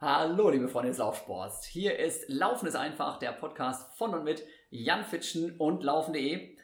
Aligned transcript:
Hallo, 0.00 0.48
liebe 0.48 0.68
Freunde 0.68 0.90
des 0.90 0.98
Laufsports. 0.98 1.66
Hier 1.66 1.98
ist 1.98 2.28
Laufen 2.28 2.68
ist 2.68 2.76
einfach, 2.76 3.18
der 3.18 3.32
Podcast 3.32 3.92
von 3.96 4.14
und 4.14 4.22
mit 4.22 4.44
Jan 4.70 5.04
Fitschen 5.04 5.56
und 5.56 5.82
Laufen.de. 5.82 6.56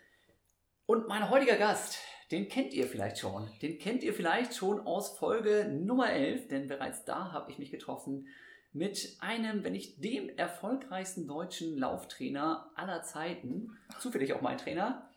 Und 0.86 1.08
mein 1.08 1.28
heutiger 1.28 1.56
Gast, 1.56 1.98
den 2.30 2.48
kennt 2.48 2.72
ihr 2.74 2.86
vielleicht 2.86 3.18
schon. 3.18 3.50
Den 3.60 3.80
kennt 3.80 4.04
ihr 4.04 4.14
vielleicht 4.14 4.54
schon 4.54 4.86
aus 4.86 5.18
Folge 5.18 5.64
Nummer 5.68 6.12
11, 6.12 6.46
denn 6.46 6.68
bereits 6.68 7.04
da 7.06 7.32
habe 7.32 7.50
ich 7.50 7.58
mich 7.58 7.72
getroffen 7.72 8.28
mit 8.72 9.16
einem, 9.18 9.64
wenn 9.64 9.72
nicht 9.72 10.04
dem 10.04 10.28
erfolgreichsten 10.38 11.26
deutschen 11.26 11.76
Lauftrainer 11.76 12.70
aller 12.76 13.02
Zeiten, 13.02 13.76
zufällig 13.98 14.32
auch 14.32 14.42
mein 14.42 14.58
Trainer, 14.58 15.10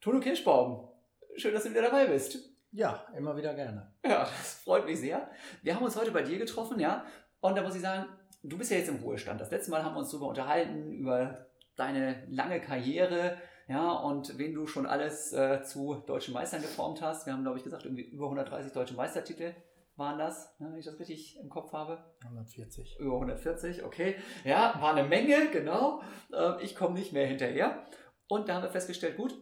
Tono 0.00 0.20
Kirschbaum. 0.20 0.90
Schön, 1.34 1.52
dass 1.52 1.64
du 1.64 1.70
wieder 1.70 1.82
dabei 1.82 2.06
bist. 2.06 2.54
Ja, 2.70 3.06
immer 3.16 3.36
wieder 3.36 3.54
gerne. 3.54 3.92
Ja, 4.04 4.24
das 4.24 4.54
freut 4.64 4.84
mich 4.84 4.98
sehr. 4.98 5.30
Wir 5.62 5.76
haben 5.76 5.84
uns 5.84 5.96
heute 5.96 6.10
bei 6.10 6.22
dir 6.22 6.38
getroffen, 6.38 6.80
ja, 6.80 7.06
und 7.44 7.56
da 7.56 7.62
muss 7.62 7.74
ich 7.74 7.82
sagen, 7.82 8.06
du 8.42 8.56
bist 8.56 8.70
ja 8.70 8.78
jetzt 8.78 8.88
im 8.88 8.96
Ruhestand. 8.96 9.38
Das 9.38 9.50
letzte 9.50 9.70
Mal 9.70 9.84
haben 9.84 9.94
wir 9.94 9.98
uns 9.98 10.10
darüber 10.10 10.28
unterhalten, 10.28 10.94
über 10.94 11.46
deine 11.76 12.26
lange 12.30 12.58
Karriere, 12.58 13.36
ja, 13.68 13.92
und 13.92 14.38
wen 14.38 14.54
du 14.54 14.66
schon 14.66 14.86
alles 14.86 15.34
äh, 15.34 15.62
zu 15.62 16.02
deutschen 16.06 16.32
Meistern 16.32 16.62
geformt 16.62 17.02
hast. 17.02 17.26
Wir 17.26 17.34
haben, 17.34 17.42
glaube 17.42 17.58
ich, 17.58 17.64
gesagt, 17.64 17.84
irgendwie 17.84 18.04
über 18.04 18.24
130 18.24 18.72
deutsche 18.72 18.94
Meistertitel 18.94 19.54
waren 19.96 20.18
das, 20.18 20.58
ne, 20.58 20.70
wenn 20.70 20.78
ich 20.78 20.86
das 20.86 20.98
richtig 20.98 21.38
im 21.38 21.50
Kopf 21.50 21.74
habe. 21.74 22.02
140. 22.22 22.98
Über 22.98 23.12
140, 23.16 23.84
okay. 23.84 24.16
Ja, 24.44 24.80
war 24.80 24.94
eine 24.96 25.06
Menge, 25.06 25.50
genau. 25.52 26.00
Äh, 26.32 26.62
ich 26.62 26.74
komme 26.74 26.94
nicht 26.94 27.12
mehr 27.12 27.26
hinterher. 27.26 27.84
Und 28.26 28.48
da 28.48 28.54
haben 28.54 28.62
wir 28.62 28.70
festgestellt, 28.70 29.18
gut, 29.18 29.34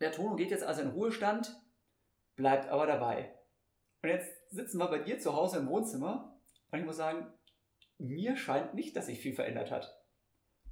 der 0.00 0.10
Tono 0.10 0.34
geht 0.34 0.50
jetzt 0.50 0.64
also 0.64 0.82
in 0.82 0.88
Ruhestand, 0.88 1.56
bleibt 2.34 2.68
aber 2.70 2.88
dabei. 2.88 3.38
Und 4.02 4.08
jetzt 4.08 4.32
sitzen 4.50 4.78
wir 4.78 4.88
bei 4.88 4.98
dir 4.98 5.20
zu 5.20 5.36
Hause 5.36 5.58
im 5.60 5.68
Wohnzimmer 5.68 6.29
und 6.70 6.78
ich 6.78 6.84
muss 6.84 6.96
sagen, 6.96 7.32
mir 7.98 8.36
scheint 8.36 8.74
nicht, 8.74 8.96
dass 8.96 9.06
sich 9.06 9.20
viel 9.20 9.34
verändert 9.34 9.70
hat. 9.70 10.00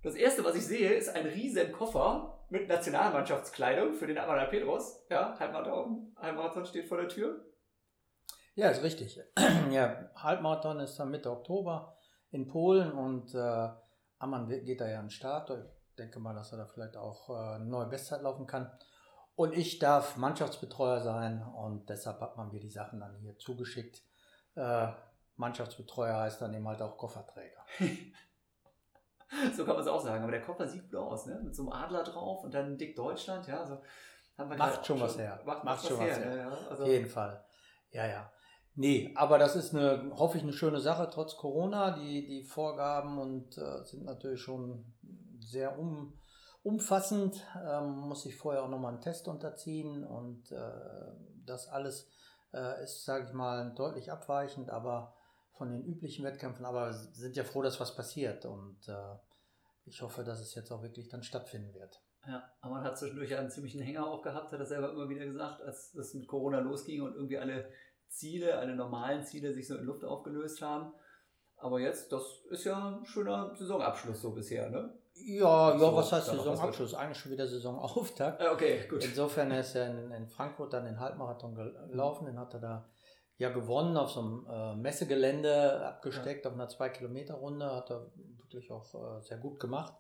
Das 0.03 0.15
erste, 0.15 0.45
was 0.45 0.55
ich 0.55 0.67
sehe, 0.67 0.93
ist 0.95 1.09
ein 1.09 1.27
riesen 1.27 1.73
Koffer 1.73 2.47
mit 2.51 2.69
Nationalmannschaftskleidung 2.69 3.95
für 3.95 4.07
den 4.07 4.19
Amanda 4.19 4.47
Petros. 4.47 5.05
Ja, 5.11 5.39
Halbmarathon, 5.39 6.15
Halbmarathon 6.17 6.65
steht 6.65 6.87
vor 6.87 6.99
der 6.99 7.09
Tür. 7.09 7.45
Ja, 8.55 8.71
ist 8.71 8.83
richtig. 8.83 9.21
ja, 9.71 10.11
Halbmarathon 10.15 10.81
ist 10.81 10.97
dann 10.99 11.11
Mitte 11.11 11.31
Oktober 11.31 11.99
in 12.31 12.47
Polen 12.47 12.93
und 12.93 13.35
äh, 13.35 13.69
Ammann 14.19 14.49
geht 14.49 14.81
da 14.81 14.89
ja 14.89 14.99
an 14.99 15.07
den 15.07 15.11
Start. 15.11 15.51
Ich 15.51 15.97
denke 15.97 16.21
mal, 16.21 16.35
dass 16.35 16.53
er 16.53 16.59
da 16.59 16.67
vielleicht 16.67 16.97
auch 16.97 17.31
äh, 17.31 17.57
eine 17.57 17.67
neue 17.67 17.87
Bestzeit 17.87 18.23
laufen 18.23 18.47
kann. 18.47 18.71
Und 19.35 19.57
ich 19.57 19.79
darf 19.79 20.17
Mannschaftsbetreuer 20.17 21.01
sein 21.01 21.43
und 21.43 21.89
deshalb 21.89 22.21
hat 22.21 22.37
man 22.37 22.51
mir 22.51 22.61
die 22.61 22.71
Sachen 22.71 23.01
dann 23.01 23.17
hier 23.21 23.39
zugeschickt. 23.39 24.03
Äh, 24.57 24.89
Mannschaftsbetreuer 25.39 26.19
heißt 26.19 26.43
dann 26.43 26.53
eben 26.53 26.67
halt 26.69 26.83
auch 26.83 26.97
Kofferträger. 26.97 27.65
so 29.57 29.65
kann 29.65 29.75
man 29.75 29.83
es 29.83 29.89
auch 29.89 30.01
sagen. 30.01 30.23
Aber 30.23 30.33
der 30.33 30.43
Koffer 30.43 30.67
sieht 30.67 30.91
gut 30.91 30.97
aus, 30.97 31.27
ne? 31.27 31.41
Mit 31.43 31.55
so 31.55 31.63
einem 31.63 31.73
Adler 31.73 32.03
drauf 32.03 32.45
und 32.45 32.53
dann 32.53 32.77
dick 32.77 32.97
Deutschland, 32.97 33.47
ja. 33.47 33.65
So 33.65 33.81
macht 34.45 34.87
schon 34.87 35.01
was 35.01 35.17
her. 35.17 35.41
Macht, 35.45 35.65
macht 35.65 35.87
schon 35.87 35.99
was 35.99 36.07
her. 36.07 36.19
her. 36.19 36.37
Ja, 36.37 36.69
also 36.69 36.83
Auf 36.83 36.89
jeden 36.89 37.09
Fall. 37.09 37.45
Ja, 37.91 38.07
ja. 38.07 38.31
Nee, 38.75 39.13
aber 39.17 39.39
das 39.39 39.57
ist 39.57 39.75
eine, 39.75 40.13
hoffe 40.15 40.37
ich, 40.37 40.43
eine 40.43 40.53
schöne 40.53 40.81
Sache, 40.81 41.09
trotz 41.11 41.37
Corona. 41.37 41.93
Die, 41.93 42.27
die 42.27 42.45
Vorgaben 42.45 43.19
und 43.19 43.57
äh, 43.59 43.85
sind 43.85 44.05
natürlich 44.05 44.41
schon 44.41 44.93
sehr 45.41 45.79
um, 45.79 46.19
umfassend. 46.63 47.45
Ähm, 47.65 47.97
muss 47.97 48.27
ich 48.27 48.37
vorher 48.37 48.65
auch 48.65 48.69
nochmal 48.69 48.93
einen 48.93 49.01
Test 49.01 49.29
unterziehen 49.29 50.05
und 50.05 50.51
äh, 50.53 50.57
das 51.45 51.69
alles 51.69 52.09
äh, 52.53 52.83
ist, 52.83 53.05
sage 53.05 53.27
ich 53.27 53.33
mal, 53.33 53.73
deutlich 53.75 54.11
abweichend, 54.13 54.71
aber 54.71 55.15
von 55.59 55.71
den 55.71 55.85
üblichen 55.85 56.25
Wettkämpfen, 56.25 56.65
aber 56.65 56.93
sind 56.93 57.37
ja 57.37 57.45
froh, 57.45 57.63
dass 57.63 57.81
was 57.81 57.95
passiert 57.95 58.47
und 58.47 58.79
äh, 58.89 59.17
ich 59.85 60.01
hoffe, 60.01 60.23
dass 60.23 60.41
es 60.41 60.55
jetzt 60.55 60.71
auch 60.71 60.83
wirklich 60.83 61.09
dann 61.09 61.23
stattfinden 61.23 61.75
wird. 61.75 62.01
Ja, 62.27 62.43
aber 62.61 62.75
man 62.75 62.85
hat 62.85 62.99
zwischendurch 62.99 63.35
einen 63.37 63.51
ziemlichen 63.51 63.81
Hänger 63.81 64.07
auch 64.07 64.23
gehabt, 64.23 64.53
hat 64.53 64.61
er 64.61 64.67
selber 64.67 64.93
immer 64.93 65.09
wieder 65.09 65.25
gesagt, 65.25 65.63
als 65.63 65.95
es 65.95 66.15
mit 66.15 66.29
Corona 66.29 66.61
losging 66.61 67.03
und 67.03 67.15
irgendwie 67.15 67.39
alle 67.39 67.71
Ziele, 68.09 68.59
alle 68.59 68.75
normalen 68.75 69.25
Ziele 69.25 69.53
sich 69.53 69.67
so 69.67 69.77
in 69.77 69.85
Luft 69.85 70.05
aufgelöst 70.05 70.63
haben. 70.63 70.93
Aber 71.57 71.81
jetzt, 71.81 72.13
das 72.13 72.23
ist 72.51 72.65
ja 72.65 72.91
ein 72.91 73.05
schöner 73.05 73.55
Saisonabschluss 73.57 74.21
so 74.21 74.33
bisher, 74.33 74.71
ne? 74.71 74.97
Ja, 75.15 75.73
ja, 75.73 75.79
so, 75.79 75.97
was 75.97 76.13
heißt 76.13 76.27
Saisonabschluss? 76.27 76.95
Eigentlich 76.95 77.19
schon 77.19 77.33
wieder 77.33 77.49
Saisonauftakt. 77.49 78.41
Okay, 78.41 78.87
gut. 78.89 79.05
Insofern 79.05 79.51
ist 79.51 79.75
er 79.75 79.91
in, 79.91 80.13
in 80.13 80.29
Frankfurt 80.29 80.73
dann 80.73 80.85
den 80.85 81.01
Halbmarathon 81.01 81.55
gelaufen, 81.55 82.27
den 82.27 82.39
hat 82.39 82.55
er 82.55 82.61
da 82.61 82.89
ja 83.39 83.51
gewonnen 83.51 83.97
auf 83.97 84.11
so 84.11 84.21
einem 84.21 84.47
äh, 84.51 84.75
Messegelände 84.77 85.87
abgesteckt 85.87 86.45
ja. 86.45 86.51
auf 86.51 86.57
einer 86.57 86.69
2 86.69 86.89
Kilometer 86.91 87.35
Runde, 87.35 87.75
hat 87.75 87.91
er 87.91 88.11
wirklich 88.39 88.71
auch 88.71 88.95
äh, 88.95 89.23
sehr 89.23 89.39
gut 89.39 89.61
gemacht. 89.61 89.95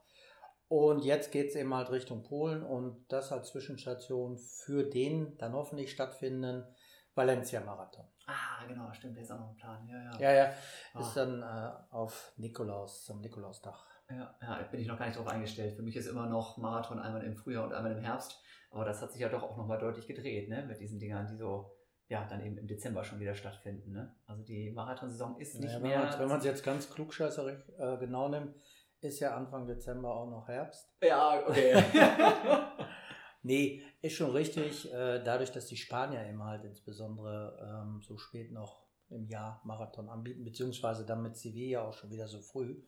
Und 0.69 1.03
jetzt 1.05 1.33
geht 1.33 1.49
es 1.49 1.57
eben 1.57 1.73
halt 1.73 1.91
Richtung 1.91 2.23
Polen 2.25 2.63
und 2.63 3.07
das 3.09 3.33
als 3.33 3.49
Zwischenstation 3.49 4.37
für 4.37 4.85
den 4.85 5.39
dann 5.39 5.55
hoffentlich 5.55 5.91
stattfindenden 5.91 6.67
Valencia-Marathon. 7.15 8.05
Ah, 8.27 8.67
genau, 8.67 8.93
stimmt, 8.93 9.17
der 9.17 9.23
ist 9.23 9.31
auch 9.31 9.39
noch 9.39 9.51
ein 9.51 9.57
Plan. 9.57 9.89
Ja, 9.89 10.03
ja. 10.03 10.19
Ja, 10.19 10.33
ja. 10.33 10.53
Ah. 10.93 11.01
Ist 11.01 11.15
dann 11.15 11.43
äh, 11.43 11.95
auf 11.95 12.33
Nikolaus, 12.37 13.05
zum 13.05 13.21
Nikolaustag. 13.21 13.75
Ja, 14.11 14.35
ja, 14.43 14.63
bin 14.71 14.81
ich 14.81 14.87
noch 14.87 14.99
gar 14.99 15.07
nicht 15.07 15.19
drauf 15.19 15.27
eingestellt. 15.27 15.75
Für 15.75 15.83
mich 15.83 15.97
ist 15.97 16.07
immer 16.07 16.27
noch 16.27 16.59
Marathon 16.59 16.99
einmal 16.99 17.25
im 17.25 17.37
Frühjahr 17.37 17.65
und 17.65 17.73
einmal 17.73 17.93
im 17.93 18.03
Herbst. 18.03 18.41
Aber 18.71 18.85
das 18.85 19.01
hat 19.01 19.13
sich 19.13 19.21
ja 19.21 19.29
doch 19.29 19.43
auch 19.43 19.57
nochmal 19.57 19.79
deutlich 19.79 20.07
gedreht, 20.07 20.49
ne? 20.49 20.65
Mit 20.67 20.81
diesen 20.81 20.99
Dingern, 20.99 21.27
die 21.27 21.37
so 21.37 21.78
ja, 22.09 22.25
dann 22.25 22.41
eben 22.41 22.57
im 22.57 22.67
Dezember 22.67 23.05
schon 23.05 23.21
wieder 23.21 23.35
stattfinden. 23.35 23.93
Ne? 23.93 24.15
Also 24.27 24.43
die 24.43 24.71
Marathonsaison 24.71 25.39
ist 25.39 25.61
nicht 25.61 25.79
naja, 25.81 26.01
mehr. 26.03 26.19
Wenn 26.19 26.29
man 26.29 26.39
es 26.39 26.45
jetzt 26.45 26.65
ganz 26.65 26.91
klugscheißerig 26.91 27.59
äh, 27.79 27.99
genau 27.99 28.29
nimmt, 28.29 28.55
ist 29.01 29.21
ja 29.21 29.37
Anfang 29.37 29.67
Dezember 29.67 30.15
auch 30.15 30.29
noch 30.29 30.49
Herbst. 30.49 30.91
Ja, 31.03 31.41
okay. 31.47 31.85
nee, 33.43 33.83
ist 34.01 34.15
schon 34.15 34.31
richtig. 34.31 34.93
Äh, 34.93 35.23
dadurch, 35.23 35.53
dass 35.53 35.67
die 35.67 35.77
Spanier 35.77 36.27
eben 36.27 36.43
halt 36.43 36.65
insbesondere 36.65 37.85
ähm, 37.85 38.01
so 38.03 38.17
spät 38.17 38.53
noch 38.53 38.89
im 39.11 39.27
Jahr 39.29 39.61
Marathon 39.65 40.09
anbieten, 40.09 40.45
beziehungsweise 40.45 41.05
dann 41.05 41.23
mit 41.23 41.37
Sevilla 41.37 41.83
auch 41.83 41.95
schon 41.95 42.11
wieder 42.11 42.29
so 42.29 42.41
früh, 42.41 42.83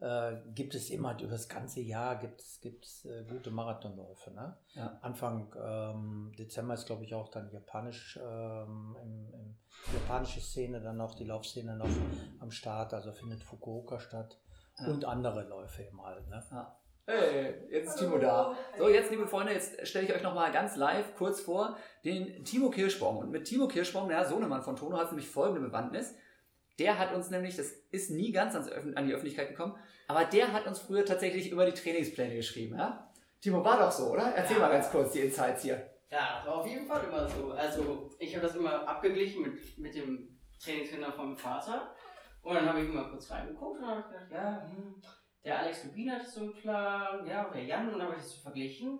äh, 0.00 0.36
gibt 0.54 0.74
es 0.74 0.90
immer 0.90 1.18
über 1.20 1.30
das 1.30 1.48
ganze 1.48 1.80
Jahr 1.80 2.16
gibt's, 2.16 2.60
gibt's, 2.60 3.04
äh, 3.04 3.24
gute 3.28 3.50
Marathonläufe. 3.50 4.30
Ne? 4.32 4.56
Ja. 4.74 4.98
Anfang 5.02 5.54
ähm, 5.56 6.32
Dezember 6.38 6.74
ist, 6.74 6.86
glaube 6.86 7.04
ich, 7.04 7.14
auch 7.14 7.28
dann 7.28 7.50
japanisch, 7.50 8.18
ähm, 8.22 8.96
im, 9.02 9.34
im, 9.34 9.56
japanische 9.92 10.40
Szene, 10.40 10.80
dann 10.80 10.96
noch 10.96 11.14
die 11.14 11.24
Laufszene 11.24 11.76
noch 11.76 11.88
am 12.40 12.50
Start, 12.50 12.94
also 12.94 13.12
findet 13.12 13.42
Fukuoka 13.42 14.00
statt 14.00 14.38
ja. 14.78 14.86
und 14.86 15.04
andere 15.04 15.42
Läufe 15.44 15.82
eben 15.82 16.02
halt. 16.02 16.28
Ne? 16.28 16.42
Ja. 16.50 16.76
Hey, 17.06 17.54
jetzt 17.70 17.90
ist 17.90 17.98
Timo 17.98 18.16
da. 18.16 18.56
So, 18.78 18.88
jetzt, 18.88 19.10
liebe 19.10 19.26
Freunde, 19.26 19.52
jetzt 19.52 19.86
stelle 19.86 20.06
ich 20.06 20.14
euch 20.14 20.22
nochmal 20.22 20.50
ganz 20.52 20.76
live 20.76 21.14
kurz 21.16 21.40
vor 21.40 21.76
den 22.02 22.44
Timo 22.44 22.70
Kirschbaum. 22.70 23.18
Und 23.18 23.30
mit 23.30 23.44
Timo 23.44 23.68
Kirschbaum, 23.68 24.08
der 24.08 24.24
Sohnemann 24.24 24.62
von 24.62 24.74
Tono, 24.74 24.96
hat 24.96 25.08
nämlich 25.08 25.28
folgende 25.28 25.60
Bewandtnis. 25.60 26.14
Der 26.78 26.98
hat 26.98 27.14
uns 27.14 27.30
nämlich, 27.30 27.56
das 27.56 27.72
ist 27.90 28.10
nie 28.10 28.32
ganz 28.32 28.54
ans, 28.54 28.70
an 28.70 29.06
die 29.06 29.14
Öffentlichkeit 29.14 29.48
gekommen, 29.48 29.76
aber 30.08 30.24
der 30.24 30.52
hat 30.52 30.66
uns 30.66 30.80
früher 30.80 31.04
tatsächlich 31.04 31.50
über 31.50 31.66
die 31.66 31.72
Trainingspläne 31.72 32.34
geschrieben. 32.34 32.76
Ja? 32.76 33.12
Timo, 33.40 33.64
war 33.64 33.78
doch 33.78 33.92
so, 33.92 34.10
oder? 34.10 34.24
Erzähl 34.34 34.56
ja. 34.56 34.62
mal 34.62 34.72
ganz 34.72 34.90
kurz 34.90 35.12
die 35.12 35.20
Insights 35.20 35.62
hier. 35.62 35.90
Ja, 36.10 36.42
war 36.44 36.56
auf 36.56 36.66
jeden 36.66 36.86
Fall 36.86 37.04
immer 37.04 37.28
so. 37.28 37.50
Also 37.52 38.10
ich 38.18 38.34
habe 38.34 38.46
das 38.46 38.56
immer 38.56 38.86
abgeglichen 38.88 39.42
mit, 39.42 39.78
mit 39.78 39.94
dem 39.94 40.38
Trainingstrainer 40.62 41.12
vom 41.12 41.36
Vater. 41.36 41.94
Und 42.42 42.54
dann 42.54 42.68
habe 42.68 42.82
ich 42.82 42.88
immer 42.88 43.08
kurz 43.08 43.30
reingeguckt 43.30 43.80
und 43.80 43.86
habe 43.86 44.02
gedacht, 44.02 44.30
ja, 44.30 44.68
hm, 44.68 45.00
der 45.44 45.58
Alex 45.58 45.84
Lubin 45.84 46.12
hat 46.12 46.26
so 46.26 46.40
einen 46.40 46.54
Plan, 46.54 47.26
ja, 47.26 47.44
und 47.44 47.54
der 47.54 47.64
Jan, 47.64 47.86
und 47.86 47.98
dann 47.98 48.02
habe 48.02 48.16
ich 48.16 48.22
das 48.22 48.36
so 48.36 48.42
verglichen. 48.42 48.98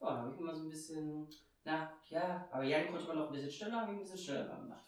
Ja, 0.00 0.10
dann 0.10 0.18
habe 0.18 0.34
ich 0.34 0.40
immer 0.40 0.54
so 0.54 0.62
ein 0.64 0.68
bisschen, 0.68 1.28
na, 1.64 1.92
ja, 2.08 2.48
aber 2.50 2.64
Jan 2.64 2.90
konnte 2.90 3.06
man 3.06 3.18
noch 3.18 3.26
ein 3.26 3.32
bisschen 3.32 3.50
schneller, 3.50 3.80
habe 3.82 3.92
ich 3.92 3.98
ein 3.98 4.02
bisschen 4.02 4.18
schneller 4.18 4.56
gemacht. 4.56 4.84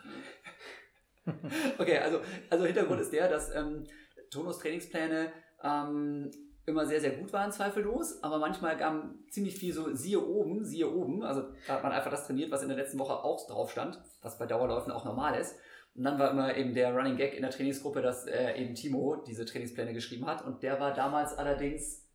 okay, 1.78 1.98
also, 1.98 2.20
also 2.50 2.64
Hintergrund 2.64 3.00
ist 3.00 3.12
der, 3.12 3.28
dass 3.28 3.54
ähm, 3.54 3.84
Tonos 4.30 4.58
Trainingspläne 4.58 5.32
ähm, 5.62 6.30
immer 6.66 6.86
sehr, 6.86 7.00
sehr 7.00 7.12
gut 7.12 7.32
waren, 7.32 7.50
zweifellos, 7.50 8.22
aber 8.22 8.38
manchmal 8.38 8.76
kam 8.76 9.24
ziemlich 9.30 9.56
viel 9.56 9.72
so 9.72 9.94
siehe 9.94 10.24
oben, 10.24 10.64
siehe 10.64 10.90
oben. 10.90 11.22
Also 11.22 11.44
da 11.66 11.74
hat 11.74 11.82
man 11.82 11.92
einfach 11.92 12.10
das 12.10 12.26
trainiert, 12.26 12.50
was 12.50 12.62
in 12.62 12.68
der 12.68 12.76
letzten 12.76 12.98
Woche 12.98 13.24
auch 13.24 13.46
drauf 13.46 13.70
stand, 13.70 13.98
was 14.22 14.38
bei 14.38 14.46
Dauerläufen 14.46 14.92
auch 14.92 15.04
normal 15.04 15.38
ist. 15.38 15.56
Und 15.94 16.04
dann 16.04 16.18
war 16.18 16.30
immer 16.30 16.56
eben 16.56 16.74
der 16.74 16.94
Running 16.94 17.16
Gag 17.16 17.34
in 17.34 17.42
der 17.42 17.50
Trainingsgruppe, 17.50 18.02
dass 18.02 18.26
äh, 18.26 18.54
eben 18.54 18.74
Timo 18.74 19.16
diese 19.26 19.44
Trainingspläne 19.44 19.92
geschrieben 19.92 20.26
hat. 20.26 20.44
Und 20.44 20.62
der 20.62 20.78
war 20.78 20.94
damals 20.94 21.36
allerdings 21.36 22.06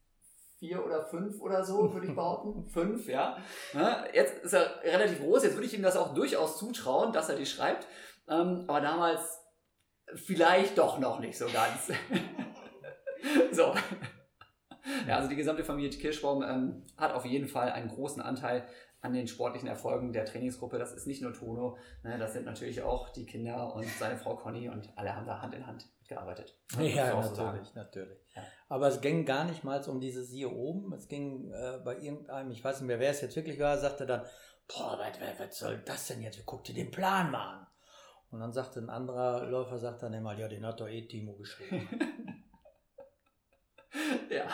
vier 0.59 0.85
oder 0.85 1.03
fünf 1.03 1.41
oder 1.41 1.65
so, 1.65 1.93
würde 1.93 2.07
ich 2.07 2.15
behaupten. 2.15 2.69
fünf, 2.69 3.09
ja. 3.09 3.37
Jetzt 4.13 4.45
ist 4.45 4.53
er 4.53 4.81
relativ 4.83 5.19
groß, 5.19 5.43
jetzt 5.43 5.55
würde 5.55 5.65
ich 5.65 5.73
ihm 5.73 5.81
das 5.81 5.97
auch 5.97 6.13
durchaus 6.13 6.57
zutrauen, 6.57 7.11
dass 7.11 7.27
er 7.27 7.35
die 7.35 7.45
schreibt. 7.45 7.87
Ähm, 8.27 8.65
aber 8.67 8.81
damals 8.81 9.39
vielleicht 10.15 10.77
doch 10.77 10.99
noch 10.99 11.19
nicht 11.19 11.37
so 11.37 11.45
ganz. 11.47 11.87
so. 13.51 13.73
Ja, 15.07 15.17
also 15.17 15.29
die 15.29 15.35
gesamte 15.35 15.63
Familie 15.63 15.97
Kirschbaum 15.97 16.43
ähm, 16.43 16.85
hat 16.97 17.13
auf 17.13 17.25
jeden 17.25 17.47
Fall 17.47 17.71
einen 17.71 17.89
großen 17.89 18.21
Anteil 18.21 18.67
an 19.01 19.13
den 19.13 19.27
sportlichen 19.27 19.67
Erfolgen 19.67 20.13
der 20.13 20.25
Trainingsgruppe. 20.25 20.77
Das 20.77 20.93
ist 20.93 21.07
nicht 21.07 21.21
nur 21.21 21.33
Tono, 21.33 21.77
ne, 22.03 22.17
das 22.17 22.33
sind 22.33 22.45
natürlich 22.45 22.81
auch 22.81 23.09
die 23.09 23.25
Kinder 23.25 23.73
und 23.75 23.85
seine 23.99 24.17
Frau 24.17 24.35
Conny 24.35 24.69
und 24.69 24.89
alle 24.97 25.15
haben 25.15 25.25
da 25.25 25.41
Hand 25.41 25.53
in 25.53 25.67
Hand 25.67 25.89
gearbeitet. 26.07 26.57
Ja, 26.79 27.21
natürlich, 27.21 27.67
so 27.67 27.75
natürlich. 27.75 28.17
Ja. 28.35 28.43
Aber 28.69 28.87
es 28.87 29.01
ging 29.01 29.25
gar 29.25 29.43
nicht 29.43 29.63
mal 29.63 29.81
um 29.87 29.99
dieses 29.99 30.29
hier 30.31 30.51
oben. 30.51 30.93
Es 30.93 31.07
ging 31.07 31.51
äh, 31.51 31.79
bei 31.83 31.97
irgendeinem, 31.97 32.51
ich 32.51 32.63
weiß 32.63 32.79
nicht 32.79 32.87
mehr, 32.87 32.99
wer 32.99 33.11
es 33.11 33.21
jetzt 33.21 33.35
wirklich 33.35 33.59
war, 33.59 33.77
sagte 33.77 34.05
dann, 34.05 34.25
boah, 34.67 34.97
was, 34.97 35.39
was 35.39 35.59
soll 35.59 35.79
das 35.85 36.07
denn 36.07 36.21
jetzt? 36.21 36.45
Guck 36.45 36.63
dir 36.63 36.75
den 36.75 36.91
Plan 36.91 37.29
mal 37.29 37.59
an. 37.59 37.67
Und 38.33 38.39
dann 38.39 38.51
sagte 38.51 38.79
ein 38.79 38.89
anderer 38.89 39.45
Läufer, 39.45 39.77
sagt 39.77 40.01
dann 40.01 40.13
immer, 40.13 40.33
ja, 40.33 40.47
den 40.47 40.65
hat 40.65 40.79
doch 40.79 40.89
eh 40.89 41.03
Timo 41.03 41.33
geschrieben. 41.33 41.87
ja. 44.31 44.47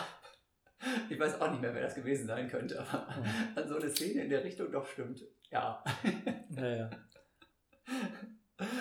Ich 1.08 1.18
weiß 1.18 1.40
auch 1.40 1.50
nicht 1.50 1.62
mehr, 1.62 1.74
wer 1.74 1.84
das 1.84 1.94
gewesen 1.94 2.26
sein 2.26 2.46
könnte, 2.46 2.78
aber 2.78 3.08
mhm. 3.10 3.24
an 3.56 3.68
so 3.68 3.76
eine 3.76 3.88
Szene 3.88 4.24
in 4.24 4.28
der 4.28 4.44
Richtung 4.44 4.70
doch 4.70 4.86
stimmt. 4.86 5.24
Ja. 5.50 5.82
Naja. 6.50 6.90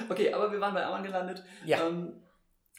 Okay, 0.09 0.33
aber 0.33 0.51
wir 0.51 0.59
waren 0.59 0.73
bei 0.73 0.85
Ammann 0.85 1.03
gelandet. 1.03 1.45
Ja. 1.63 1.87
Ähm, 1.87 2.21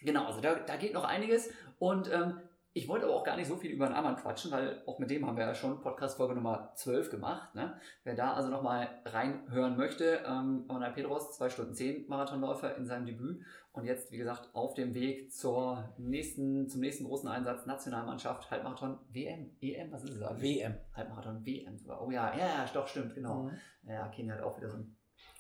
genau, 0.02 0.26
also 0.26 0.43
da, 0.43 0.56
da 0.56 0.76
geht 0.76 0.93
noch 0.93 1.05
einiges. 1.05 1.49
Und 1.78 2.12
ähm, 2.12 2.38
ich 2.72 2.87
wollte 2.87 3.06
aber 3.06 3.17
auch 3.17 3.25
gar 3.25 3.37
nicht 3.37 3.49
so 3.49 3.56
viel 3.56 3.72
über 3.72 3.87
den 3.87 3.94
Ammann 3.94 4.17
quatschen, 4.17 4.52
weil 4.52 4.82
auch 4.87 4.99
mit 4.99 5.11
dem 5.11 5.26
haben 5.26 5.37
wir 5.37 5.44
ja 5.44 5.55
schon 5.55 5.81
Podcast-Folge 5.81 6.34
Nummer 6.34 6.72
12 6.76 7.11
gemacht. 7.11 7.55
Ne? 7.55 7.78
Wer 8.05 8.14
da 8.14 8.34
also 8.34 8.49
nochmal 8.49 8.88
reinhören 9.05 9.76
möchte, 9.76 10.22
ähm, 10.25 10.67
Ammann 10.69 10.94
Pedros, 10.94 11.37
2 11.37 11.50
Stunden 11.50 11.75
10 11.75 12.06
Marathonläufer 12.08 12.76
in 12.76 12.87
seinem 12.87 13.06
Debüt 13.06 13.44
und 13.72 13.84
jetzt, 13.84 14.12
wie 14.12 14.19
gesagt, 14.19 14.50
auf 14.55 14.75
dem 14.75 14.94
Weg 14.94 15.32
zur 15.32 15.93
nächsten, 15.99 16.69
zum 16.69 16.81
nächsten 16.81 17.05
großen 17.05 17.28
Einsatz 17.28 17.67
Nationalmannschaft, 17.67 18.50
Halbmarathon, 18.50 18.99
WM, 19.08 19.50
EM, 19.61 19.90
was 19.90 20.05
ist 20.05 20.16
es 20.16 20.23
eigentlich? 20.23 20.61
WM. 20.61 20.75
Halbmarathon, 20.94 21.44
WM. 21.44 21.76
Oh 22.00 22.11
ja, 22.11 22.37
ja, 22.37 22.69
doch, 22.73 22.87
stimmt, 22.87 23.14
genau. 23.14 23.44
Mhm. 23.44 23.58
Ja, 23.88 24.08
Kenia 24.08 24.34
hat 24.34 24.43
auch 24.43 24.56
wieder 24.58 24.70
so 24.70 24.76
ein 24.76 24.96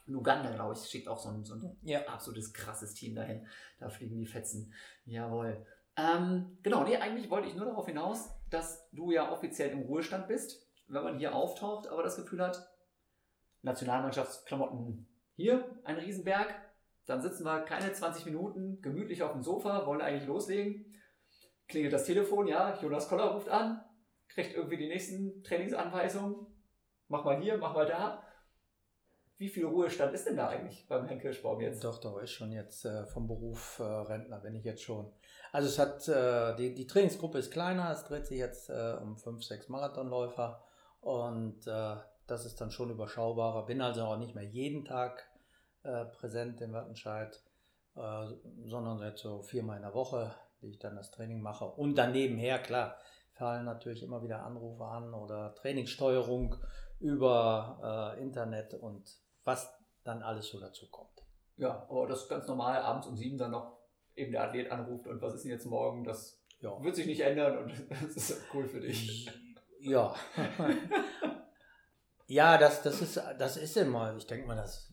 in 0.06 0.16
Uganda, 0.16 0.52
glaube 0.52 0.74
ich, 0.74 0.80
schickt 0.88 1.08
auch 1.08 1.18
so 1.18 1.28
ein, 1.28 1.44
so 1.44 1.54
ein 1.54 1.76
ja. 1.82 2.04
absolutes 2.06 2.52
krasses 2.52 2.94
Team 2.94 3.14
dahin. 3.14 3.46
Da 3.78 3.88
fliegen 3.88 4.18
die 4.18 4.26
Fetzen. 4.26 4.72
Jawohl. 5.04 5.64
Ähm, 6.00 6.58
genau, 6.62 6.84
nee, 6.84 6.96
eigentlich 6.96 7.30
wollte 7.30 7.48
ich 7.48 7.54
nur 7.54 7.66
darauf 7.66 7.86
hinaus, 7.86 8.30
dass 8.48 8.88
du 8.92 9.10
ja 9.10 9.30
offiziell 9.30 9.70
im 9.70 9.82
Ruhestand 9.82 10.28
bist, 10.28 10.66
wenn 10.88 11.04
man 11.04 11.18
hier 11.18 11.34
auftaucht, 11.34 11.88
aber 11.88 12.02
das 12.02 12.16
Gefühl 12.16 12.40
hat, 12.42 12.68
Nationalmannschaftsklamotten 13.62 15.06
hier, 15.36 15.64
ein 15.84 15.96
Riesenberg, 15.96 16.54
dann 17.06 17.20
sitzen 17.20 17.44
wir 17.44 17.60
keine 17.60 17.92
20 17.92 18.24
Minuten 18.26 18.80
gemütlich 18.80 19.22
auf 19.22 19.32
dem 19.32 19.42
Sofa, 19.42 19.86
wollen 19.86 20.00
eigentlich 20.00 20.26
loslegen. 20.26 20.94
Klingelt 21.68 21.92
das 21.92 22.04
Telefon, 22.04 22.46
ja, 22.46 22.78
Jonas 22.80 23.08
Koller 23.08 23.32
ruft 23.32 23.48
an, 23.48 23.84
kriegt 24.28 24.54
irgendwie 24.54 24.76
die 24.76 24.88
nächsten 24.88 25.42
Trainingsanweisungen. 25.44 26.46
Mach 27.08 27.24
mal 27.24 27.40
hier, 27.40 27.58
mach 27.58 27.74
mal 27.74 27.86
da. 27.86 28.22
Wie 29.40 29.48
viel 29.48 29.64
Ruhestand 29.64 30.12
ist 30.12 30.26
denn 30.26 30.36
da 30.36 30.48
eigentlich 30.48 30.86
beim 30.86 31.06
Herrn 31.06 31.18
Kirschbaum 31.18 31.62
jetzt? 31.62 31.82
Doch, 31.82 31.98
doch, 31.98 32.20
ist 32.20 32.32
schon 32.32 32.52
jetzt 32.52 32.84
äh, 32.84 33.06
vom 33.06 33.26
Beruf 33.26 33.78
äh, 33.78 33.84
Rentner, 33.84 34.38
bin 34.38 34.54
ich 34.54 34.64
jetzt 34.64 34.82
schon. 34.82 35.10
Also 35.50 35.66
es 35.66 35.78
hat, 35.78 36.06
äh, 36.08 36.54
die, 36.56 36.74
die 36.74 36.86
Trainingsgruppe 36.86 37.38
ist 37.38 37.50
kleiner, 37.50 37.90
es 37.90 38.04
dreht 38.04 38.26
sich 38.26 38.36
jetzt 38.36 38.68
äh, 38.68 38.98
um 39.00 39.16
fünf, 39.16 39.42
sechs 39.42 39.70
Marathonläufer 39.70 40.62
und 41.00 41.66
äh, 41.66 41.96
das 42.26 42.44
ist 42.44 42.60
dann 42.60 42.70
schon 42.70 42.90
überschaubarer. 42.90 43.64
Bin 43.64 43.80
also 43.80 44.04
auch 44.04 44.18
nicht 44.18 44.34
mehr 44.34 44.44
jeden 44.44 44.84
Tag 44.84 45.26
äh, 45.84 46.04
präsent 46.04 46.60
in 46.60 46.74
Wattenscheid, 46.74 47.42
sondern 47.94 49.00
jetzt 49.00 49.22
so 49.22 49.42
viermal 49.42 49.76
in 49.76 49.82
der 49.82 49.94
Woche, 49.94 50.34
die 50.60 50.68
ich 50.68 50.78
dann 50.78 50.96
das 50.96 51.10
Training 51.10 51.40
mache. 51.40 51.64
Und 51.64 51.96
daneben 51.96 52.36
her, 52.36 52.58
klar, 52.58 52.98
fallen 53.32 53.64
natürlich 53.64 54.02
immer 54.02 54.22
wieder 54.22 54.44
Anrufe 54.44 54.84
an 54.84 55.12
oder 55.12 55.54
Trainingssteuerung 55.54 56.56
über 57.00 58.14
Internet 58.20 58.74
und 58.74 59.18
was 59.44 59.72
dann 60.04 60.22
alles 60.22 60.48
so 60.48 60.60
dazu 60.60 60.88
kommt. 60.90 61.10
Ja, 61.56 61.86
aber 61.88 62.06
das 62.06 62.22
ist 62.22 62.28
ganz 62.28 62.46
normal, 62.46 62.80
abends 62.80 63.06
um 63.06 63.16
sieben 63.16 63.36
dann 63.36 63.50
noch 63.50 63.78
eben 64.16 64.32
der 64.32 64.44
Athlet 64.44 64.70
anruft 64.70 65.06
und 65.06 65.20
was 65.20 65.34
ist 65.34 65.44
denn 65.44 65.50
jetzt 65.50 65.66
morgen, 65.66 66.04
das 66.04 66.42
ja. 66.60 66.82
wird 66.82 66.96
sich 66.96 67.06
nicht 67.06 67.20
ändern 67.20 67.58
und 67.58 67.90
das 67.90 68.16
ist 68.16 68.42
cool 68.54 68.66
für 68.66 68.80
dich. 68.80 69.30
Ja. 69.80 70.14
ja, 72.26 72.58
das, 72.58 72.82
das, 72.82 73.00
ist, 73.00 73.22
das 73.38 73.56
ist 73.56 73.76
immer, 73.76 74.16
ich 74.16 74.26
denke 74.26 74.46
mal, 74.46 74.56
das, 74.56 74.92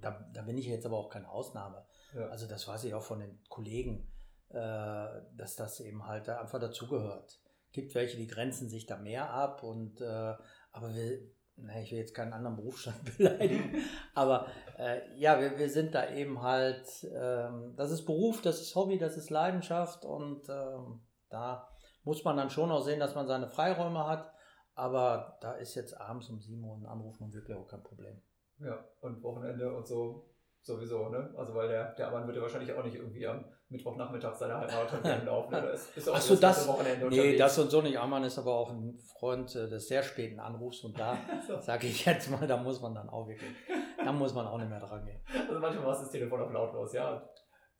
da, 0.00 0.26
da 0.32 0.42
bin 0.42 0.58
ich 0.58 0.66
jetzt 0.66 0.86
aber 0.86 0.98
auch 0.98 1.08
keine 1.08 1.28
Ausnahme. 1.28 1.84
Ja. 2.14 2.28
Also 2.28 2.46
das 2.46 2.66
weiß 2.68 2.84
ich 2.84 2.94
auch 2.94 3.02
von 3.02 3.20
den 3.20 3.42
Kollegen, 3.48 4.10
äh, 4.50 5.08
dass 5.36 5.56
das 5.56 5.80
eben 5.80 6.06
halt 6.06 6.28
einfach 6.28 6.60
dazugehört. 6.60 7.40
Gibt 7.72 7.94
welche, 7.94 8.16
die 8.16 8.28
grenzen 8.28 8.68
sich 8.68 8.86
da 8.86 8.96
mehr 8.96 9.30
ab 9.30 9.62
und 9.62 10.00
äh, 10.00 10.34
aber 10.72 10.94
wir, 10.94 11.20
na, 11.56 11.80
ich 11.80 11.90
will 11.92 11.98
jetzt 11.98 12.14
keinen 12.14 12.32
anderen 12.32 12.56
Berufsstand 12.56 13.04
beleidigen, 13.16 13.76
aber 14.14 14.46
äh, 14.78 15.00
ja, 15.16 15.40
wir, 15.40 15.58
wir 15.58 15.68
sind 15.68 15.94
da 15.94 16.10
eben 16.10 16.42
halt, 16.42 16.86
ähm, 17.14 17.74
das 17.76 17.90
ist 17.90 18.04
Beruf, 18.04 18.42
das 18.42 18.60
ist 18.60 18.74
Hobby, 18.74 18.98
das 18.98 19.16
ist 19.16 19.30
Leidenschaft 19.30 20.04
und 20.04 20.48
ähm, 20.48 21.00
da 21.28 21.68
muss 22.02 22.24
man 22.24 22.36
dann 22.36 22.50
schon 22.50 22.70
auch 22.70 22.82
sehen, 22.82 23.00
dass 23.00 23.14
man 23.14 23.26
seine 23.26 23.48
Freiräume 23.48 24.06
hat, 24.06 24.32
aber 24.74 25.38
da 25.40 25.52
ist 25.52 25.74
jetzt 25.74 26.00
abends 26.00 26.28
um 26.28 26.40
7 26.40 26.62
Uhr 26.62 26.76
ein 26.76 26.86
Anruf 26.86 27.20
nun 27.20 27.32
wirklich 27.32 27.56
auch 27.56 27.68
kein 27.68 27.82
Problem. 27.82 28.20
Ja, 28.58 28.84
und 29.00 29.22
Wochenende 29.22 29.74
und 29.74 29.86
so 29.86 30.30
sowieso, 30.60 31.08
ne? 31.08 31.32
Also 31.36 31.54
weil 31.54 31.68
der, 31.68 31.94
der 31.94 32.10
Mann 32.10 32.26
wird 32.26 32.36
ja 32.36 32.42
wahrscheinlich 32.42 32.72
auch 32.72 32.84
nicht 32.84 32.96
irgendwie 32.96 33.26
am 33.26 33.44
Mittwochnachmittag 33.74 34.34
seine 34.34 34.56
Halbmarathon 34.56 35.02
laufen. 35.26 35.54
Achso, 35.54 36.36
das, 36.36 36.68
Wochenende 36.68 37.08
nee, 37.08 37.36
das 37.36 37.58
und 37.58 37.70
so 37.70 37.82
nicht. 37.82 37.98
Ammann 37.98 38.24
ist 38.24 38.38
aber 38.38 38.54
auch 38.54 38.70
ein 38.70 38.96
Freund 39.18 39.54
äh, 39.56 39.68
des 39.68 39.88
sehr 39.88 40.02
späten 40.02 40.38
Anrufs 40.38 40.80
und 40.84 40.98
da 40.98 41.18
so. 41.46 41.60
sage 41.60 41.88
ich 41.88 42.06
jetzt 42.06 42.30
mal, 42.30 42.46
da 42.46 42.56
muss 42.56 42.80
man 42.80 42.94
dann 42.94 43.08
auch 43.08 43.26
wirklich, 43.26 43.50
da 43.98 44.12
muss 44.12 44.32
man 44.32 44.46
auch 44.46 44.58
nicht 44.58 44.70
mehr 44.70 44.80
dran 44.80 45.04
gehen. 45.04 45.20
Also 45.48 45.60
manchmal 45.60 45.86
war 45.86 45.92
es 45.92 46.00
das 46.00 46.10
Telefon 46.10 46.40
auf 46.40 46.52
lautlos, 46.52 46.92
ja? 46.92 47.28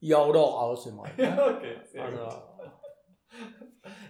Ja, 0.00 0.24
oder 0.24 0.40
auch 0.40 0.62
aus 0.62 0.86
immer. 0.86 1.04
Ne? 1.04 1.10
Ja, 1.16 1.46
okay, 1.56 1.76
sehr 1.84 2.04
also, 2.04 2.18
gut. 2.18 2.70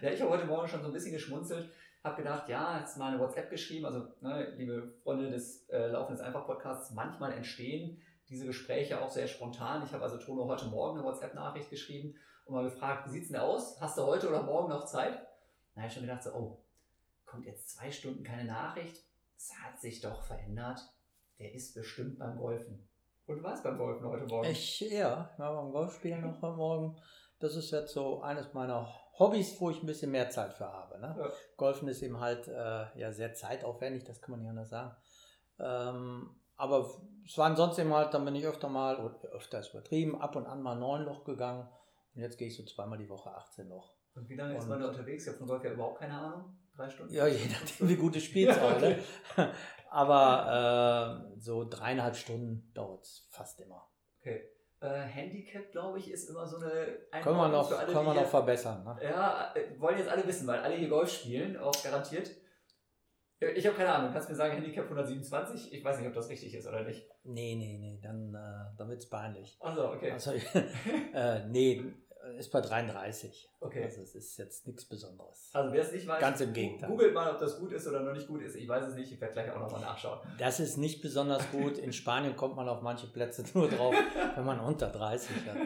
Ja, 0.00 0.10
ich 0.10 0.20
habe 0.20 0.30
heute 0.30 0.46
Morgen 0.46 0.66
schon 0.66 0.80
so 0.80 0.88
ein 0.88 0.92
bisschen 0.92 1.12
geschmunzelt, 1.12 1.70
habe 2.02 2.16
gedacht, 2.16 2.48
ja, 2.48 2.80
jetzt 2.80 2.96
mal 2.96 3.12
eine 3.12 3.20
WhatsApp 3.20 3.50
geschrieben, 3.50 3.86
also 3.86 4.06
ne, 4.20 4.54
liebe 4.56 4.94
Freunde 5.02 5.30
des 5.30 5.68
äh, 5.68 5.86
Laufendes 5.88 6.24
Einfach 6.24 6.46
Podcasts, 6.46 6.92
manchmal 6.92 7.32
entstehen 7.32 8.00
diese 8.28 8.46
Gespräche 8.46 9.00
auch 9.00 9.10
sehr 9.10 9.26
spontan. 9.26 9.84
Ich 9.84 9.92
habe 9.92 10.04
also 10.04 10.18
Tono 10.18 10.46
heute 10.46 10.66
Morgen 10.66 10.98
eine 10.98 11.06
WhatsApp-Nachricht 11.06 11.70
geschrieben 11.70 12.16
und 12.44 12.54
mal 12.54 12.64
gefragt, 12.64 13.06
wie 13.06 13.10
sieht 13.10 13.24
es 13.24 13.28
denn 13.28 13.40
aus? 13.40 13.80
Hast 13.80 13.98
du 13.98 14.02
heute 14.02 14.28
oder 14.28 14.42
morgen 14.42 14.70
noch 14.70 14.86
Zeit? 14.86 15.14
Da 15.74 15.80
habe 15.80 15.88
ich 15.88 15.94
schon 15.94 16.02
gedacht, 16.04 16.22
so, 16.22 16.30
oh, 16.32 16.64
kommt 17.24 17.46
jetzt 17.46 17.70
zwei 17.70 17.90
Stunden 17.90 18.22
keine 18.22 18.44
Nachricht? 18.44 19.02
Das 19.34 19.50
hat 19.62 19.80
sich 19.80 20.00
doch 20.00 20.22
verändert. 20.22 20.80
Der 21.38 21.52
ist 21.52 21.74
bestimmt 21.74 22.18
beim 22.18 22.36
Golfen. 22.36 22.88
Und 23.26 23.38
du 23.38 23.42
warst 23.42 23.64
beim 23.64 23.78
Golfen 23.78 24.06
heute 24.06 24.26
Morgen? 24.26 24.48
Ich, 24.48 24.80
ja, 24.80 25.30
ich 25.32 25.38
war 25.38 25.62
beim 25.62 25.72
Golfspielen 25.72 26.20
noch 26.20 26.40
heute 26.42 26.56
Morgen. 26.56 26.96
Das 27.40 27.56
ist 27.56 27.70
jetzt 27.72 27.92
so 27.92 28.22
eines 28.22 28.54
meiner 28.54 28.88
Hobbys, 29.18 29.60
wo 29.60 29.70
ich 29.70 29.82
ein 29.82 29.86
bisschen 29.86 30.10
mehr 30.10 30.30
Zeit 30.30 30.54
für 30.54 30.66
habe. 30.66 30.98
Ne? 31.00 31.14
Ja. 31.18 31.30
Golfen 31.56 31.88
ist 31.88 32.02
eben 32.02 32.20
halt 32.20 32.48
äh, 32.48 32.98
ja 32.98 33.12
sehr 33.12 33.34
zeitaufwendig, 33.34 34.04
das 34.04 34.20
kann 34.20 34.32
man 34.32 34.40
nicht 34.40 34.50
anders 34.50 34.70
sagen. 34.70 34.96
Ähm, 35.58 36.36
aber 36.56 36.90
es 37.26 37.38
war 37.38 37.46
ansonsten 37.46 37.82
immer 37.82 37.96
halt, 37.96 38.14
dann 38.14 38.24
bin 38.24 38.34
ich 38.34 38.46
öfter 38.46 38.68
mal, 38.68 38.96
öfter 39.32 39.60
ist 39.60 39.70
übertrieben, 39.70 40.20
ab 40.20 40.36
und 40.36 40.46
an 40.46 40.62
mal 40.62 40.76
neun 40.76 41.04
Loch 41.04 41.24
gegangen. 41.24 41.68
Und 42.14 42.20
jetzt 42.20 42.38
gehe 42.38 42.48
ich 42.48 42.56
so 42.56 42.64
zweimal 42.64 42.98
die 42.98 43.08
Woche 43.08 43.30
18 43.30 43.68
Loch. 43.68 43.94
Und 44.14 44.28
wie 44.28 44.36
lange 44.36 44.56
ist 44.56 44.68
man 44.68 44.80
da 44.80 44.88
unterwegs? 44.88 45.24
Ich 45.24 45.28
habe 45.28 45.38
von 45.38 45.48
Golf 45.48 45.64
ja 45.64 45.72
überhaupt 45.72 45.98
keine 45.98 46.14
Ahnung. 46.14 46.56
Drei 46.76 46.88
Stunden? 46.88 47.12
Ja, 47.12 47.26
je 47.26 47.46
nachdem, 47.46 47.88
wie 47.88 47.96
gut 47.96 48.14
du 48.14 48.20
spielst. 48.20 48.58
ja, 48.58 48.76
okay. 48.76 48.98
ne? 49.36 49.50
Aber 49.90 51.30
äh, 51.34 51.40
so 51.40 51.68
dreieinhalb 51.68 52.16
Stunden 52.16 52.72
dauert 52.74 53.04
es 53.04 53.28
fast 53.30 53.60
immer. 53.60 53.88
Okay. 54.20 54.42
Äh, 54.80 55.00
Handicap, 55.00 55.70
glaube 55.70 55.98
ich, 55.98 56.10
ist 56.10 56.28
immer 56.28 56.46
so 56.46 56.56
eine 56.56 56.98
Können 57.22 57.36
wir 57.36 57.48
noch, 57.48 57.70
alle, 57.70 57.92
können 57.92 58.06
wir 58.06 58.14
noch 58.14 58.26
verbessern. 58.26 58.84
Ne? 58.84 58.98
Ja, 59.02 59.54
äh, 59.54 59.80
wollen 59.80 59.98
jetzt 59.98 60.10
alle 60.10 60.26
wissen, 60.26 60.46
weil 60.46 60.60
alle 60.60 60.74
hier 60.74 60.88
Golf 60.88 61.10
spielen, 61.10 61.56
auch 61.56 61.72
garantiert. 61.82 62.30
Ich 63.54 63.66
habe 63.66 63.76
keine 63.76 63.92
Ahnung. 63.92 64.12
Kannst 64.12 64.28
du 64.28 64.32
mir 64.32 64.36
sagen, 64.36 64.54
Handicap 64.54 64.84
127? 64.84 65.72
Ich 65.72 65.84
weiß 65.84 65.98
nicht, 65.98 66.08
ob 66.08 66.14
das 66.14 66.28
richtig 66.28 66.54
ist 66.54 66.66
oder 66.66 66.82
nicht. 66.82 67.06
Nee, 67.24 67.54
nee, 67.56 67.78
nee. 67.78 68.00
Dann, 68.02 68.34
äh, 68.34 68.76
dann 68.76 68.88
wird 68.88 69.00
es 69.00 69.08
peinlich. 69.08 69.56
Achso, 69.60 69.92
okay. 69.92 70.12
Also, 70.12 70.32
äh, 71.14 71.46
nee, 71.48 71.84
ist 72.38 72.50
bei 72.50 72.60
33. 72.60 73.50
Okay. 73.60 73.84
Also 73.84 74.02
es 74.02 74.14
ist 74.14 74.36
jetzt 74.38 74.66
nichts 74.66 74.84
Besonderes. 74.84 75.50
Also 75.52 75.72
wer 75.72 75.82
es 75.82 75.92
nicht 75.92 76.06
weiß, 76.06 76.20
ganz 76.20 76.40
im 76.40 76.52
Gegenteil. 76.52 76.88
Googelt 76.88 77.14
mal, 77.14 77.30
ob 77.30 77.38
das 77.38 77.58
gut 77.58 77.72
ist 77.72 77.86
oder 77.86 78.00
noch 78.00 78.12
nicht 78.12 78.26
gut 78.26 78.42
ist. 78.42 78.56
Ich 78.56 78.68
weiß 78.68 78.88
es 78.88 78.94
nicht. 78.94 79.12
Ich 79.12 79.20
werde 79.20 79.34
gleich 79.34 79.50
auch 79.52 79.60
nochmal 79.60 79.80
nachschauen. 79.80 80.20
Das 80.38 80.60
ist 80.60 80.76
nicht 80.76 81.02
besonders 81.02 81.50
gut. 81.50 81.78
In 81.78 81.92
Spanien 81.92 82.36
kommt 82.36 82.56
man 82.56 82.68
auf 82.68 82.82
manche 82.82 83.06
Plätze 83.06 83.44
nur 83.54 83.68
drauf, 83.68 83.94
wenn 84.36 84.44
man 84.44 84.60
unter 84.60 84.88
30 84.88 85.30
hat. 85.46 85.56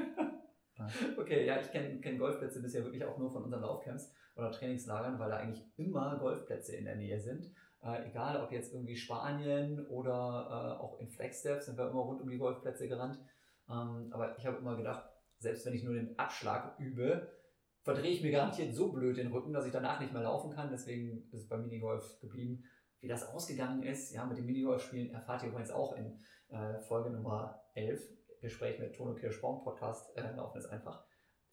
Okay, 1.18 1.44
ja, 1.44 1.60
ich 1.60 1.70
kenne 1.70 2.00
kenn 2.00 2.18
Golfplätze 2.18 2.62
bisher 2.62 2.84
wirklich 2.84 3.04
auch 3.04 3.18
nur 3.18 3.32
von 3.32 3.44
unseren 3.44 3.62
Laufcamps 3.62 4.12
oder 4.36 4.52
Trainingslagern, 4.52 5.18
weil 5.18 5.28
da 5.28 5.38
eigentlich 5.38 5.64
immer 5.76 6.16
Golfplätze 6.18 6.76
in 6.76 6.84
der 6.84 6.96
Nähe 6.96 7.20
sind. 7.20 7.50
Äh, 7.82 8.08
egal 8.08 8.42
ob 8.42 8.50
jetzt 8.50 8.72
irgendwie 8.72 8.96
Spanien 8.96 9.86
oder 9.86 10.76
äh, 10.78 10.82
auch 10.82 10.98
in 10.98 11.08
Flagstaff 11.08 11.62
sind 11.62 11.78
wir 11.78 11.90
immer 11.90 12.00
rund 12.00 12.20
um 12.20 12.28
die 12.28 12.38
Golfplätze 12.38 12.88
gerannt. 12.88 13.18
Ähm, 13.68 14.08
aber 14.10 14.36
ich 14.36 14.46
habe 14.46 14.58
immer 14.58 14.76
gedacht, 14.76 15.08
selbst 15.38 15.64
wenn 15.64 15.74
ich 15.74 15.84
nur 15.84 15.94
den 15.94 16.18
Abschlag 16.18 16.78
übe, 16.78 17.30
verdrehe 17.82 18.10
ich 18.10 18.22
mir 18.22 18.32
garantiert 18.32 18.74
so 18.74 18.92
blöd 18.92 19.16
den 19.16 19.32
Rücken, 19.32 19.52
dass 19.52 19.66
ich 19.66 19.72
danach 19.72 20.00
nicht 20.00 20.12
mehr 20.12 20.22
laufen 20.22 20.50
kann. 20.50 20.70
Deswegen 20.70 21.28
ist 21.30 21.42
es 21.42 21.48
beim 21.48 21.62
Minigolf 21.62 22.18
geblieben. 22.20 22.64
wie 23.00 23.06
das 23.08 23.28
ausgegangen 23.28 23.84
ist, 23.84 24.12
ja, 24.12 24.26
mit 24.26 24.38
den 24.38 24.46
Minigolf-Spielen, 24.46 25.10
erfahrt 25.10 25.44
ihr 25.44 25.50
übrigens 25.50 25.70
auch 25.70 25.96
in 25.96 26.20
äh, 26.48 26.80
Folge 26.80 27.10
Nummer 27.10 27.62
11, 27.74 28.02
Gespräch 28.40 28.80
mit 28.80 28.96
Tono 28.96 29.14
Kirschbaum, 29.14 29.62
Podcast, 29.62 30.16
äh, 30.16 30.34
laufen 30.34 30.58
ist 30.58 30.66
einfach. 30.66 31.07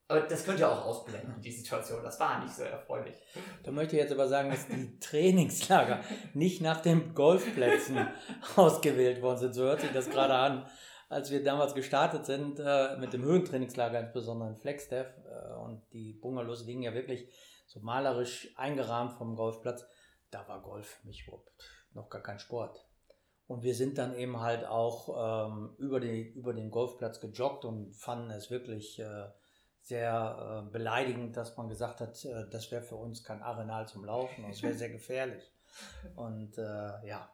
Aber 0.08 0.22
das 0.22 0.46
könnt 0.46 0.60
ihr 0.60 0.70
auch 0.70 0.86
ausblenden, 0.86 1.42
die 1.42 1.52
Situation. 1.52 2.04
Das 2.04 2.20
war 2.20 2.40
nicht 2.44 2.54
so 2.54 2.62
erfreulich. 2.64 3.16
Da 3.64 3.72
möchte 3.72 3.96
ich 3.96 4.02
jetzt 4.04 4.12
aber 4.12 4.28
sagen, 4.28 4.52
dass 4.52 4.68
die 4.68 5.00
Trainingslager 5.00 6.02
nicht 6.34 6.62
nach 6.62 6.82
den 6.82 7.16
Golfplätzen 7.16 8.08
ausgewählt 8.56 9.22
worden 9.24 9.40
sind. 9.40 9.54
So 9.54 9.64
hört 9.64 9.82
sich 9.82 9.92
das 9.92 10.10
gerade 10.10 10.36
an. 10.36 10.70
Als 11.10 11.32
wir 11.32 11.44
damals 11.44 11.74
gestartet 11.74 12.26
sind 12.26 12.60
äh, 12.60 12.98
mit 12.98 13.14
dem 13.14 13.24
Höhentrainingslager, 13.24 14.00
insbesondere 14.00 14.50
in 14.50 14.58
Flagstaff, 14.58 15.08
äh, 15.26 15.54
und 15.56 15.82
die 15.94 16.14
Bungalows 16.14 16.66
liegen 16.66 16.84
ja 16.84 16.94
wirklich 16.94 17.28
so 17.66 17.80
malerisch 17.80 18.54
eingerahmt 18.58 19.14
vom 19.14 19.36
Golfplatz, 19.36 19.86
da 20.30 20.48
war 20.48 20.62
Golf 20.62 20.88
für 21.02 21.08
mich 21.08 21.26
überhaupt 21.26 21.52
noch 21.94 22.10
gar 22.10 22.22
kein 22.22 22.40
Sport. 22.40 22.86
Und 23.48 23.64
wir 23.64 23.76
sind 23.76 23.98
dann 23.98 24.16
eben 24.16 24.40
halt 24.40 24.66
auch 24.66 25.48
ähm, 25.48 25.76
über, 25.78 26.00
die, 26.00 26.32
über 26.34 26.54
den 26.54 26.72
Golfplatz 26.72 27.20
gejoggt 27.20 27.66
und 27.66 27.94
fanden 27.96 28.32
es 28.32 28.50
wirklich 28.50 29.00
äh, 29.00 29.28
sehr 29.86 30.66
äh, 30.66 30.72
beleidigend, 30.72 31.38
dass 31.38 31.56
man 31.58 31.70
gesagt 31.70 32.02
hat, 32.02 32.26
äh, 32.26 32.50
das 32.50 32.72
wäre 32.72 32.82
für 32.82 32.96
uns 32.96 33.24
kein 33.24 33.42
Arenal 33.42 33.88
zum 33.88 34.04
Laufen 34.04 34.44
und 34.44 34.52
es 34.52 34.64
wäre 34.64 34.74
sehr 34.74 34.90
gefährlich. 34.90 35.52
Und 36.16 36.58
äh, 36.58 37.06
ja, 37.06 37.30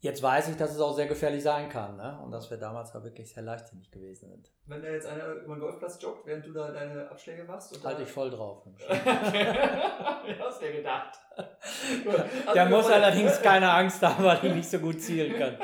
jetzt 0.00 0.22
weiß 0.22 0.50
ich, 0.50 0.56
dass 0.56 0.74
es 0.74 0.80
auch 0.80 0.94
sehr 0.94 1.06
gefährlich 1.06 1.42
sein 1.42 1.70
kann 1.70 1.96
ne? 1.96 2.20
und 2.22 2.30
dass 2.30 2.50
wir 2.50 2.58
damals 2.58 2.94
auch 2.94 3.02
wirklich 3.02 3.32
sehr 3.32 3.42
leichtsinnig 3.42 3.90
gewesen 3.90 4.28
sind. 4.28 4.52
Wenn 4.66 4.82
da 4.82 4.88
jetzt 4.88 5.06
einer 5.06 5.26
über 5.26 5.54
den 5.54 5.60
Golfplatz 5.60 6.00
joggt, 6.02 6.26
während 6.26 6.44
du 6.44 6.52
da 6.52 6.70
deine 6.70 7.08
Abschläge 7.08 7.44
machst? 7.44 7.82
Halte 7.82 8.02
ich 8.02 8.10
voll 8.10 8.30
drauf. 8.30 8.66
Wie 8.66 8.84
hast 10.38 10.60
du 10.60 10.66
dir 10.66 10.72
gedacht? 10.72 11.18
Also 11.34 12.52
Der 12.52 12.66
muss 12.66 12.86
allerdings 12.90 13.40
keine 13.40 13.70
Angst 13.72 14.02
haben, 14.02 14.22
weil 14.22 14.44
ich 14.44 14.54
nicht 14.54 14.70
so 14.70 14.78
gut 14.78 15.00
zielen 15.00 15.34
kann. 15.34 15.56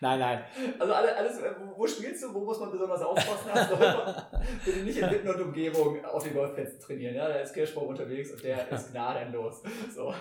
Nein, 0.00 0.18
nein. 0.18 0.44
Also 0.78 0.92
alles, 0.92 1.12
alles, 1.12 1.42
wo 1.76 1.86
spielst 1.86 2.22
du, 2.24 2.34
wo 2.34 2.40
muss 2.40 2.58
man 2.58 2.70
besonders 2.70 3.02
aufpassen? 3.02 3.50
Du 3.70 4.64
bitte 4.64 4.84
nicht 4.84 4.98
in 4.98 5.10
Witten 5.10 5.28
und 5.28 5.40
Umgebung 5.40 6.04
auf 6.04 6.22
den 6.22 6.34
Golfplätzen 6.34 6.80
trainieren. 6.80 7.14
Ja? 7.14 7.28
Da 7.28 7.34
ist 7.36 7.52
Kirschbaum 7.52 7.88
unterwegs 7.88 8.32
und 8.32 8.42
der 8.42 8.68
ist 8.70 8.92
gnadenlos. 8.92 9.62
So. 9.94 10.14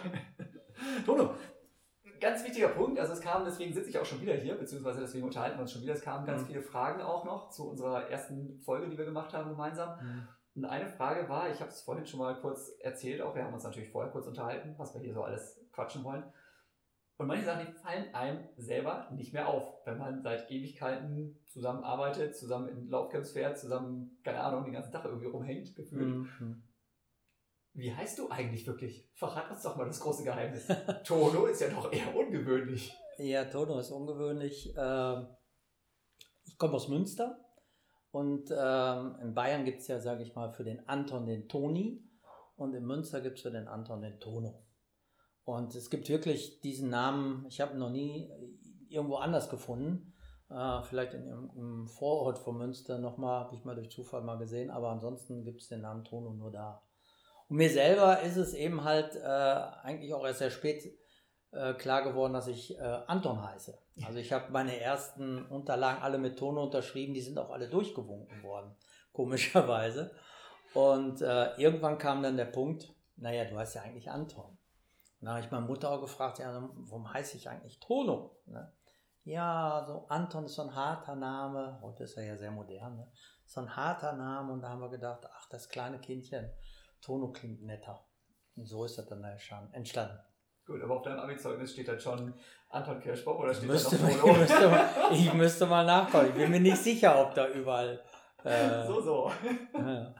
Tono, 1.05 1.31
ganz 2.19 2.43
wichtiger 2.43 2.69
Punkt. 2.69 2.99
Also 2.99 3.13
es 3.13 3.21
kam, 3.21 3.45
deswegen 3.45 3.73
sitze 3.73 3.89
ich 3.89 3.99
auch 3.99 4.05
schon 4.05 4.21
wieder 4.21 4.33
hier, 4.33 4.55
beziehungsweise 4.55 5.01
deswegen 5.01 5.25
unterhalten 5.25 5.57
wir 5.57 5.61
uns 5.61 5.71
schon 5.71 5.81
wieder. 5.81 5.93
Es 5.93 6.01
kamen 6.01 6.25
ganz 6.25 6.41
mhm. 6.43 6.47
viele 6.47 6.61
Fragen 6.61 7.01
auch 7.01 7.25
noch 7.25 7.49
zu 7.49 7.69
unserer 7.69 8.09
ersten 8.09 8.59
Folge, 8.59 8.89
die 8.89 8.97
wir 8.97 9.05
gemacht 9.05 9.33
haben 9.33 9.49
gemeinsam. 9.49 9.97
Mhm. 10.01 10.27
Und 10.55 10.65
eine 10.65 10.87
Frage 10.87 11.29
war, 11.29 11.51
ich 11.51 11.59
habe 11.61 11.69
es 11.69 11.81
vorhin 11.81 12.05
schon 12.05 12.19
mal 12.19 12.39
kurz 12.41 12.71
erzählt, 12.79 13.21
auch 13.21 13.35
wir 13.35 13.43
haben 13.43 13.53
uns 13.53 13.63
natürlich 13.63 13.91
vorher 13.91 14.11
kurz 14.11 14.25
unterhalten, 14.25 14.73
was 14.77 14.93
wir 14.95 15.01
hier 15.01 15.13
so 15.13 15.23
alles 15.23 15.59
quatschen 15.71 16.03
wollen. 16.03 16.23
Und 17.17 17.25
manche 17.25 17.45
Sachen, 17.45 17.65
die 17.65 17.71
fallen 17.73 18.13
einem 18.13 18.47
selber 18.57 19.09
nicht 19.11 19.33
mehr 19.33 19.47
auf, 19.47 19.85
wenn 19.85 19.97
man 19.97 20.21
seit 20.21 20.51
Ewigkeiten 20.51 21.39
zusammenarbeitet, 21.47 22.35
zusammen 22.35 22.69
in 22.69 22.89
Laufcamps 22.89 23.31
fährt, 23.31 23.57
zusammen, 23.57 24.19
keine 24.23 24.39
Ahnung, 24.39 24.65
den 24.65 24.73
ganzen 24.73 24.91
Tag 24.91 25.05
irgendwie 25.05 25.25
rumhängt, 25.25 25.75
gefühlt. 25.75 26.07
Mhm. 26.07 26.63
Wie 27.73 27.93
heißt 27.93 28.19
du 28.19 28.29
eigentlich 28.29 28.67
wirklich? 28.67 29.09
Verrat 29.15 29.49
uns 29.49 29.63
doch 29.63 29.75
mal 29.75 29.85
das 29.85 29.99
große 29.99 30.23
Geheimnis. 30.23 30.67
Tono 31.03 31.45
ist 31.45 31.61
ja 31.61 31.69
doch 31.69 31.91
eher 31.91 32.15
ungewöhnlich. 32.15 32.93
Ja, 33.17 33.45
Tono 33.45 33.79
ist 33.79 33.91
ungewöhnlich. 33.91 34.73
Ähm, 34.77 35.27
ich 36.45 36.57
komme 36.57 36.73
aus 36.73 36.87
Münster 36.87 37.39
und 38.11 38.51
ähm, 38.55 39.15
in 39.21 39.33
Bayern 39.33 39.65
gibt 39.65 39.81
es 39.81 39.87
ja, 39.87 39.99
sage 39.99 40.21
ich 40.21 40.35
mal, 40.35 40.51
für 40.51 40.63
den 40.63 40.87
Anton 40.87 41.25
den 41.25 41.47
Toni 41.49 42.03
und 42.55 42.73
in 42.73 42.85
Münster 42.85 43.21
gibt 43.21 43.37
es 43.37 43.43
für 43.43 43.51
den 43.51 43.67
Anton 43.67 44.01
den 44.01 44.19
Tono. 44.19 44.66
Und 45.47 45.75
es 45.75 45.89
gibt 45.89 46.09
wirklich 46.09 46.59
diesen 46.59 46.89
Namen, 46.89 47.45
ich 47.47 47.61
habe 47.61 47.77
noch 47.77 47.89
nie 47.89 48.29
irgendwo 48.89 49.15
anders 49.15 49.49
gefunden. 49.49 50.13
Äh, 50.49 50.83
vielleicht 50.83 51.13
in 51.13 51.25
einem 51.25 51.87
Vorort 51.87 52.37
von 52.37 52.57
Münster 52.57 52.97
nochmal, 52.97 53.45
habe 53.45 53.55
ich 53.55 53.63
mal 53.63 53.73
durch 53.73 53.89
Zufall 53.89 54.23
mal 54.23 54.37
gesehen, 54.37 54.69
aber 54.69 54.89
ansonsten 54.89 55.45
gibt 55.45 55.61
es 55.61 55.69
den 55.69 55.79
Namen 55.79 56.03
Tono 56.03 56.33
nur 56.33 56.51
da. 56.51 56.83
Und 57.47 57.55
mir 57.55 57.69
selber 57.69 58.19
ist 58.23 58.35
es 58.35 58.53
eben 58.53 58.83
halt 58.83 59.15
äh, 59.15 59.21
eigentlich 59.23 60.13
auch 60.13 60.25
erst 60.25 60.39
sehr 60.39 60.51
spät 60.51 60.83
äh, 61.53 61.75
klar 61.75 62.03
geworden, 62.03 62.33
dass 62.33 62.47
ich 62.49 62.77
äh, 62.77 62.81
Anton 63.07 63.41
heiße. 63.41 63.79
Also 64.05 64.19
ich 64.19 64.33
habe 64.33 64.51
meine 64.51 64.77
ersten 64.77 65.45
Unterlagen 65.45 66.03
alle 66.03 66.17
mit 66.17 66.37
Tono 66.37 66.63
unterschrieben, 66.63 67.13
die 67.13 67.21
sind 67.21 67.39
auch 67.39 67.51
alle 67.51 67.69
durchgewunken 67.69 68.43
worden, 68.43 68.75
komischerweise. 69.13 70.11
Und 70.73 71.21
äh, 71.21 71.55
irgendwann 71.55 71.97
kam 71.97 72.21
dann 72.21 72.35
der 72.35 72.43
Punkt, 72.43 72.93
naja, 73.15 73.45
du 73.45 73.57
heißt 73.57 73.75
ja 73.75 73.83
eigentlich 73.83 74.11
Anton. 74.11 74.56
Da 75.21 75.31
habe 75.31 75.39
ich 75.39 75.51
meine 75.51 75.65
Mutter 75.65 75.89
auch 75.89 76.01
gefragt, 76.01 76.39
ja, 76.39 76.69
warum 76.75 77.11
heiße 77.11 77.37
ich 77.37 77.49
eigentlich 77.49 77.79
Tono? 77.79 78.37
Ne? 78.45 78.71
Ja, 79.23 79.83
so 79.85 80.05
Anton 80.07 80.45
ist 80.45 80.55
so 80.55 80.61
ein 80.61 80.75
harter 80.75 81.15
Name. 81.15 81.79
Heute 81.81 82.03
ist 82.03 82.17
er 82.17 82.25
ja 82.25 82.37
sehr 82.37 82.51
modern. 82.51 82.97
Ne? 82.97 83.11
So 83.45 83.61
ein 83.61 83.75
harter 83.75 84.13
Name. 84.13 84.53
Und 84.53 84.61
da 84.61 84.69
haben 84.69 84.79
wir 84.79 84.89
gedacht, 84.89 85.27
ach, 85.33 85.49
das 85.49 85.69
kleine 85.69 85.99
Kindchen, 85.99 86.49
Tono 87.01 87.31
klingt 87.31 87.63
netter. 87.63 88.05
Und 88.55 88.65
so 88.67 88.85
ist 88.85 88.97
er 88.97 89.05
dann 89.05 89.23
entstanden. 89.23 90.19
Gut, 90.65 90.81
aber 90.81 90.97
auf 90.97 91.01
deinem 91.01 91.19
Abi-Zeugnis 91.19 91.71
steht 91.71 91.87
dann 91.87 91.99
schon 91.99 92.33
Anton 92.69 92.99
Kirschbaum 92.99 93.37
oder 93.37 93.53
steht 93.53 93.69
müsste 93.69 93.97
da 93.97 94.07
noch 94.07 94.19
Tono? 94.19 94.33
Ich 94.33 94.39
müsste, 94.39 94.69
mal, 94.69 94.89
ich 95.11 95.33
müsste 95.33 95.65
mal 95.65 95.85
nachkommen. 95.85 96.27
Ich 96.27 96.33
bin 96.35 96.51
mir 96.51 96.59
nicht 96.59 96.77
sicher, 96.77 97.19
ob 97.21 97.33
da 97.33 97.47
überall. 97.47 98.01
Äh, 98.43 98.85
so, 98.85 99.01
so. 99.01 99.31
Ja. 99.73 100.13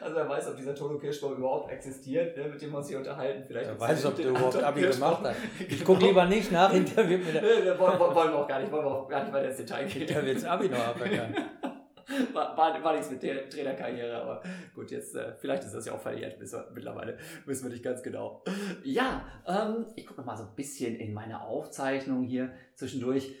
Also 0.00 0.16
wer 0.16 0.28
weiß, 0.28 0.48
ob 0.48 0.56
dieser 0.56 0.74
Tono 0.74 0.98
Kirschbaum 0.98 1.36
überhaupt 1.36 1.70
existiert, 1.70 2.36
ne, 2.36 2.44
mit 2.44 2.60
dem 2.60 2.70
wir 2.70 2.78
uns 2.78 2.88
hier 2.88 2.98
unterhalten. 2.98 3.44
Vielleicht 3.46 3.70
wer 3.70 3.80
weiß, 3.80 4.04
ob 4.04 4.16
der 4.16 4.28
überhaupt 4.28 4.62
Abi 4.62 4.82
gemacht 4.82 5.24
hat. 5.24 5.36
Ich 5.58 5.68
genau. 5.68 5.84
gucke 5.84 6.06
lieber 6.06 6.26
nicht 6.26 6.52
nach, 6.52 6.72
hinterher 6.72 7.08
wird 7.08 7.24
mir 7.24 7.32
der... 7.32 7.78
wollen, 7.78 7.98
wollen 7.98 8.32
wir 8.32 8.38
auch 8.38 8.48
gar 8.48 8.60
nicht, 8.60 8.70
wollen 8.70 8.84
wir 8.84 8.90
auch 8.90 9.08
gar 9.08 9.22
nicht 9.22 9.32
weiter 9.32 9.48
ins 9.48 9.56
Detail 9.56 9.84
gehen. 9.86 10.00
Hinterher 10.00 10.26
wird 10.26 10.36
das 10.36 10.44
Abi 10.44 10.68
noch 10.68 10.78
aberkannt. 10.78 11.36
War, 12.32 12.56
war, 12.56 12.82
war, 12.82 12.92
nichts 12.92 13.10
mit 13.10 13.22
der 13.22 13.48
Trainerkarriere, 13.48 14.20
aber 14.20 14.42
gut, 14.74 14.90
jetzt 14.90 15.14
äh, 15.14 15.32
vielleicht 15.38 15.64
ist 15.64 15.74
das 15.74 15.86
ja 15.86 15.94
auch 15.94 16.00
verjährt 16.00 16.38
mittlerweile, 16.74 17.16
wissen 17.46 17.64
wir 17.64 17.70
nicht 17.70 17.82
ganz 17.82 18.02
genau. 18.02 18.42
Ja, 18.82 19.24
ähm, 19.46 19.86
ich 19.96 20.06
gucke 20.06 20.20
noch 20.20 20.26
mal 20.26 20.36
so 20.36 20.42
ein 20.42 20.54
bisschen 20.54 20.96
in 20.96 21.14
meine 21.14 21.40
Aufzeichnung 21.40 22.24
hier 22.24 22.52
zwischendurch. 22.74 23.34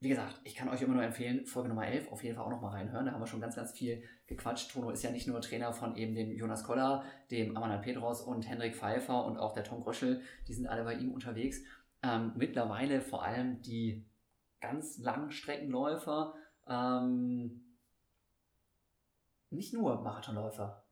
Wie 0.00 0.08
gesagt, 0.10 0.40
ich 0.44 0.54
kann 0.54 0.68
euch 0.68 0.82
immer 0.82 0.94
nur 0.94 1.02
empfehlen, 1.02 1.46
Folge 1.46 1.70
Nummer 1.70 1.86
11 1.86 2.12
auf 2.12 2.22
jeden 2.22 2.36
Fall 2.36 2.44
auch 2.44 2.50
noch 2.50 2.60
mal 2.60 2.70
reinhören. 2.70 3.06
Da 3.06 3.12
haben 3.12 3.20
wir 3.22 3.26
schon 3.26 3.40
ganz, 3.40 3.56
ganz 3.56 3.72
viel 3.72 4.02
gequatscht. 4.26 4.70
Tono 4.70 4.90
ist 4.90 5.02
ja 5.02 5.10
nicht 5.10 5.26
nur 5.26 5.40
Trainer 5.40 5.72
von 5.72 5.96
eben 5.96 6.14
dem 6.14 6.32
Jonas 6.32 6.64
Koller, 6.64 7.04
dem 7.30 7.56
Amanan 7.56 7.80
Petros 7.80 8.20
und 8.20 8.46
Henrik 8.46 8.76
Pfeiffer 8.76 9.24
und 9.24 9.38
auch 9.38 9.54
der 9.54 9.64
Tom 9.64 9.80
Gröschel. 9.80 10.20
Die 10.46 10.52
sind 10.52 10.66
alle 10.66 10.84
bei 10.84 10.94
ihm 10.94 11.12
unterwegs. 11.12 11.62
Ähm, 12.02 12.32
mittlerweile 12.36 13.00
vor 13.00 13.24
allem 13.24 13.62
die 13.62 14.04
ganz 14.60 14.98
langen 14.98 15.30
Streckenläufer. 15.30 16.34
Ähm, 16.68 17.78
nicht 19.50 19.72
nur 19.72 20.02
Marathonläufer. 20.02 20.83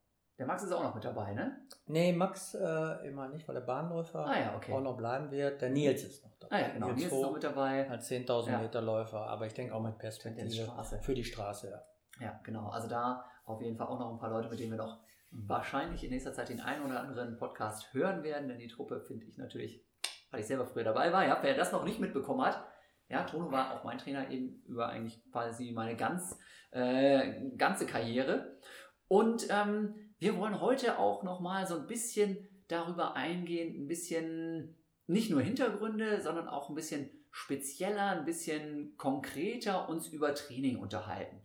Der 0.42 0.48
Max 0.48 0.64
ist 0.64 0.72
auch 0.72 0.82
noch 0.82 0.92
mit 0.92 1.04
dabei, 1.04 1.34
ne? 1.34 1.56
Nee, 1.86 2.12
Max 2.12 2.54
äh, 2.54 3.06
immer 3.06 3.28
nicht, 3.28 3.46
weil 3.46 3.54
der 3.54 3.62
Bahnläufer 3.62 4.26
ah, 4.26 4.40
ja, 4.40 4.56
okay. 4.56 4.72
auch 4.72 4.80
noch 4.80 4.96
bleiben 4.96 5.30
wird. 5.30 5.62
Der 5.62 5.70
Nils 5.70 6.02
ist 6.02 6.24
noch 6.24 6.34
dabei. 6.40 6.56
Ah 6.56 6.60
ja, 6.62 6.68
genau. 6.70 6.86
Nils, 6.88 6.98
Nils 6.98 7.12
ist 7.12 7.22
noch 7.22 7.32
mit 7.32 7.44
dabei. 7.44 7.88
Als 7.88 8.10
10.000 8.10 8.50
ja. 8.50 8.58
Meter 8.58 8.80
Läufer, 8.80 9.20
aber 9.28 9.46
ich 9.46 9.54
denke 9.54 9.72
auch 9.72 9.80
mit 9.80 9.98
Perspektive 9.98 10.48
die 10.48 10.96
für 11.00 11.14
die 11.14 11.22
Straße. 11.22 11.70
Ja. 11.70 12.26
ja, 12.26 12.40
genau. 12.42 12.70
Also 12.70 12.88
da 12.88 13.24
auf 13.44 13.62
jeden 13.62 13.76
Fall 13.76 13.86
auch 13.86 14.00
noch 14.00 14.10
ein 14.10 14.18
paar 14.18 14.30
Leute, 14.30 14.48
mit 14.48 14.58
denen 14.58 14.72
wir 14.72 14.78
noch 14.78 14.98
wahrscheinlich 15.30 16.02
in 16.02 16.10
nächster 16.10 16.32
Zeit 16.32 16.48
den 16.48 16.60
einen 16.60 16.86
oder 16.86 16.98
anderen 16.98 17.36
Podcast 17.36 17.94
hören 17.94 18.24
werden, 18.24 18.48
denn 18.48 18.58
die 18.58 18.66
Truppe 18.66 19.00
finde 19.00 19.26
ich 19.26 19.38
natürlich, 19.38 19.86
weil 20.32 20.40
ich 20.40 20.46
selber 20.48 20.66
früher 20.66 20.82
dabei 20.82 21.12
war, 21.12 21.24
ja, 21.24 21.38
wer 21.40 21.54
das 21.54 21.70
noch 21.70 21.84
nicht 21.84 22.00
mitbekommen 22.00 22.44
hat, 22.44 22.66
ja, 23.08 23.22
Tono 23.22 23.52
war 23.52 23.74
auch 23.76 23.84
mein 23.84 23.98
Trainer 23.98 24.28
eben 24.28 24.60
über 24.66 24.88
eigentlich 24.88 25.22
quasi 25.30 25.70
meine 25.70 25.94
ganz, 25.94 26.36
äh, 26.72 27.48
ganze 27.56 27.86
Karriere. 27.86 28.58
Und 29.06 29.46
ähm, 29.50 30.11
wir 30.22 30.38
wollen 30.38 30.60
heute 30.60 31.00
auch 31.00 31.24
nochmal 31.24 31.66
so 31.66 31.74
ein 31.74 31.88
bisschen 31.88 32.48
darüber 32.68 33.16
eingehen, 33.16 33.74
ein 33.74 33.88
bisschen 33.88 34.76
nicht 35.08 35.30
nur 35.30 35.40
Hintergründe, 35.42 36.20
sondern 36.20 36.46
auch 36.46 36.68
ein 36.68 36.76
bisschen 36.76 37.10
spezieller, 37.32 38.10
ein 38.10 38.24
bisschen 38.24 38.96
konkreter 38.96 39.88
uns 39.88 40.06
über 40.06 40.32
Training 40.32 40.78
unterhalten. 40.78 41.42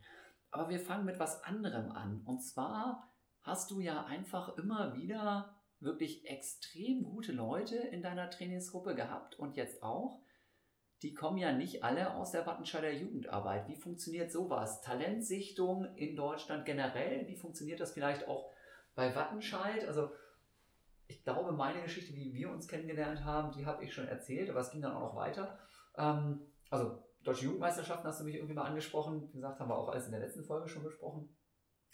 Aber 0.51 0.69
wir 0.69 0.79
fangen 0.79 1.05
mit 1.05 1.17
was 1.17 1.43
anderem 1.43 1.91
an. 1.91 2.21
Und 2.23 2.43
zwar 2.43 3.11
hast 3.41 3.71
du 3.71 3.79
ja 3.79 4.05
einfach 4.05 4.55
immer 4.59 4.95
wieder 4.95 5.57
wirklich 5.79 6.29
extrem 6.29 7.03
gute 7.03 7.31
Leute 7.31 7.77
in 7.77 8.03
deiner 8.03 8.29
Trainingsgruppe 8.29 8.93
gehabt 8.93 9.39
und 9.39 9.55
jetzt 9.55 9.81
auch. 9.81 10.21
Die 11.01 11.15
kommen 11.15 11.39
ja 11.39 11.51
nicht 11.51 11.83
alle 11.83 12.13
aus 12.13 12.31
der 12.31 12.45
Wattenscheider 12.45 12.91
Jugendarbeit. 12.91 13.67
Wie 13.67 13.75
funktioniert 13.75 14.31
sowas? 14.31 14.81
Talentsichtung 14.81 15.95
in 15.95 16.15
Deutschland 16.15 16.65
generell? 16.65 17.27
Wie 17.27 17.37
funktioniert 17.37 17.79
das 17.79 17.93
vielleicht 17.93 18.27
auch 18.27 18.51
bei 18.97 19.15
Wattenscheid, 19.15 19.87
also 19.87 20.09
ich 21.07 21.23
glaube, 21.23 21.51
meine 21.51 21.83
Geschichte, 21.83 22.15
wie 22.15 22.33
wir 22.33 22.49
uns 22.49 22.67
kennengelernt 22.67 23.23
haben, 23.23 23.51
die 23.51 23.65
habe 23.65 23.83
ich 23.83 23.93
schon 23.93 24.07
erzählt, 24.07 24.49
aber 24.49 24.59
es 24.59 24.71
ging 24.71 24.81
dann 24.81 24.95
auch 24.95 25.13
noch 25.13 25.15
weiter. 25.15 25.59
Ähm, 25.95 26.41
also 26.71 27.03
Deutsche 27.23 27.45
Jugendmeisterschaften 27.45 28.07
hast 28.07 28.19
du 28.19 28.23
mich 28.23 28.35
irgendwie 28.35 28.55
mal 28.55 28.65
angesprochen. 28.65 29.29
Wie 29.29 29.37
gesagt, 29.37 29.59
haben 29.59 29.69
wir 29.69 29.77
auch 29.77 29.89
alles 29.89 30.07
in 30.07 30.13
der 30.13 30.21
letzten 30.21 30.43
Folge 30.43 30.67
schon 30.67 30.83
besprochen. 30.83 31.29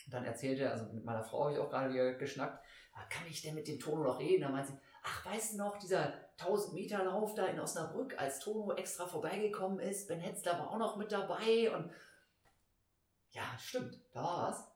Dann 0.08 0.24
erzählte 0.24 0.64
er, 0.64 0.72
also 0.72 0.94
mit 0.94 1.04
meiner 1.04 1.24
Frau 1.24 1.44
habe 1.44 1.54
ich 1.54 1.60
auch 1.60 1.70
gerade 1.70 1.94
wieder 1.94 2.14
geschnackt, 2.14 2.64
ah, 2.94 3.04
kann 3.10 3.28
ich 3.28 3.42
denn 3.42 3.56
mit 3.56 3.68
dem 3.68 3.80
Tono 3.80 4.04
noch 4.04 4.20
reden? 4.20 4.44
Da 4.44 4.50
meint 4.50 4.68
sie, 4.68 4.80
ach, 5.04 5.26
weißt 5.26 5.54
du 5.54 5.58
noch, 5.58 5.78
dieser 5.78 6.14
1000 6.40 6.74
Meter 6.74 7.04
Lauf 7.04 7.36
da 7.36 7.48
in 7.48 7.60
Osnabrück, 7.60 8.18
als 8.18 8.40
Tono 8.40 8.74
extra 8.76 9.08
vorbeigekommen 9.08 9.80
ist, 9.80 10.08
Ben 10.08 10.22
Hetzler 10.22 10.58
war 10.58 10.70
auch 10.70 10.78
noch 10.78 10.96
mit 10.96 11.12
dabei 11.12 11.76
und 11.76 11.92
ja, 13.32 13.44
stimmt, 13.58 14.00
da 14.14 14.24
war 14.24 14.48
was. 14.50 14.73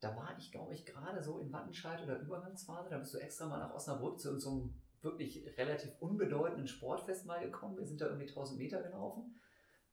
Da 0.00 0.14
war 0.14 0.36
ich, 0.38 0.52
glaube 0.52 0.74
ich, 0.74 0.84
gerade 0.84 1.22
so 1.22 1.38
in 1.38 1.52
Wattenscheid 1.52 2.02
oder 2.02 2.20
Übergangsphase, 2.20 2.90
da 2.90 2.98
bist 2.98 3.14
du 3.14 3.18
extra 3.18 3.46
mal 3.46 3.58
nach 3.58 3.74
Osnabrück 3.74 4.20
zu 4.20 4.38
so 4.38 4.50
einem 4.50 4.82
wirklich 5.02 5.46
relativ 5.56 5.92
unbedeutenden 6.00 6.66
Sportfest 6.66 7.26
mal 7.26 7.40
gekommen. 7.40 7.78
Wir 7.78 7.86
sind 7.86 8.00
da 8.00 8.06
irgendwie 8.06 8.28
1000 8.28 8.58
Meter 8.58 8.82
gelaufen. 8.82 9.34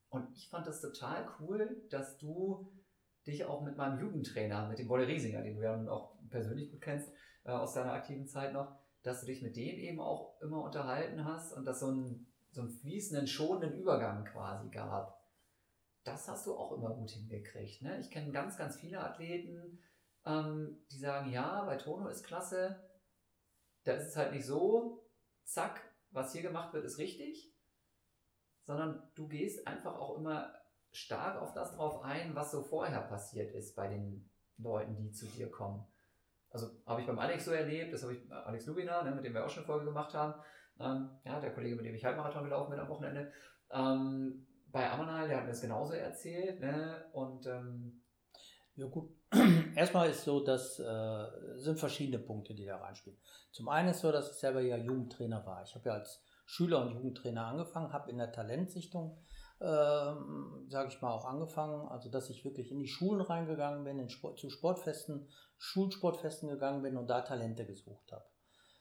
Und 0.10 0.32
ich 0.36 0.50
fand 0.50 0.68
das 0.68 0.82
total 0.82 1.28
cool, 1.40 1.86
dass 1.90 2.18
du 2.18 2.72
dich 3.26 3.46
auch 3.46 3.62
mit 3.64 3.78
meinem 3.78 4.00
Jugendtrainer, 4.00 4.68
mit 4.68 4.80
dem 4.80 4.90
Wolle 4.90 5.08
Riesinger, 5.08 5.42
den 5.42 5.56
du 5.56 5.64
ja 5.64 5.76
nun 5.76 5.88
auch 5.88 6.18
persönlich 6.30 6.72
gut 6.72 6.82
kennst, 6.82 7.12
äh, 7.46 7.52
aus 7.52 7.74
deiner 7.74 7.94
aktiven 7.94 8.28
Zeit 8.28 8.54
noch, 8.54 8.76
dass 9.02 9.22
du 9.22 9.28
dich 9.28 9.42
mit 9.42 9.56
dem 9.56 9.80
eben 9.80 10.00
auch 10.00 10.40
immer 10.42 10.64
unterhalten 10.64 11.26
hast 11.26 11.54
und 11.54 11.66
dass 11.66 11.80
so 11.80 11.92
ein, 11.92 12.28
so 12.52 12.62
einen 12.62 12.70
fließenden, 12.70 13.28
schonenden 13.28 13.80
Übergang 13.80 14.26
quasi 14.26 14.70
gab. 14.70 15.22
Das 16.04 16.28
hast 16.28 16.48
du 16.48 16.56
auch 16.56 16.74
immer 16.74 16.94
gut 16.94 17.12
hingekriegt. 17.12 17.82
Ne? 17.82 18.00
Ich 18.00 18.12
kenne 18.12 18.32
ganz, 18.32 18.58
ganz 18.58 18.76
viele 18.76 19.00
Athleten, 19.00 19.80
ähm, 20.26 20.86
die 20.92 21.00
sagen, 21.00 21.32
ja, 21.32 21.64
bei 21.66 21.78
Tono 21.78 22.08
ist 22.08 22.26
klasse, 22.26 22.90
da 23.84 23.94
ist 23.94 24.08
es 24.08 24.16
halt 24.16 24.32
nicht 24.32 24.46
so, 24.46 25.06
zack, 25.44 25.82
was 26.12 26.32
hier 26.32 26.42
gemacht 26.42 26.74
wird, 26.74 26.86
ist 26.86 26.98
richtig, 26.98 27.54
sondern 28.66 29.12
du 29.16 29.28
gehst 29.28 29.68
einfach 29.68 29.96
auch 29.96 30.18
immer 30.18 30.54
stark 30.92 31.42
auf 31.42 31.54
das 31.54 31.76
drauf 31.76 32.04
ein, 32.04 32.36
was 32.36 32.52
so 32.52 32.62
vorher 32.64 33.02
passiert 33.02 33.52
ist 33.54 33.76
bei 33.76 33.88
den 33.88 34.30
Leuten, 34.58 34.96
die 34.96 35.12
zu 35.12 35.26
dir 35.26 35.50
kommen. 35.50 35.86
Also 36.50 36.70
habe 36.86 37.02
ich 37.02 37.08
beim 37.08 37.18
Alex 37.18 37.46
so 37.46 37.52
erlebt, 37.52 37.94
das 37.94 38.04
habe 38.04 38.14
ich 38.14 38.30
äh, 38.30 38.34
Alex 38.34 38.68
Lubina, 38.68 39.02
ne, 39.02 39.12
mit 39.12 39.26
dem 39.26 39.34
wir 39.34 39.44
auch 39.44 39.50
schon 39.50 39.64
eine 39.64 39.74
Folge 39.74 39.86
gemacht 39.86 40.14
haben, 40.14 40.40
ähm, 40.80 41.10
ja, 41.26 41.40
der 41.40 41.54
Kollege, 41.54 41.76
mit 41.76 41.86
dem 41.86 41.96
ich 41.96 42.06
Halbmarathon 42.06 42.44
gelaufen 42.44 42.72
bin 42.72 42.80
am 42.80 42.90
Wochenende, 42.90 43.32
ähm, 43.72 44.46
bei 44.68 44.90
Amanal, 44.90 45.28
der 45.28 45.38
hat 45.38 45.44
mir 45.46 45.52
das 45.52 45.62
genauso 45.62 45.94
erzählt, 45.94 46.60
ne, 46.60 47.06
und 47.14 47.48
ähm, 47.48 48.04
ja 48.76 48.86
gut, 48.88 49.12
erstmal 49.76 50.10
ist 50.10 50.24
so, 50.24 50.44
dass 50.44 50.80
äh, 50.80 51.26
sind 51.58 51.80
verschiedene 51.80 52.20
Punkte, 52.20 52.54
die 52.54 52.66
da 52.66 52.78
reinspielen. 52.78 53.20
Zum 53.52 53.70
einen 53.70 53.90
ist 53.90 54.02
so, 54.02 54.12
dass 54.12 54.32
ich 54.32 54.38
selber 54.38 54.62
ja 54.62 54.78
Jugendtrainer 54.78 55.46
war. 55.46 55.64
Ich 55.64 55.76
habe 55.76 55.90
ja 55.90 55.96
als 55.96 56.22
Schüler 56.46 56.82
und 56.82 56.92
Jugendtrainer 56.92 57.46
angefangen, 57.46 57.94
habe 57.94 58.12
in 58.12 58.18
der 58.18 58.32
Talentsichtung, 58.32 59.18
ähm, 59.62 60.66
sage 60.70 60.90
ich 60.90 61.02
mal, 61.02 61.12
auch 61.12 61.26
angefangen, 61.26 61.88
also 61.88 62.10
dass 62.10 62.30
ich 62.30 62.44
wirklich 62.44 62.72
in 62.72 62.80
die 62.80 62.88
Schulen 62.88 63.22
reingegangen 63.22 63.84
bin, 63.84 64.00
in 64.00 64.10
Sport, 64.10 64.40
zu 64.40 64.50
Sportfesten, 64.50 65.30
Schulsportfesten 65.58 66.50
gegangen 66.50 66.82
bin 66.82 66.98
und 66.98 67.08
da 67.08 67.22
Talente 67.22 67.66
gesucht 67.66 68.12
habe. 68.12 68.26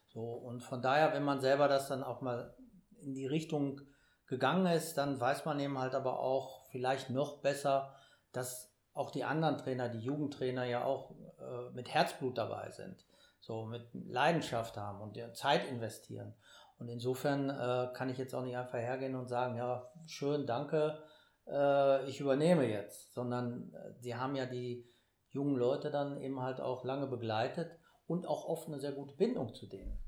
So, 0.08 0.32
und 0.32 0.62
von 0.62 0.82
daher, 0.82 1.14
wenn 1.14 1.24
man 1.24 1.40
selber 1.40 1.68
das 1.68 1.88
dann 1.88 2.02
auch 2.02 2.20
mal 2.20 2.54
in 3.00 3.14
die 3.14 3.26
Richtung 3.26 3.80
gegangen 4.26 4.66
ist, 4.66 4.94
dann 4.94 5.20
weiß 5.20 5.44
man 5.44 5.60
eben 5.60 5.78
halt 5.78 5.94
aber 5.94 6.18
auch 6.18 6.66
vielleicht 6.70 7.10
noch 7.10 7.40
besser, 7.40 7.94
dass 8.32 8.71
auch 8.94 9.10
die 9.10 9.24
anderen 9.24 9.58
Trainer, 9.58 9.88
die 9.88 10.00
Jugendtrainer 10.00 10.64
ja 10.64 10.84
auch 10.84 11.12
äh, 11.40 11.70
mit 11.72 11.92
Herzblut 11.92 12.38
dabei 12.38 12.70
sind, 12.70 13.06
so 13.40 13.64
mit 13.64 13.88
Leidenschaft 13.92 14.76
haben 14.76 15.00
und 15.00 15.18
Zeit 15.36 15.66
investieren. 15.66 16.34
Und 16.78 16.88
insofern 16.88 17.48
äh, 17.48 17.92
kann 17.94 18.10
ich 18.10 18.18
jetzt 18.18 18.34
auch 18.34 18.42
nicht 18.42 18.56
einfach 18.56 18.78
hergehen 18.78 19.14
und 19.14 19.28
sagen, 19.28 19.56
ja, 19.56 19.90
schön, 20.06 20.46
danke, 20.46 20.98
äh, 21.46 22.04
ich 22.08 22.20
übernehme 22.20 22.66
jetzt, 22.66 23.14
sondern 23.14 23.72
äh, 23.72 24.00
die 24.00 24.14
haben 24.14 24.34
ja 24.34 24.46
die 24.46 24.88
jungen 25.30 25.56
Leute 25.56 25.90
dann 25.90 26.20
eben 26.20 26.40
halt 26.40 26.60
auch 26.60 26.84
lange 26.84 27.06
begleitet 27.06 27.78
und 28.06 28.26
auch 28.26 28.44
oft 28.44 28.68
eine 28.68 28.80
sehr 28.80 28.92
gute 28.92 29.14
Bindung 29.14 29.54
zu 29.54 29.66
denen. 29.66 29.98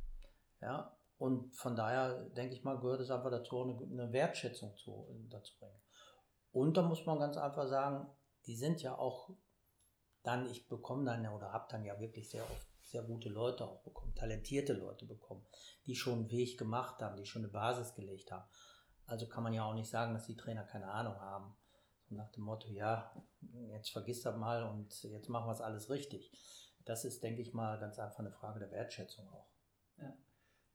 Ja, 0.60 0.96
und 1.18 1.54
von 1.54 1.76
daher 1.76 2.24
denke 2.30 2.54
ich 2.54 2.64
mal, 2.64 2.78
gehört 2.78 3.00
es 3.00 3.10
einfach 3.10 3.30
dazu, 3.30 3.62
eine, 3.62 3.78
eine 3.78 4.12
Wertschätzung 4.12 4.76
zu, 4.76 5.06
dazu 5.30 5.54
bringen. 5.58 5.80
Und 6.52 6.76
da 6.76 6.82
muss 6.82 7.04
man 7.06 7.18
ganz 7.18 7.36
einfach 7.36 7.66
sagen, 7.68 8.06
die 8.46 8.56
sind 8.56 8.82
ja 8.82 8.96
auch 8.96 9.30
dann, 10.22 10.46
ich 10.46 10.68
bekomme 10.68 11.04
dann 11.04 11.26
oder 11.28 11.52
habe 11.52 11.66
dann 11.70 11.84
ja 11.84 12.00
wirklich 12.00 12.30
sehr 12.30 12.44
oft 12.44 12.74
sehr 12.94 13.02
gute 13.02 13.28
Leute 13.28 13.66
auch 13.66 13.82
bekommen, 13.82 14.14
talentierte 14.14 14.72
Leute 14.72 15.06
bekommen, 15.06 15.44
die 15.86 15.96
schon 15.96 16.20
einen 16.20 16.30
Weg 16.30 16.58
gemacht 16.58 17.02
haben, 17.02 17.16
die 17.16 17.26
schon 17.26 17.42
eine 17.42 17.50
Basis 17.50 17.94
gelegt 17.94 18.30
haben. 18.30 18.44
Also 19.06 19.26
kann 19.26 19.42
man 19.42 19.52
ja 19.52 19.64
auch 19.64 19.74
nicht 19.74 19.90
sagen, 19.90 20.14
dass 20.14 20.26
die 20.26 20.36
Trainer 20.36 20.64
keine 20.64 20.90
Ahnung 20.90 21.16
haben. 21.16 21.56
So 22.08 22.14
nach 22.14 22.30
dem 22.30 22.44
Motto, 22.44 22.68
ja, 22.68 23.14
jetzt 23.70 23.90
vergiss 23.90 24.22
das 24.22 24.36
mal 24.36 24.62
und 24.62 25.02
jetzt 25.02 25.28
machen 25.28 25.48
wir 25.48 25.52
es 25.52 25.60
alles 25.60 25.90
richtig. 25.90 26.30
Das 26.84 27.04
ist, 27.04 27.22
denke 27.22 27.42
ich 27.42 27.54
mal, 27.54 27.80
ganz 27.80 27.98
einfach 27.98 28.20
eine 28.20 28.30
Frage 28.30 28.60
der 28.60 28.70
Wertschätzung 28.70 29.26
auch. 29.28 29.48
Ja. 29.98 30.16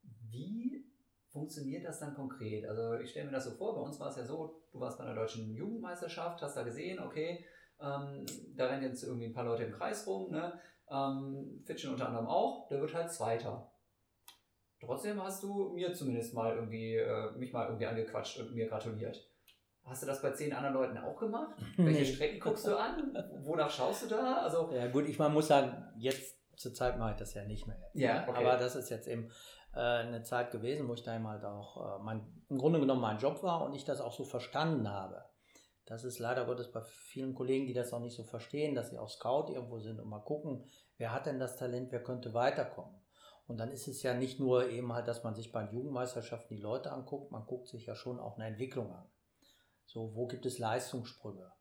Wie 0.01 0.91
funktioniert 1.29 1.85
das 1.85 1.99
dann 1.99 2.15
konkret? 2.15 2.65
Also 2.65 2.95
ich 2.95 3.11
stelle 3.11 3.27
mir 3.27 3.33
das 3.33 3.45
so 3.45 3.51
vor, 3.51 3.75
bei 3.75 3.81
uns 3.81 3.99
war 3.99 4.09
es 4.09 4.17
ja 4.17 4.25
so, 4.25 4.63
du 4.71 4.79
warst 4.79 4.97
bei 4.97 5.05
einer 5.05 5.15
deutschen 5.15 5.53
Jugendmeisterschaft, 5.53 6.41
hast 6.41 6.57
da 6.57 6.63
gesehen, 6.63 6.99
okay, 6.99 7.45
ähm, 7.81 8.25
da 8.55 8.67
rennen 8.67 8.83
jetzt 8.83 9.03
irgendwie 9.03 9.25
ein 9.25 9.33
paar 9.33 9.45
Leute 9.45 9.63
im 9.63 9.71
Kreis 9.71 10.05
rum, 10.07 10.31
ne? 10.31 10.59
Ähm, 10.91 11.61
Fitchen 11.65 11.91
unter 11.91 12.07
anderem 12.07 12.27
auch, 12.27 12.67
der 12.67 12.81
wird 12.81 12.93
halt 12.93 13.11
Zweiter. 13.11 13.71
Trotzdem 14.79 15.21
hast 15.21 15.43
du 15.43 15.69
mir 15.73 15.93
zumindest 15.93 16.33
mal 16.33 16.55
irgendwie, 16.55 16.95
äh, 16.95 17.31
mich 17.37 17.51
mal 17.51 17.67
irgendwie 17.67 17.85
angequatscht 17.85 18.39
und 18.39 18.55
mir 18.55 18.67
gratuliert. 18.67 19.29
Hast 19.83 20.03
du 20.03 20.07
das 20.07 20.21
bei 20.21 20.31
zehn 20.31 20.53
anderen 20.53 20.75
Leuten 20.75 20.97
auch 20.97 21.17
gemacht? 21.17 21.55
Welche 21.77 22.05
Strecken 22.05 22.39
guckst 22.39 22.67
du 22.67 22.77
an? 22.77 23.17
Wonach 23.43 23.69
schaust 23.69 24.03
du 24.03 24.07
da? 24.07 24.37
Also 24.37 24.71
ja 24.71 24.87
gut, 24.87 25.07
ich 25.07 25.17
man 25.17 25.33
muss 25.33 25.47
sagen, 25.47 25.83
jetzt 25.97 26.37
zur 26.55 26.73
Zeit 26.73 26.97
mache 26.97 27.11
ich 27.11 27.17
das 27.17 27.33
ja 27.33 27.43
nicht 27.45 27.65
mehr. 27.67 27.77
Jetzt, 27.93 27.95
ja, 27.95 28.27
okay. 28.27 28.37
Aber 28.37 28.57
das 28.57 28.75
ist 28.75 28.89
jetzt 28.89 29.07
eben 29.07 29.31
äh, 29.73 29.79
eine 29.79 30.23
Zeit 30.23 30.51
gewesen, 30.51 30.87
wo 30.87 30.93
ich 30.93 31.03
da 31.03 31.15
eben 31.15 31.27
halt 31.27 31.43
auch 31.43 31.99
äh, 31.99 32.03
mein, 32.03 32.43
im 32.49 32.57
Grunde 32.57 32.79
genommen 32.79 33.01
mein 33.01 33.17
Job 33.17 33.41
war 33.43 33.63
und 33.63 33.73
ich 33.73 33.85
das 33.85 34.01
auch 34.01 34.13
so 34.13 34.23
verstanden 34.23 34.89
habe. 34.89 35.25
Das 35.89 36.03
ist 36.03 36.19
leider 36.19 36.45
Gottes 36.45 36.71
bei 36.71 36.83
vielen 36.83 37.33
Kollegen, 37.33 37.65
die 37.65 37.73
das 37.73 37.93
auch 37.93 37.99
nicht 37.99 38.15
so 38.15 38.23
verstehen, 38.23 38.75
dass 38.75 38.91
sie 38.91 38.99
auch 38.99 39.09
Scout 39.09 39.51
irgendwo 39.51 39.79
sind 39.79 39.99
und 39.99 40.07
mal 40.07 40.19
gucken, 40.19 40.63
wer 40.97 41.11
hat 41.11 41.25
denn 41.25 41.39
das 41.39 41.57
Talent, 41.57 41.91
wer 41.91 42.03
könnte 42.03 42.35
weiterkommen. 42.35 43.01
Und 43.47 43.57
dann 43.57 43.71
ist 43.71 43.87
es 43.87 44.03
ja 44.03 44.13
nicht 44.13 44.39
nur 44.39 44.69
eben 44.69 44.93
halt, 44.93 45.07
dass 45.07 45.23
man 45.23 45.33
sich 45.33 45.51
bei 45.51 45.63
Jugendmeisterschaften 45.63 46.55
die 46.55 46.61
Leute 46.61 46.91
anguckt, 46.91 47.31
man 47.31 47.47
guckt 47.47 47.69
sich 47.69 47.87
ja 47.87 47.95
schon 47.95 48.19
auch 48.19 48.35
eine 48.35 48.45
Entwicklung 48.45 48.93
an. 48.93 49.09
So, 49.87 50.15
wo 50.15 50.27
gibt 50.27 50.45
es 50.45 50.59
Leistungssprünge? 50.59 51.51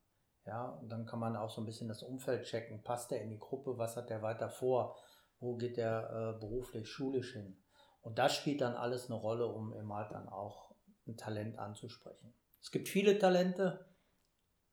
Ja, 0.45 0.73
und 0.73 0.91
dann 0.91 1.07
kann 1.07 1.21
man 1.21 1.35
auch 1.35 1.49
so 1.49 1.63
ein 1.63 1.67
bisschen 1.67 1.89
das 1.89 2.03
Umfeld 2.03 2.45
checken. 2.45 2.83
Passt 2.83 3.11
der 3.11 3.23
in 3.23 3.31
die 3.31 3.39
Gruppe? 3.39 3.79
Was 3.79 3.97
hat 3.97 4.11
der 4.11 4.21
weiter 4.21 4.51
vor? 4.51 4.99
Wo 5.41 5.57
geht 5.57 5.79
der 5.79 6.35
äh, 6.37 6.39
beruflich, 6.39 6.87
schulisch 6.87 7.33
hin? 7.33 7.57
Und 8.03 8.19
das 8.19 8.35
spielt 8.35 8.61
dann 8.61 8.75
alles 8.75 9.07
eine 9.07 9.19
Rolle, 9.19 9.47
um 9.47 9.73
eben 9.73 9.91
halt 9.91 10.13
dann 10.13 10.29
auch 10.29 10.75
ein 11.07 11.17
Talent 11.17 11.59
anzusprechen. 11.59 12.35
Es 12.61 12.71
gibt 12.71 12.91
viele 12.91 13.19
Talente, 13.19 13.88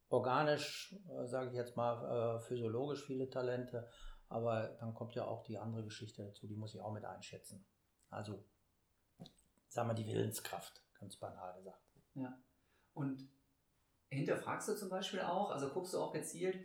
organisch, 0.10 0.96
äh, 1.10 1.26
sage 1.26 1.50
ich 1.50 1.56
jetzt 1.56 1.76
mal, 1.76 2.38
äh, 2.38 2.40
physiologisch 2.40 3.06
viele 3.06 3.30
Talente, 3.30 3.90
aber 4.30 4.76
dann 4.80 4.94
kommt 4.94 5.16
ja 5.16 5.26
auch 5.26 5.44
die 5.44 5.58
andere 5.58 5.84
Geschichte 5.84 6.24
dazu, 6.24 6.48
die 6.48 6.56
muss 6.56 6.74
ich 6.74 6.82
auch 6.82 6.94
mit 6.94 7.06
einschätzen. 7.06 7.66
Also, 8.10 8.44
sagen 9.70 9.90
wir 9.90 9.96
die 9.96 10.08
Willenskraft, 10.08 10.84
ganz 11.00 11.18
banal 11.18 11.56
gesagt. 11.56 11.82
Ja. 12.16 12.38
Und 12.94 13.28
hinterfragst 14.10 14.70
du 14.70 14.76
zum 14.76 14.90
Beispiel 14.90 15.22
auch, 15.22 15.52
also 15.52 15.70
guckst 15.70 15.94
du 15.94 16.00
auch 16.00 16.14
gezielt 16.14 16.58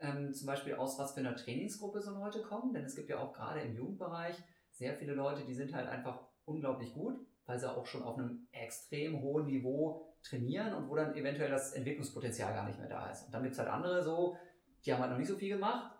ähm, 0.00 0.32
zum 0.32 0.46
Beispiel 0.46 0.74
aus, 0.74 0.98
was 0.98 1.12
für 1.14 1.20
eine 1.20 1.34
Trainingsgruppe 1.34 2.00
so 2.00 2.12
Leute 2.12 2.42
kommen, 2.42 2.72
denn 2.72 2.84
es 2.84 2.96
gibt 2.96 3.10
ja 3.10 3.18
auch 3.18 3.32
gerade 3.32 3.60
im 3.60 3.74
Jugendbereich 3.74 4.36
sehr 4.70 4.94
viele 4.94 5.14
Leute, 5.14 5.44
die 5.44 5.54
sind 5.54 5.74
halt 5.74 5.88
einfach 5.88 6.20
unglaublich 6.44 6.94
gut, 6.94 7.18
weil 7.46 7.58
sie 7.58 7.70
auch 7.70 7.86
schon 7.86 8.02
auf 8.02 8.16
einem 8.16 8.48
extrem 8.52 9.20
hohen 9.20 9.46
Niveau 9.46 10.09
trainieren 10.22 10.74
und 10.74 10.88
wo 10.88 10.96
dann 10.96 11.14
eventuell 11.14 11.50
das 11.50 11.72
Entwicklungspotenzial 11.72 12.52
gar 12.54 12.66
nicht 12.66 12.78
mehr 12.78 12.88
da 12.88 13.10
ist. 13.10 13.24
Und 13.24 13.34
dann 13.34 13.42
gibt 13.42 13.54
es 13.54 13.58
halt 13.58 13.68
andere 13.68 14.02
so, 14.02 14.36
die 14.84 14.92
haben 14.92 15.00
halt 15.00 15.10
noch 15.10 15.18
nicht 15.18 15.28
so 15.28 15.36
viel 15.36 15.50
gemacht, 15.50 15.96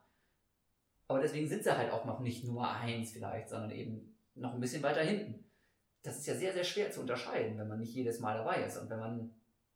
aber 1.08 1.20
deswegen 1.20 1.48
sind 1.48 1.64
sie 1.64 1.76
halt 1.76 1.92
auch 1.92 2.04
noch 2.04 2.20
nicht 2.20 2.44
Nummer 2.44 2.70
eins 2.72 3.12
vielleicht, 3.12 3.48
sondern 3.48 3.70
eben 3.70 4.16
noch 4.34 4.54
ein 4.54 4.60
bisschen 4.60 4.82
weiter 4.82 5.02
hinten. 5.02 5.44
Das 6.02 6.16
ist 6.16 6.26
ja 6.26 6.34
sehr, 6.34 6.52
sehr 6.52 6.64
schwer 6.64 6.90
zu 6.90 7.00
unterscheiden, 7.00 7.58
wenn 7.58 7.68
man 7.68 7.80
nicht 7.80 7.94
jedes 7.94 8.20
Mal 8.20 8.38
dabei 8.38 8.64
ist 8.64 8.76
und 8.78 8.88
wenn 8.88 9.00
man 9.00 9.34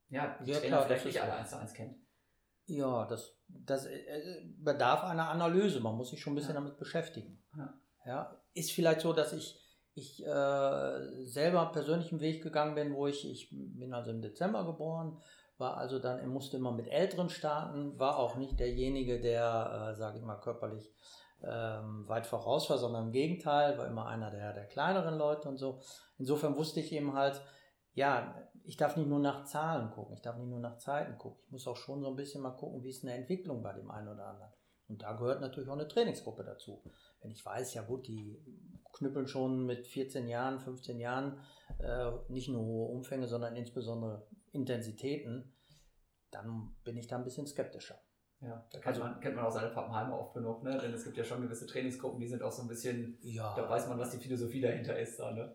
ja, 0.09 0.39
die 0.45 0.53
ja, 0.53 0.59
Trainer 0.59 0.77
klar, 0.77 0.87
vielleicht 0.87 1.07
nicht 1.07 1.21
alle 1.21 1.35
eins 1.35 1.51
zu 1.51 1.59
eins 1.59 1.75
kennt. 1.75 1.97
Ja, 2.67 3.05
das, 3.07 3.37
das 3.49 3.87
äh, 3.87 4.43
bedarf 4.59 5.05
einer 5.05 5.29
Analyse. 5.29 5.81
Man 5.81 5.97
muss 5.97 6.11
sich 6.11 6.21
schon 6.21 6.33
ein 6.33 6.37
bisschen 6.37 6.55
ja. 6.55 6.61
damit 6.61 6.79
beschäftigen. 6.79 7.43
Ja. 7.57 7.75
ja. 8.07 8.41
Ist 8.55 8.73
vielleicht 8.73 9.01
so, 9.01 9.13
dass 9.13 9.33
ich 9.33 9.61
ich 9.95 10.25
äh, 10.27 11.25
selber 11.25 11.67
persönlichen 11.73 12.21
Weg 12.21 12.43
gegangen 12.43 12.75
bin, 12.75 12.95
wo 12.95 13.07
ich, 13.07 13.31
ich 13.31 13.49
bin 13.51 13.95
also 13.95 14.11
im 14.11 14.23
Dezember 14.23 14.65
geboren, 14.65 15.21
war 15.57 15.77
also 15.77 15.99
dann, 16.01 16.27
musste 16.29 16.57
immer 16.57 16.73
mit 16.73 16.89
Älteren 16.89 17.31
starten, 17.31 17.99
war 17.99 18.19
auch 18.19 18.37
nicht 18.37 18.59
derjenige, 18.59 19.21
der, 19.21 19.93
äh, 19.93 19.99
sage 19.99 20.19
ich 20.19 20.25
mal, 20.25 20.41
körperlich 20.41 20.93
ähm, 21.43 22.09
weit 22.09 22.27
voraus 22.27 22.69
war, 22.71 22.79
sondern 22.79 23.07
im 23.07 23.13
Gegenteil, 23.13 23.79
war 23.79 23.87
immer 23.87 24.07
einer 24.07 24.31
der, 24.31 24.53
der 24.53 24.67
kleineren 24.67 25.17
Leute 25.17 25.49
und 25.49 25.59
so. 25.59 25.81
Insofern 26.19 26.57
wusste 26.57 26.81
ich 26.81 26.93
eben 26.93 27.15
halt, 27.15 27.41
ja, 27.93 28.35
ich 28.65 28.77
darf 28.77 28.97
nicht 28.97 29.09
nur 29.09 29.21
nach 29.21 29.45
Zahlen 29.45 29.91
gucken, 29.91 30.15
ich 30.15 30.23
darf 30.23 30.37
nicht 30.37 30.49
nur 30.49 30.59
nach 30.59 30.79
Zeiten 30.79 31.19
gucken, 31.19 31.41
ich 31.45 31.53
muss 31.53 31.69
auch 31.69 31.77
schon 31.77 32.03
so 32.03 32.09
ein 32.09 32.17
bisschen 32.17 32.43
mal 32.43 32.51
gucken, 32.51 32.83
wie 32.83 32.91
ist 32.91 33.05
eine 33.05 33.15
Entwicklung 33.15 33.63
bei 33.63 33.73
dem 33.73 33.91
einen 33.91 34.09
oder 34.09 34.27
anderen. 34.27 34.53
Und 34.89 35.03
da 35.03 35.13
gehört 35.13 35.41
natürlich 35.41 35.69
auch 35.69 35.75
eine 35.75 35.89
Trainingsgruppe 35.89 36.45
dazu. 36.45 36.83
Wenn 37.21 37.31
ich 37.31 37.45
weiß, 37.45 37.75
ja 37.75 37.83
gut, 37.83 38.07
die 38.07 38.39
knüppeln 38.95 39.27
schon 39.27 39.67
mit 39.67 39.87
14 39.87 40.29
Jahren, 40.29 40.59
15 40.61 40.99
Jahren 40.99 41.41
äh, 41.79 42.11
nicht 42.29 42.49
nur 42.49 42.65
hohe 42.65 42.89
Umfänge, 42.89 43.27
sondern 43.27 43.57
insbesondere 43.57 44.27
Intensitäten, 44.53 45.53
dann 46.31 46.75
bin 46.85 46.97
ich 46.97 47.07
da 47.07 47.17
ein 47.17 47.25
bisschen 47.25 47.47
skeptischer. 47.47 48.01
Ja, 48.41 48.67
da 48.71 48.79
kennt, 48.79 48.87
also, 48.87 49.01
man, 49.01 49.21
kennt 49.21 49.37
man 49.37 49.47
auch 49.47 49.51
seine 49.51 49.71
Pappenheimer 49.71 50.19
oft 50.19 50.35
genug, 50.35 50.63
ne? 50.63 50.77
denn 50.79 50.93
es 50.93 51.05
gibt 51.05 51.17
ja 51.17 51.25
schon 51.25 51.41
gewisse 51.41 51.67
Trainingsgruppen, 51.67 52.21
die 52.21 52.27
sind 52.27 52.43
auch 52.43 52.53
so 52.53 52.63
ein 52.63 52.69
bisschen, 52.69 53.19
ja. 53.23 53.55
da 53.55 53.69
weiß 53.69 53.89
man, 53.89 53.99
was 53.99 54.11
die 54.11 54.19
Philosophie 54.19 54.61
dahinter 54.61 54.99
ist. 54.99 55.19
Da, 55.19 55.33
ne? 55.33 55.55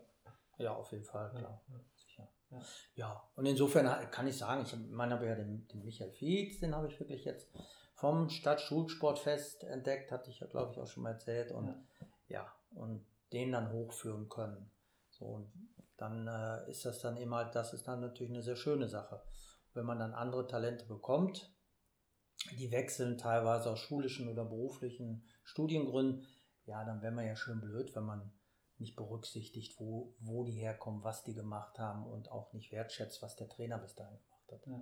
Ja, 0.58 0.74
auf 0.74 0.90
jeden 0.90 1.04
Fall, 1.04 1.30
klar. 1.30 1.62
Ja. 1.68 1.80
Sicher. 1.94 2.28
Ja. 2.50 2.58
ja, 2.94 3.30
und 3.36 3.46
insofern 3.46 4.10
kann 4.10 4.26
ich 4.26 4.36
sagen, 4.36 4.62
ich 4.62 4.74
meine, 4.90 5.14
habe 5.14 5.26
ja 5.26 5.36
den, 5.36 5.68
den 5.68 5.84
Michael 5.84 6.10
Fietz, 6.10 6.58
den 6.58 6.74
habe 6.74 6.88
ich 6.88 6.98
wirklich 6.98 7.24
jetzt 7.24 7.48
vom 7.94 8.28
Stadtschulsportfest 8.28 9.64
entdeckt, 9.64 10.10
hatte 10.10 10.30
ich 10.30 10.40
ja, 10.40 10.46
glaube 10.46 10.72
ich, 10.72 10.80
auch 10.80 10.86
schon 10.86 11.02
mal 11.02 11.12
erzählt. 11.12 11.52
Und 11.52 11.68
ja, 12.28 12.40
ja 12.40 12.52
und 12.74 13.06
den 13.32 13.52
dann 13.52 13.72
hochführen 13.72 14.28
können. 14.28 14.70
So, 15.10 15.26
und 15.26 15.52
dann 15.96 16.26
äh, 16.26 16.70
ist 16.70 16.84
das 16.84 17.00
dann 17.00 17.16
eben 17.16 17.34
halt, 17.34 17.54
das 17.54 17.72
ist 17.72 17.86
dann 17.86 18.00
natürlich 18.00 18.32
eine 18.32 18.42
sehr 18.42 18.56
schöne 18.56 18.88
Sache. 18.88 19.22
Wenn 19.74 19.84
man 19.84 19.98
dann 19.98 20.14
andere 20.14 20.46
Talente 20.46 20.86
bekommt, 20.86 21.54
die 22.58 22.70
wechseln 22.70 23.18
teilweise 23.18 23.70
aus 23.70 23.78
schulischen 23.78 24.28
oder 24.28 24.44
beruflichen 24.44 25.24
Studiengründen, 25.44 26.26
ja, 26.64 26.84
dann 26.84 27.02
wäre 27.02 27.12
man 27.12 27.26
ja 27.26 27.36
schön 27.36 27.60
blöd, 27.60 27.94
wenn 27.94 28.04
man 28.04 28.32
nicht 28.78 28.96
berücksichtigt, 28.96 29.78
wo, 29.78 30.14
wo 30.20 30.42
die 30.44 30.52
herkommen, 30.52 31.04
was 31.04 31.22
die 31.22 31.34
gemacht 31.34 31.78
haben 31.78 32.06
und 32.06 32.30
auch 32.30 32.52
nicht 32.54 32.72
wertschätzt, 32.72 33.20
was 33.22 33.36
der 33.36 33.48
Trainer 33.48 33.78
bis 33.78 33.94
dahin 33.94 34.18
gemacht 34.18 34.52
hat. 34.52 34.66
Ja. 34.66 34.80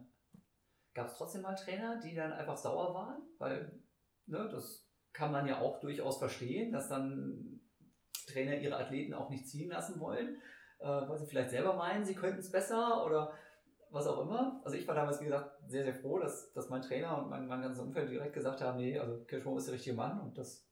Gab 0.95 1.09
es 1.09 1.17
trotzdem 1.17 1.43
mal 1.43 1.57
Trainer, 1.57 2.01
die 2.01 2.15
dann 2.15 2.33
einfach 2.33 2.57
sauer 2.57 2.95
waren? 2.95 3.23
Weil, 3.39 3.83
ne, 4.27 4.49
das 4.49 4.89
kann 5.13 5.33
man 5.33 5.47
ja 5.47 5.61
auch 5.61 5.81
durchaus 5.81 6.19
verstehen, 6.19 6.73
dass 6.73 6.89
dann 6.89 7.61
Trainer 8.29 8.57
ihre 8.57 8.77
Athleten 8.77 9.15
auch 9.15 9.31
nicht 9.31 9.49
ziehen 9.49 9.71
lassen 9.71 10.01
wollen, 10.01 10.37
äh, 10.79 10.87
weil 10.87 11.19
sie 11.19 11.27
vielleicht 11.27 11.51
selber 11.51 11.75
meinen, 11.75 12.05
sie 12.05 12.15
könnten 12.15 12.41
es 12.41 12.51
besser 12.51 13.05
oder 13.05 13.33
was 13.91 14.07
auch 14.07 14.21
immer. 14.21 14.61
Also 14.65 14.77
ich 14.77 14.87
war 14.87 14.95
damals, 14.95 15.21
wie 15.21 15.25
gesagt, 15.25 15.51
sehr, 15.67 15.85
sehr 15.85 15.95
froh, 15.95 16.19
dass, 16.19 16.53
dass 16.53 16.69
mein 16.69 16.83
Trainer 16.83 17.19
und 17.19 17.31
mein, 17.31 17.47
mein 17.47 17.63
ganzes 17.63 17.83
Umfeld 17.83 18.11
direkt 18.11 18.35
gesagt 18.35 18.61
haben, 18.61 18.79
nee, 18.79 18.99
also 18.99 19.25
Kirschbaum 19.25 19.57
ist 19.57 19.67
der 19.67 19.75
richtige 19.75 19.97
Mann 19.97 20.21
und 20.21 20.37
das 20.37 20.69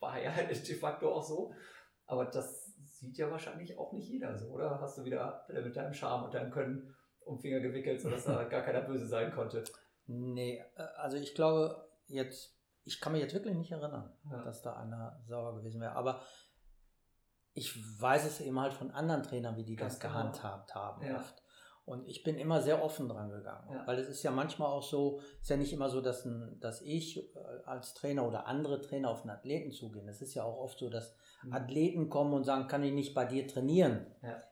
war 0.00 0.20
ja 0.20 0.32
de 0.32 0.74
facto 0.74 1.12
auch 1.12 1.22
so. 1.22 1.52
Aber 2.06 2.24
das 2.26 2.74
sieht 2.84 3.18
ja 3.18 3.30
wahrscheinlich 3.30 3.76
auch 3.78 3.92
nicht 3.92 4.08
jeder 4.08 4.36
so, 4.36 4.50
oder? 4.50 4.80
Hast 4.80 4.98
du 4.98 5.04
wieder 5.04 5.44
mit 5.48 5.76
deinem 5.76 5.92
Charme 5.92 6.24
und 6.24 6.34
deinem 6.34 6.50
Können 6.50 6.94
um 7.20 7.38
Finger 7.38 7.60
gewickelt, 7.60 8.00
sodass 8.00 8.24
da 8.24 8.44
gar 8.48 8.62
keiner 8.62 8.82
böse 8.82 9.06
sein 9.06 9.32
konnte? 9.32 9.64
Nee, 10.06 10.64
äh, 10.76 10.82
also 10.96 11.16
ich 11.16 11.34
glaube 11.34 11.88
jetzt, 12.06 12.56
ich 12.84 13.00
kann 13.00 13.12
mich 13.12 13.22
jetzt 13.22 13.34
wirklich 13.34 13.56
nicht 13.56 13.72
erinnern, 13.72 14.12
ja. 14.30 14.42
dass 14.44 14.62
da 14.62 14.74
einer 14.76 15.20
sauer 15.26 15.56
gewesen 15.56 15.80
wäre. 15.80 15.96
Aber 15.96 16.22
ich 17.56 18.00
weiß 18.00 18.26
es 18.26 18.40
eben 18.40 18.60
halt 18.60 18.74
von 18.74 18.90
anderen 18.90 19.22
Trainern, 19.22 19.56
wie 19.56 19.64
die 19.64 19.76
Ganz 19.76 19.94
das 19.94 20.00
genau. 20.00 20.12
gehandhabt 20.12 20.74
haben 20.74 21.04
ja. 21.04 21.16
oft. 21.16 21.42
Und 21.86 22.06
ich 22.06 22.22
bin 22.22 22.36
immer 22.36 22.60
sehr 22.60 22.84
offen 22.84 23.08
dran 23.08 23.30
gegangen, 23.30 23.70
ja. 23.72 23.86
weil 23.86 23.98
es 23.98 24.08
ist 24.08 24.22
ja 24.22 24.30
manchmal 24.30 24.68
auch 24.68 24.82
so, 24.82 25.20
ist 25.40 25.48
ja 25.48 25.56
nicht 25.56 25.72
immer 25.72 25.88
so, 25.88 26.00
dass, 26.00 26.24
ein, 26.24 26.58
dass 26.60 26.82
ich 26.82 27.34
äh, 27.34 27.38
als 27.64 27.94
Trainer 27.94 28.26
oder 28.26 28.46
andere 28.46 28.80
Trainer 28.80 29.08
auf 29.08 29.22
einen 29.22 29.30
Athleten 29.30 29.70
zugehen. 29.70 30.08
Es 30.08 30.20
ist 30.20 30.34
ja 30.34 30.44
auch 30.44 30.58
oft 30.58 30.78
so, 30.78 30.90
dass 30.90 31.16
mhm. 31.44 31.52
Athleten 31.54 32.10
kommen 32.10 32.34
und 32.34 32.44
sagen, 32.44 32.66
kann 32.66 32.82
ich 32.82 32.92
nicht 32.92 33.14
bei 33.14 33.24
dir 33.24 33.46
trainieren? 33.46 34.06
Ja. 34.20 34.42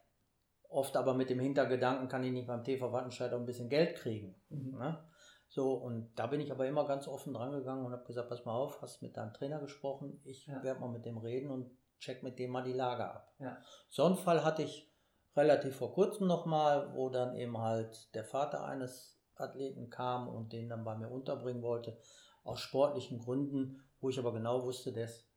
Oft 0.68 0.96
aber 0.96 1.12
mit 1.12 1.28
dem 1.28 1.40
Hintergedanken, 1.40 2.08
kann 2.08 2.24
ich 2.24 2.32
nicht 2.32 2.46
beim 2.46 2.64
TV 2.64 2.92
Wattenscheid 2.92 3.32
auch 3.32 3.40
ein 3.40 3.46
bisschen 3.46 3.68
Geld 3.68 3.96
kriegen. 3.96 4.34
Mhm. 4.48 4.78
Ne? 4.78 5.04
So, 5.48 5.74
und 5.74 6.14
da 6.14 6.28
bin 6.28 6.40
ich 6.40 6.52
aber 6.52 6.66
immer 6.66 6.86
ganz 6.86 7.06
offen 7.06 7.34
dran 7.34 7.52
gegangen 7.52 7.84
und 7.84 7.92
habe 7.92 8.04
gesagt, 8.04 8.28
pass 8.28 8.44
mal 8.44 8.54
auf, 8.54 8.80
hast 8.80 9.02
mit 9.02 9.16
deinem 9.16 9.34
Trainer 9.34 9.58
gesprochen, 9.58 10.20
ich 10.24 10.46
ja. 10.46 10.62
werde 10.62 10.80
mal 10.80 10.88
mit 10.88 11.04
dem 11.04 11.18
reden 11.18 11.50
und 11.50 11.70
check 12.04 12.22
mit 12.22 12.38
dem 12.38 12.50
mal 12.50 12.62
die 12.62 12.72
Lage 12.72 13.04
ab. 13.04 13.34
Ja. 13.38 13.58
So 13.88 14.04
einen 14.04 14.16
Fall 14.16 14.44
hatte 14.44 14.62
ich 14.62 14.92
relativ 15.36 15.76
vor 15.76 15.92
kurzem 15.92 16.26
nochmal, 16.26 16.94
wo 16.94 17.08
dann 17.08 17.34
eben 17.34 17.58
halt 17.58 18.14
der 18.14 18.24
Vater 18.24 18.64
eines 18.64 19.20
Athleten 19.36 19.90
kam 19.90 20.28
und 20.28 20.52
den 20.52 20.68
dann 20.68 20.84
bei 20.84 20.96
mir 20.96 21.10
unterbringen 21.10 21.62
wollte, 21.62 21.98
aus 22.44 22.60
sportlichen 22.60 23.18
Gründen, 23.18 23.82
wo 24.00 24.10
ich 24.10 24.18
aber 24.18 24.32
genau 24.32 24.62
wusste, 24.64 24.92
der 24.92 25.06
ist 25.06 25.28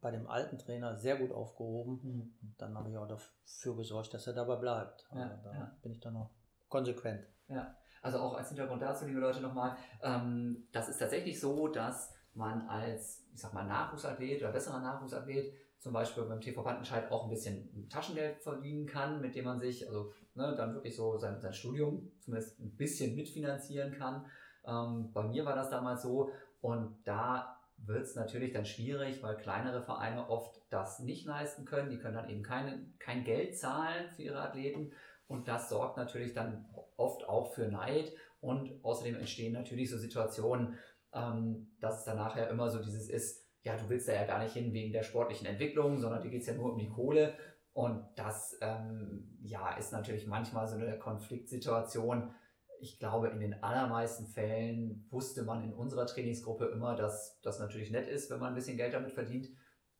bei 0.00 0.10
dem 0.12 0.28
alten 0.28 0.58
Trainer 0.58 0.96
sehr 0.96 1.16
gut 1.16 1.32
aufgehoben. 1.32 2.00
Mhm. 2.02 2.34
Und 2.40 2.54
dann 2.58 2.78
habe 2.78 2.90
ich 2.90 2.96
auch 2.96 3.08
dafür 3.08 3.76
gesorgt, 3.76 4.14
dass 4.14 4.26
er 4.26 4.32
dabei 4.32 4.56
bleibt. 4.56 5.06
Ja, 5.12 5.22
also 5.22 5.36
da 5.42 5.52
ja. 5.52 5.76
bin 5.82 5.92
ich 5.92 6.00
dann 6.00 6.14
noch 6.14 6.30
konsequent. 6.68 7.26
Ja, 7.48 7.74
also 8.00 8.18
auch 8.18 8.34
als 8.34 8.48
Hintergrund 8.48 8.80
dazu, 8.80 9.06
liebe 9.06 9.20
Leute, 9.20 9.40
nochmal, 9.40 9.76
ähm, 10.02 10.68
das 10.72 10.88
ist 10.88 10.98
tatsächlich 10.98 11.40
so, 11.40 11.68
dass 11.68 12.14
man 12.34 12.68
als, 12.68 13.26
ich 13.32 13.40
sag 13.40 13.52
mal, 13.52 13.66
Nachwuchsathlet 13.66 14.40
oder 14.40 14.52
besserer 14.52 14.80
Nachwuchsathlet 14.80 15.52
zum 15.78 15.92
Beispiel 15.92 16.24
beim 16.24 16.40
TV 16.40 16.64
Wattenscheid 16.64 17.10
auch 17.10 17.24
ein 17.24 17.30
bisschen 17.30 17.88
Taschengeld 17.88 18.40
verdienen 18.42 18.86
kann, 18.86 19.20
mit 19.20 19.34
dem 19.34 19.44
man 19.44 19.58
sich 19.58 19.86
also 19.86 20.12
ne, 20.34 20.54
dann 20.56 20.74
wirklich 20.74 20.96
so 20.96 21.16
sein, 21.18 21.40
sein 21.40 21.52
Studium 21.52 22.10
zumindest 22.20 22.58
ein 22.58 22.76
bisschen 22.76 23.14
mitfinanzieren 23.14 23.92
kann. 23.92 24.26
Ähm, 24.66 25.12
bei 25.12 25.22
mir 25.22 25.44
war 25.44 25.54
das 25.54 25.70
damals 25.70 26.02
so 26.02 26.30
und 26.60 26.96
da 27.04 27.60
wird 27.76 28.02
es 28.02 28.16
natürlich 28.16 28.52
dann 28.52 28.64
schwierig, 28.64 29.22
weil 29.22 29.36
kleinere 29.36 29.82
Vereine 29.82 30.28
oft 30.28 30.60
das 30.68 30.98
nicht 30.98 31.26
leisten 31.26 31.64
können. 31.64 31.90
Die 31.90 31.98
können 31.98 32.16
dann 32.16 32.28
eben 32.28 32.42
keine, 32.42 32.84
kein 32.98 33.22
Geld 33.22 33.56
zahlen 33.56 34.10
für 34.10 34.22
ihre 34.22 34.40
Athleten 34.40 34.92
und 35.28 35.46
das 35.46 35.68
sorgt 35.68 35.96
natürlich 35.96 36.32
dann 36.32 36.66
oft 36.96 37.28
auch 37.28 37.52
für 37.52 37.68
Neid 37.68 38.12
und 38.40 38.84
außerdem 38.84 39.14
entstehen 39.16 39.52
natürlich 39.52 39.90
so 39.90 39.98
Situationen, 39.98 40.76
ähm, 41.12 41.70
dass 41.80 42.00
es 42.00 42.04
dann 42.04 42.16
nachher 42.16 42.50
immer 42.50 42.68
so 42.68 42.78
dieses 42.82 43.08
ist, 43.08 43.47
ja, 43.68 43.76
du 43.76 43.88
willst 43.88 44.08
da 44.08 44.14
ja 44.14 44.24
gar 44.24 44.42
nicht 44.42 44.54
hin 44.54 44.72
wegen 44.72 44.92
der 44.92 45.02
sportlichen 45.02 45.46
Entwicklung, 45.46 45.98
sondern 45.98 46.22
dir 46.22 46.30
geht 46.30 46.40
es 46.40 46.48
ja 46.48 46.54
nur 46.54 46.72
um 46.72 46.78
die 46.78 46.88
Kohle. 46.88 47.34
Und 47.74 48.02
das 48.16 48.56
ähm, 48.62 49.38
ja, 49.42 49.76
ist 49.76 49.92
natürlich 49.92 50.26
manchmal 50.26 50.66
so 50.66 50.76
eine 50.76 50.98
Konfliktsituation. 50.98 52.34
Ich 52.80 52.98
glaube, 52.98 53.28
in 53.28 53.40
den 53.40 53.62
allermeisten 53.62 54.26
Fällen 54.26 55.06
wusste 55.10 55.42
man 55.42 55.62
in 55.62 55.74
unserer 55.74 56.06
Trainingsgruppe 56.06 56.66
immer, 56.66 56.96
dass 56.96 57.40
das 57.42 57.58
natürlich 57.58 57.90
nett 57.90 58.08
ist, 58.08 58.30
wenn 58.30 58.40
man 58.40 58.48
ein 58.48 58.54
bisschen 58.54 58.78
Geld 58.78 58.94
damit 58.94 59.12
verdient. 59.12 59.48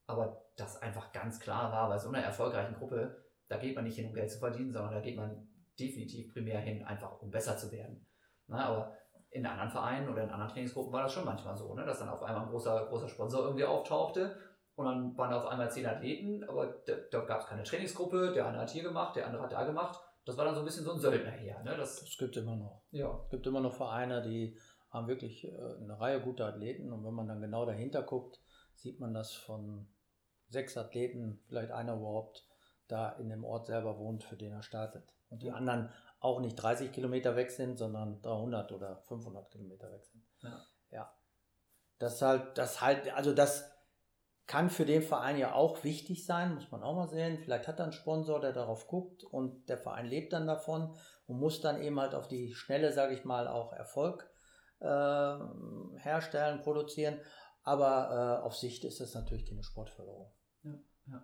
Aber 0.06 0.50
das 0.56 0.80
einfach 0.80 1.12
ganz 1.12 1.38
klar 1.38 1.70
war, 1.70 1.88
bei 1.88 1.98
so 1.98 2.08
einer 2.08 2.20
erfolgreichen 2.20 2.74
Gruppe, 2.74 3.22
da 3.48 3.58
geht 3.58 3.76
man 3.76 3.84
nicht 3.84 3.96
hin, 3.96 4.06
um 4.06 4.14
Geld 4.14 4.30
zu 4.30 4.38
verdienen, 4.38 4.72
sondern 4.72 4.94
da 4.94 5.00
geht 5.00 5.16
man 5.16 5.46
definitiv 5.78 6.32
primär 6.32 6.60
hin, 6.60 6.84
einfach 6.84 7.20
um 7.20 7.30
besser 7.30 7.58
zu 7.58 7.70
werden. 7.70 8.06
Na, 8.46 8.64
aber 8.64 8.96
in 9.30 9.46
anderen 9.46 9.70
Vereinen 9.70 10.08
oder 10.08 10.22
in 10.22 10.30
anderen 10.30 10.50
Trainingsgruppen 10.50 10.92
war 10.92 11.02
das 11.02 11.12
schon 11.12 11.24
manchmal 11.24 11.56
so, 11.56 11.74
ne? 11.74 11.84
dass 11.84 11.98
dann 11.98 12.08
auf 12.08 12.22
einmal 12.22 12.44
ein 12.44 12.50
großer, 12.50 12.86
großer 12.86 13.08
Sponsor 13.08 13.44
irgendwie 13.44 13.64
auftauchte 13.64 14.36
und 14.78 14.86
dann 14.86 15.18
waren 15.18 15.30
da 15.30 15.38
auf 15.38 15.46
einmal 15.46 15.70
zehn 15.70 15.86
Athleten, 15.86 16.44
aber 16.44 16.66
da, 16.86 16.94
da 17.10 17.20
gab 17.24 17.40
es 17.40 17.46
keine 17.46 17.64
Trainingsgruppe, 17.64 18.32
der 18.32 18.46
eine 18.46 18.58
hat 18.58 18.70
hier 18.70 18.84
gemacht, 18.84 19.16
der 19.16 19.26
andere 19.26 19.42
hat 19.42 19.52
da 19.52 19.64
gemacht. 19.64 20.00
Das 20.24 20.36
war 20.36 20.44
dann 20.44 20.54
so 20.54 20.60
ein 20.60 20.66
bisschen 20.66 20.84
so 20.84 20.92
ein 20.92 21.00
Söldner 21.00 21.32
hier. 21.32 21.58
Ne? 21.64 21.76
Das, 21.76 22.00
das 22.00 22.16
gibt 22.16 22.36
immer 22.36 22.54
noch. 22.54 22.82
Ja. 22.90 23.20
Es 23.24 23.30
gibt 23.30 23.46
immer 23.46 23.60
noch 23.60 23.72
Vereine, 23.72 24.22
die 24.22 24.56
haben 24.90 25.08
wirklich 25.08 25.44
äh, 25.44 25.50
eine 25.50 25.98
Reihe 25.98 26.20
guter 26.20 26.46
Athleten 26.46 26.92
und 26.92 27.04
wenn 27.04 27.14
man 27.14 27.26
dann 27.26 27.40
genau 27.40 27.66
dahinter 27.66 28.02
guckt, 28.02 28.40
sieht 28.74 29.00
man, 29.00 29.14
dass 29.14 29.34
von 29.34 29.88
sechs 30.48 30.76
Athleten 30.76 31.40
vielleicht 31.48 31.72
einer 31.72 31.96
überhaupt 31.96 32.46
da 32.86 33.10
in 33.10 33.28
dem 33.28 33.44
Ort 33.44 33.66
selber 33.66 33.98
wohnt, 33.98 34.22
für 34.22 34.36
den 34.36 34.52
er 34.52 34.62
startet. 34.62 35.12
Und 35.28 35.42
die 35.42 35.50
anderen 35.50 35.90
auch 36.20 36.40
nicht 36.40 36.56
30 36.56 36.92
Kilometer 36.92 37.36
weg 37.36 37.50
sind, 37.50 37.76
sondern 37.76 38.20
300 38.22 38.72
oder 38.72 38.96
500 39.02 39.50
Kilometer 39.50 39.90
weg 39.92 40.04
sind. 40.04 40.24
Ja. 40.40 40.66
ja. 40.90 41.14
Das 41.98 42.20
halt, 42.22 42.58
das 42.58 42.80
halt, 42.80 43.12
also 43.14 43.32
das 43.32 43.70
kann 44.46 44.70
für 44.70 44.86
den 44.86 45.02
Verein 45.02 45.36
ja 45.36 45.52
auch 45.52 45.84
wichtig 45.84 46.24
sein, 46.24 46.54
muss 46.54 46.70
man 46.70 46.82
auch 46.82 46.94
mal 46.94 47.08
sehen. 47.08 47.38
Vielleicht 47.38 47.68
hat 47.68 47.78
er 47.78 47.84
einen 47.84 47.92
Sponsor, 47.92 48.40
der 48.40 48.52
darauf 48.52 48.86
guckt 48.88 49.22
und 49.22 49.68
der 49.68 49.78
Verein 49.78 50.06
lebt 50.06 50.32
dann 50.32 50.46
davon 50.46 50.96
und 51.26 51.38
muss 51.38 51.60
dann 51.60 51.82
eben 51.82 52.00
halt 52.00 52.14
auf 52.14 52.28
die 52.28 52.54
Schnelle, 52.54 52.92
sage 52.92 53.14
ich 53.14 53.24
mal, 53.24 53.46
auch 53.46 53.72
Erfolg 53.74 54.28
äh, 54.80 54.86
herstellen, 55.98 56.62
produzieren. 56.62 57.20
Aber 57.62 58.40
äh, 58.40 58.46
auf 58.46 58.56
Sicht 58.56 58.84
ist 58.84 59.00
das 59.00 59.14
natürlich 59.14 59.46
keine 59.46 59.62
Sportförderung. 59.62 60.32
Ja, 60.62 60.78
ja. 61.06 61.22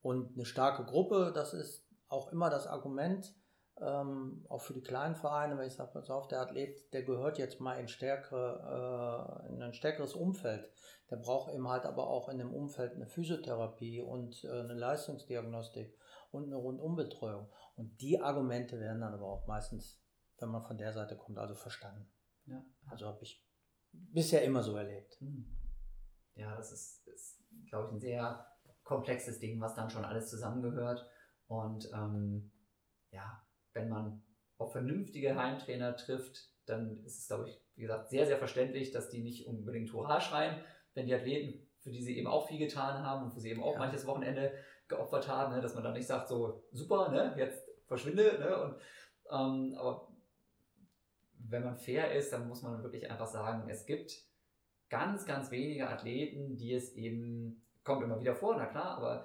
Und 0.00 0.34
eine 0.34 0.46
starke 0.46 0.86
Gruppe, 0.86 1.32
das 1.34 1.52
ist 1.52 1.86
auch 2.08 2.32
immer 2.32 2.48
das 2.48 2.66
Argument, 2.66 3.34
ähm, 3.80 4.44
auch 4.48 4.60
für 4.60 4.74
die 4.74 4.82
kleinen 4.82 5.14
Vereine, 5.14 5.56
wenn 5.58 5.66
ich 5.66 5.74
sage, 5.74 5.92
pass 5.92 6.10
auf, 6.10 6.28
der 6.28 6.40
Athlet, 6.40 6.92
der 6.92 7.02
gehört 7.02 7.38
jetzt 7.38 7.60
mal 7.60 7.74
in, 7.74 7.88
stärkere, 7.88 9.46
äh, 9.46 9.52
in 9.52 9.62
ein 9.62 9.72
stärkeres 9.72 10.14
Umfeld. 10.14 10.70
Der 11.10 11.16
braucht 11.16 11.52
eben 11.52 11.68
halt 11.68 11.84
aber 11.86 12.06
auch 12.06 12.28
in 12.28 12.38
dem 12.38 12.52
Umfeld 12.52 12.94
eine 12.94 13.06
Physiotherapie 13.06 14.00
und 14.00 14.44
äh, 14.44 14.48
eine 14.48 14.74
Leistungsdiagnostik 14.74 15.96
und 16.30 16.44
eine 16.44 16.56
Rundumbetreuung. 16.56 17.48
Und 17.76 18.00
die 18.00 18.20
Argumente 18.20 18.78
werden 18.78 19.00
dann 19.00 19.14
aber 19.14 19.26
auch 19.26 19.46
meistens, 19.46 20.02
wenn 20.38 20.50
man 20.50 20.62
von 20.62 20.78
der 20.78 20.92
Seite 20.92 21.16
kommt, 21.16 21.38
also 21.38 21.54
verstanden. 21.54 22.10
Ja. 22.46 22.62
Also 22.86 23.06
habe 23.06 23.22
ich 23.22 23.44
bisher 23.92 24.42
immer 24.42 24.62
so 24.62 24.76
erlebt. 24.76 25.18
Hm. 25.20 25.46
Ja, 26.34 26.56
das 26.56 26.72
ist, 26.72 27.06
ist 27.08 27.42
glaube 27.68 27.88
ich, 27.88 27.94
ein 27.94 28.00
sehr 28.00 28.46
komplexes 28.84 29.38
Ding, 29.38 29.60
was 29.60 29.74
dann 29.74 29.90
schon 29.90 30.04
alles 30.04 30.28
zusammengehört. 30.28 31.08
Und 31.46 31.90
ähm, 31.92 32.52
ja, 33.10 33.42
wenn 33.72 33.88
man 33.88 34.22
auf 34.58 34.72
vernünftige 34.72 35.36
Heimtrainer 35.36 35.96
trifft, 35.96 36.48
dann 36.66 37.02
ist 37.04 37.18
es, 37.18 37.28
glaube 37.28 37.48
ich, 37.48 37.60
wie 37.76 37.82
gesagt, 37.82 38.10
sehr, 38.10 38.26
sehr 38.26 38.36
verständlich, 38.36 38.90
dass 38.90 39.08
die 39.08 39.22
nicht 39.22 39.46
unbedingt 39.46 39.92
Hurra 39.92 40.20
schreien, 40.20 40.60
wenn 40.94 41.06
die 41.06 41.14
Athleten, 41.14 41.66
für 41.78 41.90
die 41.90 42.02
sie 42.02 42.18
eben 42.18 42.26
auch 42.26 42.46
viel 42.46 42.58
getan 42.58 43.02
haben 43.02 43.24
und 43.24 43.32
für 43.32 43.40
sie 43.40 43.50
eben 43.50 43.62
auch 43.62 43.74
ja. 43.74 43.78
manches 43.78 44.06
Wochenende 44.06 44.52
geopfert 44.88 45.28
haben, 45.28 45.54
ne, 45.54 45.60
dass 45.60 45.74
man 45.74 45.84
dann 45.84 45.94
nicht 45.94 46.06
sagt, 46.06 46.28
so 46.28 46.62
super, 46.72 47.10
ne, 47.10 47.34
jetzt 47.38 47.70
verschwinde, 47.86 48.38
ne, 48.38 48.62
und, 48.62 48.74
ähm, 49.30 49.74
aber 49.78 50.08
wenn 51.48 51.64
man 51.64 51.76
fair 51.76 52.12
ist, 52.12 52.32
dann 52.32 52.48
muss 52.48 52.62
man 52.62 52.82
wirklich 52.82 53.10
einfach 53.10 53.26
sagen, 53.26 53.68
es 53.68 53.86
gibt 53.86 54.22
ganz, 54.90 55.24
ganz 55.24 55.50
wenige 55.50 55.88
Athleten, 55.88 56.56
die 56.56 56.74
es 56.74 56.94
eben, 56.94 57.64
kommt 57.82 58.02
immer 58.02 58.20
wieder 58.20 58.34
vor, 58.34 58.56
na 58.56 58.66
klar, 58.66 58.98
aber 58.98 59.24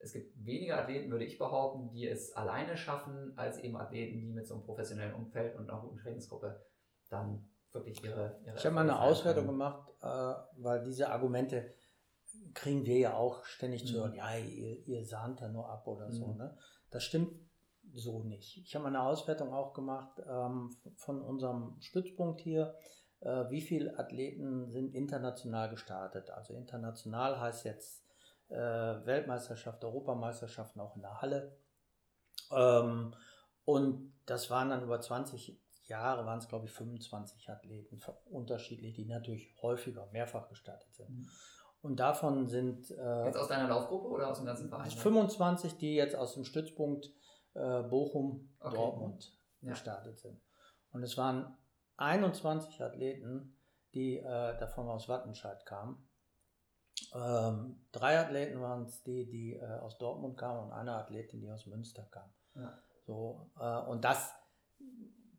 es 0.00 0.12
gibt 0.12 0.44
weniger 0.44 0.78
Athleten, 0.78 1.10
würde 1.10 1.24
ich 1.24 1.38
behaupten, 1.38 1.90
die 1.90 2.06
es 2.06 2.32
alleine 2.32 2.76
schaffen, 2.76 3.32
als 3.36 3.58
eben 3.58 3.76
Athleten, 3.76 4.20
die 4.20 4.32
mit 4.32 4.46
so 4.46 4.54
einem 4.54 4.64
professionellen 4.64 5.14
Umfeld 5.14 5.56
und 5.56 5.68
einer 5.68 5.80
guten 5.80 5.98
Trainingsgruppe 5.98 6.64
dann 7.08 7.48
wirklich 7.72 8.02
ihre. 8.02 8.38
ihre 8.44 8.56
ich 8.56 8.64
habe 8.64 8.74
mal 8.74 8.82
eine 8.82 9.00
Auswertung 9.00 9.46
gemacht, 9.46 9.88
äh, 10.00 10.06
weil 10.56 10.84
diese 10.84 11.10
Argumente 11.10 11.74
kriegen 12.54 12.84
wir 12.84 12.98
ja 12.98 13.14
auch 13.14 13.44
ständig 13.44 13.86
zu 13.86 13.94
hören, 13.94 14.12
mhm. 14.12 14.18
ja, 14.18 14.36
ihr, 14.36 14.86
ihr 14.86 15.04
sahnt 15.04 15.40
da 15.40 15.48
nur 15.48 15.68
ab 15.68 15.86
oder 15.86 16.10
so. 16.10 16.28
Mhm. 16.28 16.38
Ne? 16.38 16.58
Das 16.90 17.02
stimmt 17.02 17.32
so 17.92 18.22
nicht. 18.22 18.58
Ich 18.58 18.74
habe 18.74 18.84
mal 18.84 18.88
eine 18.90 19.02
Auswertung 19.02 19.52
auch 19.52 19.72
gemacht 19.72 20.20
ähm, 20.28 20.76
von 20.96 21.22
unserem 21.22 21.76
Stützpunkt 21.80 22.40
hier. 22.40 22.74
Äh, 23.20 23.50
wie 23.50 23.60
viele 23.60 23.98
Athleten 23.98 24.70
sind 24.70 24.94
international 24.94 25.70
gestartet? 25.70 26.30
Also 26.30 26.54
international 26.54 27.40
heißt 27.40 27.64
jetzt 27.64 28.04
äh, 28.48 28.56
Weltmeisterschaft, 28.56 29.84
Europameisterschaften 29.84 30.80
auch 30.80 30.96
in 30.96 31.02
der 31.02 31.20
Halle. 31.20 31.58
Ähm, 32.50 33.14
und 33.64 34.14
das 34.26 34.50
waren 34.50 34.70
dann 34.70 34.82
über 34.82 35.00
20 35.00 35.60
Jahre, 35.84 36.26
waren 36.26 36.38
es 36.38 36.48
glaube 36.48 36.66
ich 36.66 36.72
25 36.72 37.50
Athleten, 37.50 38.00
unterschiedlich, 38.30 38.94
die 38.94 39.06
natürlich 39.06 39.54
häufiger, 39.62 40.08
mehrfach 40.12 40.48
gestartet 40.48 40.94
sind. 40.94 41.10
Mhm. 41.10 41.28
Und 41.80 42.00
davon 42.00 42.48
sind. 42.48 42.90
Äh, 42.90 43.26
jetzt 43.26 43.36
aus 43.36 43.48
deiner 43.48 43.68
Laufgruppe 43.68 44.08
oder 44.08 44.28
aus 44.28 44.38
dem 44.38 44.46
ganzen 44.46 44.68
Verein? 44.68 44.90
25, 44.90 45.76
die 45.76 45.94
jetzt 45.94 46.16
aus 46.16 46.34
dem 46.34 46.44
Stützpunkt 46.44 47.10
äh, 47.54 47.82
Bochum, 47.82 48.50
okay. 48.60 48.76
Dortmund 48.76 49.32
ja. 49.60 49.70
gestartet 49.70 50.18
sind. 50.18 50.40
Und 50.90 51.02
es 51.02 51.16
waren 51.16 51.56
21 51.96 52.82
Athleten, 52.82 53.56
die 53.94 54.18
äh, 54.18 54.58
davon 54.58 54.88
aus 54.88 55.08
Wattenscheid 55.08 55.64
kamen. 55.66 56.07
Ähm, 57.14 57.80
drei 57.92 58.18
Athleten 58.18 58.60
waren 58.60 58.84
es 58.84 59.02
die, 59.02 59.28
die 59.28 59.54
äh, 59.54 59.78
aus 59.80 59.98
Dortmund 59.98 60.36
kamen 60.36 60.66
und 60.66 60.72
eine 60.72 60.94
Athletin, 60.94 61.40
die 61.40 61.50
aus 61.50 61.66
Münster 61.66 62.02
kam. 62.10 62.30
Ja. 62.54 62.78
So, 63.06 63.50
äh, 63.58 63.80
und 63.88 64.04
das 64.04 64.32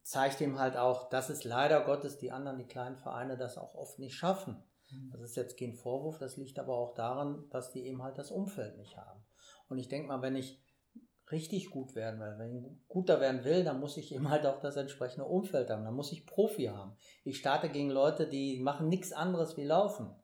zeigt 0.04 0.42
ihm 0.42 0.58
halt 0.60 0.76
auch, 0.76 1.10
dass 1.10 1.30
es 1.30 1.44
leider 1.44 1.82
Gottes 1.82 2.18
die 2.18 2.32
anderen, 2.32 2.58
die 2.58 2.68
kleinen 2.68 2.98
Vereine, 2.98 3.38
das 3.38 3.58
auch 3.58 3.76
oft 3.76 4.00
nicht 4.00 4.16
schaffen. 4.16 4.64
Mhm. 4.90 5.12
Das 5.12 5.22
ist 5.22 5.36
jetzt 5.36 5.58
kein 5.58 5.76
Vorwurf, 5.76 6.18
das 6.18 6.38
liegt 6.38 6.58
aber 6.58 6.76
auch 6.76 6.96
daran, 6.96 7.48
dass 7.52 7.72
die 7.72 7.86
eben 7.86 8.02
halt 8.02 8.18
das 8.18 8.32
Umfeld 8.32 8.78
nicht 8.78 8.98
haben. 8.98 9.24
Und 9.68 9.78
ich 9.78 9.88
denke 9.88 10.08
mal, 10.08 10.22
wenn 10.22 10.36
ich 10.36 10.60
richtig 11.32 11.70
gut 11.70 11.96
werden 11.96 12.20
will, 12.20 12.36
wenn 12.40 12.56
ich 12.56 12.88
guter 12.88 13.22
werden 13.22 13.44
will, 13.44 13.64
dann 13.64 13.80
muss 13.80 13.98
ich 13.98 14.14
eben 14.14 14.30
halt 14.30 14.46
auch 14.46 14.60
das 14.62 14.76
entsprechende 14.78 15.28
Umfeld 15.28 15.70
haben. 15.70 15.86
Dann 15.86 15.94
muss 15.94 16.12
ich 16.12 16.26
Profi 16.26 16.66
haben. 16.66 16.96
Ich 17.24 17.38
starte 17.38 17.70
gegen 17.70 17.92
Leute, 17.92 18.28
die 18.28 18.60
machen 18.60 18.90
nichts 18.90 19.14
anderes 19.14 19.58
wie 19.58 19.66
laufen. 19.66 20.16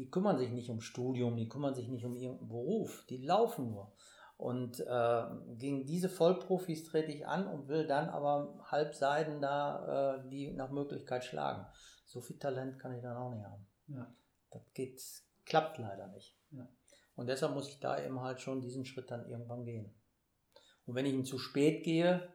Die 0.00 0.10
kümmern 0.10 0.38
sich 0.38 0.50
nicht 0.50 0.70
um 0.70 0.80
Studium, 0.80 1.36
die 1.36 1.46
kümmern 1.46 1.74
sich 1.74 1.86
nicht 1.88 2.06
um 2.06 2.16
irgendeinen 2.16 2.48
Beruf, 2.48 3.04
die 3.10 3.18
laufen 3.18 3.70
nur. 3.70 3.92
Und 4.38 4.80
äh, 4.80 5.24
gegen 5.58 5.84
diese 5.84 6.08
Vollprofis 6.08 6.84
trete 6.84 7.12
ich 7.12 7.26
an 7.26 7.46
und 7.46 7.68
will 7.68 7.86
dann 7.86 8.08
aber 8.08 8.58
halbseiden 8.64 9.42
da 9.42 10.16
äh, 10.16 10.28
die 10.30 10.52
nach 10.52 10.70
Möglichkeit 10.70 11.22
schlagen. 11.22 11.66
So 12.06 12.22
viel 12.22 12.38
Talent 12.38 12.78
kann 12.78 12.94
ich 12.94 13.02
dann 13.02 13.18
auch 13.18 13.30
nicht 13.30 13.44
haben. 13.44 13.66
Ja. 13.88 14.10
Das 14.50 14.62
geht, 14.72 15.02
klappt 15.44 15.76
leider 15.76 16.06
nicht. 16.06 16.34
Ja. 16.52 16.66
Und 17.16 17.26
deshalb 17.26 17.52
muss 17.52 17.68
ich 17.68 17.80
da 17.80 18.02
eben 18.02 18.22
halt 18.22 18.40
schon 18.40 18.62
diesen 18.62 18.86
Schritt 18.86 19.10
dann 19.10 19.28
irgendwann 19.28 19.66
gehen. 19.66 19.94
Und 20.86 20.94
wenn 20.94 21.04
ich 21.04 21.12
ihn 21.12 21.26
zu 21.26 21.38
spät 21.38 21.84
gehe, 21.84 22.26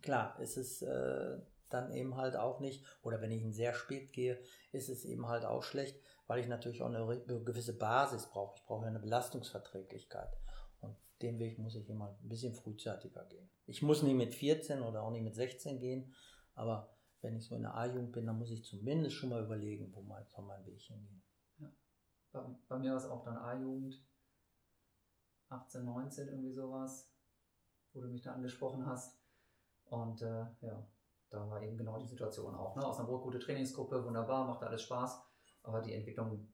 klar, 0.00 0.38
ist 0.38 0.56
es 0.56 0.80
äh, 0.82 1.38
dann 1.74 1.92
eben 1.92 2.16
halt 2.16 2.36
auch 2.36 2.60
nicht, 2.60 2.84
oder 3.02 3.20
wenn 3.20 3.30
ich 3.30 3.42
ihn 3.42 3.52
sehr 3.52 3.74
spät 3.74 4.12
gehe, 4.12 4.40
ist 4.72 4.88
es 4.88 5.04
eben 5.04 5.28
halt 5.28 5.44
auch 5.44 5.62
schlecht, 5.62 6.00
weil 6.26 6.40
ich 6.40 6.48
natürlich 6.48 6.82
auch 6.82 6.86
eine 6.86 7.04
gewisse 7.44 7.76
Basis 7.76 8.26
brauche. 8.26 8.56
Ich 8.56 8.64
brauche 8.64 8.86
eine 8.86 9.00
Belastungsverträglichkeit. 9.00 10.32
Und 10.80 10.96
den 11.20 11.38
Weg 11.38 11.58
muss 11.58 11.74
ich 11.74 11.88
immer 11.88 12.16
ein 12.22 12.28
bisschen 12.28 12.54
frühzeitiger 12.54 13.24
gehen. 13.26 13.50
Ich 13.66 13.82
muss 13.82 14.02
nicht 14.02 14.16
mit 14.16 14.34
14 14.34 14.82
oder 14.82 15.02
auch 15.02 15.10
nicht 15.10 15.24
mit 15.24 15.34
16 15.34 15.80
gehen, 15.80 16.14
aber 16.54 16.94
wenn 17.20 17.36
ich 17.36 17.46
so 17.46 17.54
in 17.54 17.62
der 17.62 17.74
A-Jugend 17.74 18.12
bin, 18.12 18.26
dann 18.26 18.38
muss 18.38 18.50
ich 18.50 18.64
zumindest 18.64 19.16
schon 19.16 19.30
mal 19.30 19.42
überlegen, 19.42 19.92
wo 19.94 20.02
mein, 20.02 20.26
soll 20.28 20.44
mein 20.44 20.64
Weg 20.66 20.80
hingehen. 20.82 21.22
Ja. 21.58 21.72
Bei, 22.32 22.44
bei 22.68 22.78
mir 22.78 22.90
war 22.90 22.98
es 22.98 23.06
auch 23.06 23.24
dann 23.24 23.36
A-Jugend, 23.36 24.02
18, 25.48 25.84
19, 25.84 26.28
irgendwie 26.28 26.52
sowas, 26.52 27.10
wo 27.92 28.00
du 28.00 28.08
mich 28.08 28.22
da 28.22 28.34
angesprochen 28.34 28.86
hast. 28.86 29.18
Und 29.86 30.22
äh, 30.22 30.46
ja, 30.60 30.86
da 31.34 31.48
war 31.50 31.62
eben 31.62 31.76
genau 31.76 31.98
die 31.98 32.06
Situation 32.06 32.54
auch. 32.54 32.76
Ne? 32.76 32.86
Osnabrück, 32.86 33.22
gute 33.22 33.38
Trainingsgruppe, 33.38 34.04
wunderbar, 34.04 34.46
macht 34.46 34.62
alles 34.62 34.82
Spaß. 34.82 35.22
Aber 35.62 35.80
die 35.80 35.94
Entwicklung, 35.94 36.48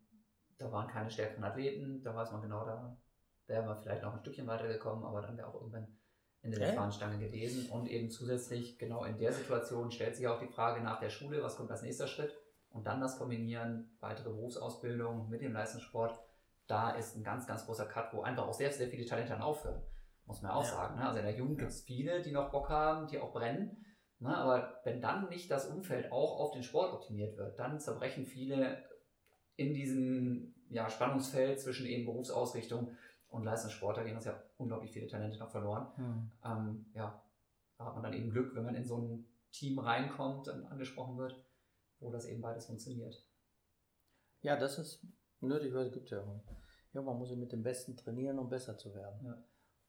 da 0.59 0.71
waren 0.73 0.89
keine 0.89 1.11
stärkeren 1.11 1.45
Athleten, 1.45 2.03
da 2.03 2.15
weiß 2.15 2.33
man 2.33 2.43
genau, 2.43 2.65
da 2.65 2.97
wäre 3.47 3.65
man 3.65 3.81
vielleicht 3.81 4.03
noch 4.03 4.15
ein 4.15 4.21
Stückchen 4.21 4.47
weitergekommen, 4.47 5.05
aber 5.05 5.21
dann 5.21 5.37
wäre 5.37 5.49
auch 5.49 5.55
irgendwann 5.55 5.99
Ende 6.43 6.59
der 6.59 6.73
Fahnenstange 6.73 7.19
gewesen. 7.19 7.71
Und 7.71 7.89
eben 7.89 8.11
zusätzlich, 8.11 8.79
genau 8.79 9.05
in 9.05 9.19
der 9.19 9.33
Situation, 9.33 9.91
stellt 9.91 10.17
sich 10.17 10.27
auch 10.27 10.39
die 10.39 10.49
Frage 10.49 10.83
nach 10.83 11.01
der 11.01 11.11
Schule, 11.11 11.43
was 11.43 11.57
kommt 11.57 11.71
als 11.71 11.83
nächster 11.83 12.07
Schritt? 12.07 12.35
Und 12.71 12.87
dann 12.87 13.01
das 13.01 13.19
Kombinieren, 13.19 13.97
weitere 14.01 14.31
Berufsausbildung 14.31 15.29
mit 15.29 15.43
dem 15.43 15.53
Leistungssport, 15.53 16.19
da 16.67 16.91
ist 16.93 17.17
ein 17.17 17.25
ganz, 17.25 17.47
ganz 17.47 17.67
großer 17.67 17.87
Cut, 17.87 18.15
wo 18.15 18.23
einfach 18.23 18.47
auch 18.47 18.55
sehr, 18.55 18.73
sehr 18.73 18.89
viele 18.89 19.05
Talente 19.05 19.33
dann 19.33 19.43
aufhören. 19.43 19.83
Muss 20.25 20.41
man 20.41 20.53
auch 20.53 20.63
ja. 20.63 20.71
sagen. 20.71 20.97
Ne? 20.97 21.07
Also 21.07 21.19
in 21.19 21.25
der 21.25 21.35
Jugend 21.35 21.59
gibt 21.59 21.73
es 21.73 21.83
viele, 21.83 22.23
die 22.23 22.31
noch 22.31 22.51
Bock 22.51 22.69
haben, 22.69 23.09
die 23.09 23.19
auch 23.19 23.33
brennen. 23.33 23.85
Ne? 24.21 24.37
Aber 24.37 24.81
wenn 24.85 25.01
dann 25.01 25.29
nicht 25.29 25.51
das 25.51 25.67
Umfeld 25.69 26.13
auch 26.13 26.39
auf 26.39 26.53
den 26.53 26.63
Sport 26.63 26.93
optimiert 26.93 27.37
wird, 27.37 27.59
dann 27.59 27.81
zerbrechen 27.81 28.27
viele 28.27 28.85
in 29.57 29.75
diesem 29.75 30.55
ja, 30.69 30.89
Spannungsfeld 30.89 31.61
zwischen 31.61 31.87
eben 31.87 32.05
Berufsausrichtung 32.05 32.97
und 33.29 33.45
Leistungssportler 33.45 34.05
gehen 34.05 34.17
uns 34.17 34.25
ja 34.25 34.43
unglaublich 34.59 34.93
viele 34.93 35.07
Talente 35.07 35.39
noch 35.39 35.51
verloren. 35.51 35.89
Mhm. 35.97 36.31
Ähm, 36.45 36.87
ja, 36.95 37.23
da 37.79 37.85
hat 37.87 37.95
man 37.95 38.03
dann 38.03 38.13
eben 38.13 38.31
Glück, 38.31 38.55
wenn 38.55 38.65
man 38.65 38.75
in 38.75 38.85
so 38.85 38.99
ein 38.99 39.27
Team 39.53 39.79
reinkommt 39.79 40.49
und 40.49 40.67
angesprochen 40.67 41.17
wird, 41.17 41.37
wo 41.99 42.11
das 42.11 42.27
eben 42.27 42.41
beides 42.41 42.67
funktioniert. 42.67 43.25
Ja, 44.43 44.57
das 44.57 44.79
ist 44.79 45.05
nötig, 45.41 45.75
weil 45.75 45.87
es 45.87 45.93
gibt 45.93 46.11
ja 46.11 46.25
irgendwann 46.93 47.19
muss 47.19 47.31
ich 47.31 47.37
mit 47.37 47.53
dem 47.53 47.63
Besten 47.63 47.97
trainieren, 47.97 48.39
um 48.39 48.49
besser 48.49 48.77
zu 48.77 48.95
werden. 48.95 49.25
Ja. 49.25 49.43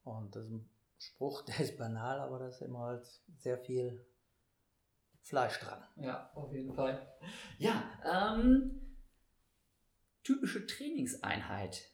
Und 0.04 0.36
das 0.36 0.46
ist 0.46 0.52
ein 0.52 0.70
Spruch, 0.98 1.42
der 1.46 1.60
ist 1.60 1.78
banal, 1.78 2.20
aber 2.20 2.40
da 2.40 2.48
ist 2.48 2.62
immer 2.62 2.80
halt 2.80 3.06
sehr 3.38 3.58
viel 3.58 4.06
Fleisch 5.22 5.60
dran. 5.60 5.84
Ja, 5.98 6.32
auf 6.34 6.52
jeden 6.52 6.74
Fall. 6.74 7.16
Ja, 7.58 7.84
ähm, 8.04 8.98
typische 10.24 10.66
Trainingseinheit 10.66 11.92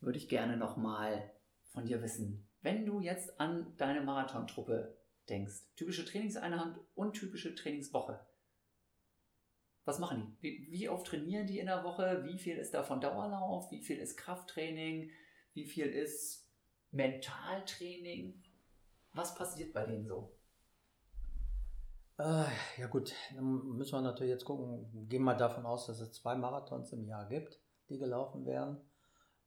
würde 0.00 0.18
ich 0.18 0.28
gerne 0.28 0.56
nochmal 0.56 1.32
von 1.72 1.84
dir 1.86 2.02
wissen. 2.02 2.48
Wenn 2.62 2.86
du 2.86 3.00
jetzt 3.00 3.40
an 3.40 3.76
deine 3.76 4.02
Marathontruppe 4.02 4.96
denkst, 5.28 5.74
typische 5.76 6.04
Trainingseinheit 6.04 6.76
und 6.94 7.14
typische 7.14 7.54
Trainingswoche. 7.54 8.24
Was 9.84 9.98
machen 9.98 10.38
die? 10.42 10.66
Wie, 10.70 10.88
oft 10.88 11.06
trainieren 11.06 11.46
die 11.46 11.58
in 11.58 11.66
der 11.66 11.84
Woche? 11.84 12.24
Wie 12.24 12.38
viel 12.38 12.56
ist 12.56 12.72
davon 12.72 13.00
Dauerlauf? 13.00 13.70
Wie 13.70 13.82
viel 13.82 13.98
ist 13.98 14.16
Krafttraining? 14.16 15.10
Wie 15.52 15.66
viel 15.66 15.86
ist 15.86 16.50
Mentaltraining? 16.90 18.42
Was 19.12 19.34
passiert 19.34 19.74
bei 19.74 19.84
denen 19.84 20.06
so? 20.06 20.38
Äh, 22.18 22.44
ja 22.78 22.86
gut, 22.88 23.12
dann 23.34 23.76
müssen 23.76 23.92
wir 23.92 24.00
natürlich 24.00 24.32
jetzt 24.32 24.44
gucken. 24.44 25.08
Gehen 25.08 25.24
wir 25.24 25.34
davon 25.34 25.66
aus, 25.66 25.86
dass 25.86 26.00
es 26.00 26.12
zwei 26.12 26.36
Marathons 26.36 26.92
im 26.92 27.04
Jahr 27.04 27.26
gibt, 27.26 27.60
die 27.88 27.98
gelaufen 27.98 28.46
werden. 28.46 28.80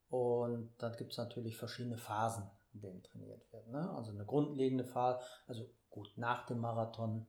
Und 0.10 0.76
dann 0.78 0.96
gibt 0.96 1.12
es 1.12 1.18
natürlich 1.18 1.58
verschiedene 1.58 1.98
Phasen, 1.98 2.50
in 2.74 2.82
denen 2.82 3.04
trainiert 3.04 3.52
wird. 3.52 3.68
Ne? 3.68 3.90
Also 3.92 4.12
eine 4.12 4.26
grundlegende 4.26 4.86
Phase, 4.86 5.20
also 5.48 5.70
gut, 5.90 6.10
nach 6.16 6.46
dem 6.46 6.60
Marathon 6.60 7.28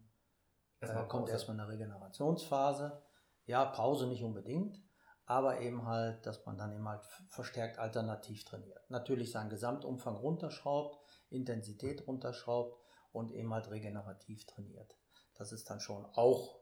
äh, 0.81 1.05
kommt 1.07 1.29
erstmal 1.29 1.59
eine 1.59 1.69
Regenerationsphase. 1.69 3.03
Ja, 3.47 3.65
Pause 3.65 4.07
nicht 4.07 4.23
unbedingt, 4.23 4.81
aber 5.25 5.61
eben 5.61 5.87
halt, 5.87 6.27
dass 6.27 6.45
man 6.47 6.59
dann 6.59 6.73
eben 6.73 6.87
halt 6.87 7.03
verstärkt 7.31 7.79
alternativ 7.79 8.45
trainiert. 8.45 8.91
Natürlich 8.91 9.33
seinen 9.33 9.51
Gesamtumfang 9.51 10.17
runterschraubt, 10.17 10.99
Intensität 11.31 12.07
runterschraubt 12.07 12.79
und 13.13 13.33
eben 13.33 13.53
halt 13.55 13.71
regenerativ 13.71 14.45
trainiert. 14.47 14.99
Das 15.39 15.53
ist 15.53 15.71
dann 15.71 15.81
schon 15.81 16.05
auch 16.15 16.59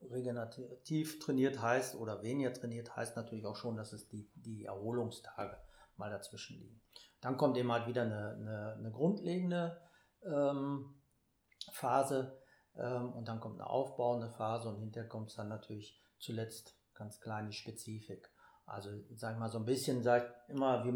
regenerativ 0.00 1.20
trainiert 1.20 1.60
heißt 1.60 1.94
oder 1.96 2.22
weniger 2.22 2.52
trainiert 2.52 2.96
heißt 2.96 3.16
natürlich 3.16 3.46
auch 3.46 3.56
schon, 3.56 3.76
dass 3.76 3.92
es 3.92 4.08
die, 4.08 4.30
die 4.34 4.64
Erholungstage 4.64 5.56
mal 5.96 6.10
dazwischen 6.10 6.58
liegen. 6.58 6.80
Dann 7.20 7.36
kommt 7.36 7.56
eben 7.56 7.72
halt 7.72 7.86
wieder 7.86 8.02
eine, 8.02 8.34
eine, 8.34 8.74
eine 8.78 8.90
grundlegende 8.90 9.80
ähm, 10.24 11.00
Phase 11.72 12.40
ähm, 12.76 13.12
und 13.12 13.28
dann 13.28 13.40
kommt 13.40 13.60
eine 13.60 13.68
aufbauende 13.68 14.30
Phase 14.30 14.68
und 14.68 14.78
hinterher 14.78 15.08
kommt 15.08 15.30
es 15.30 15.36
dann 15.36 15.48
natürlich 15.48 16.00
zuletzt 16.18 16.78
ganz 16.94 17.20
klein 17.20 17.46
die 17.46 17.56
Spezifik. 17.56 18.30
Also 18.66 18.90
sag 19.14 19.34
ich 19.34 19.38
mal 19.38 19.48
so 19.48 19.58
ein 19.58 19.64
bisschen, 19.64 20.02
sagt 20.02 20.50
immer, 20.50 20.84
wie, 20.84 20.92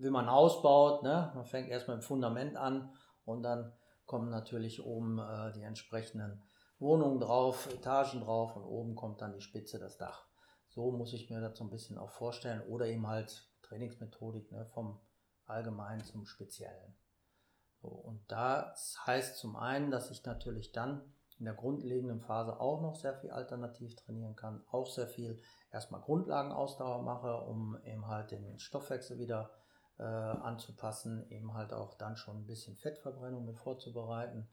wie 0.00 0.10
man 0.10 0.28
ausbaut. 0.28 1.02
Ne? 1.02 1.32
Man 1.34 1.44
fängt 1.44 1.68
erstmal 1.68 1.96
im 1.96 2.02
Fundament 2.02 2.56
an 2.56 2.94
und 3.24 3.42
dann 3.42 3.72
kommen 4.06 4.30
natürlich 4.30 4.84
oben 4.84 5.18
äh, 5.18 5.52
die 5.52 5.62
entsprechenden 5.62 6.42
Wohnungen 6.78 7.20
drauf, 7.20 7.68
Etagen 7.72 8.20
drauf 8.20 8.56
und 8.56 8.64
oben 8.64 8.94
kommt 8.94 9.20
dann 9.20 9.32
die 9.32 9.40
Spitze, 9.40 9.78
das 9.78 9.96
Dach. 9.96 10.26
So 10.68 10.90
muss 10.90 11.12
ich 11.12 11.30
mir 11.30 11.40
das 11.40 11.56
so 11.56 11.64
ein 11.64 11.70
bisschen 11.70 11.98
auch 11.98 12.10
vorstellen. 12.10 12.62
Oder 12.68 12.86
eben 12.86 13.06
halt 13.06 13.48
Trainingsmethodik 13.62 14.50
ne, 14.50 14.66
vom 14.66 15.00
Allgemeinen 15.46 16.02
zum 16.04 16.26
Speziellen. 16.26 16.96
So, 17.80 17.88
und 17.88 18.24
das 18.28 18.96
heißt 19.06 19.36
zum 19.36 19.56
einen, 19.56 19.90
dass 19.90 20.10
ich 20.10 20.24
natürlich 20.24 20.72
dann 20.72 21.14
in 21.38 21.44
der 21.44 21.54
grundlegenden 21.54 22.20
Phase 22.20 22.60
auch 22.60 22.80
noch 22.80 22.94
sehr 22.94 23.14
viel 23.14 23.30
alternativ 23.30 23.94
trainieren 23.96 24.36
kann, 24.36 24.64
auch 24.70 24.86
sehr 24.86 25.08
viel 25.08 25.40
erstmal 25.72 26.00
Grundlagenausdauer 26.00 27.02
mache, 27.02 27.36
um 27.42 27.76
eben 27.84 28.06
halt 28.06 28.30
den 28.30 28.58
Stoffwechsel 28.58 29.18
wieder 29.18 29.50
äh, 29.98 30.02
anzupassen, 30.02 31.28
eben 31.30 31.54
halt 31.54 31.72
auch 31.72 31.94
dann 31.94 32.16
schon 32.16 32.38
ein 32.38 32.46
bisschen 32.46 32.76
Fettverbrennung 32.76 33.44
mit 33.44 33.58
vorzubereiten. 33.58 34.48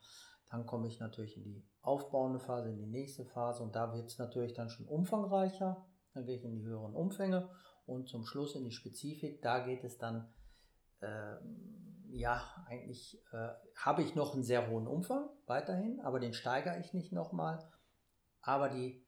Dann 0.49 0.65
komme 0.65 0.87
ich 0.87 0.99
natürlich 0.99 1.37
in 1.37 1.43
die 1.43 1.65
aufbauende 1.81 2.39
Phase, 2.39 2.69
in 2.69 2.77
die 2.77 2.85
nächste 2.85 3.25
Phase 3.25 3.63
und 3.63 3.75
da 3.75 3.93
wird 3.93 4.07
es 4.07 4.17
natürlich 4.17 4.53
dann 4.53 4.69
schon 4.69 4.85
umfangreicher. 4.85 5.85
Dann 6.13 6.25
gehe 6.25 6.35
ich 6.35 6.43
in 6.43 6.53
die 6.53 6.63
höheren 6.63 6.93
Umfänge 6.93 7.49
und 7.85 8.09
zum 8.09 8.25
Schluss 8.25 8.55
in 8.55 8.65
die 8.65 8.71
Spezifik. 8.71 9.41
Da 9.41 9.59
geht 9.59 9.83
es 9.83 9.97
dann, 9.97 10.33
äh, 10.99 11.35
ja, 12.09 12.43
eigentlich 12.67 13.23
äh, 13.31 13.49
habe 13.77 14.03
ich 14.03 14.15
noch 14.15 14.33
einen 14.33 14.43
sehr 14.43 14.69
hohen 14.69 14.87
Umfang 14.87 15.29
weiterhin, 15.45 16.01
aber 16.01 16.19
den 16.19 16.33
steigere 16.33 16.79
ich 16.79 16.93
nicht 16.93 17.13
nochmal. 17.13 17.65
Aber 18.41 18.69
die 18.69 19.07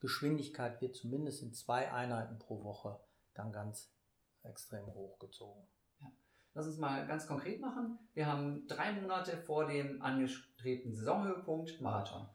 Geschwindigkeit 0.00 0.80
wird 0.80 0.94
zumindest 0.94 1.42
in 1.42 1.54
zwei 1.54 1.90
Einheiten 1.90 2.38
pro 2.38 2.62
Woche 2.64 3.00
dann 3.34 3.52
ganz 3.52 3.94
extrem 4.44 4.86
hochgezogen. 4.86 5.66
Ja. 6.00 6.06
Lass 6.54 6.66
uns 6.66 6.78
mal 6.78 7.06
ganz 7.06 7.26
konkret 7.26 7.60
machen. 7.60 7.98
Wir 8.14 8.26
haben 8.26 8.66
drei 8.66 8.92
Monate 8.92 9.36
vor 9.36 9.66
dem 9.66 10.02
angestrebten 10.02 10.94
Saisonhöhepunkt 10.94 11.80
Marathon. 11.80 12.28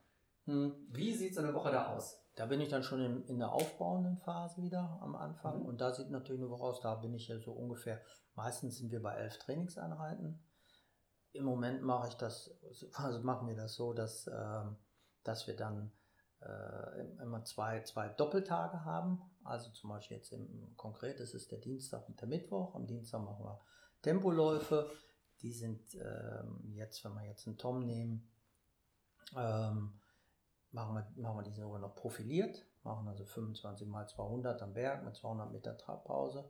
Hm. 0.45 0.87
Wie 0.89 1.13
sieht 1.13 1.35
so 1.35 1.41
eine 1.41 1.53
Woche 1.53 1.71
da 1.71 1.93
aus? 1.93 2.23
Da 2.37 2.45
bin 2.45 2.61
ich 2.61 2.69
dann 2.69 2.83
schon 2.83 3.01
in, 3.01 3.25
in 3.25 3.39
der 3.39 3.51
aufbauenden 3.51 4.17
Phase 4.17 4.61
wieder 4.61 4.99
am 5.01 5.15
Anfang. 5.15 5.61
Mhm. 5.61 5.65
Und 5.65 5.81
da 5.81 5.91
sieht 5.91 6.11
natürlich 6.11 6.39
eine 6.39 6.51
Woche 6.51 6.65
aus. 6.65 6.79
Da 6.81 6.93
bin 6.93 7.15
ich 7.15 7.27
ja 7.27 7.39
so 7.39 7.51
ungefähr, 7.51 7.99
meistens 8.35 8.77
sind 8.77 8.91
wir 8.91 9.01
bei 9.01 9.15
elf 9.15 9.39
Trainingseinheiten. 9.39 10.39
Im 11.33 11.45
Moment 11.45 11.81
mache 11.81 12.09
ich 12.09 12.13
das, 12.13 12.55
also 12.93 13.23
machen 13.23 13.47
wir 13.47 13.55
das 13.55 13.73
so, 13.73 13.91
dass, 13.91 14.27
äh, 14.27 14.63
dass 15.23 15.47
wir 15.47 15.55
dann 15.55 15.91
äh, 16.41 17.21
immer 17.21 17.43
zwei, 17.43 17.81
zwei 17.81 18.09
Doppeltage 18.09 18.85
haben. 18.85 19.21
Also 19.43 19.69
zum 19.71 19.89
Beispiel 19.89 20.17
jetzt 20.17 20.31
im 20.33 20.75
konkret, 20.75 21.19
das 21.19 21.33
ist 21.33 21.51
der 21.51 21.59
Dienstag 21.59 22.07
und 22.07 22.19
der 22.19 22.27
Mittwoch. 22.27 22.75
Am 22.75 22.85
Dienstag 22.85 23.21
machen 23.23 23.45
wir 23.45 23.59
Tempoläufe. 24.01 24.91
Die 25.41 25.51
sind 25.51 25.95
ähm, 25.95 26.71
jetzt, 26.73 27.03
wenn 27.05 27.13
wir 27.13 27.23
jetzt 27.23 27.47
einen 27.47 27.57
Tom 27.57 27.85
nehmen, 27.85 28.29
ähm, 29.35 29.99
machen 30.71 30.95
wir, 30.95 31.07
machen 31.15 31.37
wir 31.37 31.43
die 31.43 31.53
sogar 31.53 31.79
noch 31.79 31.95
profiliert, 31.95 32.65
machen 32.83 33.07
also 33.07 33.25
25 33.25 33.87
mal 33.87 34.07
200 34.07 34.61
am 34.61 34.73
Berg 34.73 35.03
mit 35.03 35.15
200 35.15 35.51
Meter 35.51 35.77
Trabpause 35.77 36.49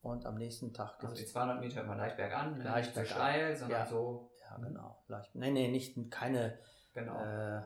und 0.00 0.26
am 0.26 0.36
nächsten 0.36 0.72
Tag 0.72 0.98
gibt 0.98 1.12
Also 1.12 1.22
die 1.22 1.28
200 1.28 1.60
Meter 1.60 1.82
immer 1.82 1.96
leicht 1.96 2.16
bergan, 2.16 2.60
leicht 2.60 2.96
nicht 2.96 3.10
steil, 3.10 3.56
sondern 3.56 3.80
ja. 3.80 3.86
so. 3.86 4.30
Ja, 4.40 4.56
genau. 4.56 5.02
Leicht. 5.08 5.34
Nee, 5.34 5.50
nee, 5.50 5.68
nicht 5.68 6.10
keine. 6.10 6.58
Genau. 6.92 7.22
Äh, 7.22 7.62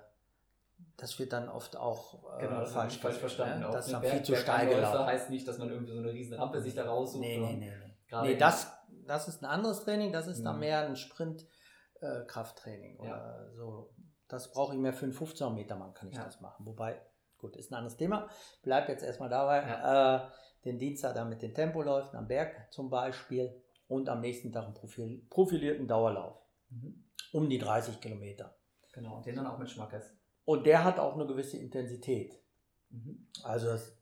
das 0.97 1.19
wird 1.19 1.33
dann 1.33 1.49
oft 1.49 1.77
auch 1.77 2.39
äh, 2.39 2.47
genau, 2.47 2.65
falsch, 2.65 2.99
falsch 2.99 3.19
verstanden. 3.19 3.63
Ja, 3.63 3.71
das 3.71 3.87
ist 3.87 3.93
dann 3.93 4.03
viel 4.03 4.23
zu 4.23 4.37
steil 4.37 4.69
gelaufen. 4.69 5.07
heißt 5.07 5.31
nicht, 5.31 5.47
dass 5.47 5.59
man 5.59 5.71
irgendwie 5.71 5.93
so 5.93 5.99
eine 5.99 6.13
riesen 6.13 6.35
Rampe 6.35 6.61
sich 6.61 6.75
da 6.75 6.87
raussucht. 6.87 7.21
Nee, 7.21 7.39
nee, 7.39 7.57
nee. 7.57 7.73
Nee, 8.11 8.23
nee 8.23 8.37
das, 8.37 8.73
das 9.07 9.29
ist 9.29 9.43
ein 9.43 9.47
anderes 9.47 9.85
Training, 9.85 10.13
das 10.13 10.27
ist 10.27 10.41
mhm. 10.41 10.45
dann 10.45 10.59
mehr 10.61 10.87
ein 10.87 10.97
Sprint-Krafttraining 10.97 12.99
äh, 13.01 13.07
ja. 13.07 13.15
oder 13.15 13.51
so 13.55 13.95
das 14.29 14.51
brauche 14.51 14.75
ich 14.75 14.81
mehr 14.81 14.93
für 14.93 15.05
einen 15.05 15.13
15 15.13 15.55
Meter 15.55 15.77
Mann, 15.77 15.95
kann 15.95 16.09
ich 16.09 16.17
ja. 16.17 16.25
das 16.25 16.41
machen. 16.41 16.67
Wobei, 16.67 17.01
gut, 17.39 17.57
ist 17.57 17.71
ein 17.71 17.77
anderes 17.77 17.97
Thema. 17.97 18.29
Bleibt 18.63 18.89
jetzt 18.89 19.05
erstmal 19.05 19.29
dabei. 19.29 19.63
Ja. 19.63 20.17
Äh, 20.17 20.29
den 20.65 20.79
Dienstag 20.79 21.15
dann 21.15 21.29
mit 21.29 21.43
den 21.43 21.55
Tempoläufen 21.55 22.17
am 22.17 22.27
Berg 22.27 22.73
zum 22.73 22.91
Beispiel 22.91 23.63
und 23.87 24.09
am 24.09 24.21
nächsten 24.21 24.53
Tag 24.53 24.65
einen 24.65 24.75
Profil, 24.75 25.25
profilierten 25.31 25.87
Dauerlauf. 25.87 26.43
Mhm. 26.71 27.05
Um 27.33 27.49
die 27.49 27.59
30 27.59 28.01
Kilometer. 28.01 28.57
Genau, 28.93 29.17
und 29.17 29.27
den 29.27 29.37
dann 29.37 29.47
auch 29.47 29.59
mit 29.59 29.71
Schmackes. 29.71 30.17
Und 30.47 30.65
der 30.65 30.85
hat 30.85 30.99
auch 30.99 31.15
eine 31.15 31.27
gewisse 31.27 31.59
Intensität. 31.59 32.41
Mhm. 32.89 33.29
Also 33.43 33.67
das 33.67 33.99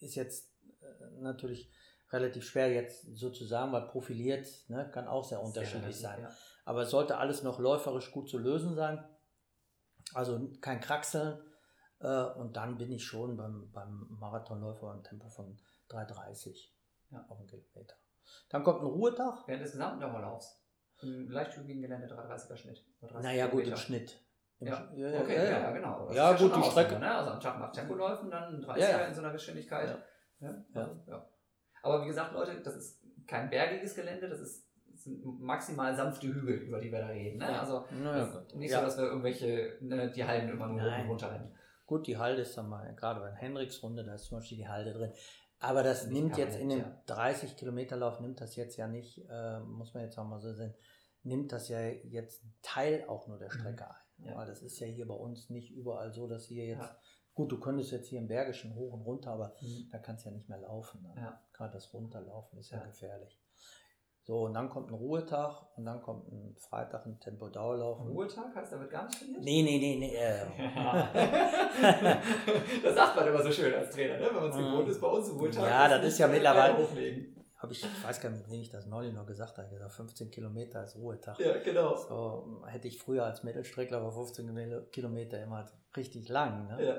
ist 0.00 0.16
jetzt 0.16 0.52
äh, 0.82 1.20
natürlich 1.20 1.72
relativ 2.10 2.44
schwer 2.44 2.70
jetzt 2.70 3.16
sozusagen, 3.16 3.72
weil 3.72 3.86
profiliert 3.86 4.46
ne, 4.68 4.90
kann 4.92 5.08
auch 5.08 5.24
sehr 5.24 5.40
unterschiedlich 5.40 5.96
sehr 5.96 6.10
sein. 6.10 6.22
Ja. 6.22 6.30
Aber 6.64 6.82
es 6.82 6.90
sollte 6.90 7.16
alles 7.16 7.42
noch 7.42 7.58
läuferisch 7.58 8.10
gut 8.10 8.28
zu 8.28 8.38
lösen 8.38 8.74
sein. 8.74 9.02
Also 10.12 10.50
kein 10.60 10.80
Kraxeln. 10.80 11.40
Äh, 12.00 12.24
und 12.34 12.56
dann 12.56 12.76
bin 12.76 12.90
ich 12.90 13.04
schon 13.04 13.36
beim, 13.36 13.70
beim 13.72 14.08
Marathonläufer 14.18 14.92
im 14.92 15.04
Tempo 15.04 15.28
von 15.28 15.58
3,30 15.90 16.70
ja. 17.10 17.24
auf 17.28 17.38
den 17.38 17.46
Kilometer. 17.46 17.94
Dann 18.48 18.64
kommt 18.64 18.80
ein 18.80 18.86
Ruhetag. 18.86 19.46
Während 19.46 19.64
des 19.64 19.72
gesamten 19.72 20.00
Dauerlaufs. 20.00 20.58
Im 21.02 21.30
leichtübigen 21.30 21.82
Gelände 21.82 22.08
3,30er 22.08 22.56
Schnitt. 22.56 22.84
Naja, 23.20 23.46
gut, 23.46 23.66
im 23.66 23.76
Schnitt. 23.76 24.20
Ja. 24.66 24.88
Ja, 24.94 25.20
okay, 25.20 25.36
ja, 25.36 25.60
ja, 25.60 25.70
genau. 25.70 26.06
Das 26.06 26.16
ja, 26.16 26.32
gut, 26.32 26.56
die 26.56 26.62
Strecke. 26.62 26.98
Ne? 26.98 27.14
Also 27.14 27.30
am 27.32 27.40
Tag 27.40 27.58
nach 27.58 27.72
Tempoläufen 27.72 28.30
dann 28.30 28.54
ein 28.54 28.64
30er 28.64 29.08
in 29.08 29.14
so 29.14 29.22
einer 29.22 29.32
Geschwindigkeit. 29.32 29.98
Ja. 30.40 30.54
Ja. 30.74 31.26
Aber 31.82 32.02
wie 32.02 32.06
gesagt, 32.06 32.32
Leute, 32.32 32.60
das 32.60 32.76
ist 32.76 33.02
kein 33.26 33.50
bergiges 33.50 33.94
Gelände, 33.94 34.28
das 34.28 34.40
ist 34.40 34.72
sind 35.02 35.40
maximal 35.40 35.94
sanfte 35.94 36.28
Hügel, 36.28 36.56
über 36.58 36.78
die 36.78 36.92
wir 36.92 37.00
da 37.00 37.08
reden. 37.08 37.38
Ne? 37.38 37.60
Also 37.60 37.84
nicht 38.54 38.70
ja. 38.70 38.80
so, 38.80 38.86
dass 38.86 38.98
wir 38.98 39.04
irgendwelche, 39.04 39.76
ne, 39.80 40.10
die 40.10 40.24
Halden 40.24 40.50
immer 40.50 40.68
nur 40.68 40.80
Nein. 40.80 41.06
runterrennen. 41.06 41.54
Gut, 41.86 42.06
die 42.06 42.16
Halde 42.16 42.42
ist 42.42 42.56
dann 42.56 42.68
mal, 42.68 42.94
gerade 42.94 43.20
bei 43.20 43.26
der 43.26 43.36
Henriksrunde, 43.36 44.04
da 44.04 44.14
ist 44.14 44.24
zum 44.24 44.38
Beispiel 44.38 44.58
die 44.58 44.68
Halde 44.68 44.92
drin. 44.92 45.12
Aber 45.58 45.82
das 45.82 46.06
nicht 46.06 46.14
nimmt 46.14 46.38
jetzt 46.38 46.58
in 46.58 46.68
dem 46.68 46.80
ja. 46.80 47.02
30 47.06 47.56
Kilometer 47.56 47.96
Lauf, 47.96 48.20
nimmt 48.20 48.40
das 48.40 48.56
jetzt 48.56 48.76
ja 48.76 48.88
nicht, 48.88 49.24
äh, 49.28 49.60
muss 49.60 49.94
man 49.94 50.04
jetzt 50.04 50.18
auch 50.18 50.24
mal 50.24 50.40
so 50.40 50.52
sehen, 50.52 50.74
nimmt 51.22 51.52
das 51.52 51.68
ja 51.68 51.80
jetzt 51.80 52.44
Teil 52.62 53.04
auch 53.08 53.28
nur 53.28 53.38
der 53.38 53.48
mhm. 53.48 53.58
Strecke 53.58 53.88
ein. 53.88 53.96
Ja. 54.24 54.36
Weil 54.36 54.46
das 54.46 54.62
ist 54.62 54.78
ja 54.78 54.86
hier 54.86 55.06
bei 55.06 55.14
uns 55.14 55.50
nicht 55.50 55.70
überall 55.70 56.12
so, 56.12 56.26
dass 56.26 56.46
hier 56.46 56.66
jetzt, 56.66 56.82
ja. 56.82 56.96
gut, 57.34 57.50
du 57.50 57.58
könntest 57.58 57.92
jetzt 57.92 58.08
hier 58.08 58.20
im 58.20 58.28
Bergischen 58.28 58.74
hoch 58.74 58.92
und 58.92 59.02
runter, 59.02 59.30
aber 59.30 59.54
mhm. 59.60 59.88
da 59.90 59.98
kannst 59.98 60.24
du 60.24 60.30
ja 60.30 60.34
nicht 60.34 60.48
mehr 60.48 60.58
laufen. 60.58 61.02
Ne? 61.02 61.38
Gerade 61.52 61.72
das 61.72 61.92
Runterlaufen 61.92 62.58
ist 62.58 62.70
ja, 62.70 62.84
gefährlich. 62.84 63.40
So, 64.24 64.44
und 64.44 64.54
dann 64.54 64.68
kommt 64.68 64.88
ein 64.88 64.94
Ruhetag 64.94 65.66
und 65.76 65.84
dann 65.84 66.00
kommt 66.00 66.30
ein 66.30 66.54
Freitag 66.56 67.04
ein 67.06 67.18
Tempo-Dauerlauf. 67.18 68.06
Ruhetag 68.06 68.54
heißt, 68.54 68.72
da 68.72 68.78
wird 68.78 68.92
gar 68.92 69.06
nicht 69.06 69.18
trainiert? 69.18 69.42
Nee, 69.42 69.62
nee, 69.64 69.78
nee, 69.78 69.96
nee. 69.98 70.14
Äh. 70.14 70.46
das 72.84 72.94
sagt 72.94 73.16
man 73.16 73.26
immer 73.26 73.42
so 73.42 73.50
schön 73.50 73.74
als 73.74 73.90
Trainer, 73.90 74.18
ne? 74.18 74.26
wenn 74.26 74.34
man 74.36 74.50
es 74.50 74.56
gewohnt 74.56 74.88
ist, 74.88 75.00
bei 75.00 75.08
uns 75.08 75.28
Ruhetag. 75.32 75.64
Ja, 75.64 75.88
das 75.88 76.06
ist 76.06 76.18
ja 76.18 76.28
mittlerweile. 76.28 76.86
Hab 77.62 77.70
ich, 77.70 77.84
ich 77.84 78.04
weiß 78.04 78.20
gar 78.20 78.30
nicht, 78.30 78.50
wie 78.50 78.60
ich 78.60 78.70
das 78.70 78.86
neulich 78.86 79.14
noch 79.14 79.24
gesagt 79.24 79.56
habe. 79.56 79.68
Ich 79.68 79.72
gesagt, 79.72 79.92
15 79.92 80.32
Kilometer 80.32 80.82
ist 80.82 80.96
Ruhetag. 80.96 81.38
Ja, 81.38 81.56
genau. 81.62 81.94
So 81.96 82.64
hätte 82.66 82.88
ich 82.88 82.98
früher 82.98 83.24
als 83.24 83.44
Mittelstreckler 83.44 83.98
aber 83.98 84.10
15 84.10 84.90
Kilometer 84.90 85.40
immer 85.40 85.58
halt 85.58 85.72
richtig 85.96 86.28
lang. 86.28 86.66
Ne? 86.66 86.84
Ja. 86.84 86.96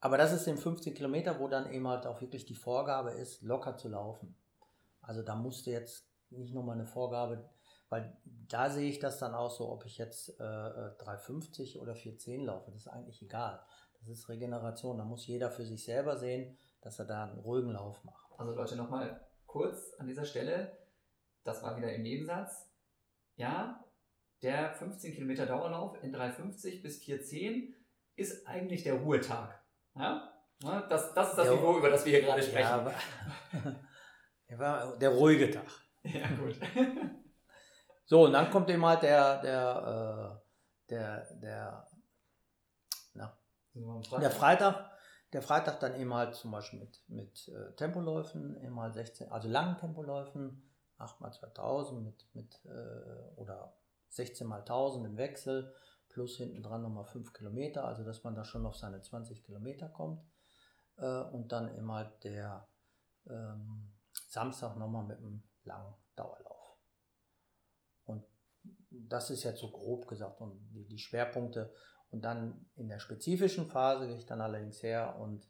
Aber 0.00 0.16
das 0.16 0.32
ist 0.32 0.46
in 0.48 0.56
15 0.56 0.94
Kilometer, 0.94 1.38
wo 1.38 1.48
dann 1.48 1.70
eben 1.70 1.86
halt 1.86 2.06
auch 2.06 2.22
wirklich 2.22 2.46
die 2.46 2.54
Vorgabe 2.54 3.10
ist, 3.10 3.42
locker 3.42 3.76
zu 3.76 3.90
laufen. 3.90 4.34
Also 5.02 5.20
da 5.20 5.34
musste 5.34 5.70
jetzt 5.70 6.08
nicht 6.30 6.54
nochmal 6.54 6.76
eine 6.76 6.86
Vorgabe, 6.86 7.50
weil 7.90 8.16
da 8.24 8.70
sehe 8.70 8.88
ich 8.88 9.00
das 9.00 9.18
dann 9.18 9.34
auch 9.34 9.50
so, 9.50 9.70
ob 9.70 9.84
ich 9.84 9.98
jetzt 9.98 10.30
äh, 10.40 10.42
3,50 10.42 11.78
oder 11.78 11.92
4,10 11.92 12.46
laufe, 12.46 12.70
das 12.70 12.82
ist 12.82 12.88
eigentlich 12.88 13.20
egal. 13.20 13.60
Das 13.98 14.08
ist 14.08 14.30
Regeneration, 14.30 14.96
da 14.96 15.04
muss 15.04 15.26
jeder 15.26 15.50
für 15.50 15.66
sich 15.66 15.84
selber 15.84 16.16
sehen, 16.16 16.56
dass 16.80 16.98
er 16.98 17.04
da 17.04 17.24
einen 17.24 17.40
ruhigen 17.40 17.72
Lauf 17.72 18.02
macht. 18.02 18.24
Also 18.38 18.54
Leute, 18.54 18.76
nochmal 18.76 19.20
kurz 19.50 19.94
an 19.98 20.06
dieser 20.06 20.24
Stelle, 20.24 20.78
das 21.42 21.62
war 21.62 21.76
wieder 21.76 21.92
im 21.92 22.02
Nebensatz. 22.02 22.70
Ja, 23.34 23.84
der 24.42 24.72
15 24.74 25.12
Kilometer 25.12 25.44
Dauerlauf 25.44 26.00
in 26.02 26.14
3,50 26.14 26.82
bis 26.82 27.02
4,10 27.02 27.74
ist 28.14 28.46
eigentlich 28.46 28.84
der 28.84 28.94
Ruhetag. 28.94 29.60
Ja? 29.96 30.32
Das, 30.60 31.14
das 31.14 31.30
ist 31.30 31.38
das 31.38 31.46
ja, 31.46 31.54
Niveau, 31.54 31.78
über 31.78 31.90
das 31.90 32.04
wir 32.04 32.12
hier 32.12 32.22
gerade 32.22 32.42
sprechen. 32.42 32.92
Ja, 34.48 34.56
aber, 34.56 34.96
der 35.00 35.10
ruhige 35.10 35.50
Tag. 35.50 35.66
Ja, 36.02 36.26
gut. 36.28 36.58
so, 38.06 38.24
und 38.24 38.32
dann 38.32 38.50
kommt 38.50 38.70
eben 38.70 38.84
halt 38.86 39.02
der, 39.02 39.42
der, 39.42 40.40
äh, 40.88 40.90
der, 40.90 41.34
der, 41.34 41.86
na, 43.12 43.38
der 43.74 44.30
Freitag. 44.30 44.89
Der 45.32 45.42
Freitag 45.42 45.80
dann 45.80 45.94
eben 45.94 46.12
halt 46.12 46.34
zum 46.34 46.50
Beispiel 46.50 46.80
mit, 46.80 47.02
mit 47.08 47.48
äh, 47.48 47.72
Tempoläufen, 47.76 48.56
eben 48.62 48.80
halt 48.80 48.94
16, 48.94 49.30
also 49.30 49.48
langen 49.48 49.76
Tempoläufen, 49.78 50.62
8 50.98 51.20
mal 51.20 51.32
2000 51.32 52.02
mit, 52.02 52.34
mit 52.34 52.64
äh, 52.64 53.40
oder 53.40 53.74
16 54.08 54.46
mal 54.46 54.60
1000 54.60 55.06
im 55.06 55.16
Wechsel 55.16 55.72
plus 56.08 56.36
hinten 56.36 56.62
dran 56.62 56.82
nochmal 56.82 57.04
5 57.04 57.32
Kilometer, 57.32 57.84
also 57.84 58.04
dass 58.04 58.24
man 58.24 58.34
da 58.34 58.44
schon 58.44 58.66
auf 58.66 58.76
seine 58.76 59.00
20 59.00 59.44
Kilometer 59.44 59.88
kommt. 59.88 60.22
Äh, 60.96 61.22
und 61.22 61.52
dann 61.52 61.74
immer 61.76 62.04
der 62.22 62.68
ähm, 63.28 63.92
Samstag 64.28 64.76
nochmal 64.76 65.04
mit 65.04 65.18
einem 65.18 65.42
langen 65.64 65.94
Dauerlauf. 66.16 66.76
Und 68.04 68.24
das 68.90 69.30
ist 69.30 69.44
jetzt 69.44 69.60
so 69.60 69.70
grob 69.70 70.06
gesagt 70.06 70.40
und 70.40 70.58
die, 70.72 70.86
die 70.86 70.98
Schwerpunkte. 70.98 71.72
Und 72.10 72.22
dann 72.22 72.66
in 72.76 72.88
der 72.88 72.98
spezifischen 72.98 73.66
Phase 73.66 74.06
gehe 74.06 74.16
ich 74.16 74.26
dann 74.26 74.40
allerdings 74.40 74.82
her 74.82 75.16
und 75.18 75.48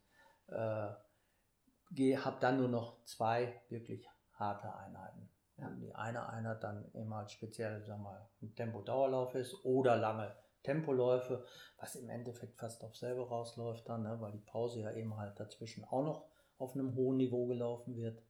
äh, 0.49 2.17
habe 2.17 2.41
dann 2.41 2.59
nur 2.59 2.69
noch 2.69 3.03
zwei 3.05 3.63
wirklich 3.69 4.09
harte 4.35 4.75
Einheiten. 4.75 5.31
Ja. 5.57 5.71
Die 5.71 5.95
eine 5.95 6.29
Einheit 6.29 6.63
dann 6.63 6.91
immer 6.93 7.17
als 7.17 7.33
speziell, 7.33 7.83
sagen 7.85 8.03
wir 8.03 8.11
mal, 8.11 8.31
ein 8.43 8.55
Tempo-Dauerlauf 8.55 9.35
ist 9.35 9.65
oder 9.65 9.97
lange 9.97 10.35
Tempoläufe, 10.63 11.45
was 11.79 11.97
im 11.97 12.11
Endeffekt 12.11 12.59
fast 12.59 12.85
auf 12.85 12.97
selber 12.97 13.29
rausläuft 13.29 13.89
dann, 13.89 14.03
ne, 14.03 14.21
weil 14.21 14.33
die 14.33 14.39
Pause 14.39 14.81
ja 14.81 14.93
eben 14.93 15.17
halt 15.17 15.39
dazwischen 15.41 15.85
auch 15.85 16.05
noch 16.05 16.29
auf 16.59 16.75
einem 16.75 16.95
hohen 16.95 17.17
Niveau 17.17 17.47
gelaufen 17.47 17.97
wird. 17.97 18.23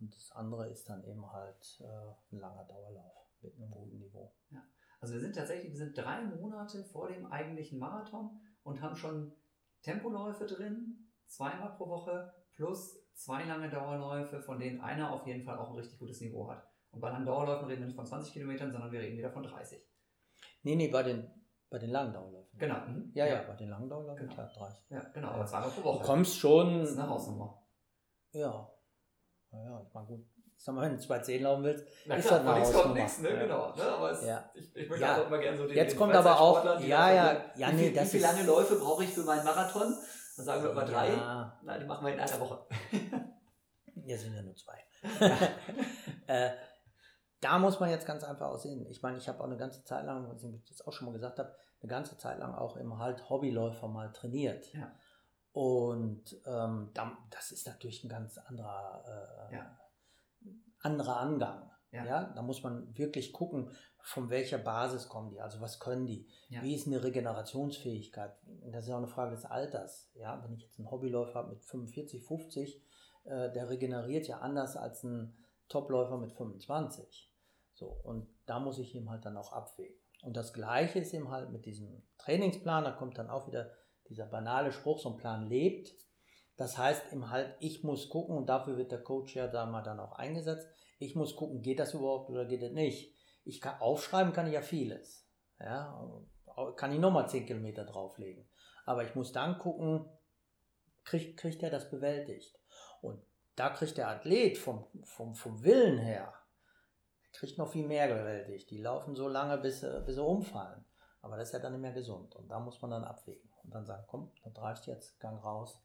Und 0.00 0.14
das 0.14 0.32
andere 0.32 0.68
ist 0.68 0.88
dann 0.88 1.04
eben 1.04 1.32
halt 1.32 1.80
äh, 1.80 2.34
ein 2.34 2.40
langer 2.40 2.64
Dauerlauf 2.64 3.14
mit 3.40 3.56
einem 3.56 3.70
guten 3.70 3.98
Niveau. 3.98 4.34
Ja. 4.50 4.62
Also 5.04 5.16
wir 5.16 5.20
sind 5.20 5.36
tatsächlich, 5.36 5.70
wir 5.70 5.76
sind 5.76 5.98
drei 5.98 6.22
Monate 6.22 6.82
vor 6.82 7.08
dem 7.08 7.26
eigentlichen 7.26 7.78
Marathon 7.78 8.40
und 8.62 8.80
haben 8.80 8.96
schon 8.96 9.34
Tempoläufe 9.82 10.46
drin, 10.46 11.10
zweimal 11.26 11.74
pro 11.76 11.90
Woche, 11.90 12.32
plus 12.52 13.04
zwei 13.12 13.44
lange 13.44 13.68
Dauerläufe, 13.68 14.40
von 14.40 14.58
denen 14.58 14.80
einer 14.80 15.12
auf 15.12 15.26
jeden 15.26 15.44
Fall 15.44 15.58
auch 15.58 15.68
ein 15.68 15.76
richtig 15.76 15.98
gutes 15.98 16.22
Niveau 16.22 16.48
hat. 16.48 16.66
Und 16.90 17.02
bei 17.02 17.10
langen 17.10 17.26
Dauerläufen 17.26 17.66
reden 17.66 17.80
wir 17.80 17.86
nicht 17.88 17.96
von 17.96 18.06
20 18.06 18.32
Kilometern, 18.32 18.72
sondern 18.72 18.90
wir 18.92 19.00
reden 19.00 19.18
wieder 19.18 19.30
von 19.30 19.42
30. 19.42 19.78
Nee, 20.62 20.74
nee, 20.74 20.88
bei 20.88 21.02
den, 21.02 21.30
bei 21.68 21.78
den 21.78 21.90
langen 21.90 22.14
Dauerläufen. 22.14 22.58
Genau. 22.58 22.86
Mhm. 22.86 23.10
Ja, 23.12 23.26
ja, 23.26 23.42
bei 23.42 23.56
den 23.56 23.68
langen 23.68 23.90
Dauerläufen, 23.90 24.26
genau. 24.26 24.32
klar, 24.32 24.50
30. 24.56 24.84
Ja, 24.88 25.00
genau, 25.12 25.28
aber 25.32 25.44
zweimal 25.44 25.68
pro 25.68 25.84
Woche. 25.84 25.98
Du 25.98 26.06
kommst 26.06 26.38
schon. 26.38 26.78
Das 26.78 26.92
ist 26.92 26.98
eine 26.98 27.10
Hausnummer. 27.10 27.62
Ja. 28.32 28.72
Naja, 29.50 29.82
ich 29.86 29.92
meine, 29.92 30.06
gut. 30.06 30.26
Sag 30.64 30.74
mal, 30.74 30.80
wenn 30.90 30.96
du 30.96 31.02
2,10 31.02 31.42
laufen 31.42 31.62
willst, 31.62 31.86
Na 32.06 32.14
ist 32.14 32.26
klar, 32.26 32.38
das 32.38 32.48
eine 32.48 32.58
nichts 32.60 32.74
kommt 32.74 32.94
nichts, 32.94 33.18
ne? 33.18 33.28
Ja. 33.28 33.42
Genau. 33.42 33.74
Ne? 33.74 33.82
Aber 33.82 34.10
es, 34.12 34.24
Ja. 34.24 34.50
ich, 34.54 34.74
ich 34.74 34.88
möchte 34.88 35.04
Ja. 35.04 35.20
auch 35.20 35.26
immer 35.26 35.36
gerne 35.36 35.58
so 35.58 35.66
den, 35.66 35.76
Jetzt 35.76 35.90
den 35.92 35.98
kommt 35.98 36.14
aber 36.14 36.40
auch, 36.40 36.64
ja, 36.80 37.12
ja, 37.12 37.32
ja, 37.54 37.68
wie, 37.68 37.74
nee, 37.74 37.82
viel, 37.82 37.92
das 37.94 38.04
wie 38.06 38.10
viele 38.18 38.22
lange 38.22 38.42
Läufe 38.44 38.76
brauche 38.76 39.04
ich 39.04 39.10
für 39.12 39.24
meinen 39.24 39.44
Marathon? 39.44 39.94
Dann 40.36 40.46
sagen 40.46 40.62
wir 40.62 40.70
immer 40.70 40.86
drei. 40.86 41.08
Ja, 41.12 41.60
Na, 41.62 41.76
die 41.76 41.84
machen 41.84 42.06
wir 42.06 42.14
in 42.14 42.18
einer 42.20 42.40
Woche. 42.40 42.64
hier 44.06 44.16
sind 44.18 44.34
ja 44.34 44.40
nur 44.40 44.56
zwei. 44.56 44.78
äh, 46.28 46.50
da 47.42 47.58
muss 47.58 47.78
man 47.78 47.90
jetzt 47.90 48.06
ganz 48.06 48.24
einfach 48.24 48.46
auch 48.48 48.56
sehen. 48.58 48.86
Ich 48.88 49.02
meine, 49.02 49.18
ich 49.18 49.28
habe 49.28 49.40
auch 49.40 49.46
eine 49.46 49.58
ganze 49.58 49.84
Zeit 49.84 50.06
lang, 50.06 50.26
was 50.30 50.42
ich 50.44 50.64
das 50.66 50.80
auch 50.86 50.94
schon 50.94 51.04
mal 51.08 51.12
gesagt 51.12 51.38
habe, 51.38 51.54
eine 51.82 51.90
ganze 51.90 52.16
Zeit 52.16 52.38
lang 52.38 52.54
auch 52.54 52.78
im 52.78 52.98
halt 52.98 53.28
Hobbyläufer 53.28 53.86
mal 53.86 54.10
trainiert. 54.12 54.72
Ja. 54.72 54.90
Und 55.52 56.24
ähm, 56.46 56.90
da, 56.94 57.12
das 57.28 57.52
ist 57.52 57.66
natürlich 57.66 58.02
ein 58.02 58.08
ganz 58.08 58.38
anderer, 58.38 59.04
äh, 59.50 59.56
Ja. 59.56 59.78
Anderer 60.84 61.18
Angang. 61.18 61.70
Ja. 61.90 62.04
Ja. 62.04 62.24
da 62.34 62.42
muss 62.42 62.64
man 62.64 62.96
wirklich 62.98 63.32
gucken, 63.32 63.70
von 64.00 64.28
welcher 64.28 64.58
Basis 64.58 65.08
kommen 65.08 65.30
die, 65.30 65.40
also 65.40 65.60
was 65.60 65.78
können 65.78 66.06
die, 66.06 66.26
Ja. 66.48 66.60
wie 66.60 66.74
ist 66.74 66.88
eine 66.88 67.04
Regenerationsfähigkeit. 67.04 68.34
Das 68.72 68.82
ist 68.84 68.88
ja 68.88 68.96
auch 68.96 68.98
eine 68.98 69.06
Frage 69.06 69.30
des 69.30 69.44
Alters. 69.44 70.10
Ja, 70.14 70.42
wenn 70.42 70.52
ich 70.54 70.62
jetzt 70.62 70.78
einen 70.78 70.90
Hobbyläufer 70.90 71.34
habe 71.34 71.50
mit 71.50 71.62
45, 71.64 72.24
50, 72.24 72.82
äh, 73.24 73.52
der 73.52 73.70
regeneriert 73.70 74.26
ja 74.26 74.38
anders 74.38 74.76
als 74.76 75.04
ein 75.04 75.36
Topläufer 75.68 76.18
mit 76.18 76.32
25. 76.32 77.32
So, 77.74 77.86
und 78.02 78.28
da 78.46 78.58
muss 78.58 78.78
ich 78.78 78.94
ihm 78.94 79.08
halt 79.08 79.24
dann 79.24 79.36
auch 79.36 79.52
abwägen. 79.52 79.96
Und 80.22 80.36
das 80.36 80.52
Gleiche 80.52 80.98
ist 80.98 81.14
eben 81.14 81.30
halt 81.30 81.50
mit 81.50 81.64
diesem 81.64 82.02
Trainingsplan, 82.18 82.84
da 82.84 82.90
kommt 82.92 83.18
dann 83.18 83.30
auch 83.30 83.46
wieder 83.46 83.70
dieser 84.08 84.26
banale 84.26 84.72
Spruch, 84.72 84.98
so 84.98 85.10
ein 85.10 85.16
Plan 85.16 85.46
lebt. 85.46 85.94
Das 86.56 86.78
heißt 86.78 87.12
eben 87.12 87.30
halt, 87.30 87.56
ich 87.60 87.82
muss 87.82 88.08
gucken, 88.08 88.36
und 88.36 88.46
dafür 88.46 88.76
wird 88.76 88.92
der 88.92 89.02
Coach 89.02 89.34
ja 89.34 89.48
da 89.48 89.66
mal 89.66 89.82
dann 89.82 89.98
auch 90.00 90.12
eingesetzt, 90.12 90.68
ich 90.98 91.16
muss 91.16 91.34
gucken, 91.34 91.62
geht 91.62 91.80
das 91.80 91.94
überhaupt 91.94 92.30
oder 92.30 92.44
geht 92.46 92.62
das 92.62 92.72
nicht. 92.72 93.12
Ich 93.44 93.60
kann, 93.60 93.80
aufschreiben 93.80 94.32
kann 94.32 94.46
ich 94.46 94.52
ja 94.54 94.62
vieles. 94.62 95.28
Ja, 95.58 96.00
kann 96.76 96.92
ich 96.92 96.98
nochmal 97.00 97.28
10 97.28 97.46
Kilometer 97.46 97.84
drauflegen. 97.84 98.48
Aber 98.86 99.02
ich 99.04 99.14
muss 99.14 99.32
dann 99.32 99.58
gucken, 99.58 100.08
kriegt, 101.04 101.38
kriegt 101.38 101.62
er 101.62 101.70
das 101.70 101.90
bewältigt. 101.90 102.56
Und 103.00 103.20
da 103.56 103.70
kriegt 103.70 103.96
der 103.98 104.08
Athlet 104.08 104.56
vom, 104.56 104.86
vom, 105.04 105.34
vom 105.34 105.62
Willen 105.62 105.98
her, 105.98 106.32
kriegt 107.32 107.58
noch 107.58 107.70
viel 107.72 107.86
mehr 107.86 108.08
bewältigt. 108.08 108.70
Die 108.70 108.78
laufen 108.80 109.14
so 109.14 109.28
lange, 109.28 109.58
bis, 109.58 109.80
sie- 109.80 110.02
bis 110.06 110.14
sie 110.14 110.22
umfallen. 110.24 110.84
Aber 111.20 111.36
das 111.36 111.48
ist 111.48 111.52
ja 111.54 111.58
dann 111.58 111.72
nicht 111.72 111.80
mehr 111.82 111.92
gesund. 111.92 112.34
Und 112.36 112.48
da 112.48 112.60
muss 112.60 112.80
man 112.82 112.90
dann 112.92 113.04
abwägen. 113.04 113.50
Und 113.62 113.74
dann 113.74 113.84
sagen, 113.84 114.04
komm, 114.06 114.30
das 114.44 114.56
reicht 114.62 114.86
jetzt, 114.86 115.18
Gang 115.20 115.42
raus. 115.42 115.80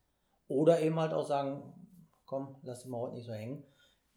Oder 0.49 0.81
eben 0.81 0.99
halt 0.99 1.13
auch 1.13 1.25
sagen, 1.25 1.73
komm, 2.25 2.57
lass 2.63 2.85
mal 2.85 2.99
heute 2.99 3.13
nicht 3.13 3.25
so 3.25 3.33
hängen. 3.33 3.63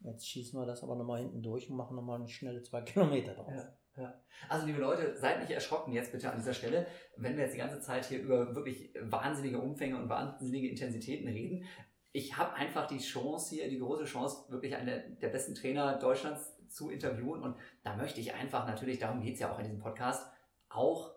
Jetzt 0.01 0.27
schießen 0.27 0.59
wir 0.59 0.65
das 0.65 0.83
aber 0.83 0.95
nochmal 0.95 1.21
hinten 1.21 1.41
durch 1.41 1.69
und 1.69 1.77
machen 1.77 1.95
nochmal 1.95 2.19
eine 2.19 2.27
schnelle 2.27 2.61
zwei 2.63 2.81
Kilometer 2.81 3.35
drauf. 3.35 3.53
Ja. 3.55 3.77
Ja. 3.95 4.19
Also 4.49 4.65
liebe 4.65 4.79
Leute, 4.79 5.15
seid 5.15 5.39
nicht 5.39 5.51
erschrocken 5.51 5.93
jetzt 5.93 6.11
bitte 6.11 6.31
an 6.31 6.37
dieser 6.37 6.55
Stelle, 6.55 6.87
wenn 7.15 7.37
wir 7.37 7.43
jetzt 7.43 7.53
die 7.53 7.59
ganze 7.59 7.79
Zeit 7.79 8.05
hier 8.05 8.19
über 8.21 8.55
wirklich 8.55 8.91
wahnsinnige 8.99 9.59
Umfänge 9.59 9.97
und 9.97 10.09
wahnsinnige 10.09 10.67
Intensitäten 10.67 11.27
reden. 11.27 11.65
Ich 12.11 12.35
habe 12.35 12.53
einfach 12.53 12.87
die 12.87 12.97
Chance 12.97 13.53
hier, 13.53 13.69
die 13.69 13.77
große 13.77 14.05
Chance, 14.05 14.51
wirklich 14.51 14.75
einen 14.75 15.19
der 15.19 15.29
besten 15.29 15.53
Trainer 15.53 15.99
Deutschlands 15.99 16.57
zu 16.69 16.89
interviewen. 16.89 17.43
Und 17.43 17.55
da 17.83 17.95
möchte 17.95 18.19
ich 18.19 18.33
einfach, 18.33 18.65
natürlich, 18.65 18.97
darum 18.97 19.21
geht 19.21 19.35
es 19.35 19.39
ja 19.39 19.51
auch 19.51 19.59
in 19.59 19.65
diesem 19.65 19.79
Podcast, 19.79 20.27
auch 20.69 21.13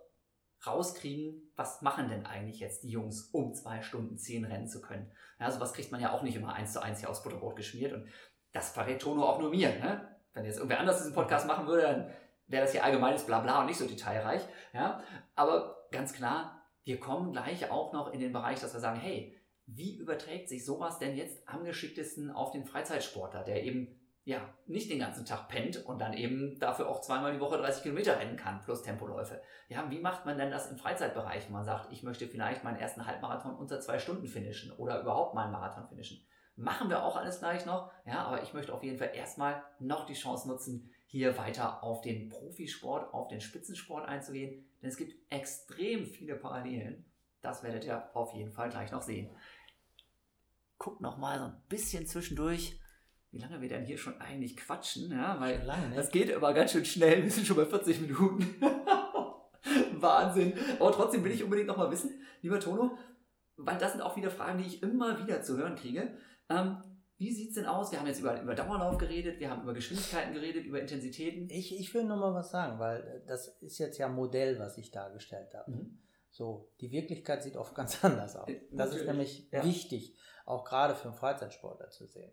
rauskriegen, 0.64 1.50
was 1.56 1.82
machen 1.82 2.08
denn 2.08 2.26
eigentlich 2.26 2.60
jetzt 2.60 2.82
die 2.82 2.90
Jungs, 2.90 3.28
um 3.32 3.54
zwei 3.54 3.82
Stunden 3.82 4.16
zehn 4.16 4.44
rennen 4.44 4.68
zu 4.68 4.80
können. 4.80 5.10
Ja, 5.38 5.50
sowas 5.50 5.72
kriegt 5.72 5.92
man 5.92 6.00
ja 6.00 6.12
auch 6.12 6.22
nicht 6.22 6.36
immer 6.36 6.54
eins 6.54 6.72
zu 6.72 6.82
eins 6.82 7.00
hier 7.00 7.10
aus 7.10 7.22
Butterbrot 7.22 7.56
geschmiert. 7.56 7.92
Und 7.92 8.06
das 8.52 8.70
verrät 8.70 9.02
Tono 9.02 9.24
auch 9.24 9.38
nur 9.38 9.50
mir. 9.50 9.68
Ne? 9.68 10.16
Wenn 10.32 10.44
jetzt 10.44 10.56
irgendwer 10.56 10.80
anders 10.80 10.98
diesen 10.98 11.14
Podcast 11.14 11.46
machen 11.46 11.66
würde, 11.66 11.82
dann 11.82 12.10
wäre 12.46 12.62
das 12.62 12.72
hier 12.72 12.84
allgemeines 12.84 13.24
Blabla 13.24 13.60
und 13.60 13.66
nicht 13.66 13.78
so 13.78 13.86
detailreich. 13.86 14.42
Ja? 14.72 15.02
Aber 15.34 15.88
ganz 15.90 16.12
klar, 16.12 16.62
wir 16.84 17.00
kommen 17.00 17.32
gleich 17.32 17.70
auch 17.70 17.92
noch 17.92 18.12
in 18.12 18.20
den 18.20 18.32
Bereich, 18.32 18.60
dass 18.60 18.72
wir 18.72 18.80
sagen, 18.80 19.00
hey, 19.00 19.36
wie 19.66 19.96
überträgt 19.96 20.48
sich 20.48 20.64
sowas 20.64 20.98
denn 20.98 21.16
jetzt 21.16 21.48
am 21.48 21.64
geschicktesten 21.64 22.30
auf 22.30 22.52
den 22.52 22.64
Freizeitsportler, 22.64 23.42
der 23.42 23.64
eben 23.64 24.00
ja 24.26 24.52
nicht 24.66 24.90
den 24.90 24.98
ganzen 24.98 25.24
Tag 25.24 25.48
pennt 25.48 25.86
und 25.86 26.00
dann 26.00 26.12
eben 26.12 26.58
dafür 26.58 26.88
auch 26.88 27.00
zweimal 27.00 27.32
die 27.32 27.40
Woche 27.40 27.58
30 27.58 27.84
Kilometer 27.84 28.18
rennen 28.18 28.36
kann, 28.36 28.60
plus 28.60 28.82
Tempoläufe. 28.82 29.40
Ja, 29.68 29.88
wie 29.88 30.00
macht 30.00 30.26
man 30.26 30.36
denn 30.36 30.50
das 30.50 30.68
im 30.68 30.76
Freizeitbereich? 30.76 31.48
Man 31.48 31.64
sagt, 31.64 31.92
ich 31.92 32.02
möchte 32.02 32.26
vielleicht 32.26 32.64
meinen 32.64 32.76
ersten 32.76 33.06
Halbmarathon 33.06 33.54
unter 33.54 33.80
zwei 33.80 34.00
Stunden 34.00 34.26
finishen 34.26 34.72
oder 34.72 35.00
überhaupt 35.00 35.34
mal 35.34 35.44
einen 35.44 35.52
Marathon 35.52 35.86
finishen. 35.88 36.26
Machen 36.56 36.88
wir 36.88 37.04
auch 37.04 37.16
alles 37.16 37.38
gleich 37.38 37.66
noch, 37.66 37.92
ja, 38.04 38.24
aber 38.24 38.42
ich 38.42 38.52
möchte 38.52 38.74
auf 38.74 38.82
jeden 38.82 38.98
Fall 38.98 39.12
erstmal 39.14 39.62
noch 39.78 40.06
die 40.06 40.14
Chance 40.14 40.48
nutzen, 40.48 40.90
hier 41.06 41.38
weiter 41.38 41.84
auf 41.84 42.00
den 42.00 42.28
Profisport, 42.28 43.14
auf 43.14 43.28
den 43.28 43.40
Spitzensport 43.40 44.08
einzugehen, 44.08 44.66
denn 44.82 44.88
es 44.88 44.96
gibt 44.96 45.14
extrem 45.30 46.04
viele 46.04 46.34
Parallelen. 46.34 47.04
Das 47.42 47.62
werdet 47.62 47.84
ihr 47.84 48.10
auf 48.16 48.34
jeden 48.34 48.50
Fall 48.50 48.70
gleich 48.70 48.90
noch 48.90 49.02
sehen. 49.02 49.30
Guckt 50.78 51.00
noch 51.00 51.16
mal 51.16 51.38
so 51.38 51.44
ein 51.44 51.62
bisschen 51.68 52.06
zwischendurch, 52.06 52.80
wie 53.36 53.42
lange 53.42 53.60
wir 53.60 53.68
denn 53.68 53.84
hier 53.84 53.98
schon 53.98 54.18
eigentlich 54.18 54.56
quatschen, 54.56 55.10
ja, 55.10 55.38
weil 55.38 55.62
lange, 55.62 55.90
ne? 55.90 55.96
das 55.96 56.10
geht 56.10 56.30
immer 56.30 56.54
ganz 56.54 56.72
schön 56.72 56.84
schnell. 56.84 57.22
Wir 57.22 57.30
sind 57.30 57.46
schon 57.46 57.56
bei 57.56 57.66
40 57.66 58.00
Minuten. 58.00 58.56
Wahnsinn. 60.00 60.54
Aber 60.78 60.92
trotzdem 60.92 61.22
will 61.22 61.32
ich 61.32 61.44
unbedingt 61.44 61.68
noch 61.68 61.76
mal 61.76 61.90
wissen, 61.90 62.20
lieber 62.40 62.58
Tono, 62.58 62.96
weil 63.56 63.76
das 63.76 63.92
sind 63.92 64.00
auch 64.00 64.16
wieder 64.16 64.30
Fragen, 64.30 64.58
die 64.58 64.64
ich 64.64 64.82
immer 64.82 65.22
wieder 65.22 65.42
zu 65.42 65.58
hören 65.58 65.76
kriege. 65.76 66.16
Ähm, 66.48 66.82
wie 67.18 67.32
sieht 67.32 67.50
es 67.50 67.54
denn 67.56 67.66
aus? 67.66 67.92
Wir 67.92 67.98
haben 67.98 68.06
jetzt 68.06 68.20
über, 68.20 68.40
über 68.40 68.54
Dauerlauf 68.54 68.96
geredet, 68.96 69.38
wir 69.38 69.50
haben 69.50 69.62
über 69.62 69.74
Geschwindigkeiten 69.74 70.32
geredet, 70.32 70.64
über 70.64 70.80
Intensitäten. 70.80 71.48
Ich, 71.50 71.78
ich 71.78 71.92
will 71.92 72.04
nur 72.04 72.16
mal 72.16 72.32
was 72.32 72.50
sagen, 72.50 72.78
weil 72.78 73.22
das 73.26 73.48
ist 73.60 73.78
jetzt 73.78 73.98
ja 73.98 74.08
Modell, 74.08 74.58
was 74.58 74.78
ich 74.78 74.90
dargestellt 74.90 75.54
habe. 75.54 75.70
Mhm. 75.72 75.98
So, 76.30 76.70
die 76.80 76.90
Wirklichkeit 76.90 77.42
sieht 77.42 77.56
oft 77.56 77.74
ganz 77.74 78.02
anders 78.04 78.36
aus. 78.36 78.48
Äh, 78.48 78.60
Das 78.70 78.88
ist 78.88 78.94
natürlich, 78.94 79.06
nämlich 79.06 79.48
ja. 79.50 79.64
wichtig, 79.64 80.16
auch 80.46 80.64
gerade 80.64 80.94
für 80.94 81.08
einen 81.08 81.16
Freizeitsportler 81.16 81.90
zu 81.90 82.06
sehen. 82.06 82.32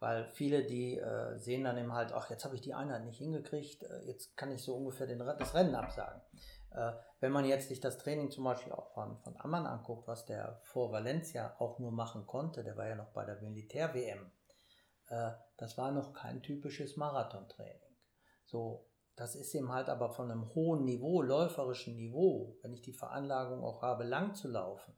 Weil 0.00 0.26
viele, 0.30 0.64
die 0.64 0.96
äh, 0.96 1.38
sehen 1.38 1.64
dann 1.64 1.76
eben 1.76 1.92
halt, 1.92 2.12
ach, 2.12 2.30
jetzt 2.30 2.44
habe 2.44 2.54
ich 2.54 2.62
die 2.62 2.72
Einheit 2.72 3.04
nicht 3.04 3.18
hingekriegt, 3.18 3.82
äh, 3.82 4.00
jetzt 4.06 4.34
kann 4.34 4.50
ich 4.50 4.62
so 4.62 4.74
ungefähr 4.74 5.06
den, 5.06 5.18
das 5.18 5.54
Rennen 5.54 5.74
absagen. 5.74 6.22
Äh, 6.70 6.92
wenn 7.20 7.32
man 7.32 7.44
jetzt 7.44 7.68
sich 7.68 7.80
das 7.80 7.98
Training 7.98 8.30
zum 8.30 8.44
Beispiel 8.44 8.72
auch 8.72 8.94
von, 8.94 9.18
von 9.18 9.36
Ammann 9.38 9.66
anguckt, 9.66 10.08
was 10.08 10.24
der 10.24 10.60
vor 10.64 10.90
Valencia 10.90 11.54
auch 11.58 11.78
nur 11.78 11.92
machen 11.92 12.26
konnte, 12.26 12.64
der 12.64 12.78
war 12.78 12.88
ja 12.88 12.94
noch 12.94 13.12
bei 13.12 13.26
der 13.26 13.42
Militär-WM, 13.42 14.32
äh, 15.08 15.32
das 15.58 15.76
war 15.76 15.90
noch 15.92 16.14
kein 16.14 16.42
typisches 16.42 16.96
Marathontraining. 16.96 17.94
So, 18.46 18.88
das 19.16 19.34
ist 19.34 19.54
eben 19.54 19.70
halt 19.70 19.90
aber 19.90 20.08
von 20.08 20.30
einem 20.30 20.54
hohen 20.54 20.86
Niveau, 20.86 21.20
läuferischen 21.20 21.94
Niveau, 21.96 22.56
wenn 22.62 22.72
ich 22.72 22.80
die 22.80 22.94
Veranlagung 22.94 23.62
auch 23.62 23.82
habe, 23.82 24.04
lang 24.04 24.34
zu 24.34 24.48
laufen, 24.48 24.96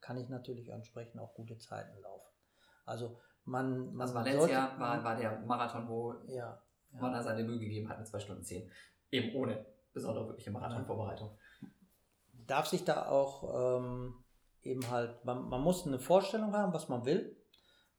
kann 0.00 0.16
ich 0.16 0.28
natürlich 0.28 0.68
entsprechend 0.68 1.20
auch 1.20 1.34
gute 1.34 1.58
Zeiten 1.58 1.98
laufen. 2.00 2.30
Also 2.84 3.18
man, 3.44 3.92
man 3.94 4.00
Also 4.00 4.14
Valencia 4.14 4.78
war, 4.78 5.04
war 5.04 5.16
der 5.16 5.40
Marathon, 5.40 5.88
wo 5.88 6.14
ja, 6.26 6.62
ja. 6.92 7.00
man 7.00 7.12
da 7.12 7.22
seine 7.22 7.44
Mühe 7.44 7.58
gegeben 7.58 7.88
hat 7.88 7.98
mit 7.98 8.06
2 8.06 8.18
Stunden 8.20 8.42
10. 8.42 8.70
Eben 9.10 9.34
ohne 9.36 9.66
besondere 9.92 10.26
wirkliche 10.26 10.50
Marathonvorbereitung. 10.50 11.38
darf 12.46 12.66
sich 12.66 12.84
da 12.84 13.08
auch 13.08 13.78
ähm, 13.78 14.24
eben 14.62 14.90
halt, 14.90 15.24
man, 15.24 15.48
man 15.48 15.60
muss 15.60 15.86
eine 15.86 15.98
Vorstellung 15.98 16.52
haben, 16.52 16.72
was 16.72 16.88
man 16.88 17.04
will, 17.04 17.36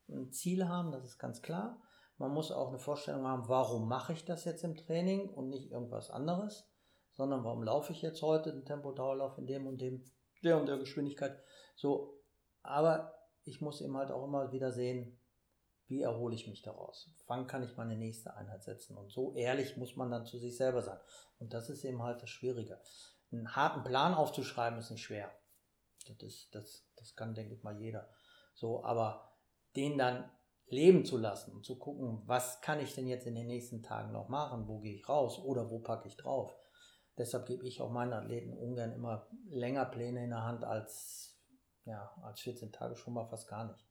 ein 0.09 0.31
Ziel 0.31 0.67
haben, 0.67 0.91
das 0.91 1.03
ist 1.03 1.17
ganz 1.17 1.41
klar. 1.41 1.81
Man 2.17 2.31
muss 2.31 2.51
auch 2.51 2.69
eine 2.69 2.79
Vorstellung 2.79 3.27
haben, 3.27 3.47
warum 3.47 3.87
mache 3.87 4.13
ich 4.13 4.25
das 4.25 4.45
jetzt 4.45 4.63
im 4.63 4.75
Training 4.75 5.29
und 5.29 5.49
nicht 5.49 5.71
irgendwas 5.71 6.09
anderes, 6.09 6.69
sondern 7.11 7.43
warum 7.43 7.63
laufe 7.63 7.91
ich 7.91 8.01
jetzt 8.01 8.21
heute 8.21 8.51
den 8.53 8.65
Tempo-Dauerlauf 8.65 9.37
in 9.37 9.47
dem 9.47 9.67
und 9.67 9.81
dem, 9.81 10.03
der 10.43 10.59
und 10.59 10.67
der 10.67 10.77
Geschwindigkeit. 10.77 11.41
So, 11.75 12.21
aber 12.61 13.13
ich 13.43 13.61
muss 13.61 13.81
eben 13.81 13.97
halt 13.97 14.11
auch 14.11 14.23
immer 14.23 14.51
wieder 14.51 14.71
sehen, 14.71 15.19
wie 15.88 16.01
erhole 16.01 16.36
ich 16.36 16.47
mich 16.47 16.61
daraus? 16.61 17.09
Wann 17.27 17.47
kann 17.47 17.63
ich 17.63 17.77
meine 17.77 17.95
nächste 17.95 18.36
Einheit 18.36 18.63
setzen? 18.63 18.97
Und 18.97 19.11
so 19.11 19.36
ehrlich 19.36 19.77
muss 19.77 19.95
man 19.95 20.09
dann 20.09 20.25
zu 20.25 20.39
sich 20.39 20.57
selber 20.57 20.81
sein. 20.81 20.99
Und 21.38 21.53
das 21.53 21.69
ist 21.69 21.83
eben 21.83 22.01
halt 22.01 22.21
das 22.21 22.29
Schwierige. 22.29 22.81
Einen 23.31 23.55
harten 23.55 23.83
Plan 23.83 24.13
aufzuschreiben 24.13 24.79
ist 24.79 24.89
nicht 24.89 25.03
schwer. 25.03 25.31
Das, 26.07 26.17
ist, 26.21 26.55
das, 26.55 26.88
das 26.95 27.15
kann, 27.15 27.36
denke 27.36 27.53
ich 27.53 27.63
mal, 27.63 27.79
jeder. 27.79 28.09
So, 28.53 28.83
aber 28.83 29.38
den 29.75 29.97
dann 29.97 30.29
leben 30.67 31.05
zu 31.05 31.17
lassen 31.17 31.51
und 31.51 31.65
zu 31.65 31.77
gucken, 31.77 32.23
was 32.25 32.61
kann 32.61 32.79
ich 32.79 32.95
denn 32.95 33.07
jetzt 33.07 33.27
in 33.27 33.36
den 33.36 33.47
nächsten 33.47 33.83
Tagen 33.83 34.11
noch 34.11 34.29
machen? 34.29 34.67
Wo 34.67 34.79
gehe 34.79 34.95
ich 34.95 35.07
raus 35.07 35.39
oder 35.39 35.69
wo 35.69 35.79
packe 35.79 36.07
ich 36.07 36.17
drauf? 36.17 36.55
Deshalb 37.17 37.45
gebe 37.45 37.65
ich 37.65 37.81
auch 37.81 37.91
meinen 37.91 38.13
Athleten 38.13 38.53
ungern 38.53 38.91
immer 38.91 39.27
länger 39.49 39.86
Pläne 39.86 40.23
in 40.23 40.31
der 40.31 40.43
Hand 40.43 40.63
als, 40.65 41.39
ja, 41.86 42.13
als 42.23 42.41
14 42.41 42.71
Tage 42.71 42.95
schon 42.95 43.13
mal 43.13 43.25
fast 43.27 43.47
gar 43.47 43.65
nicht 43.65 43.86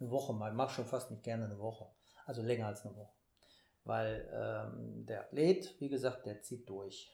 eine 0.00 0.10
Woche 0.10 0.32
mal. 0.32 0.50
Ich 0.50 0.56
mache 0.56 0.74
schon 0.74 0.84
fast 0.84 1.10
nicht 1.10 1.22
gerne 1.22 1.44
eine 1.44 1.58
Woche. 1.58 1.86
Also 2.24 2.42
länger 2.42 2.66
als 2.66 2.84
eine 2.84 2.96
Woche. 2.96 3.12
Weil 3.84 4.28
ähm, 4.32 5.06
der 5.06 5.22
Athlet, 5.22 5.80
wie 5.80 5.88
gesagt, 5.88 6.26
der 6.26 6.42
zieht 6.42 6.68
durch. 6.68 7.12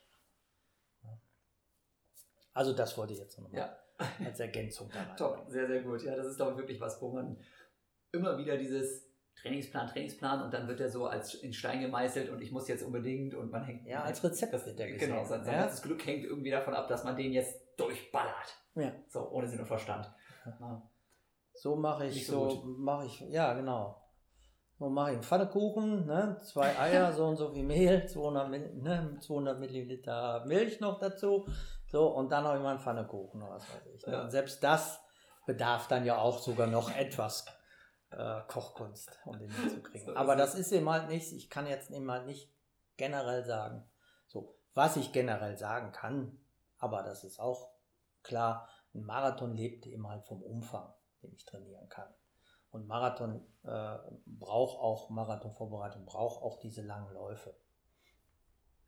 Also 2.54 2.72
das 2.74 2.96
wollte 2.98 3.14
ich 3.14 3.18
jetzt 3.18 3.38
nochmal 3.38 3.60
ja. 3.60 3.76
als 4.24 4.40
Ergänzung 4.40 4.90
da. 4.92 5.04
Top, 5.16 5.44
sehr, 5.48 5.66
sehr 5.66 5.82
gut. 5.82 6.02
Ja, 6.02 6.16
das 6.16 6.26
ist 6.26 6.40
doch 6.40 6.56
wirklich 6.56 6.80
was, 6.80 7.00
wo 7.00 7.10
man 7.10 7.38
immer 8.12 8.36
wieder 8.36 8.58
dieses 8.58 9.08
Trainingsplan, 9.36 9.88
Trainingsplan 9.88 10.42
und 10.42 10.52
dann 10.52 10.68
wird 10.68 10.80
er 10.80 10.90
so 10.90 11.06
als 11.06 11.34
in 11.34 11.52
Stein 11.52 11.80
gemeißelt 11.80 12.28
und 12.30 12.42
ich 12.42 12.52
muss 12.52 12.68
jetzt 12.68 12.82
unbedingt 12.82 13.34
und 13.34 13.50
man 13.50 13.64
hängt. 13.64 13.86
Ja, 13.86 14.02
als 14.02 14.22
Rezept 14.22 14.52
das, 14.52 14.66
wird 14.66 14.78
der 14.78 14.92
gesehen. 14.92 15.08
Genau, 15.08 15.24
sein, 15.24 15.44
sein 15.44 15.54
ja? 15.54 15.60
ganzes 15.62 15.82
Glück 15.82 16.04
hängt 16.06 16.24
irgendwie 16.24 16.50
davon 16.50 16.74
ab, 16.74 16.88
dass 16.88 17.04
man 17.04 17.16
den 17.16 17.32
jetzt 17.32 17.58
durchballert. 17.78 18.56
Ja. 18.74 18.92
So, 19.08 19.30
ohne 19.30 19.48
Sinn 19.48 19.60
und 19.60 19.66
Verstand. 19.66 20.12
Ja. 20.44 20.82
So 21.54 21.76
mache 21.76 22.06
ich, 22.06 22.26
so, 22.26 22.50
so 22.50 22.62
mache 22.64 23.06
ich, 23.06 23.20
ja, 23.20 23.52
genau. 23.54 24.02
So 24.78 24.88
mache 24.88 25.10
ich 25.10 25.14
einen 25.14 25.22
Pfannekuchen, 25.22 26.06
ne? 26.06 26.40
zwei 26.42 26.76
Eier, 26.78 27.12
so 27.12 27.26
und 27.26 27.36
so 27.36 27.52
viel 27.52 27.64
Mehl, 27.64 28.06
200, 28.06 28.50
ne? 28.50 29.16
200 29.20 29.60
Milliliter 29.60 30.44
Milch 30.46 30.80
noch 30.80 30.98
dazu. 30.98 31.46
So, 31.86 32.08
und 32.08 32.32
dann 32.32 32.44
habe 32.44 32.56
ich 32.56 32.62
mal 32.62 32.70
einen 32.70 32.80
Pfannekuchen 32.80 33.42
oder 33.42 33.54
was 33.54 33.68
weiß 33.68 33.86
ich. 33.94 34.06
Ne? 34.06 34.12
Ja. 34.12 34.22
Und 34.22 34.30
selbst 34.30 34.64
das 34.64 35.00
bedarf 35.46 35.88
dann 35.88 36.04
ja 36.04 36.18
auch 36.18 36.38
sogar 36.38 36.66
noch 36.66 36.94
etwas 36.96 37.46
äh, 38.10 38.40
Kochkunst, 38.48 39.20
um 39.24 39.38
den 39.38 39.50
hinzukriegen. 39.50 40.16
Aber 40.16 40.36
das 40.36 40.54
ist 40.54 40.72
eben 40.72 40.88
halt 40.88 41.08
nicht, 41.08 41.32
ich 41.32 41.50
kann 41.50 41.66
jetzt 41.66 41.90
eben 41.90 42.10
halt 42.10 42.26
nicht 42.26 42.52
generell 42.96 43.44
sagen. 43.44 43.88
So, 44.26 44.58
was 44.74 44.96
ich 44.96 45.12
generell 45.12 45.56
sagen 45.56 45.92
kann, 45.92 46.38
aber 46.78 47.02
das 47.02 47.24
ist 47.24 47.38
auch 47.38 47.70
klar, 48.22 48.68
ein 48.94 49.04
Marathon 49.04 49.54
lebt 49.54 49.86
eben 49.86 50.08
halt 50.08 50.24
vom 50.24 50.42
Umfang 50.42 50.92
den 51.22 51.32
ich 51.34 51.44
trainieren 51.44 51.88
kann. 51.88 52.08
Und 52.70 52.86
Marathon 52.86 53.46
äh, 53.64 53.98
braucht 54.26 54.78
auch, 54.78 55.10
Marathonvorbereitung 55.10 56.06
braucht 56.06 56.42
auch 56.42 56.58
diese 56.58 56.82
langen 56.82 57.12
Läufe. 57.12 57.54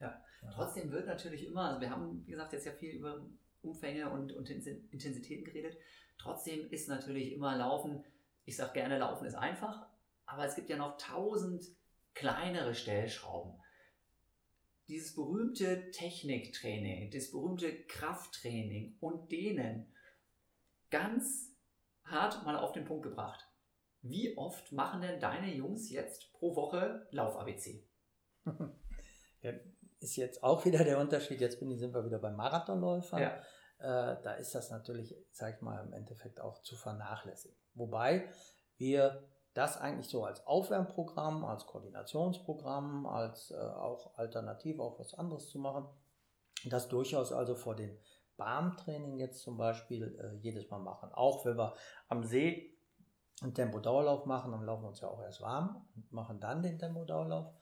Ja. 0.00 0.22
ja. 0.42 0.50
trotzdem 0.52 0.90
wird 0.90 1.06
natürlich 1.06 1.46
immer, 1.46 1.68
also 1.68 1.80
wir 1.80 1.90
haben, 1.90 2.26
wie 2.26 2.30
gesagt, 2.32 2.52
jetzt 2.52 2.66
ja 2.66 2.72
viel 2.72 2.94
über 2.94 3.24
Umfänge 3.62 4.10
und, 4.10 4.32
und 4.32 4.48
Intensitäten 4.48 5.44
geredet. 5.44 5.76
Trotzdem 6.18 6.70
ist 6.70 6.88
natürlich 6.88 7.32
immer 7.32 7.56
Laufen, 7.56 8.04
ich 8.44 8.56
sage 8.56 8.72
gerne, 8.74 8.98
Laufen 8.98 9.26
ist 9.26 9.34
einfach, 9.34 9.86
aber 10.26 10.44
es 10.44 10.54
gibt 10.54 10.70
ja 10.70 10.76
noch 10.76 10.96
tausend 10.96 11.64
kleinere 12.14 12.74
Stellschrauben. 12.74 13.60
Dieses 14.88 15.14
berühmte 15.14 15.90
Techniktraining, 15.90 17.10
das 17.10 17.30
berühmte 17.30 17.84
Krafttraining 17.84 18.96
und 19.00 19.32
denen 19.32 19.92
ganz 20.90 21.53
hart 22.04 22.44
mal 22.44 22.56
auf 22.56 22.72
den 22.72 22.84
Punkt 22.84 23.04
gebracht. 23.04 23.48
Wie 24.02 24.36
oft 24.36 24.72
machen 24.72 25.00
denn 25.00 25.18
deine 25.18 25.54
Jungs 25.54 25.90
jetzt 25.90 26.32
pro 26.32 26.54
Woche 26.56 27.06
Lauf-ABC? 27.10 27.88
ja, 29.40 29.52
ist 30.00 30.16
jetzt 30.16 30.42
auch 30.42 30.64
wieder 30.64 30.84
der 30.84 30.98
Unterschied. 30.98 31.40
Jetzt 31.40 31.58
bin, 31.58 31.76
sind 31.78 31.94
wir 31.94 32.04
wieder 32.04 32.18
beim 32.18 32.36
Marathonläufer. 32.36 33.20
Ja. 33.20 33.38
Äh, 33.78 34.22
da 34.22 34.34
ist 34.34 34.54
das 34.54 34.70
natürlich, 34.70 35.16
sag 35.30 35.56
ich 35.56 35.62
mal, 35.62 35.82
im 35.84 35.92
Endeffekt 35.92 36.40
auch 36.40 36.62
zu 36.62 36.76
vernachlässigen. 36.76 37.56
Wobei 37.74 38.28
wir 38.76 39.26
das 39.54 39.80
eigentlich 39.80 40.08
so 40.08 40.24
als 40.24 40.46
Aufwärmprogramm, 40.46 41.44
als 41.44 41.66
Koordinationsprogramm, 41.66 43.06
als 43.06 43.52
äh, 43.52 43.56
auch 43.56 44.18
Alternative 44.18 44.82
auch 44.82 44.98
was 44.98 45.14
anderes 45.14 45.48
zu 45.48 45.58
machen, 45.58 45.86
das 46.66 46.88
durchaus 46.88 47.32
also 47.32 47.54
vor 47.54 47.76
den 47.76 47.98
Bahntraining 48.36 49.18
jetzt 49.18 49.42
zum 49.42 49.56
Beispiel 49.56 50.18
äh, 50.20 50.36
jedes 50.38 50.68
Mal 50.70 50.78
machen. 50.78 51.10
Auch 51.12 51.44
wenn 51.44 51.56
wir 51.56 51.74
am 52.08 52.24
See 52.24 52.76
einen 53.42 53.54
Tempodauerlauf 53.54 54.26
machen, 54.26 54.52
dann 54.52 54.64
laufen 54.64 54.84
wir 54.84 54.88
uns 54.88 55.00
ja 55.00 55.08
auch 55.08 55.20
erst 55.20 55.40
warm 55.40 55.86
und 55.96 56.12
machen 56.12 56.40
dann 56.40 56.62
den 56.62 56.78
Tempodauerlauf. 56.78 57.52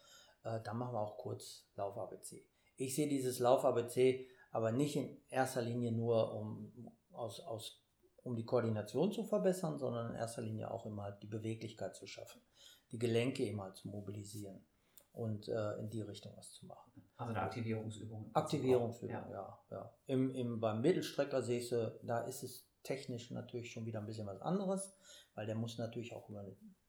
Äh, 0.45 0.61
dann 0.62 0.77
machen 0.77 0.95
wir 0.95 1.01
auch 1.01 1.18
kurz 1.18 1.68
Lauf-ABC. 1.77 2.47
Ich 2.77 2.95
sehe 2.95 3.09
dieses 3.09 3.39
Lauf-ABC 3.39 4.29
aber 4.51 4.70
nicht 4.70 4.97
in 4.97 5.18
erster 5.31 5.62
Linie 5.62 5.93
nur, 5.93 6.35
um, 6.35 6.91
aus, 7.11 7.41
aus, 7.41 7.83
um 8.23 8.37
die 8.37 8.45
Koordination 8.45 9.11
zu 9.11 9.25
verbessern, 9.25 9.79
sondern 9.79 10.11
in 10.11 10.16
erster 10.16 10.43
Linie 10.43 10.70
auch 10.70 10.85
immer 10.85 11.05
halt 11.05 11.23
die 11.23 11.27
Beweglichkeit 11.27 11.97
zu 11.97 12.07
schaffen, 12.07 12.43
die 12.91 12.99
Gelenke 12.99 13.47
immer 13.47 13.73
zu 13.73 13.89
mobilisieren 13.89 14.64
und 15.13 15.49
äh, 15.49 15.79
in 15.79 15.91
die 15.91 16.03
Richtung 16.03 16.33
was 16.37 16.53
zu 16.53 16.67
machen. 16.67 16.91
Also 17.17 17.31
eine 17.31 17.43
Aktivierungsübung. 17.43 18.31
Aktivierungsübung, 18.33 19.11
ja. 19.11 19.31
ja, 19.31 19.59
ja. 19.71 19.93
Im, 20.07 20.31
im, 20.31 20.61
beim 20.61 20.81
Mittelstrecker 20.81 21.43
sehe 21.43 21.59
ich, 21.59 21.75
da 22.03 22.21
ist 22.23 22.43
es 22.43 22.67
technisch 22.83 23.31
natürlich 23.31 23.71
schon 23.71 23.87
wieder 23.87 24.01
ein 24.01 24.07
bisschen 24.07 24.27
was 24.27 24.41
anderes, 24.41 24.97
weil 25.35 25.47
der 25.47 25.55
muss 25.55 25.79
natürlich 25.79 26.15
auch 26.15 26.29
über 26.29 26.45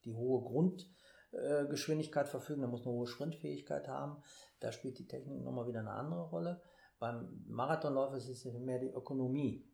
die 0.06 0.14
hohe 0.14 0.42
Grundgeschwindigkeit 0.44 2.26
äh, 2.26 2.30
verfügen, 2.30 2.62
der 2.62 2.70
muss 2.70 2.86
eine 2.86 2.94
hohe 2.94 3.08
Sprintfähigkeit 3.08 3.88
haben. 3.88 4.24
Da 4.60 4.72
spielt 4.72 4.98
die 5.00 5.08
Technik 5.08 5.44
nochmal 5.44 5.68
wieder 5.68 5.82
eine 5.82 5.92
andere 5.92 6.30
Rolle. 6.30 6.62
Beim 7.00 7.44
Marathonlauf 7.48 8.14
ist 8.16 8.30
es 8.30 8.46
mehr 8.46 8.80
die 8.80 8.90
Ökonomie. 8.90 9.68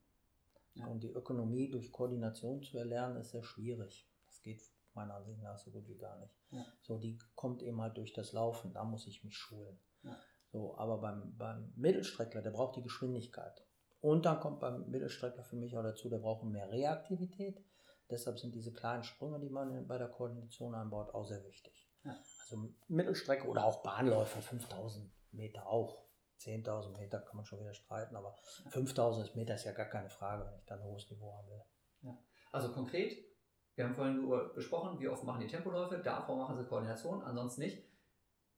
Ja. 0.74 0.88
Und 0.88 1.04
die 1.04 1.12
Ökonomie 1.12 1.70
durch 1.70 1.92
Koordination 1.92 2.64
zu 2.64 2.78
erlernen, 2.78 3.18
ist 3.18 3.32
sehr 3.32 3.44
schwierig. 3.44 4.08
Das 4.28 4.42
geht 4.42 4.62
meiner 4.96 5.16
Ansicht 5.16 5.42
nach 5.42 5.58
so 5.58 5.72
gut 5.72 5.88
wie 5.88 5.98
gar 5.98 6.18
nicht. 6.20 6.34
Ja. 6.52 6.66
So, 6.82 6.98
die 6.98 7.18
kommt 7.36 7.62
eben 7.62 7.82
halt 7.82 7.98
durch 7.98 8.14
das 8.14 8.34
Laufen, 8.34 8.74
da 8.74 8.84
muss 8.84 9.08
ich 9.08 9.24
mich 9.24 9.38
schulen. 9.38 9.80
Ja. 10.04 10.18
So, 10.52 10.78
aber 10.78 10.98
beim, 11.00 11.38
beim 11.38 11.74
Mittelstreckler, 11.76 12.42
der 12.42 12.52
braucht 12.52 12.76
die 12.76 12.82
Geschwindigkeit. 12.82 13.64
Und 14.02 14.26
dann 14.26 14.40
kommt 14.40 14.60
beim 14.60 14.90
Mittelstreckler 14.90 15.44
für 15.44 15.58
mich 15.58 15.78
auch 15.78 15.84
dazu, 15.84 16.10
der 16.10 16.20
braucht 16.20 16.44
mehr 16.44 16.72
Reaktivität. 16.72 17.64
Deshalb 18.10 18.40
sind 18.40 18.56
diese 18.56 18.74
kleinen 18.74 19.04
Sprünge, 19.04 19.40
die 19.40 19.50
man 19.50 19.86
bei 19.88 19.98
der 19.98 20.08
Koordination 20.08 20.74
einbaut, 20.74 21.14
auch 21.14 21.26
sehr 21.26 21.44
wichtig. 21.44 21.92
Ja. 22.04 22.18
Also 22.42 22.74
Mittelstrecke 22.88 23.48
oder 23.48 23.66
auch 23.66 23.84
Bahnläufer, 23.84 24.42
5000 24.42 25.12
Meter 25.32 25.68
auch. 25.68 26.06
10.000 26.40 26.98
Meter 26.98 27.20
kann 27.20 27.36
man 27.36 27.46
schon 27.46 27.60
wieder 27.60 27.74
streiten, 27.74 28.16
aber 28.16 28.34
5.000 28.70 29.36
Meter 29.36 29.56
ist 29.56 29.66
ja 29.66 29.74
gar 29.74 29.88
keine 29.88 30.10
Frage, 30.10 30.46
wenn 30.48 30.58
ich 30.58 30.66
da 30.66 30.76
ein 30.76 30.84
hohes 30.84 31.10
Niveau 31.10 31.34
haben 31.34 31.50
will. 31.50 31.62
Also 32.52 32.72
konkret, 32.72 33.18
wir 33.80 33.86
haben 33.86 33.96
vorhin 33.96 34.18
nur 34.18 34.54
besprochen, 34.54 35.00
wie 35.00 35.08
oft 35.08 35.24
machen 35.24 35.40
die 35.40 35.48
Tempoläufe, 35.48 36.00
davor 36.00 36.36
machen 36.36 36.58
sie 36.58 36.66
Koordination, 36.66 37.24
ansonsten 37.24 37.62
nicht. 37.62 37.82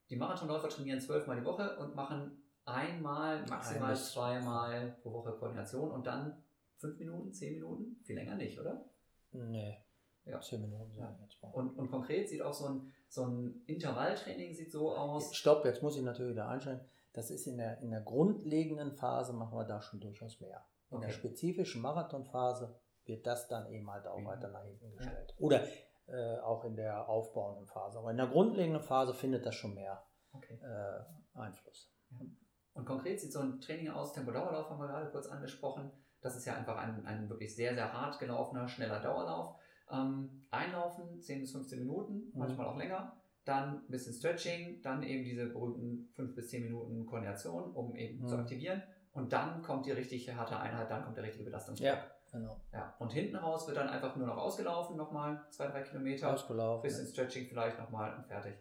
Die 0.10 0.16
Marathonläufer 0.16 0.68
trainieren 0.68 1.00
zwölfmal 1.00 1.40
die 1.40 1.46
Woche 1.46 1.78
und 1.78 1.96
machen 1.96 2.42
einmal, 2.66 3.46
maximal 3.48 3.96
zweimal 3.96 4.98
pro 5.04 5.14
Woche 5.14 5.34
Koordination 5.34 5.92
und 5.92 6.08
dann 6.08 6.42
fünf 6.78 6.98
Minuten, 6.98 7.32
zehn 7.32 7.54
Minuten? 7.54 7.98
Viel 8.04 8.16
länger 8.16 8.34
nicht, 8.34 8.60
oder? 8.60 8.84
Nee. 9.32 9.78
Ja. 10.26 10.42
Zehn 10.42 10.62
Minuten. 10.62 10.98
Ja. 10.98 11.16
Und, 11.52 11.78
und 11.78 11.92
konkret 11.92 12.28
sieht 12.28 12.42
auch 12.42 12.54
so 12.54 12.66
ein, 12.66 12.92
so 13.08 13.28
ein 13.28 13.62
Intervalltraining 13.68 14.56
sieht 14.56 14.72
so 14.72 14.96
aus. 14.96 15.36
Stopp, 15.36 15.66
jetzt 15.66 15.84
muss 15.84 15.98
ich 15.98 16.04
natürlich 16.04 16.32
wieder 16.32 16.48
einstellen. 16.48 16.82
Das 17.14 17.30
ist 17.30 17.46
in 17.46 17.58
der, 17.58 17.80
in 17.82 17.92
der 17.92 18.02
grundlegenden 18.02 18.94
Phase, 18.94 19.34
machen 19.34 19.56
wir 19.56 19.66
da 19.66 19.84
schon 19.84 20.00
durchaus 20.00 20.40
mehr. 20.40 20.66
In 20.90 20.98
okay. 20.98 21.06
der 21.06 21.14
spezifischen 21.14 21.84
Marathonphase 21.84 22.76
wird 23.06 23.26
das 23.26 23.48
dann 23.48 23.68
eben 23.72 23.90
halt 23.90 24.08
auch 24.08 24.20
mhm. 24.20 24.26
weiter 24.26 24.50
nach 24.50 24.64
hinten 24.64 24.96
gestellt. 24.96 25.34
Oder 25.38 25.64
äh, 26.08 26.40
auch 26.40 26.64
in 26.66 26.76
der 26.76 27.08
aufbauenden 27.08 27.66
Phase. 27.68 28.00
Aber 28.00 28.12
in 28.12 28.18
der 28.18 28.28
grundlegenden 28.28 28.82
Phase 28.82 29.14
findet 29.14 29.46
das 29.46 29.56
schon 29.56 29.74
mehr 29.74 30.04
okay. 30.34 30.60
äh, 30.62 31.40
Einfluss. 31.40 31.92
Ja. 32.10 32.26
Und 32.74 32.86
konkret 32.86 33.20
sieht 33.20 33.34
so 33.34 33.40
ein 33.40 33.60
Training 33.60 33.90
aus, 33.90 34.14
Tempo-Dauerlauf 34.14 34.70
haben 34.70 34.80
wir 34.80 34.88
gerade 34.88 35.12
kurz 35.12 35.28
angesprochen. 35.28 35.92
Das 36.22 36.36
ist 36.36 36.46
ja 36.46 36.56
einfach 36.56 36.78
ein, 36.78 37.06
ein 37.06 37.30
wirklich 37.30 37.56
sehr, 37.56 37.74
sehr 37.74 37.92
hart 37.92 38.20
gelaufener, 38.20 38.68
schneller 38.68 39.00
Dauerlauf. 39.00 39.56
Ähm, 39.92 40.46
einlaufen, 40.52 41.22
10 41.22 41.42
bis 41.42 41.52
15 41.52 41.80
Minuten, 41.80 42.14
mhm. 42.14 42.32
manchmal 42.34 42.68
auch 42.68 42.78
länger. 42.78 43.18
Dann 43.44 43.80
ein 43.80 43.88
bisschen 43.90 44.14
Stretching, 44.14 44.82
dann 44.82 45.04
eben 45.04 45.24
diese 45.24 45.48
berühmten 45.48 46.10
5 46.14 46.36
bis 46.36 46.50
10 46.50 46.64
Minuten 46.64 47.06
Koordination, 47.06 47.72
um 47.74 47.96
eben 47.96 48.22
mhm. 48.22 48.28
zu 48.28 48.38
aktivieren. 48.38 48.84
und 49.14 49.34
dann 49.34 49.62
kommt 49.62 49.86
die 49.86 49.92
richtig 49.92 50.34
harte 50.34 50.58
Einheit, 50.58 50.90
dann 50.90 51.04
kommt 51.04 51.18
der 51.18 51.24
richtige 51.24 51.46
Belastungsdruck. 51.46 51.86
Ja, 51.86 52.04
genau. 52.32 52.62
Ja. 52.74 52.96
Und 53.00 53.12
hinten 53.12 53.36
raus 53.36 53.68
wird 53.68 53.78
dann 53.78 53.90
einfach 53.90 54.16
nur 54.16 54.28
noch 54.28 54.38
ausgelaufen, 54.38 54.98
nochmal 54.98 55.46
zwei, 55.52 55.68
drei 55.68 55.82
Kilometer. 55.84 56.34
Ausgelaufen. 56.34 56.82
Bisschen 56.84 57.08
Stretching 57.08 57.48
vielleicht 57.48 57.78
nochmal 57.80 58.16
und 58.18 58.26
fertig. 58.26 58.56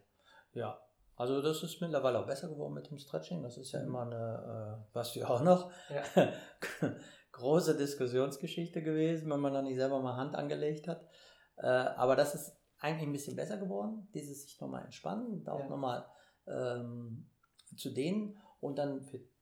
Ja, 0.52 0.78
also 1.16 1.40
das 1.42 1.62
ist 1.62 1.80
mittlerweile 1.80 2.18
auch 2.18 2.26
besser 2.26 2.48
geworden 2.48 2.74
mit 2.74 2.90
dem 2.90 2.98
Stretching. 2.98 3.42
Das 3.42 3.56
ist 3.58 3.72
ja 3.72 3.80
Mhm. 3.80 3.86
immer 3.86 4.02
eine, 4.02 4.80
äh, 4.90 4.94
was 4.94 5.14
wir 5.14 5.28
auch 5.30 5.42
noch, 5.42 5.70
Ja. 5.88 6.02
große 7.32 7.76
Diskussionsgeschichte 7.76 8.82
gewesen, 8.82 9.30
wenn 9.30 9.40
man 9.40 9.54
dann 9.54 9.64
nicht 9.64 9.76
selber 9.76 10.00
mal 10.00 10.16
Hand 10.16 10.34
angelegt 10.34 10.88
hat. 10.88 11.06
Äh, 11.56 11.66
aber 11.66 12.16
das 12.16 12.34
ist 12.34 12.56
eigentlich 12.78 13.06
ein 13.08 13.12
bisschen 13.12 13.36
besser 13.36 13.58
geworden, 13.58 14.08
dieses 14.14 14.42
sich 14.42 14.60
nochmal 14.60 14.84
entspannen 14.84 15.46
auch 15.48 15.60
Ja. 15.60 15.68
nochmal 15.68 16.06
ähm, 16.46 17.28
zu 17.76 17.90
dehnen. 17.90 18.36
Und 18.60 18.78
dann 18.78 19.00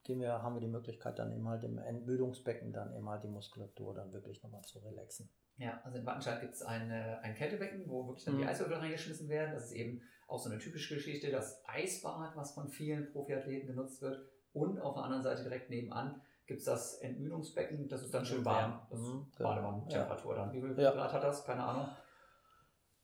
gehen 0.08 0.20
wir, 0.20 0.42
haben 0.42 0.54
wir 0.56 0.60
die 0.60 0.66
Möglichkeit, 0.68 1.18
dann 1.18 1.30
eben 1.32 1.46
halt 1.46 1.62
im 1.64 1.78
Entmüdungsbecken 1.78 2.72
dann 2.72 2.96
eben 2.96 3.08
halt 3.08 3.22
die 3.22 3.28
Muskulatur 3.28 3.94
dann 3.94 4.10
wirklich 4.12 4.42
nochmal 4.42 4.62
zu 4.62 4.78
relaxen. 4.80 5.28
Ja, 5.58 5.80
also 5.84 5.98
in 5.98 6.06
Wattenscheid 6.06 6.40
gibt 6.40 6.54
es 6.54 6.62
ein, 6.62 6.90
ein 6.90 7.34
Kältebecken, 7.34 7.84
wo 7.88 8.06
wirklich 8.06 8.24
dann 8.24 8.36
die 8.38 8.42
Mhm. 8.42 8.48
Eiswürfel 8.48 8.76
reingeschmissen 8.76 9.28
werden. 9.28 9.52
Das 9.54 9.66
ist 9.66 9.72
eben 9.72 10.00
auch 10.26 10.38
so 10.38 10.48
eine 10.50 10.58
typische 10.58 10.94
Geschichte, 10.94 11.30
das 11.30 11.62
Eisbad, 11.66 12.34
was 12.36 12.52
von 12.54 12.68
vielen 12.68 13.10
Profiathleten 13.12 13.68
genutzt 13.68 14.00
wird. 14.02 14.18
Und 14.52 14.80
auf 14.80 14.94
der 14.94 15.04
anderen 15.04 15.22
Seite 15.22 15.42
direkt 15.42 15.68
nebenan 15.70 16.20
gibt 16.46 16.60
es 16.60 16.64
das 16.66 16.94
Entmüdungsbecken, 17.00 17.88
das 17.88 18.02
ist 18.02 18.14
dann 18.14 18.24
schön 18.24 18.44
warm. 18.44 18.80
Das 18.90 19.00
ist 19.00 19.06
Mhm. 19.08 19.26
Badewannentemperatur 19.38 20.34
dann. 20.34 20.52
Wie 20.52 20.60
viel. 20.60 20.74
Grad 20.74 21.12
hat 21.12 21.22
das? 21.22 21.44
Keine 21.44 21.62
Ahnung. 21.64 21.88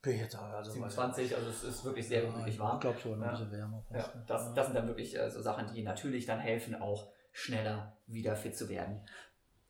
Auch, 0.07 0.42
also 0.52 0.72
27, 0.72 1.34
also 1.34 1.48
es 1.50 1.64
ist 1.64 1.84
wirklich 1.84 2.07
sehr 2.09 2.22
gemütlich 2.22 2.59
warm. 2.59 2.76
Ich 2.76 2.80
glaube 2.82 2.98
schon, 2.98 3.20
Ja. 3.20 3.26
ein 3.26 3.30
bisschen 3.32 3.52
wärmer. 3.52 3.84
Ja, 3.90 4.12
das, 4.26 4.55
das 4.55 4.66
sind 4.66 4.74
dann 4.76 4.86
wirklich 4.86 5.16
äh, 5.18 5.30
so 5.30 5.40
Sachen, 5.40 5.72
die 5.74 5.82
natürlich 5.82 6.26
dann 6.26 6.38
helfen, 6.40 6.74
auch 6.74 7.11
schneller 7.32 7.96
wieder 8.07 8.36
fit 8.36 8.57
zu 8.57 8.68
werden. 8.68 9.00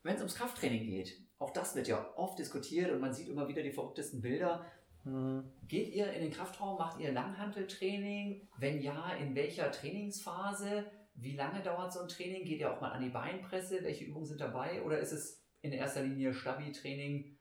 Wenn 0.02 0.14
es 0.14 0.20
ums 0.20 0.34
Krafttraining 0.34 0.84
geht, 0.84 1.12
auch 1.38 1.50
das 1.50 1.74
wird 1.74 1.88
ja 1.88 2.06
oft 2.16 2.38
diskutiert 2.38 2.90
und 2.92 3.00
man 3.00 3.12
sieht 3.12 3.28
immer 3.28 3.48
wieder 3.48 3.62
die 3.62 3.72
verrücktesten 3.72 4.20
Bilder. 4.20 4.64
Mhm. 5.04 5.44
Geht 5.68 5.88
ihr 5.94 6.12
in 6.12 6.22
den 6.22 6.30
Kraftraum, 6.32 6.78
macht 6.78 6.98
ihr 7.00 7.12
Langhanteltraining? 7.12 8.48
Wenn 8.58 8.80
ja, 8.80 9.12
in 9.14 9.34
welcher 9.34 9.70
Trainingsphase? 9.70 10.84
Wie 11.14 11.36
lange 11.36 11.62
dauert 11.62 11.92
so 11.92 12.00
ein 12.00 12.08
Training? 12.08 12.44
Geht 12.44 12.60
ihr 12.60 12.72
auch 12.72 12.80
mal 12.80 12.90
an 12.90 13.02
die 13.02 13.10
Beinpresse? 13.10 13.82
Welche 13.82 14.04
Übungen 14.04 14.26
sind 14.26 14.40
dabei? 14.40 14.82
Oder 14.82 14.98
ist 14.98 15.12
es 15.12 15.42
in 15.60 15.72
erster 15.72 16.02
Linie 16.02 16.34
Stabi-Training 16.34 17.33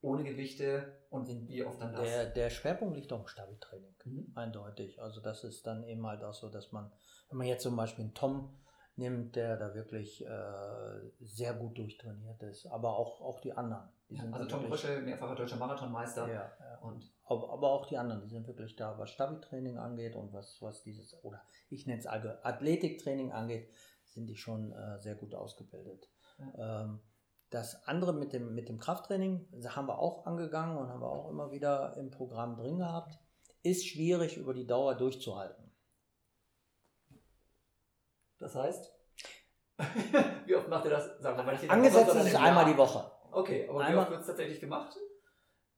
ohne 0.00 0.24
Gewichte 0.24 0.98
und 1.10 1.28
wie 1.48 1.64
oft 1.64 1.80
dann 1.80 1.92
das? 1.92 2.02
Der, 2.02 2.26
der 2.26 2.50
Schwerpunkt 2.50 2.96
liegt 2.96 3.12
auf 3.12 3.22
dem 3.22 3.28
Stabi-Training, 3.28 3.94
Mhm. 4.04 4.32
eindeutig. 4.34 5.00
Also 5.02 5.20
das 5.20 5.42
ist 5.44 5.66
dann 5.66 5.82
eben 5.84 6.06
halt 6.06 6.22
auch 6.22 6.34
so, 6.34 6.48
dass 6.48 6.70
man, 6.72 6.92
wenn 7.28 7.38
man 7.38 7.46
jetzt 7.46 7.62
zum 7.62 7.74
Beispiel 7.76 8.04
einen 8.04 8.14
Tom 8.14 8.56
nimmt, 8.96 9.36
der 9.36 9.56
da 9.56 9.74
wirklich 9.74 10.24
äh, 10.24 11.10
sehr 11.20 11.54
gut 11.54 11.76
durchtrainiert 11.76 12.42
ist, 12.42 12.66
aber 12.66 12.96
auch, 12.96 13.20
auch 13.20 13.40
die 13.40 13.52
anderen. 13.52 13.88
Die 14.08 14.16
sind 14.16 14.32
Also 14.32 14.48
Tom 14.48 14.64
Röschel, 14.66 15.02
mehrfacher 15.02 15.34
deutscher 15.34 15.56
Marathonmeister. 15.56 16.28
Ja, 16.28 16.52
ja. 16.60 16.78
Und 16.80 17.12
Aber, 17.24 17.52
aber 17.52 17.70
auch 17.72 17.86
die 17.86 17.98
anderen, 17.98 18.22
die 18.22 18.28
sind 18.28 18.46
wirklich 18.46 18.76
da, 18.76 18.96
was 18.98 19.10
Stabi-Training 19.10 19.78
angeht 19.78 20.14
und 20.14 20.32
was, 20.32 20.62
was 20.62 20.82
dieses, 20.82 21.12
oder 21.24 21.42
ich 21.68 21.86
nenne 21.86 21.98
es 21.98 22.06
Athletiktraining 22.06 23.32
angeht, 23.32 23.68
sind 24.04 24.26
die 24.28 24.36
schon 24.36 24.72
äh, 24.72 24.98
sehr 25.00 25.16
gut 25.16 25.34
ausgebildet. 25.34 26.08
Ähm, 26.56 27.00
das 27.50 27.86
andere 27.86 28.12
mit 28.12 28.32
dem, 28.32 28.54
mit 28.54 28.68
dem 28.68 28.78
Krafttraining 28.78 29.46
das 29.52 29.76
haben 29.76 29.86
wir 29.86 29.98
auch 29.98 30.26
angegangen 30.26 30.76
und 30.76 30.88
haben 30.88 31.00
wir 31.00 31.10
auch 31.10 31.30
immer 31.30 31.50
wieder 31.50 31.96
im 31.96 32.10
Programm 32.10 32.56
drin 32.56 32.78
gehabt. 32.78 33.18
Ist 33.62 33.86
schwierig 33.86 34.36
über 34.36 34.54
die 34.54 34.66
Dauer 34.66 34.94
durchzuhalten. 34.94 35.72
Das 38.38 38.54
heißt? 38.54 38.92
wie 40.46 40.54
oft 40.56 40.68
macht 40.68 40.84
ihr 40.84 40.90
das? 40.90 41.18
Sagen 41.20 41.36
wir 41.36 41.44
mal 41.44 41.52
nicht 41.52 41.70
Angesetzt 41.70 42.08
Woche, 42.08 42.18
ist 42.18 42.26
es 42.26 42.34
einmal 42.34 42.64
die 42.64 42.76
Woche. 42.76 43.10
Okay, 43.30 43.68
aber 43.68 43.80
wie 43.80 43.84
Einmal- 43.84 44.02
oft 44.04 44.10
wird 44.10 44.20
es 44.20 44.26
tatsächlich 44.26 44.60
gemacht? 44.60 44.96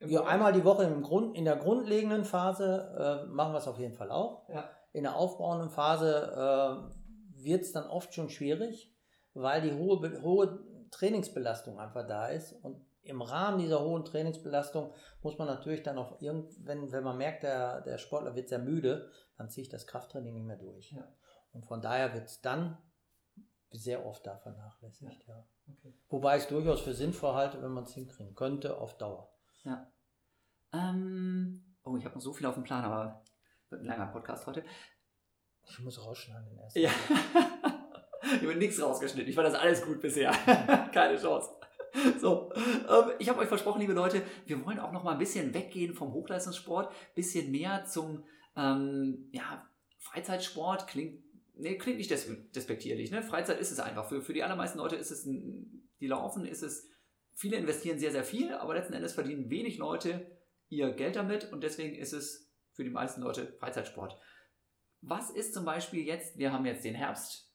Ja, 0.00 0.24
einmal 0.24 0.52
die 0.52 0.64
Woche 0.64 0.84
im 0.84 1.02
Grund, 1.02 1.36
in 1.36 1.44
der 1.44 1.56
grundlegenden 1.56 2.24
Phase 2.24 3.24
äh, 3.26 3.26
machen 3.26 3.52
wir 3.52 3.58
es 3.58 3.66
auf 3.66 3.78
jeden 3.78 3.94
Fall 3.94 4.12
auch. 4.12 4.48
Ja. 4.48 4.70
In 4.92 5.02
der 5.02 5.16
aufbauenden 5.16 5.70
Phase 5.70 6.92
äh, 6.92 7.44
wird 7.44 7.62
es 7.62 7.72
dann 7.72 7.88
oft 7.88 8.14
schon 8.14 8.30
schwierig, 8.30 8.94
weil 9.34 9.60
die 9.60 9.72
hohe, 9.72 10.22
hohe 10.22 10.60
Trainingsbelastung 10.90 11.78
einfach 11.78 12.06
da 12.06 12.28
ist. 12.28 12.52
Und 12.52 12.84
im 13.02 13.22
Rahmen 13.22 13.58
dieser 13.58 13.80
hohen 13.80 14.04
Trainingsbelastung 14.04 14.92
muss 15.22 15.38
man 15.38 15.48
natürlich 15.48 15.82
dann 15.82 15.98
auch 15.98 16.20
irgend, 16.20 16.52
wenn, 16.66 16.88
man 17.02 17.16
merkt, 17.16 17.42
der, 17.42 17.80
der 17.80 17.98
Sportler 17.98 18.34
wird 18.34 18.48
sehr 18.48 18.58
müde, 18.58 19.10
dann 19.36 19.48
ziehe 19.48 19.62
ich 19.62 19.68
das 19.68 19.86
Krafttraining 19.86 20.34
nicht 20.34 20.46
mehr 20.46 20.58
durch. 20.58 20.92
Ja. 20.92 21.08
Und 21.52 21.64
von 21.66 21.80
daher 21.80 22.12
wird 22.14 22.26
es 22.26 22.40
dann 22.40 22.78
sehr 23.70 24.04
oft 24.04 24.26
da 24.26 24.36
vernachlässigt. 24.36 25.26
Ja. 25.26 25.46
Okay. 25.70 25.94
Wobei 26.08 26.36
ich 26.36 26.44
es 26.44 26.48
durchaus 26.48 26.80
für 26.80 26.94
sinnvoll 26.94 27.34
halte, 27.34 27.62
wenn 27.62 27.72
man 27.72 27.84
es 27.84 27.92
hinkriegen 27.92 28.34
könnte, 28.34 28.78
auf 28.78 28.96
Dauer. 28.96 29.32
Ähm, 30.72 31.76
oh, 31.82 31.96
ich 31.96 32.04
habe 32.04 32.14
noch 32.14 32.22
so 32.22 32.32
viel 32.32 32.46
auf 32.46 32.54
dem 32.54 32.64
Plan, 32.64 32.84
aber 32.84 33.24
wird 33.70 33.82
ein 33.82 33.86
langer 33.86 34.06
Podcast 34.06 34.46
heute. 34.46 34.64
Ich 35.64 35.78
muss 35.80 36.04
rausschneiden 36.04 36.48
den 36.48 36.58
ersten. 36.58 36.78
Ja. 36.78 36.90
ich 38.22 38.42
habe 38.42 38.54
nichts 38.56 38.80
rausgeschnitten. 38.80 39.28
Ich 39.28 39.34
fand 39.34 39.48
das 39.48 39.54
alles 39.54 39.82
gut 39.82 40.00
bisher. 40.00 40.30
Keine 40.92 41.18
Chance. 41.18 41.50
So, 42.20 42.52
ähm, 42.54 43.12
ich 43.18 43.28
habe 43.28 43.40
euch 43.40 43.48
versprochen, 43.48 43.80
liebe 43.80 43.92
Leute, 43.92 44.22
wir 44.46 44.64
wollen 44.64 44.78
auch 44.78 44.92
noch 44.92 45.04
mal 45.04 45.12
ein 45.12 45.18
bisschen 45.18 45.54
weggehen 45.54 45.94
vom 45.94 46.12
Hochleistungssport, 46.12 46.92
bisschen 47.14 47.50
mehr 47.50 47.84
zum 47.84 48.24
ähm, 48.56 49.28
ja, 49.32 49.66
Freizeitsport. 49.98 50.86
Klingt, 50.86 51.22
nee, 51.54 51.76
klingt 51.78 51.98
nicht 51.98 52.10
des 52.10 52.28
despektierlich. 52.52 53.10
Ne? 53.10 53.22
Freizeit 53.22 53.60
ist 53.60 53.70
es 53.70 53.80
einfach. 53.80 54.08
Für, 54.08 54.22
für 54.22 54.32
die 54.32 54.42
allermeisten 54.42 54.78
Leute 54.78 54.96
ist 54.96 55.10
es, 55.10 55.24
ein, 55.24 55.88
die 56.00 56.06
laufen, 56.06 56.44
ist 56.44 56.62
es, 56.62 56.86
viele 57.34 57.56
investieren 57.56 57.98
sehr, 57.98 58.12
sehr 58.12 58.24
viel, 58.24 58.52
aber 58.52 58.74
letzten 58.74 58.94
Endes 58.94 59.14
verdienen 59.14 59.50
wenig 59.50 59.78
Leute 59.78 60.38
ihr 60.68 60.90
Geld 60.90 61.16
damit 61.16 61.50
und 61.52 61.62
deswegen 61.62 61.96
ist 61.96 62.12
es 62.12 62.52
für 62.72 62.84
die 62.84 62.90
meisten 62.90 63.22
Leute 63.22 63.54
Freizeitsport. 63.58 64.18
Was 65.00 65.30
ist 65.30 65.54
zum 65.54 65.64
Beispiel 65.64 66.04
jetzt, 66.04 66.38
wir 66.38 66.52
haben 66.52 66.66
jetzt 66.66 66.84
den 66.84 66.94
Herbst 66.94 67.47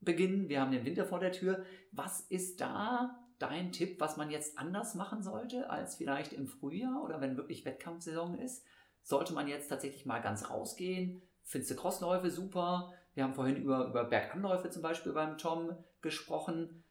beginnen, 0.00 0.48
wir 0.48 0.60
haben 0.60 0.72
den 0.72 0.84
Winter 0.84 1.04
vor 1.04 1.20
der 1.20 1.32
Tür. 1.32 1.64
Was 1.92 2.20
ist 2.20 2.60
da 2.60 3.18
dein 3.38 3.72
Tipp, 3.72 4.00
was 4.00 4.16
man 4.16 4.30
jetzt 4.30 4.58
anders 4.58 4.94
machen 4.94 5.22
sollte 5.22 5.70
als 5.70 5.96
vielleicht 5.96 6.32
im 6.32 6.46
Frühjahr 6.46 7.02
oder 7.04 7.20
wenn 7.20 7.36
wirklich 7.36 7.64
Wettkampfsaison 7.64 8.38
ist? 8.38 8.64
Sollte 9.02 9.32
man 9.32 9.48
jetzt 9.48 9.68
tatsächlich 9.68 10.06
mal 10.06 10.20
ganz 10.20 10.50
rausgehen? 10.50 11.22
Findest 11.42 11.70
du 11.70 11.76
Crossläufe 11.76 12.30
super? 12.30 12.92
Wir 13.14 13.24
haben 13.24 13.34
vorhin 13.34 13.56
über, 13.56 13.86
über 13.86 14.04
Berganläufe 14.04 14.70
zum 14.70 14.82
Beispiel 14.82 15.12
beim 15.12 15.38
Tom 15.38 15.76
gesprochen. 16.00 16.84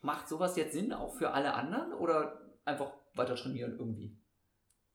Macht 0.00 0.28
sowas 0.28 0.56
jetzt 0.56 0.74
Sinn 0.74 0.92
auch 0.92 1.14
für 1.14 1.30
alle 1.30 1.54
anderen 1.54 1.92
oder 1.94 2.40
einfach 2.64 2.92
weiter 3.14 3.34
trainieren 3.34 3.76
irgendwie? 3.78 4.16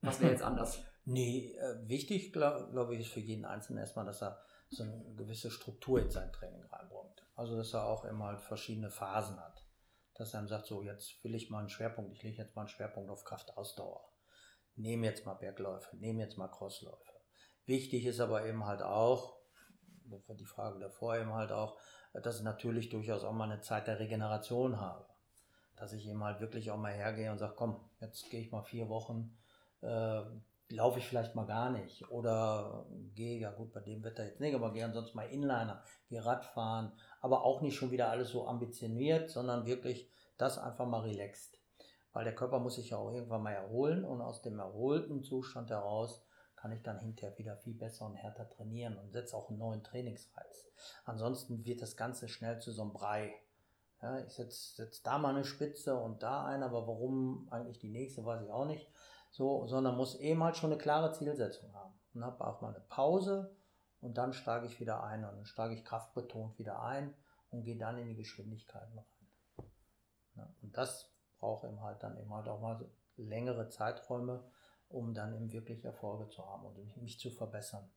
Was 0.02 0.22
wäre 0.22 0.32
jetzt 0.32 0.44
anders? 0.44 0.84
Nee, 1.06 1.56
äh, 1.58 1.88
wichtig, 1.88 2.32
glaube 2.32 2.70
glaub 2.72 2.92
ich, 2.92 3.00
ist 3.00 3.12
für 3.12 3.20
jeden 3.20 3.46
Einzelnen 3.46 3.80
erstmal, 3.80 4.06
dass 4.06 4.22
er 4.22 4.40
so 4.70 4.84
eine 4.84 5.04
gewisse 5.16 5.52
Struktur 5.52 6.00
in 6.00 6.12
sein 6.12 6.32
Training 6.32 6.64
reinbringt. 6.66 7.24
Also, 7.36 7.56
dass 7.58 7.74
er 7.74 7.86
auch 7.86 8.06
immer 8.06 8.26
halt 8.26 8.42
verschiedene 8.42 8.92
Phasen 8.92 9.40
hat. 9.40 9.66
Dass 10.16 10.34
er 10.34 10.42
dann 10.42 10.50
sagt, 10.50 10.66
so, 10.68 10.84
jetzt 10.84 11.24
will 11.24 11.36
ich 11.36 11.50
mal 11.50 11.60
einen 11.60 11.70
Schwerpunkt, 11.70 12.12
ich 12.12 12.24
lege 12.24 12.38
jetzt 12.38 12.56
mal 12.56 12.64
einen 12.64 12.70
Schwerpunkt 12.70 13.10
auf 13.10 13.24
Kraftausdauer. 13.24 14.12
Nehme 14.76 15.08
jetzt 15.08 15.26
mal 15.26 15.34
Bergläufe, 15.34 15.96
nehme 15.98 16.22
jetzt 16.22 16.38
mal 16.38 16.48
Crossläufe. 16.48 17.14
Wichtig 17.66 18.06
ist 18.06 18.20
aber 18.20 18.46
eben 18.46 18.66
halt 18.66 18.82
auch, 18.82 19.38
das 20.06 20.38
die 20.38 20.46
Frage 20.46 20.80
davor 20.80 21.18
eben 21.18 21.34
halt 21.34 21.52
auch, 21.52 21.80
dass 22.14 22.38
ich 22.38 22.44
natürlich 22.44 22.90
durchaus 22.90 23.24
auch 23.24 23.34
mal 23.34 23.50
eine 23.50 23.62
Zeit 23.62 23.88
der 23.88 24.00
Regeneration 24.00 24.80
habe. 24.80 25.06
Dass 25.76 25.94
ich 25.94 26.08
eben 26.08 26.24
halt 26.24 26.42
wirklich 26.42 26.72
auch 26.72 26.78
mal 26.78 26.94
hergehe 26.94 27.32
und 27.32 27.38
sage, 27.38 27.54
komm, 27.56 27.90
jetzt 28.02 28.30
gehe 28.30 28.42
ich 28.42 28.52
mal 28.52 28.64
vier 28.64 28.90
Wochen 28.90 29.38
äh, 29.82 30.22
laufe 30.70 31.00
ich 31.00 31.08
vielleicht 31.08 31.36
mal 31.36 31.46
gar 31.46 31.70
nicht 31.72 32.10
oder 32.12 32.86
gehe, 33.16 33.40
ja 33.40 33.52
gut, 33.52 33.74
bei 33.74 33.82
dem 33.82 34.04
Wetter 34.04 34.26
jetzt 34.26 34.40
nicht, 34.40 34.54
aber 34.54 34.72
gehe 34.72 34.86
ansonsten 34.86 35.18
mal 35.18 35.30
Inliner, 35.30 35.84
gehe 36.08 36.24
Radfahren, 36.24 36.92
aber 37.22 37.44
auch 37.44 37.62
nicht 37.62 37.76
schon 37.76 37.92
wieder 37.92 38.10
alles 38.10 38.30
so 38.30 38.48
ambitioniert, 38.48 39.30
sondern 39.30 39.66
wirklich 39.66 40.10
das 40.38 40.58
einfach 40.58 40.86
mal 40.86 41.02
relaxed. 41.02 41.58
Weil 42.14 42.24
der 42.24 42.36
Körper 42.36 42.60
muss 42.60 42.76
sich 42.76 42.92
ja 42.92 42.98
auch 42.98 43.12
irgendwann 43.12 43.44
mal 43.44 43.54
erholen 43.54 44.04
und 44.04 44.22
aus 44.22 44.42
dem 44.42 44.60
erholten 44.60 45.24
Zustand 45.24 45.70
heraus 45.70 46.24
kann 46.56 46.72
ich 46.72 46.82
dann 46.82 47.00
hinterher 47.00 47.38
wieder 47.38 47.56
viel 47.58 47.74
besser 47.74 48.06
und 48.06 48.16
härter 48.16 48.50
trainieren 48.50 48.98
und 48.98 49.12
setze 49.12 49.36
auch 49.36 49.50
einen 49.50 49.60
neuen 49.60 49.84
Trainingsreiz. 49.84 50.68
Ansonsten 51.06 51.66
wird 51.66 51.82
das 51.82 51.96
Ganze 51.96 52.28
schnell 52.28 52.60
zu 52.60 52.72
so 52.72 52.82
einem 52.82 52.94
Brei. 52.94 53.34
Ja, 54.02 54.20
ich 54.20 54.34
setze 54.34 54.76
setz 54.76 55.02
da 55.02 55.18
mal 55.18 55.36
eine 55.36 55.46
Spitze 55.46 55.96
und 55.96 56.24
da 56.24 56.46
eine, 56.46 56.66
aber 56.66 56.88
warum 56.88 57.48
eigentlich 57.52 57.80
die 57.80 57.90
nächste, 57.90 58.26
weiß 58.26 58.44
ich 58.44 58.52
auch 58.52 58.66
nicht 58.66 58.90
so, 59.30 59.68
sondern 59.68 59.96
muss 59.96 60.16
eben 60.16 60.44
halt 60.44 60.58
schon 60.58 60.72
eine 60.72 60.82
klare 60.82 61.14
Zielsetzung 61.14 61.74
haben. 61.74 61.94
Und 62.14 62.24
habe 62.24 62.46
auch 62.46 62.62
mal 62.62 62.70
eine 62.70 62.84
Pause 62.90 63.56
und 64.02 64.18
dann 64.18 64.34
steige 64.34 64.66
ich 64.66 64.80
wieder 64.80 65.04
ein 65.04 65.24
und 65.24 65.36
dann 65.36 65.46
steige 65.46 65.76
ich 65.76 65.86
kraftbetont 65.86 66.58
wieder 66.58 66.82
ein 66.82 67.14
und 67.52 67.64
gehe 67.64 67.78
dann 67.78 67.98
in 67.98 68.08
die 68.08 68.16
Geschwindigkeiten 68.16 68.98
rein. 68.98 69.70
Ja, 70.36 70.50
und 70.62 70.76
das 70.76 71.12
braucht 71.38 71.66
eben 71.66 71.82
halt 71.82 72.02
dann 72.02 72.18
eben 72.18 72.34
halt 72.34 72.48
auch 72.48 72.62
mal 72.62 72.90
längere 73.18 73.70
Zeiträume, 73.70 74.44
um 74.88 75.14
dann 75.14 75.34
eben 75.34 75.52
wirklich 75.52 75.84
Erfolge 75.86 76.30
zu 76.30 76.46
haben 76.46 76.66
und 76.66 76.98
mich 76.98 77.20
zu 77.20 77.30
verbessern. 77.30 77.90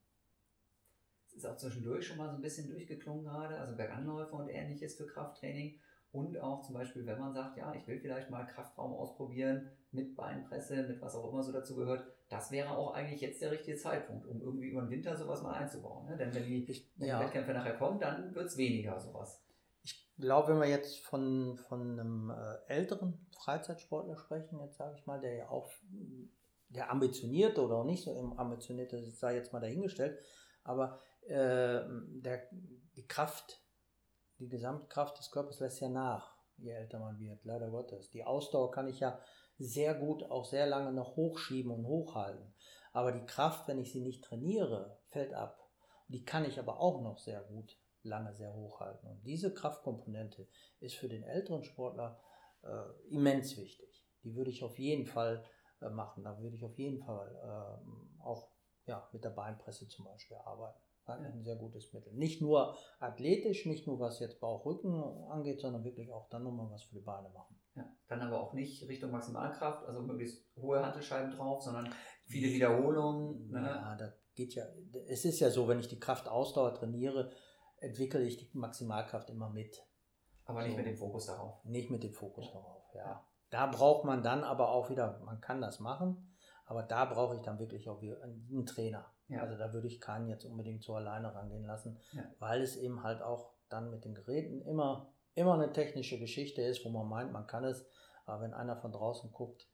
Es 1.28 1.34
ist 1.34 1.46
auch 1.46 1.56
zwischendurch 1.56 2.06
schon 2.06 2.18
mal 2.18 2.28
so 2.28 2.36
ein 2.36 2.42
bisschen 2.42 2.68
durchgeklungen 2.68 3.24
gerade, 3.24 3.58
also 3.58 3.74
Berganläufe 3.74 4.34
und 4.34 4.48
ähnliches 4.48 4.96
für 4.96 5.06
Krafttraining. 5.06 5.80
Und 6.10 6.38
auch 6.38 6.60
zum 6.60 6.74
Beispiel, 6.74 7.06
wenn 7.06 7.18
man 7.18 7.32
sagt, 7.32 7.56
ja, 7.56 7.72
ich 7.72 7.86
will 7.86 7.98
vielleicht 7.98 8.28
mal 8.28 8.44
Kraftraum 8.44 8.92
ausprobieren 8.92 9.70
mit 9.92 10.16
Beinpresse, 10.16 10.82
mit 10.82 11.00
was 11.00 11.14
auch 11.14 11.30
immer 11.30 11.42
so 11.42 11.52
dazu 11.52 11.76
gehört, 11.76 12.04
das 12.28 12.50
wäre 12.50 12.70
auch 12.70 12.94
eigentlich 12.94 13.20
jetzt 13.20 13.42
der 13.42 13.50
richtige 13.50 13.76
Zeitpunkt, 13.76 14.26
um 14.26 14.40
irgendwie 14.40 14.68
über 14.68 14.80
den 14.80 14.90
Winter 14.90 15.16
sowas 15.16 15.42
mal 15.42 15.52
einzubauen. 15.52 16.06
Ne? 16.06 16.16
Denn 16.16 16.34
wenn 16.34 16.44
die, 16.44 16.66
wenn 16.96 17.08
ja. 17.08 17.18
die 17.18 17.26
Wettkämpfe 17.26 17.52
nachher 17.52 17.76
kommen, 17.76 18.00
dann 18.00 18.34
wird 18.34 18.46
es 18.46 18.56
weniger 18.56 18.98
sowas. 18.98 19.44
Ich 19.82 20.10
glaube, 20.18 20.52
wenn 20.52 20.60
wir 20.60 20.68
jetzt 20.68 21.00
von, 21.00 21.58
von 21.68 21.98
einem 21.98 22.30
äh, 22.30 22.72
älteren 22.72 23.26
Freizeitsportler 23.36 24.16
sprechen, 24.16 24.60
jetzt 24.60 24.78
sage 24.78 24.96
ich 24.96 25.06
mal, 25.06 25.20
der 25.20 25.34
ja 25.34 25.48
auch 25.50 25.70
der 26.68 26.90
ambitionierte 26.90 27.62
oder 27.62 27.76
auch 27.76 27.84
nicht 27.84 28.02
so 28.02 28.34
ambitionierte, 28.36 29.04
sei 29.10 29.34
jetzt 29.34 29.52
mal 29.52 29.60
dahingestellt, 29.60 30.18
aber 30.64 31.00
äh, 31.26 31.82
der, 31.84 32.48
die 32.96 33.06
Kraft 33.06 33.62
die 34.42 34.48
Gesamtkraft 34.48 35.18
des 35.18 35.30
Körpers 35.30 35.60
lässt 35.60 35.80
ja 35.80 35.88
nach, 35.88 36.36
je 36.56 36.72
älter 36.72 36.98
man 36.98 37.18
wird, 37.20 37.44
leider 37.44 37.70
Gottes. 37.70 38.10
Die 38.10 38.24
Ausdauer 38.24 38.72
kann 38.72 38.88
ich 38.88 38.98
ja 38.98 39.20
sehr 39.62 39.94
gut 39.94 40.24
auch 40.24 40.44
sehr 40.44 40.66
lange 40.66 40.92
noch 40.92 41.16
hochschieben 41.16 41.72
und 41.72 41.86
hochhalten. 41.86 42.52
Aber 42.92 43.12
die 43.12 43.24
Kraft, 43.24 43.68
wenn 43.68 43.78
ich 43.78 43.92
sie 43.92 44.00
nicht 44.00 44.24
trainiere, 44.24 44.98
fällt 45.06 45.32
ab. 45.32 45.58
Und 46.08 46.14
die 46.14 46.24
kann 46.24 46.44
ich 46.44 46.58
aber 46.58 46.80
auch 46.80 47.00
noch 47.00 47.18
sehr 47.18 47.42
gut 47.42 47.78
lange 48.02 48.34
sehr 48.34 48.52
hochhalten. 48.52 49.08
Und 49.08 49.24
diese 49.24 49.54
Kraftkomponente 49.54 50.48
ist 50.80 50.96
für 50.96 51.08
den 51.08 51.22
älteren 51.22 51.62
Sportler 51.62 52.20
äh, 52.62 53.14
immens 53.14 53.56
wichtig. 53.56 54.04
Die 54.24 54.34
würde 54.34 54.50
ich 54.50 54.64
auf 54.64 54.78
jeden 54.78 55.06
Fall 55.06 55.44
äh, 55.80 55.88
machen. 55.88 56.24
Da 56.24 56.38
würde 56.40 56.56
ich 56.56 56.64
auf 56.64 56.76
jeden 56.78 56.98
Fall 56.98 57.34
äh, 57.42 58.22
auch 58.22 58.48
ja, 58.86 59.08
mit 59.12 59.24
der 59.24 59.30
Beinpresse 59.30 59.88
zum 59.88 60.04
Beispiel 60.04 60.36
arbeiten. 60.38 60.78
Eigentlich 61.04 61.34
ein 61.34 61.44
sehr 61.44 61.56
gutes 61.56 61.92
Mittel. 61.92 62.12
Nicht 62.12 62.40
nur 62.40 62.76
athletisch, 63.00 63.66
nicht 63.66 63.86
nur 63.86 63.98
was 63.98 64.20
jetzt 64.20 64.38
Bauch-Rücken 64.40 65.02
angeht, 65.30 65.60
sondern 65.60 65.84
wirklich 65.84 66.12
auch 66.12 66.28
dann 66.28 66.44
nochmal 66.44 66.70
was 66.70 66.84
für 66.84 66.94
die 66.94 67.00
Beine 67.00 67.28
machen. 67.30 67.61
Ja, 67.74 67.84
dann 68.08 68.20
aber 68.20 68.40
auch 68.40 68.52
nicht 68.52 68.86
Richtung 68.88 69.10
Maximalkraft, 69.10 69.86
also 69.86 70.02
möglichst 70.02 70.44
hohe 70.56 70.84
Handelscheiben 70.84 71.30
drauf, 71.30 71.62
sondern 71.62 71.88
viele 72.26 72.52
Wiederholungen. 72.52 73.48
Ne? 73.50 73.60
Ja, 73.60 73.96
das 73.96 74.12
geht 74.34 74.54
ja. 74.54 74.64
Es 75.06 75.24
ist 75.24 75.40
ja 75.40 75.50
so, 75.50 75.68
wenn 75.68 75.78
ich 75.78 75.88
die 75.88 75.98
Kraftausdauer 75.98 76.74
trainiere, 76.74 77.30
entwickle 77.78 78.22
ich 78.22 78.36
die 78.36 78.50
Maximalkraft 78.52 79.30
immer 79.30 79.50
mit. 79.50 79.82
Aber 80.44 80.62
nicht 80.62 80.72
so. 80.72 80.76
mit 80.76 80.86
dem 80.86 80.96
Fokus 80.96 81.26
darauf. 81.26 81.64
Nicht 81.64 81.90
mit 81.90 82.02
dem 82.02 82.12
Fokus 82.12 82.46
ja. 82.46 82.52
darauf, 82.52 82.94
ja. 82.94 83.26
Da 83.50 83.66
braucht 83.66 84.04
man 84.04 84.22
dann 84.22 84.44
aber 84.44 84.70
auch 84.70 84.88
wieder, 84.90 85.20
man 85.24 85.40
kann 85.40 85.60
das 85.60 85.78
machen, 85.78 86.34
aber 86.64 86.82
da 86.82 87.04
brauche 87.04 87.36
ich 87.36 87.42
dann 87.42 87.58
wirklich 87.58 87.88
auch 87.88 88.00
wieder 88.00 88.22
einen 88.22 88.66
Trainer. 88.66 89.12
Ja. 89.28 89.42
Also 89.42 89.56
da 89.56 89.72
würde 89.72 89.86
ich 89.86 90.00
keinen 90.00 90.28
jetzt 90.28 90.44
unbedingt 90.44 90.82
so 90.82 90.94
alleine 90.94 91.34
rangehen 91.34 91.64
lassen, 91.64 91.98
ja. 92.12 92.22
weil 92.38 92.62
es 92.62 92.76
eben 92.76 93.02
halt 93.02 93.22
auch 93.22 93.52
dann 93.68 93.90
mit 93.90 94.04
den 94.04 94.14
Geräten 94.14 94.62
immer, 94.62 95.12
immer 95.34 95.54
eine 95.54 95.72
technische 95.72 96.18
Geschichte 96.18 96.62
ist, 96.62 96.84
wo 96.84 96.90
man 96.90 97.08
meint, 97.08 97.32
man 97.32 97.46
kann 97.46 97.64
es, 97.64 97.84
aber 98.26 98.42
wenn 98.42 98.54
einer 98.54 98.76
von 98.76 98.92
draußen 98.92 99.32
guckt, 99.32 99.66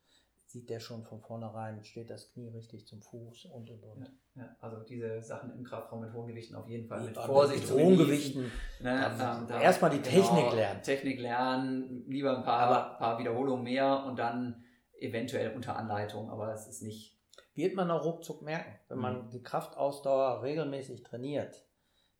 sieht 0.46 0.70
der 0.70 0.80
schon 0.80 1.04
von 1.04 1.20
vornherein, 1.20 1.84
steht 1.84 2.08
das 2.08 2.32
Knie 2.32 2.48
richtig 2.48 2.86
zum 2.86 3.02
Fuß 3.02 3.46
und 3.46 3.68
und 3.68 3.84
und. 3.84 4.00
Ja, 4.34 4.42
ja. 4.42 4.56
also 4.60 4.82
diese 4.82 5.22
Sachen 5.22 5.52
im 5.52 5.62
Kraftraum 5.62 6.00
mit 6.00 6.12
hohen 6.14 6.28
Gewichten 6.28 6.54
auf 6.54 6.66
jeden 6.66 6.86
Fall 6.86 7.02
mit 7.02 7.16
Vorsicht. 7.16 7.68
Mit 7.68 7.78
hohen 7.78 7.98
Gewichten. 7.98 8.50
Ne, 8.80 9.16
ähm, 9.20 9.60
erstmal 9.60 9.90
die 9.90 10.00
genau, 10.00 10.10
Technik 10.10 10.52
lernen. 10.54 10.82
Technik 10.82 11.20
lernen, 11.20 12.04
lieber 12.08 12.38
ein 12.38 12.44
paar, 12.44 12.60
aber, 12.60 12.98
paar 12.98 13.18
Wiederholungen 13.18 13.64
mehr 13.64 14.04
und 14.06 14.18
dann 14.18 14.64
eventuell 14.98 15.54
unter 15.54 15.76
Anleitung, 15.76 16.30
aber 16.30 16.52
es 16.54 16.66
ist 16.66 16.82
nicht 16.82 17.18
wird 17.58 17.74
man 17.74 17.90
auch 17.90 18.04
ruckzuck 18.04 18.40
merken. 18.40 18.78
Wenn 18.88 18.98
man 18.98 19.26
mhm. 19.26 19.30
die 19.30 19.42
Kraftausdauer 19.42 20.42
regelmäßig 20.42 21.02
trainiert, 21.02 21.66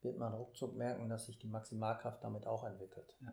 wird 0.02 0.18
man 0.18 0.32
ruckzuck 0.32 0.76
merken, 0.76 1.08
dass 1.08 1.26
sich 1.26 1.38
die 1.38 1.48
Maximalkraft 1.48 2.22
damit 2.22 2.46
auch 2.46 2.64
entwickelt. 2.64 3.16
Ja. 3.20 3.32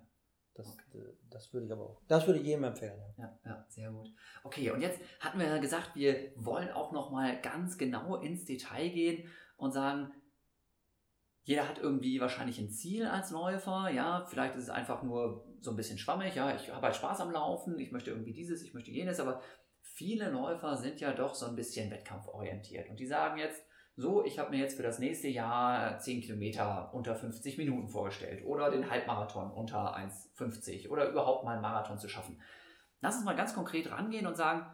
Das, 0.55 0.67
okay. 0.67 1.03
das 1.29 1.53
würde 1.53 1.65
ich 1.65 1.71
aber 1.73 1.83
auch, 1.83 2.01
das 2.07 2.25
würde 2.25 2.39
ich 2.39 2.45
jedem 2.45 2.63
empfehlen. 2.63 2.97
Ja. 3.17 3.37
ja, 3.43 3.65
sehr 3.67 3.91
gut. 3.91 4.07
Okay, 4.43 4.71
und 4.71 4.79
jetzt 4.79 5.01
hatten 5.19 5.37
wir 5.37 5.47
ja 5.47 5.57
gesagt, 5.57 5.95
wir 5.95 6.31
wollen 6.37 6.71
auch 6.71 6.93
noch 6.93 7.11
mal 7.11 7.41
ganz 7.41 7.77
genau 7.77 8.15
ins 8.15 8.45
Detail 8.45 8.89
gehen 8.89 9.29
und 9.57 9.73
sagen, 9.73 10.13
jeder 11.43 11.67
hat 11.67 11.77
irgendwie 11.77 12.21
wahrscheinlich 12.21 12.57
ein 12.57 12.71
Ziel 12.71 13.05
als 13.05 13.31
Läufer, 13.31 13.89
ja, 13.89 14.25
vielleicht 14.29 14.55
ist 14.55 14.63
es 14.63 14.69
einfach 14.69 15.03
nur 15.03 15.45
so 15.59 15.71
ein 15.71 15.75
bisschen 15.75 15.97
schwammig, 15.97 16.35
ja, 16.35 16.55
ich 16.55 16.71
habe 16.71 16.85
halt 16.85 16.95
Spaß 16.95 17.19
am 17.19 17.31
Laufen, 17.31 17.77
ich 17.77 17.91
möchte 17.91 18.11
irgendwie 18.11 18.33
dieses, 18.33 18.63
ich 18.63 18.73
möchte 18.73 18.91
jenes, 18.91 19.19
aber 19.19 19.41
viele 19.81 20.29
Läufer 20.29 20.77
sind 20.77 21.01
ja 21.01 21.13
doch 21.13 21.35
so 21.35 21.47
ein 21.47 21.55
bisschen 21.55 21.91
wettkampforientiert 21.91 22.89
und 22.89 22.99
die 22.99 23.05
sagen 23.05 23.37
jetzt, 23.37 23.61
so, 23.95 24.25
ich 24.25 24.39
habe 24.39 24.51
mir 24.51 24.59
jetzt 24.59 24.75
für 24.75 24.83
das 24.83 24.99
nächste 24.99 25.27
Jahr 25.27 25.97
10 25.97 26.21
Kilometer 26.21 26.93
unter 26.93 27.15
50 27.15 27.57
Minuten 27.57 27.87
vorgestellt 27.87 28.45
oder 28.45 28.69
den 28.69 28.89
Halbmarathon 28.89 29.51
unter 29.51 29.95
1,50 29.95 30.89
oder 30.89 31.09
überhaupt 31.09 31.45
mal 31.45 31.53
einen 31.53 31.61
Marathon 31.61 31.97
zu 31.97 32.09
schaffen. 32.09 32.41
Lass 33.01 33.15
uns 33.15 33.25
mal 33.25 33.35
ganz 33.35 33.53
konkret 33.53 33.89
rangehen 33.91 34.27
und 34.27 34.35
sagen, 34.35 34.65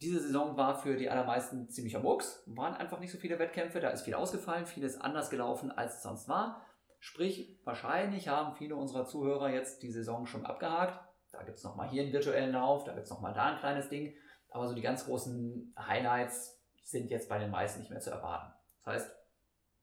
diese 0.00 0.20
Saison 0.20 0.56
war 0.56 0.76
für 0.76 0.96
die 0.96 1.10
allermeisten 1.10 1.68
ziemlicher 1.68 2.00
Murks, 2.00 2.42
waren 2.46 2.74
einfach 2.74 3.00
nicht 3.00 3.12
so 3.12 3.18
viele 3.18 3.38
Wettkämpfe, 3.38 3.80
da 3.80 3.90
ist 3.90 4.02
viel 4.02 4.14
ausgefallen, 4.14 4.66
vieles 4.66 5.00
anders 5.00 5.30
gelaufen, 5.30 5.70
als 5.70 5.96
es 5.96 6.02
sonst 6.02 6.28
war. 6.28 6.64
Sprich, 6.98 7.58
wahrscheinlich 7.64 8.28
haben 8.28 8.56
viele 8.56 8.76
unserer 8.76 9.04
Zuhörer 9.04 9.50
jetzt 9.50 9.82
die 9.82 9.90
Saison 9.90 10.26
schon 10.26 10.46
abgehakt 10.46 11.00
da 11.32 11.42
gibt 11.42 11.58
es 11.58 11.64
nochmal 11.64 11.88
hier 11.88 12.02
einen 12.02 12.12
virtuellen 12.12 12.52
Lauf, 12.52 12.84
da 12.84 12.92
gibt 12.92 13.04
es 13.04 13.10
nochmal 13.10 13.32
da 13.32 13.52
ein 13.52 13.58
kleines 13.58 13.88
Ding. 13.88 14.14
Aber 14.50 14.68
so 14.68 14.74
die 14.74 14.82
ganz 14.82 15.04
großen 15.06 15.74
Highlights 15.78 16.59
sind 16.90 17.10
jetzt 17.10 17.28
bei 17.28 17.38
den 17.38 17.50
meisten 17.50 17.80
nicht 17.80 17.90
mehr 17.90 18.00
zu 18.00 18.10
erwarten. 18.10 18.52
Das 18.84 18.94
heißt, 18.94 19.16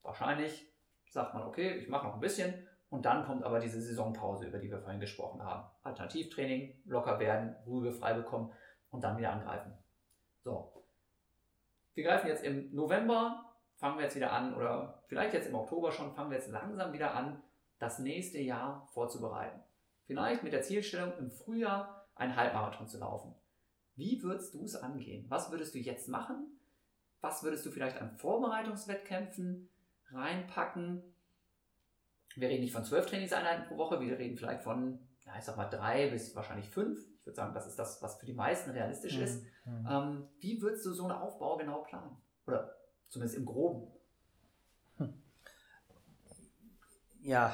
wahrscheinlich 0.02 0.74
sagt 1.10 1.34
man, 1.34 1.44
okay, 1.44 1.78
ich 1.78 1.88
mache 1.88 2.08
noch 2.08 2.16
ein 2.16 2.20
bisschen 2.20 2.68
und 2.90 3.06
dann 3.06 3.26
kommt 3.26 3.44
aber 3.44 3.60
diese 3.60 3.82
Saisonpause, 3.82 4.48
über 4.48 4.60
die 4.60 4.70
wir 4.70 4.80
vorhin 4.80 5.00
gesprochen 5.00 5.44
haben. 5.44 5.70
Alternativtraining, 5.84 6.82
locker 6.86 7.20
werden, 7.20 7.56
Ruhe 7.66 7.92
frei 7.92 8.14
bekommen 8.14 8.52
und 8.90 9.04
dann 9.04 9.18
wieder 9.18 9.32
angreifen. 9.32 9.74
So. 10.44 10.86
Wir 11.94 12.04
greifen 12.04 12.28
jetzt 12.28 12.44
im 12.44 12.74
November, 12.74 13.56
fangen 13.76 13.98
wir 13.98 14.04
jetzt 14.04 14.16
wieder 14.16 14.32
an 14.32 14.54
oder 14.54 15.04
vielleicht 15.08 15.34
jetzt 15.34 15.48
im 15.48 15.56
Oktober 15.56 15.92
schon, 15.92 16.14
fangen 16.14 16.30
wir 16.30 16.38
jetzt 16.38 16.50
langsam 16.50 16.94
wieder 16.94 17.14
an, 17.14 17.42
das 17.80 18.00
nächste 18.00 18.40
Jahr 18.40 18.88
vorzubereiten. 18.94 19.62
Vielleicht 20.06 20.44
mit 20.44 20.54
der 20.54 20.62
Zielstellung, 20.62 21.14
im 21.18 21.30
Frühjahr 21.30 22.08
einen 22.16 22.36
Halbmarathon 22.36 22.88
zu 22.88 22.98
laufen. 22.98 23.36
Wie 23.96 24.22
würdest 24.24 24.54
du 24.54 24.64
es 24.64 24.76
angehen? 24.76 25.26
Was 25.30 25.52
würdest 25.52 25.76
du 25.76 25.80
jetzt 25.80 26.08
machen? 26.08 26.57
Was 27.22 27.44
würdest 27.44 27.66
du 27.66 27.72
vielleicht 27.72 27.98
an 28.02 28.12
Vorbereitungswettkämpfen 28.12 29.70
reinpacken? 30.12 31.04
Wir 32.36 32.50
reden 32.50 32.62
nicht 32.62 32.74
von 32.74 32.86
zwölf 32.86 33.08
Trainingseinheiten 33.08 33.66
pro 33.66 33.78
Woche, 33.78 34.00
wir 34.00 34.18
reden 34.18 34.38
vielleicht 34.38 34.62
von, 34.62 35.00
ja, 35.26 35.34
ich 35.38 35.44
sag 35.44 35.58
mal, 35.58 35.66
drei 35.66 36.10
bis 36.10 36.36
wahrscheinlich 36.36 36.70
fünf. 36.70 37.00
Ich 37.20 37.26
würde 37.26 37.36
sagen, 37.36 37.54
das 37.54 37.68
ist 37.68 37.78
das, 37.78 38.02
was 38.02 38.20
für 38.20 38.26
die 38.26 38.34
meisten 38.34 38.70
realistisch 38.70 39.18
mhm. 39.18 39.24
ist. 39.24 39.44
Mhm. 39.66 39.88
Ähm, 39.90 40.28
wie 40.40 40.62
würdest 40.62 40.86
du 40.86 40.94
so 40.94 41.04
einen 41.04 41.14
Aufbau 41.14 41.58
genau 41.58 41.82
planen? 41.82 42.16
Oder 42.46 42.76
zumindest 43.08 43.38
im 43.38 43.46
Groben? 43.46 43.92
Hm. 44.98 45.22
Ja, 47.22 47.54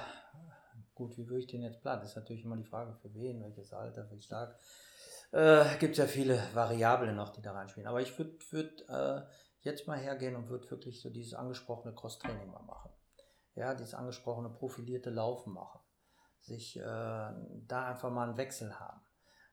Gut, 0.95 1.17
wie 1.17 1.27
würde 1.27 1.39
ich 1.39 1.47
den 1.47 1.63
jetzt 1.63 1.81
planen? 1.81 2.01
Das 2.01 2.11
ist 2.11 2.15
natürlich 2.15 2.45
immer 2.45 2.55
die 2.55 2.63
Frage, 2.63 2.93
für 2.93 3.13
wen, 3.15 3.41
welches 3.41 3.73
Alter, 3.73 4.09
wie 4.11 4.21
stark. 4.21 4.59
Äh, 5.31 5.65
Gibt 5.79 5.97
ja 5.97 6.05
viele 6.05 6.39
Variablen 6.53 7.15
noch, 7.15 7.29
die 7.29 7.41
da 7.41 7.53
reinspielen. 7.53 7.87
Aber 7.87 8.01
ich 8.01 8.17
würde 8.17 8.37
würd, 8.51 8.87
äh, 8.87 9.21
jetzt 9.63 9.87
mal 9.87 9.97
hergehen 9.97 10.35
und 10.35 10.49
würde 10.49 10.69
wirklich 10.69 11.01
so 11.01 11.09
dieses 11.09 11.33
angesprochene 11.33 11.95
Cross-Training 11.95 12.51
mal 12.51 12.63
machen. 12.63 12.91
Ja, 13.55 13.73
dieses 13.73 13.93
angesprochene 13.93 14.49
profilierte 14.49 15.09
Laufen 15.09 15.53
machen. 15.53 15.79
Sich 16.39 16.77
äh, 16.77 16.81
da 16.81 17.87
einfach 17.87 18.11
mal 18.11 18.27
einen 18.27 18.37
Wechsel 18.37 18.79
haben. 18.79 19.01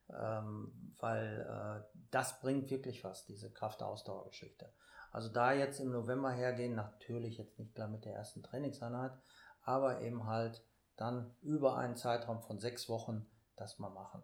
Ähm, 0.09 0.93
weil 0.99 1.47
äh, 1.47 1.99
das 2.11 2.41
bringt 2.41 2.69
wirklich 2.69 3.03
was, 3.03 3.25
diese 3.25 3.51
Kraftausdauergeschichte. 3.51 4.71
Also 5.11 5.29
da 5.29 5.53
jetzt 5.53 5.79
im 5.79 5.91
November 5.91 6.31
hergehen, 6.31 6.75
natürlich 6.75 7.37
jetzt 7.37 7.59
nicht 7.59 7.75
gleich 7.75 7.89
mit 7.89 8.05
der 8.05 8.15
ersten 8.15 8.43
Trainingseinheit, 8.43 9.13
aber 9.61 10.01
eben 10.01 10.25
halt 10.25 10.63
dann 10.95 11.33
über 11.41 11.77
einen 11.77 11.95
Zeitraum 11.95 12.41
von 12.41 12.59
sechs 12.59 12.89
Wochen 12.89 13.25
das 13.55 13.79
mal 13.79 13.89
machen. 13.89 14.21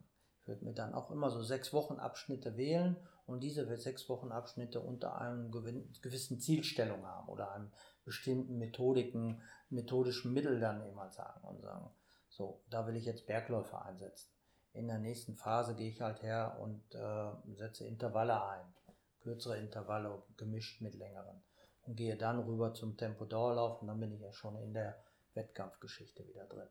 Ich 0.47 0.49
würde 0.49 0.63
mir 0.63 0.73
dann 0.73 0.93
auch 0.93 1.11
immer 1.11 1.29
so 1.29 1.43
sechs 1.43 1.73
Wochen 1.73 1.99
Abschnitte 1.99 2.55
wählen 2.55 2.95
und 3.25 3.41
diese 3.41 3.65
sechs 3.75 4.07
Wochen 4.07 4.31
Abschnitte 4.31 4.79
unter 4.79 5.19
einem 5.19 5.51
gewissen 5.51 6.39
Zielstellung 6.39 7.05
haben 7.05 7.27
oder 7.27 7.51
einem 7.51 7.69
bestimmten 8.05 8.57
Methodiken, 8.57 9.41
methodischen 9.69 10.31
Mittel 10.31 10.61
dann 10.61 10.81
eben 10.85 10.95
mal 10.95 11.11
sagen 11.11 11.45
und 11.45 11.59
sagen, 11.59 11.89
so, 12.29 12.61
da 12.69 12.87
will 12.87 12.95
ich 12.95 13.03
jetzt 13.03 13.27
Bergläufer 13.27 13.83
einsetzen. 13.83 14.29
In 14.71 14.87
der 14.87 14.99
nächsten 14.99 15.35
Phase 15.35 15.75
gehe 15.75 15.89
ich 15.89 15.99
halt 15.99 16.23
her 16.23 16.57
und 16.61 16.95
äh, 16.95 17.55
setze 17.57 17.85
Intervalle 17.85 18.41
ein, 18.41 18.73
kürzere 19.19 19.57
Intervalle 19.57 20.23
gemischt 20.37 20.79
mit 20.79 20.95
längeren 20.95 21.43
und 21.81 21.97
gehe 21.97 22.15
dann 22.15 22.39
rüber 22.39 22.73
zum 22.73 22.95
Tempo-Dauerlauf 22.95 23.81
und 23.81 23.89
dann 23.89 23.99
bin 23.99 24.13
ich 24.13 24.21
ja 24.21 24.31
schon 24.31 24.55
in 24.55 24.73
der 24.73 24.97
Wettkampfgeschichte 25.33 26.25
wieder 26.25 26.45
drin. 26.45 26.69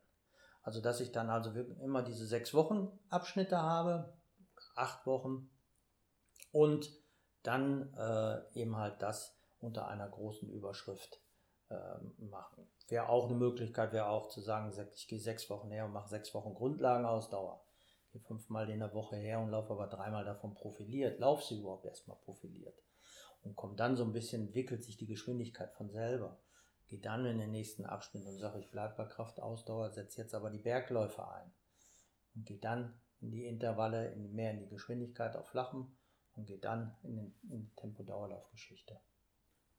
Also 0.67 0.81
dass 0.81 0.99
ich 0.99 1.13
dann 1.13 1.31
also 1.31 1.53
immer 1.81 2.03
diese 2.03 2.27
sechs 2.27 2.53
Wochen 2.53 2.91
Abschnitte 3.09 3.63
habe, 3.63 4.13
acht 4.75 5.07
Wochen 5.07 5.49
und 6.51 6.91
dann 7.45 7.95
äh, 7.95 8.61
eben 8.61 8.77
halt 8.77 9.01
das 9.01 9.39
unter 9.61 9.87
einer 9.87 10.09
großen 10.09 10.51
Überschrift 10.51 11.21
ähm, 11.71 12.17
machen. 12.19 12.69
Wäre 12.89 13.09
auch 13.09 13.27
eine 13.27 13.37
Möglichkeit, 13.37 13.93
wäre 13.93 14.09
auch 14.09 14.27
zu 14.27 14.41
sagen, 14.41 14.73
ich 14.93 15.07
gehe 15.07 15.21
sechs 15.21 15.49
Wochen 15.51 15.71
her 15.71 15.85
und 15.85 15.93
mache 15.93 16.09
sechs 16.09 16.35
Wochen 16.35 16.53
Grundlagenausdauer. 16.53 17.65
Gehe 18.11 18.23
fünfmal 18.23 18.69
in 18.69 18.81
der 18.81 18.93
Woche 18.93 19.15
her 19.15 19.39
und 19.39 19.51
laufe 19.51 19.73
aber 19.73 19.87
dreimal 19.87 20.25
davon 20.25 20.55
profiliert. 20.55 21.21
Lauf 21.21 21.45
sie 21.45 21.61
überhaupt 21.61 21.87
erstmal 21.87 22.19
profiliert. 22.25 22.83
Und 23.45 23.55
komme 23.55 23.77
dann 23.77 23.95
so 23.95 24.03
ein 24.03 24.13
bisschen, 24.13 24.49
entwickelt 24.49 24.83
sich 24.83 24.97
die 24.97 25.07
Geschwindigkeit 25.07 25.73
von 25.75 25.91
selber. 25.91 26.41
Gehe 26.89 27.01
dann 27.01 27.27
in 27.27 27.39
den 27.39 27.51
nächsten 27.51 27.85
Abschnitt 27.85 28.27
und 28.27 28.39
sage, 28.39 28.61
ich 28.61 28.71
bleibe 28.71 28.95
bei 28.97 29.05
Kraftausdauer, 29.07 29.91
setze 29.91 30.23
jetzt 30.23 30.35
aber 30.35 30.51
die 30.51 30.59
Bergläufe 30.59 31.29
ein. 31.29 31.53
Und 32.35 32.47
gehe 32.47 32.59
dann 32.59 33.01
in 33.21 33.31
die 33.31 33.47
Intervalle, 33.47 34.13
in, 34.13 34.33
mehr 34.35 34.53
in 34.53 34.61
die 34.61 34.69
Geschwindigkeit 34.69 35.37
auf 35.37 35.49
Flachen 35.49 35.97
und 36.37 36.47
gehe 36.47 36.59
dann 36.59 36.97
in, 37.03 37.17
den, 37.17 37.35
in 37.51 37.63
die 37.63 37.75
Tempo-Dauerlaufgeschichte. 37.75 39.01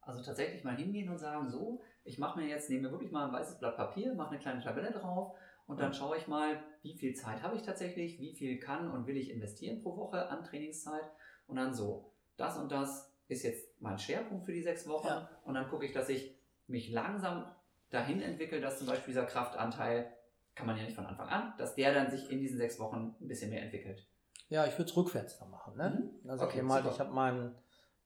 Also 0.00 0.22
tatsächlich 0.22 0.64
mal 0.64 0.76
hingehen 0.76 1.08
und 1.08 1.18
sagen, 1.18 1.48
so, 1.48 1.82
ich 2.04 2.18
mache 2.18 2.40
mir 2.40 2.48
jetzt, 2.48 2.70
nehme 2.70 2.88
mir 2.88 2.92
wirklich 2.92 3.12
mal 3.12 3.26
ein 3.26 3.32
weißes 3.32 3.58
Blatt 3.58 3.76
Papier, 3.76 4.14
mache 4.14 4.30
eine 4.30 4.38
kleine 4.38 4.62
Tabelle 4.62 4.90
drauf 4.90 5.36
und 5.66 5.78
dann 5.80 5.92
schaue 5.92 6.16
ich 6.16 6.26
mal, 6.26 6.62
wie 6.82 6.94
viel 6.94 7.14
Zeit 7.14 7.42
habe 7.42 7.56
ich 7.56 7.62
tatsächlich, 7.62 8.18
wie 8.18 8.34
viel 8.34 8.58
kann 8.58 8.90
und 8.90 9.06
will 9.06 9.18
ich 9.18 9.30
investieren 9.30 9.82
pro 9.82 9.96
Woche 9.96 10.28
an 10.28 10.44
Trainingszeit 10.44 11.10
und 11.46 11.56
dann 11.56 11.74
so, 11.74 12.14
das 12.36 12.56
und 12.56 12.72
das 12.72 13.12
ist 13.28 13.42
jetzt 13.42 13.80
mein 13.80 13.98
Schwerpunkt 13.98 14.46
für 14.46 14.52
die 14.52 14.62
sechs 14.62 14.88
Wochen 14.88 15.08
ja. 15.08 15.30
und 15.44 15.54
dann 15.54 15.68
gucke 15.68 15.84
ich, 15.84 15.92
dass 15.92 16.08
ich 16.08 16.37
mich 16.68 16.90
langsam 16.90 17.50
dahin 17.90 18.20
entwickle, 18.20 18.60
dass 18.60 18.78
zum 18.78 18.86
Beispiel 18.86 19.14
dieser 19.14 19.26
Kraftanteil, 19.26 20.12
kann 20.54 20.66
man 20.66 20.76
ja 20.76 20.82
nicht 20.82 20.96
von 20.96 21.06
Anfang 21.06 21.28
an, 21.28 21.54
dass 21.56 21.74
der 21.74 21.94
dann 21.94 22.10
sich 22.10 22.30
in 22.30 22.40
diesen 22.40 22.58
sechs 22.58 22.78
Wochen 22.78 23.14
ein 23.20 23.28
bisschen 23.28 23.50
mehr 23.50 23.62
entwickelt. 23.62 24.06
Ja, 24.48 24.66
ich 24.66 24.72
würde 24.78 24.90
es 24.90 24.96
rückwärts 24.96 25.38
dann 25.38 25.50
machen. 25.50 25.76
Ne? 25.76 26.10
Mhm. 26.22 26.30
Also 26.30 26.44
okay, 26.44 26.58
ich, 26.58 26.64
mal, 26.64 26.84
ich 26.86 26.98
habe 26.98 27.12
meinen 27.12 27.54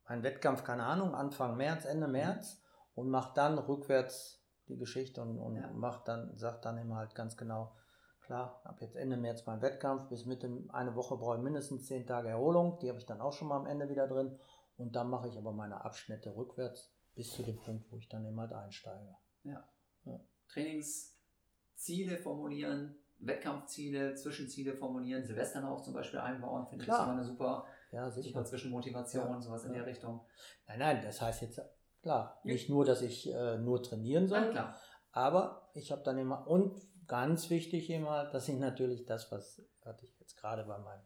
mein 0.09 0.23
Wettkampf, 0.23 0.65
keine 0.65 0.85
Ahnung, 0.85 1.15
Anfang 1.15 1.57
März, 1.57 1.85
Ende 1.87 2.07
mhm. 2.07 2.13
März 2.13 2.61
und 2.95 3.09
mache 3.09 3.33
dann 3.35 3.59
rückwärts 3.59 4.45
die 4.69 4.77
Geschichte 4.77 5.23
und, 5.23 5.39
und 5.39 5.57
ja. 5.57 5.71
macht 5.73 6.09
dann, 6.09 6.37
sagt 6.37 6.65
dann 6.65 6.79
immer 6.79 6.97
halt 6.97 7.15
ganz 7.15 7.37
genau, 7.37 7.75
klar, 8.21 8.61
ab 8.65 8.81
jetzt 8.81 8.97
Ende 8.97 9.17
März 9.17 9.47
mein 9.47 9.63
Wettkampf, 9.63 10.09
bis 10.09 10.27
Mitte 10.27 10.51
eine 10.69 10.95
Woche 10.95 11.17
brauche 11.17 11.37
ich 11.37 11.43
mindestens 11.43 11.87
zehn 11.87 12.07
Tage 12.07 12.29
Erholung, 12.29 12.79
die 12.81 12.89
habe 12.89 12.99
ich 12.99 13.07
dann 13.07 13.21
auch 13.21 13.33
schon 13.33 13.49
mal 13.49 13.57
am 13.57 13.67
Ende 13.67 13.89
wieder 13.89 14.07
drin 14.07 14.39
und 14.77 14.95
dann 14.95 15.09
mache 15.09 15.29
ich 15.29 15.39
aber 15.39 15.53
meine 15.53 15.85
Abschnitte 15.85 16.37
rückwärts 16.37 16.93
bis 17.15 17.31
zu 17.31 17.43
dem 17.43 17.57
Punkt, 17.57 17.91
wo 17.91 17.97
ich 17.97 18.09
dann 18.09 18.25
immer 18.25 18.43
halt 18.43 18.53
einsteige. 18.53 19.17
Ja. 19.45 19.69
ja. 20.05 20.21
Trainingsziele 20.49 22.19
formulieren, 22.19 22.97
Wettkampfziele, 23.19 24.15
Zwischenziele 24.15 24.75
formulieren, 24.75 25.25
Silvesterlauf 25.25 25.83
zum 25.83 25.95
Beispiel 25.95 26.21
einbauen, 26.21 26.67
finde 26.67 26.85
ich 26.85 26.89
immer 26.89 27.13
eine 27.13 27.25
super, 27.25 27.67
ja, 27.93 28.11
super 28.11 28.45
Zwischenmotivation, 28.45 29.31
ja. 29.31 29.41
sowas 29.41 29.65
in 29.65 29.73
der 29.73 29.87
Richtung. 29.87 30.27
Nein, 30.67 30.79
nein, 30.79 31.03
das 31.03 31.21
heißt 31.21 31.43
jetzt, 31.43 31.61
klar, 32.03 32.41
nicht 32.45 32.69
nur, 32.69 32.85
dass 32.85 33.03
ich 33.03 33.33
äh, 33.33 33.59
nur 33.59 33.83
trainieren 33.83 34.27
soll, 34.27 34.53
ja, 34.55 34.77
aber 35.13 35.71
ich 35.75 35.93
habe 35.93 36.03
dann 36.03 36.19
immer, 36.19 36.47
und 36.47 36.81
ganz 37.07 37.51
wichtig 37.51 37.91
immer, 37.91 38.25
dass 38.31 38.49
ich 38.49 38.59
natürlich 38.59 39.05
das, 39.05 39.31
was 39.31 39.63
hatte 39.85 40.07
ich 40.07 40.19
jetzt 40.19 40.37
gerade 40.37 40.65
bei 40.65 40.79
meinen 40.79 41.03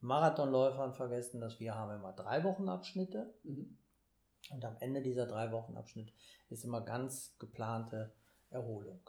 Marathonläufern 0.00 0.92
vergessen, 0.92 1.40
dass 1.40 1.60
wir 1.60 1.74
haben 1.74 1.94
immer 1.94 2.12
drei 2.12 2.44
Wochen 2.44 2.68
Abschnitte. 2.68 3.34
Mhm. 3.42 3.78
Und 4.50 4.64
am 4.64 4.76
Ende 4.80 5.02
dieser 5.02 5.26
drei 5.26 5.52
Wochen 5.52 5.76
Abschnitt 5.76 6.12
ist 6.50 6.64
immer 6.64 6.80
ganz 6.80 7.36
geplante 7.38 8.12
Erholung. 8.50 9.00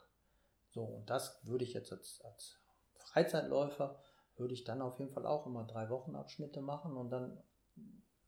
So, 0.72 0.84
und 0.84 1.10
das 1.10 1.40
würde 1.46 1.64
ich 1.64 1.74
jetzt 1.74 1.92
als, 1.92 2.22
als 2.24 2.58
Freizeitläufer, 2.98 4.00
würde 4.38 4.54
ich 4.54 4.64
dann 4.64 4.82
auf 4.82 5.00
jeden 5.00 5.12
Fall 5.12 5.26
auch 5.26 5.46
immer 5.46 5.64
drei 5.64 5.90
Wochenabschnitte 5.90 6.62
machen 6.62 6.98
und 6.98 7.10
dann 7.10 7.38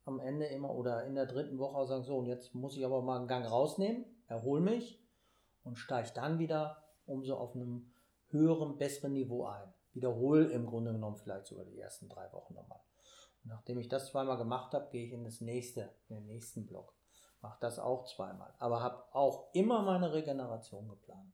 am 0.06 0.20
Ende 0.22 0.46
immer 0.46 0.74
oder 0.74 1.04
in 1.06 1.16
der 1.16 1.26
dritten 1.26 1.60
Woche 1.60 1.86
sagen, 1.86 2.04
so, 2.04 2.18
und 2.18 2.28
jetzt 2.28 2.56
muss 2.56 2.78
ich 2.78 2.86
aber 2.86 3.02
mal 3.02 3.18
einen 3.18 3.28
Gang 3.28 3.46
rausnehmen, 3.46 4.06
erhole 4.28 4.62
mich 4.62 5.04
und 5.64 5.76
steige 5.78 6.12
dann 6.14 6.40
wieder 6.40 6.84
umso 7.06 7.36
auf 7.36 7.56
einem 7.56 7.92
höheren, 8.30 8.78
besseren 8.78 9.14
Niveau 9.14 9.46
ein. 9.46 9.74
Wiederhole 9.94 10.46
im 10.46 10.66
Grunde 10.66 10.94
genommen 10.94 11.18
vielleicht 11.18 11.48
sogar 11.48 11.66
die 11.66 11.80
ersten 11.80 12.08
drei 12.08 12.32
Wochen 12.32 12.54
nochmal. 12.54 12.80
Nachdem 13.44 13.80
ich 13.80 13.88
das 13.88 14.08
zweimal 14.08 14.38
gemacht 14.38 14.74
habe, 14.74 14.90
gehe 14.92 15.06
ich 15.06 15.14
in 15.14 15.24
das 15.24 15.42
nächste, 15.42 15.90
in 16.10 16.16
den 16.16 16.26
nächsten 16.28 16.66
Block. 16.66 16.94
Mache 17.48 17.58
das 17.62 17.80
auch 17.80 18.06
zweimal. 18.06 18.54
Aber 18.60 18.82
habe 18.82 19.04
auch 19.14 19.54
immer 19.54 19.82
meine 19.82 20.14
Regeneration 20.14 20.88
geplant 20.90 21.34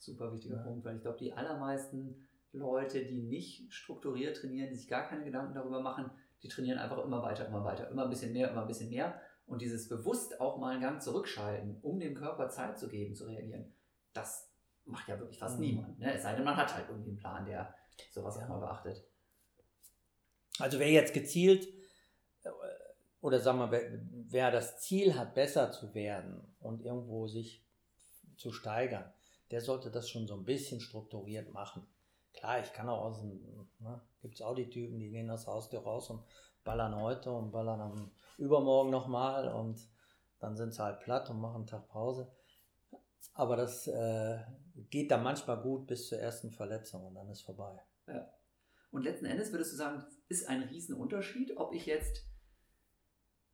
super 0.00 0.32
wichtiger 0.32 0.56
ja. 0.56 0.62
Punkt, 0.62 0.84
weil 0.84 0.96
ich 0.96 1.02
glaube, 1.02 1.18
die 1.18 1.32
allermeisten 1.32 2.26
Leute, 2.52 3.04
die 3.04 3.22
nicht 3.22 3.72
strukturiert 3.72 4.36
trainieren, 4.36 4.70
die 4.70 4.76
sich 4.76 4.88
gar 4.88 5.06
keine 5.06 5.24
Gedanken 5.24 5.54
darüber 5.54 5.80
machen, 5.80 6.10
die 6.42 6.48
trainieren 6.48 6.78
einfach 6.78 7.04
immer 7.04 7.22
weiter, 7.22 7.46
immer 7.46 7.64
weiter, 7.64 7.88
immer 7.90 8.04
ein 8.04 8.10
bisschen 8.10 8.32
mehr, 8.32 8.50
immer 8.50 8.62
ein 8.62 8.66
bisschen 8.66 8.90
mehr. 8.90 9.20
Und 9.46 9.62
dieses 9.62 9.88
bewusst 9.88 10.40
auch 10.40 10.58
mal 10.58 10.72
einen 10.72 10.80
Gang 10.80 11.02
zurückschalten, 11.02 11.78
um 11.82 12.00
dem 12.00 12.14
Körper 12.14 12.48
Zeit 12.48 12.78
zu 12.78 12.88
geben, 12.88 13.14
zu 13.14 13.26
reagieren, 13.26 13.72
das 14.12 14.50
macht 14.84 15.08
ja 15.08 15.18
wirklich 15.18 15.38
fast 15.38 15.58
mhm. 15.58 15.66
niemand. 15.66 15.98
Ne? 15.98 16.14
Es 16.14 16.22
sei 16.22 16.34
denn, 16.34 16.44
man 16.44 16.56
hat 16.56 16.74
halt 16.74 16.88
irgendwie 16.88 17.10
einen 17.10 17.18
Plan, 17.18 17.44
der 17.44 17.74
sowas 18.10 18.36
ja. 18.36 18.44
auch 18.44 18.48
mal 18.48 18.60
beachtet. 18.60 19.04
Also 20.58 20.78
wer 20.78 20.90
jetzt 20.90 21.14
gezielt 21.14 21.68
oder 23.20 23.40
sagen 23.40 23.58
wir, 23.58 23.70
wer, 23.70 24.00
wer 24.10 24.50
das 24.50 24.80
Ziel 24.80 25.18
hat, 25.18 25.34
besser 25.34 25.70
zu 25.72 25.94
werden 25.94 26.42
und 26.60 26.82
irgendwo 26.82 27.26
sich 27.26 27.64
zu 28.36 28.52
steigern, 28.52 29.12
der 29.50 29.60
sollte 29.60 29.90
das 29.90 30.08
schon 30.08 30.26
so 30.26 30.34
ein 30.34 30.44
bisschen 30.44 30.80
strukturiert 30.80 31.52
machen. 31.52 31.86
Klar, 32.32 32.60
ich 32.60 32.72
kann 32.72 32.88
auch 32.88 33.02
aus 33.02 33.20
dem, 33.20 33.68
ne, 33.80 34.00
gibt 34.22 34.36
es 34.36 34.42
auch 34.42 34.54
die 34.54 34.70
Typen, 34.70 34.98
die 34.98 35.10
gehen 35.10 35.30
aus 35.30 35.46
Haustür 35.46 35.80
raus 35.80 36.08
und 36.10 36.24
ballern 36.64 36.94
heute 36.94 37.30
und 37.30 37.50
ballern 37.50 37.80
am 37.80 38.10
übermorgen 38.38 38.90
nochmal 38.90 39.52
und 39.52 39.86
dann 40.38 40.56
sind 40.56 40.72
sie 40.72 40.82
halt 40.82 41.00
platt 41.00 41.28
und 41.28 41.40
machen 41.40 41.56
einen 41.56 41.66
Tag 41.66 41.88
Pause. 41.88 42.32
Aber 43.34 43.56
das 43.56 43.86
äh, 43.86 44.38
geht 44.88 45.10
dann 45.10 45.22
manchmal 45.22 45.60
gut 45.60 45.86
bis 45.86 46.08
zur 46.08 46.18
ersten 46.18 46.50
Verletzung 46.50 47.04
und 47.06 47.14
dann 47.14 47.28
ist 47.28 47.42
vorbei. 47.42 47.78
Ja. 48.06 48.32
Und 48.90 49.02
letzten 49.02 49.26
Endes 49.26 49.52
würdest 49.52 49.72
du 49.72 49.76
sagen, 49.76 50.04
ist 50.28 50.48
ein 50.48 50.62
Riesenunterschied, 50.62 51.56
ob 51.56 51.74
ich 51.74 51.86
jetzt 51.86 52.29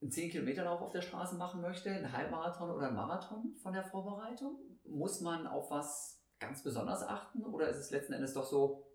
einen 0.00 0.10
10-Kilometer-Lauf 0.10 0.80
auf 0.82 0.92
der 0.92 1.02
Straße 1.02 1.36
machen 1.36 1.60
möchte, 1.60 1.90
einen 1.90 2.12
Halbmarathon 2.12 2.70
oder 2.70 2.88
einen 2.88 2.96
Marathon 2.96 3.54
von 3.62 3.72
der 3.72 3.84
Vorbereitung? 3.84 4.58
Muss 4.84 5.20
man 5.20 5.46
auf 5.46 5.70
was 5.70 6.22
ganz 6.38 6.62
besonders 6.62 7.02
achten 7.02 7.44
oder 7.44 7.68
ist 7.68 7.78
es 7.78 7.90
letzten 7.90 8.12
Endes 8.12 8.34
doch 8.34 8.44
so, 8.44 8.86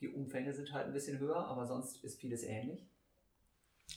die 0.00 0.08
Umfänge 0.08 0.54
sind 0.54 0.72
halt 0.72 0.86
ein 0.86 0.92
bisschen 0.92 1.18
höher, 1.18 1.46
aber 1.46 1.66
sonst 1.66 2.02
ist 2.04 2.20
vieles 2.20 2.42
ähnlich? 2.42 2.88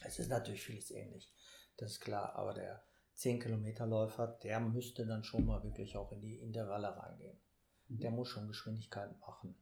Es 0.03 0.19
ist 0.19 0.29
natürlich 0.29 0.63
vieles 0.63 0.89
ähnlich, 0.91 1.31
das 1.77 1.91
ist 1.91 1.99
klar, 1.99 2.35
aber 2.35 2.53
der 2.53 2.83
10-Kilometer-Läufer, 3.17 4.39
der 4.43 4.59
müsste 4.59 5.05
dann 5.05 5.23
schon 5.23 5.45
mal 5.45 5.63
wirklich 5.63 5.95
auch 5.97 6.11
in 6.11 6.21
die 6.21 6.39
Intervalle 6.39 6.97
reingehen. 6.97 7.39
Mhm. 7.87 7.99
Der 7.99 8.11
muss 8.11 8.29
schon 8.29 8.47
Geschwindigkeit 8.47 9.17
machen. 9.19 9.55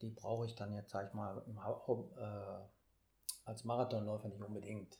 Die 0.00 0.10
brauche 0.10 0.46
ich 0.46 0.54
dann 0.56 0.72
jetzt, 0.72 0.90
sag 0.90 1.08
ich 1.08 1.14
mal, 1.14 1.42
im, 1.46 1.58
äh, 1.58 2.68
als 3.44 3.64
Marathonläufer 3.64 4.28
nicht 4.28 4.42
unbedingt. 4.42 4.98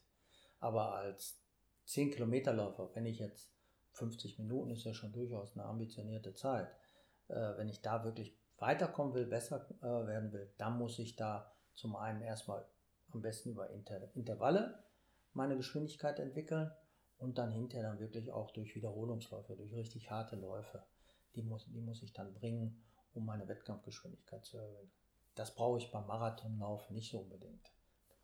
Aber 0.63 0.95
als 0.95 1.43
10 1.87 2.13
Kilometerläufer, 2.13 2.89
wenn 2.95 3.05
ich 3.05 3.19
jetzt 3.19 3.51
50 3.95 4.39
Minuten 4.39 4.71
ist 4.71 4.85
ja 4.85 4.95
schon 4.95 5.13
durchaus 5.13 5.53
eine 5.55 5.65
ambitionierte 5.65 6.35
Zeit, 6.35 6.69
äh, 7.27 7.57
wenn 7.57 7.69
ich 7.69 7.83
da 7.83 8.05
wirklich 8.05 8.39
weiterkommen 8.59 9.13
will, 9.13 9.27
besser 9.27 9.67
äh, 9.81 10.07
werden 10.07 10.33
will, 10.33 10.53
dann 10.59 10.79
muss 10.79 11.01
ich 11.01 11.17
da 11.17 11.53
zum 11.75 11.97
einen 11.97 12.23
erstmal 12.23 12.65
am 13.11 13.23
besten 13.23 13.51
über 13.51 13.71
Inter 13.71 14.15
Intervalle 14.15 14.85
meine 15.33 15.57
Geschwindigkeit 15.57 16.21
entwickeln 16.21 16.71
und 17.19 17.39
dann 17.39 17.51
hinterher 17.51 17.89
dann 17.89 17.99
wirklich 17.99 18.31
auch 18.31 18.53
durch 18.53 18.77
Wiederholungsläufe, 18.77 19.57
durch 19.57 19.75
richtig 19.75 20.13
harte 20.13 20.37
Läufe. 20.37 20.85
Die 21.35 21.43
muss, 21.43 21.67
die 21.73 21.81
muss 21.81 22.05
ich 22.05 22.13
dann 22.13 22.35
bringen, 22.35 22.85
um 23.15 23.27
meine 23.27 23.49
Wettkampfgeschwindigkeit 23.49 24.45
zu 24.45 24.59
erhöhen. 24.59 24.93
Das 25.35 25.57
brauche 25.57 25.79
ich 25.79 25.91
beim 25.91 26.07
Marathonlauf 26.07 26.89
nicht 26.91 27.11
so 27.11 27.19
unbedingt. 27.19 27.73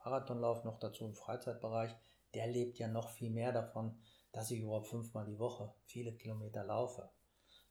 Marathonlauf 0.05 0.64
noch 0.64 0.78
dazu 0.78 1.05
im 1.05 1.14
Freizeitbereich, 1.14 1.95
der 2.34 2.46
lebt 2.46 2.78
ja 2.78 2.88
noch 2.88 3.08
viel 3.10 3.30
mehr 3.30 3.52
davon, 3.52 3.98
dass 4.32 4.50
ich 4.50 4.60
überhaupt 4.60 4.88
fünfmal 4.88 5.24
die 5.26 5.38
Woche 5.38 5.72
viele 5.84 6.12
Kilometer 6.12 6.64
laufe. 6.64 7.10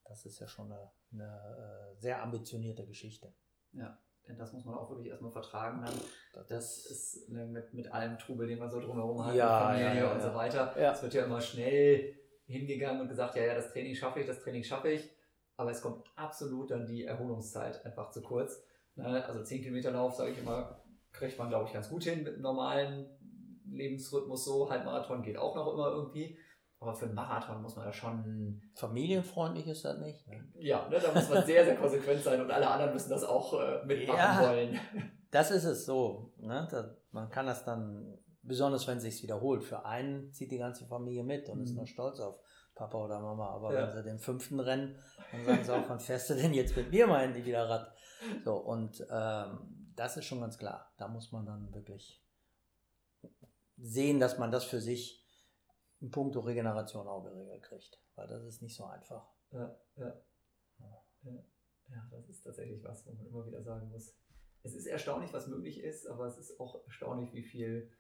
Das 0.05 0.25
ist 0.25 0.39
ja 0.39 0.47
schon 0.47 0.71
eine, 0.71 0.91
eine 1.11 1.93
äh, 1.93 1.99
sehr 1.99 2.21
ambitionierte 2.23 2.85
Geschichte. 2.85 3.33
Ja, 3.73 3.97
denn 4.27 4.37
das 4.37 4.53
muss 4.53 4.65
man 4.65 4.75
auch 4.75 4.89
wirklich 4.89 5.07
erstmal 5.09 5.31
vertragen 5.31 5.83
dann. 5.85 6.45
Das, 6.47 6.85
ist 6.85 7.29
ne, 7.29 7.45
mit, 7.45 7.73
mit 7.73 7.91
allem 7.91 8.17
Trubel, 8.17 8.47
den 8.47 8.59
man 8.59 8.69
so 8.69 8.79
drumherum 8.79 9.25
hat, 9.25 9.35
ja, 9.35 9.67
Familie 9.67 9.87
ja, 9.87 9.95
ja, 9.95 10.13
und 10.13 10.21
so 10.21 10.33
weiter. 10.33 10.75
Es 10.75 11.01
wird 11.01 11.13
ja 11.13 11.25
immer 11.25 11.41
schnell 11.41 12.15
hingegangen 12.45 13.01
und 13.01 13.09
gesagt, 13.09 13.35
ja, 13.35 13.43
ja, 13.43 13.55
das 13.55 13.71
Training 13.71 13.95
schaffe 13.95 14.21
ich, 14.21 14.27
das 14.27 14.39
Training 14.39 14.63
schaffe 14.63 14.89
ich. 14.89 15.09
Aber 15.57 15.71
es 15.71 15.81
kommt 15.81 16.05
absolut 16.15 16.71
dann 16.71 16.85
die 16.85 17.05
Erholungszeit 17.05 17.83
einfach 17.85 18.11
zu 18.11 18.21
kurz. 18.21 18.63
Ne, 18.95 19.25
also 19.25 19.43
10 19.43 19.61
Kilometer 19.61 19.91
Lauf, 19.91 20.15
sage 20.15 20.31
ich 20.31 20.39
immer, 20.39 20.81
kriegt 21.11 21.37
man, 21.37 21.49
glaube 21.49 21.67
ich, 21.67 21.73
ganz 21.73 21.89
gut 21.89 22.03
hin 22.03 22.23
mit 22.23 22.39
normalen 22.39 23.07
Lebensrhythmus 23.70 24.45
so. 24.45 24.70
Halbmarathon 24.70 25.24
geht 25.24 25.38
auch 25.38 25.55
noch 25.55 25.74
immer 25.74 25.91
irgendwie. 25.91 26.38
Aber 26.80 26.93
für 26.93 27.05
einen 27.05 27.15
Marathon 27.15 27.61
muss 27.61 27.76
man 27.76 27.86
ja 27.86 27.93
schon. 27.93 28.61
Familienfreundlich 28.76 29.68
ist 29.68 29.84
das 29.84 29.97
nicht. 29.99 30.28
Ne? 30.28 30.47
Ja, 30.59 30.88
ne, 30.89 30.99
da 30.99 31.11
muss 31.11 31.28
man 31.28 31.43
sehr, 31.45 31.65
sehr 31.65 31.76
konsequent 31.76 32.22
sein 32.22 32.39
und 32.39 32.51
alle 32.51 32.70
anderen 32.70 32.93
müssen 32.93 33.09
das 33.09 33.24
auch 33.24 33.59
äh, 33.59 33.84
mitmachen 33.86 34.20
ja, 34.20 34.49
wollen. 34.49 34.80
Das 35.32 35.51
ist 35.51 35.65
es 35.65 35.86
so. 35.86 36.34
Ne? 36.38 36.68
Das, 36.70 36.86
man 37.11 37.30
kann 37.30 37.47
das 37.47 37.65
dann 37.65 38.18
besonders 38.47 38.88
wenn 38.88 38.97
es 38.97 39.03
sich 39.03 39.24
wiederholt. 39.24 39.63
Für 39.63 39.86
einen 39.86 40.32
zieht 40.34 40.51
die 40.51 40.57
ganze 40.57 40.86
Familie 40.86 41.24
mit 41.24 41.49
und 41.49 41.57
mhm. 41.57 41.63
ist 41.63 41.76
nur 41.76 41.88
stolz 41.88 42.20
auf 42.20 42.39
Papa 42.76 42.97
oder 42.97 43.20
Mama. 43.20 43.49
Aber 43.49 43.74
ja. 43.74 43.82
wenn 43.82 43.91
sie 43.91 44.03
den 44.03 44.20
fünften 44.20 44.59
rennen, 44.59 44.95
dann 45.32 45.45
sagen 45.45 45.63
sie 45.63 45.74
auch, 45.74 45.89
wann 45.89 45.99
fährst 45.99 46.30
du 46.30 46.36
denn 46.36 46.53
jetzt 46.53 46.76
mit 46.76 46.91
mir 46.91 47.07
mal 47.07 47.24
endlich 47.24 47.45
wieder 47.45 47.70
Rad? 47.70 47.91
So, 48.43 48.55
und 48.55 49.05
ähm, 49.11 49.91
das 49.95 50.18
ist 50.18 50.26
schon 50.26 50.41
ganz 50.41 50.57
klar. 50.57 50.91
Da 50.97 51.07
muss 51.07 51.32
man 51.32 51.45
dann 51.45 51.74
wirklich 51.74 52.24
sehen, 53.78 54.19
dass 54.19 54.38
man 54.38 54.51
das 54.51 54.65
für 54.65 54.82
sich 54.82 55.23
in 55.99 56.11
puncto 56.11 56.41
Regeneration 56.41 57.07
auch 57.07 57.23
geregelt 57.23 57.63
kriegt. 57.63 57.99
Weil 58.15 58.28
das 58.28 58.43
ist 58.43 58.61
nicht 58.61 58.75
so 58.75 58.86
einfach. 58.86 59.28
Ja, 59.51 59.75
ja. 59.95 60.21
Ja, 60.80 61.43
ja 61.89 62.07
das 62.11 62.30
ist 62.30 62.43
tatsächlich 62.43 62.84
was, 62.84 63.05
wo 63.05 63.13
man 63.13 63.28
immer 63.28 63.45
wieder 63.45 63.61
sagen 63.61 63.89
muss. 63.89 64.15
Es 64.63 64.75
ist 64.75 64.86
erstaunlich, 64.86 65.32
was 65.34 65.47
möglich 65.47 65.80
ist, 65.82 66.07
aber 66.07 66.25
es 66.25 66.38
ist 66.38 66.59
auch 66.59 66.84
erstaunlich, 66.86 67.34
wie 67.34 67.43
viel 67.43 67.91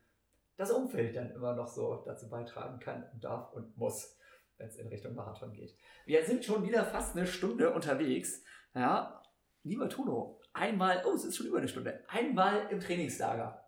das 0.57 0.71
Umfeld 0.71 1.15
dann 1.15 1.31
immer 1.31 1.55
noch 1.55 1.67
so 1.67 2.03
dazu 2.05 2.29
beitragen 2.29 2.79
kann 2.79 3.07
und 3.13 3.23
darf 3.23 3.53
und 3.53 3.77
muss, 3.77 4.17
wenn 4.57 4.67
es 4.67 4.77
in 4.77 4.87
Richtung 4.87 5.13
Marathon 5.13 5.53
geht. 5.53 5.77
Wir 6.05 6.25
sind 6.25 6.43
schon 6.43 6.63
wieder 6.63 6.83
fast 6.83 7.15
eine 7.15 7.27
Stunde 7.27 7.71
unterwegs. 7.71 8.43
Ja, 8.73 9.21
lieber 9.63 9.87
Tuno, 9.87 10.41
einmal, 10.53 11.03
oh, 11.05 11.13
es 11.13 11.25
ist 11.25 11.37
schon 11.37 11.45
über 11.45 11.59
eine 11.59 11.67
Stunde, 11.67 12.03
einmal 12.07 12.67
im 12.71 12.79
Trainingslager. 12.79 13.63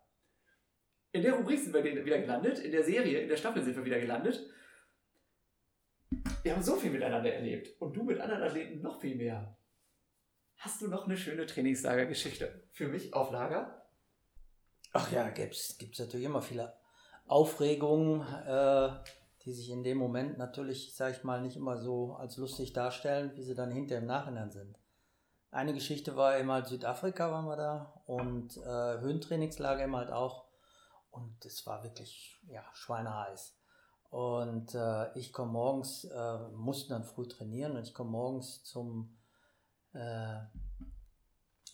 In 1.11 1.23
der 1.23 1.33
Rubrik 1.33 1.59
sind 1.59 1.73
wir 1.73 1.83
wieder 1.83 2.19
gelandet, 2.19 2.59
in 2.59 2.71
der 2.71 2.83
Serie, 2.83 3.19
in 3.19 3.29
der 3.29 3.37
Staffel 3.37 3.63
sind 3.63 3.75
wir 3.75 3.85
wieder 3.85 3.99
gelandet. 3.99 4.45
Wir 6.43 6.53
haben 6.53 6.61
so 6.61 6.75
viel 6.75 6.91
miteinander 6.91 7.33
erlebt 7.33 7.81
und 7.81 7.95
du 7.95 8.03
mit 8.03 8.19
anderen 8.19 8.43
Athleten 8.43 8.81
noch 8.81 8.99
viel 8.99 9.15
mehr. 9.15 9.57
Hast 10.57 10.81
du 10.81 10.87
noch 10.87 11.05
eine 11.05 11.17
schöne 11.17 11.45
Trainingslager-Geschichte 11.45 12.63
für 12.71 12.87
mich 12.87 13.13
auf 13.13 13.31
Lager? 13.31 13.87
Ach 14.91 15.11
ja, 15.11 15.29
gibt 15.29 15.55
es 15.55 15.77
natürlich 15.99 16.25
immer 16.25 16.41
viele 16.41 16.73
Aufregungen, 17.27 18.21
äh, 18.45 18.89
die 19.45 19.53
sich 19.53 19.69
in 19.69 19.83
dem 19.83 19.97
Moment 19.97 20.37
natürlich, 20.37 20.95
sag 20.95 21.15
ich 21.15 21.23
mal, 21.23 21.41
nicht 21.41 21.55
immer 21.55 21.77
so 21.77 22.13
als 22.13 22.37
lustig 22.37 22.73
darstellen, 22.73 23.31
wie 23.35 23.43
sie 23.43 23.55
dann 23.55 23.71
hinter 23.71 23.97
im 23.97 24.05
Nachhinein 24.05 24.51
sind. 24.51 24.77
Eine 25.51 25.73
Geschichte 25.73 26.15
war 26.15 26.37
eben 26.37 26.51
halt 26.51 26.67
Südafrika 26.67 27.31
waren 27.31 27.45
wir 27.45 27.55
da 27.55 28.01
und 28.05 28.57
äh, 28.57 28.99
Höhentrainingslager 28.99 29.83
eben 29.83 29.95
halt 29.95 30.11
auch. 30.11 30.48
Und 31.11 31.43
es 31.45 31.65
war 31.65 31.83
wirklich, 31.83 32.39
ja, 32.47 32.63
schweineheiß. 32.73 33.59
Und 34.09 34.73
äh, 34.73 35.17
ich 35.17 35.31
komme 35.31 35.51
morgens, 35.51 36.05
äh, 36.05 36.37
mussten 36.49 36.93
dann 36.93 37.03
früh 37.03 37.27
trainieren 37.27 37.75
und 37.75 37.83
ich 37.87 37.93
komme 37.93 38.09
morgens 38.09 38.63
zum, 38.63 39.17
äh, 39.93 40.39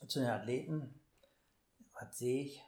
zu 0.08 0.20
den 0.20 0.30
Athleten. 0.30 1.02
Was 1.94 2.18
sehe 2.18 2.44
ich? 2.44 2.62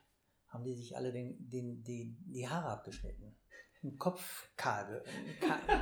Haben 0.48 0.64
die 0.64 0.76
sich 0.76 0.96
alle 0.96 1.12
den, 1.12 1.50
den, 1.50 1.84
die, 1.84 2.18
die 2.28 2.48
Haare 2.48 2.70
abgeschnitten. 2.70 3.38
Ein 3.84 3.98
Kopf 3.98 4.50
kahl, 4.56 5.04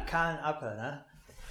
kahlen 0.08 0.40
Appel, 0.40 0.76
ne? 0.76 1.06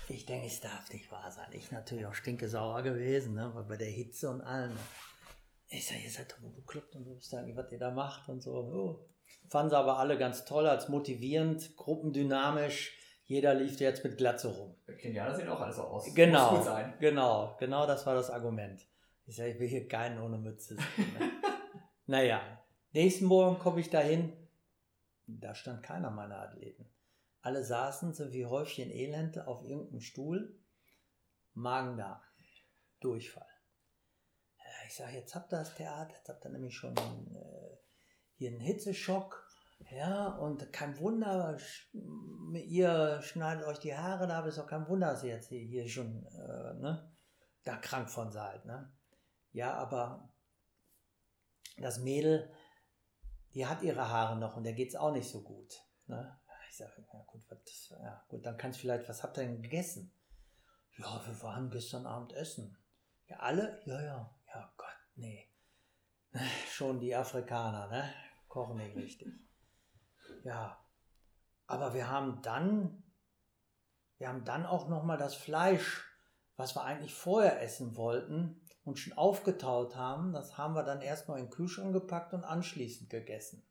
Ich 0.09 0.26
denke, 0.26 0.49
es 0.49 0.61
darf 0.61 0.93
nicht 0.93 1.11
wahr 1.11 1.30
sein. 1.30 1.49
Ich 1.53 1.70
natürlich 1.70 2.05
auch 2.05 2.14
stinke 2.14 2.49
sauer 2.49 2.82
gewesen, 2.82 3.35
ne? 3.35 3.55
Weil 3.55 3.64
bei 3.64 3.76
der 3.76 3.89
Hitze 3.89 4.28
und 4.28 4.43
allem. 4.43 4.76
Ich 5.68 5.87
sage, 5.87 6.01
ihr 6.01 6.11
seid 6.11 6.32
doch 6.32 6.39
bekloppt 6.39 6.95
und 6.97 7.07
was 7.07 7.72
ihr 7.72 7.78
da 7.78 7.91
macht 7.91 8.28
und 8.28 8.43
so. 8.43 8.53
Oh. 8.53 9.13
Fanden 9.49 9.70
sie 9.70 9.79
aber 9.79 9.99
alle 9.99 10.18
ganz 10.18 10.45
toll, 10.45 10.66
als 10.66 10.89
motivierend, 10.89 11.77
gruppendynamisch. 11.77 12.99
Jeder 13.25 13.55
lief 13.55 13.79
jetzt 13.81 14.05
mit 14.05 14.18
Glatze 14.18 14.49
rum. 14.49 14.77
Kenianer 14.99 15.35
sehen 15.35 15.49
auch 15.49 15.61
alles 15.61 15.77
so 15.77 15.83
aus. 15.83 16.14
Genau, 16.14 16.64
genau, 16.99 17.57
genau 17.59 17.87
das 17.87 18.05
war 18.07 18.14
das 18.14 18.31
Argument. 18.31 18.87
Ich 19.27 19.37
sage, 19.37 19.51
ich 19.51 19.59
will 19.59 19.68
hier 19.68 19.89
keinen 19.89 20.20
ohne 20.20 20.37
Mütze 20.37 20.77
sehen. 20.77 21.14
Ne? 21.18 21.31
naja, 22.07 22.43
nächsten 22.93 23.25
Morgen 23.25 23.59
komme 23.59 23.81
ich 23.81 23.89
dahin. 23.89 24.33
Da 25.27 25.55
stand 25.55 25.83
keiner 25.83 26.11
meiner 26.11 26.41
Athleten. 26.41 26.91
Alle 27.41 27.64
saßen 27.64 28.12
so 28.12 28.33
wie 28.33 28.45
Häufchen 28.45 28.91
Elend 28.91 29.47
auf 29.47 29.64
irgendeinem 29.64 30.01
Stuhl. 30.01 30.59
Magen-Darm. 31.55 32.20
Durchfall. 33.01 33.47
Ich 34.87 34.97
sage, 34.97 35.16
jetzt 35.16 35.35
habt 35.35 35.53
ihr 35.53 35.59
das 35.59 35.75
Theater, 35.75 36.14
jetzt 36.14 36.29
habt 36.29 36.45
ihr 36.45 36.51
nämlich 36.51 36.75
schon 36.75 36.95
äh, 36.97 37.77
hier 38.35 38.51
einen 38.51 38.61
Hitzeschock. 38.61 39.43
Ja, 39.91 40.28
und 40.28 40.72
kein 40.72 40.99
Wunder, 40.99 41.59
ihr 42.55 43.20
schneidet 43.22 43.64
euch 43.66 43.78
die 43.78 43.95
Haare 43.95 44.26
da, 44.26 44.45
ist 44.47 44.59
auch 44.59 44.66
kein 44.66 44.89
Wunder, 44.89 45.11
dass 45.11 45.22
ihr 45.24 45.35
jetzt 45.35 45.49
hier, 45.49 45.89
schon 45.89 46.24
äh, 46.26 46.74
ne, 46.74 47.12
da 47.64 47.76
krank 47.76 48.11
von 48.11 48.32
seid. 48.32 48.64
Ne? 48.64 48.93
Ja, 49.53 49.74
aber 49.74 50.32
das 51.76 51.99
Mädel, 51.99 52.51
die 53.55 53.66
hat 53.66 53.82
ihre 53.82 54.09
Haare 54.09 54.37
noch 54.37 54.57
und 54.57 54.64
der 54.64 54.72
geht 54.72 54.89
es 54.89 54.97
auch 54.97 55.12
nicht 55.12 55.28
so 55.28 55.43
gut. 55.43 55.80
Ne? 56.07 56.41
Ich 56.70 56.76
sage, 56.76 57.07
ja 57.12 57.22
gut, 57.26 57.43
was, 57.49 57.89
ja 57.91 58.24
gut, 58.28 58.45
dann 58.45 58.57
kannst 58.57 58.78
du 58.78 58.80
vielleicht, 58.82 59.09
was 59.09 59.22
habt 59.22 59.39
ihr 59.39 59.45
denn 59.45 59.62
gegessen? 59.62 60.12
Ja, 60.97 61.22
wir 61.24 61.43
waren 61.43 61.70
gestern 61.70 62.07
Abend 62.07 62.32
essen. 62.32 62.76
Ja, 63.26 63.37
alle? 63.39 63.80
Ja, 63.85 64.03
ja, 64.03 64.35
ja, 64.53 64.72
Gott, 64.76 64.97
nee. 65.14 65.53
Schon 66.68 66.99
die 66.99 67.14
Afrikaner, 67.14 67.89
ne? 67.89 68.12
Kochen 68.49 68.76
nicht 68.76 68.97
richtig. 68.97 69.28
Ja. 70.45 70.78
Aber 71.66 71.95
wir 71.95 72.11
haben 72.11 72.43
dann, 72.43 73.03
wir 74.18 74.28
haben 74.28 74.45
dann 74.45 74.66
auch 74.66 74.89
nochmal 74.89 75.16
das 75.16 75.35
Fleisch, 75.35 76.05
was 76.57 76.76
wir 76.76 76.85
eigentlich 76.85 77.14
vorher 77.14 77.62
essen 77.62 77.97
wollten 77.97 78.61
und 78.85 78.99
schon 78.99 79.14
aufgetaut 79.14 79.97
haben, 79.97 80.32
das 80.32 80.59
haben 80.59 80.74
wir 80.74 80.82
dann 80.82 81.01
erstmal 81.01 81.39
in 81.39 81.47
den 81.47 81.51
Kühlschrank 81.51 81.93
gepackt 81.93 82.35
und 82.35 82.45
anschließend 82.45 83.09
gegessen. 83.09 83.66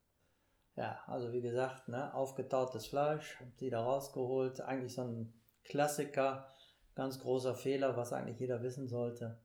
Ja, 0.76 1.04
also 1.06 1.32
wie 1.32 1.42
gesagt, 1.42 1.88
ne, 1.88 2.14
aufgetautes 2.16 2.88
Fleisch, 2.88 3.38
die 3.60 3.70
da 3.70 3.84
rausgeholt, 3.84 4.60
eigentlich 4.62 4.96
so 4.96 5.04
ein 5.04 5.34
Klassiker, 5.64 6.52
ganz 6.96 7.20
großer 7.20 7.54
Fehler, 7.54 7.96
was 7.96 8.12
eigentlich 8.12 8.40
jeder 8.40 8.64
wissen 8.64 8.88
sollte. 8.88 9.40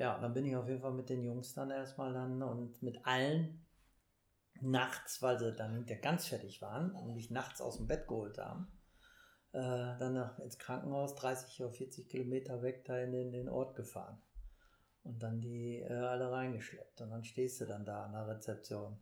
Ja, 0.00 0.18
dann 0.18 0.32
bin 0.32 0.46
ich 0.46 0.56
auf 0.56 0.66
jeden 0.66 0.80
Fall 0.80 0.94
mit 0.94 1.10
den 1.10 1.22
Jungs 1.22 1.52
dann 1.52 1.70
erstmal 1.70 2.14
dann 2.14 2.42
und 2.42 2.82
mit 2.82 3.04
allen 3.04 3.66
nachts, 4.62 5.20
weil 5.20 5.38
sie 5.38 5.52
dann 5.52 5.74
hinterher 5.74 6.00
ganz 6.00 6.26
fertig 6.26 6.62
waren 6.62 6.92
und 6.92 7.12
mich 7.12 7.30
nachts 7.30 7.60
aus 7.60 7.76
dem 7.76 7.86
Bett 7.86 8.08
geholt 8.08 8.38
haben, 8.38 8.72
äh, 9.52 9.58
dann 9.58 10.14
nach, 10.14 10.38
ins 10.38 10.58
Krankenhaus 10.58 11.16
30 11.16 11.60
oder 11.60 11.72
40 11.74 12.08
Kilometer 12.08 12.62
weg 12.62 12.86
da 12.86 12.98
in 12.98 13.12
den, 13.12 13.30
den 13.30 13.50
Ort 13.50 13.74
gefahren 13.74 14.22
und 15.02 15.22
dann 15.22 15.42
die 15.42 15.80
äh, 15.80 15.92
alle 15.92 16.32
reingeschleppt 16.32 17.02
und 17.02 17.10
dann 17.10 17.22
stehst 17.22 17.60
du 17.60 17.66
dann 17.66 17.84
da 17.84 18.04
an 18.04 18.12
der 18.12 18.26
Rezeption 18.26 18.98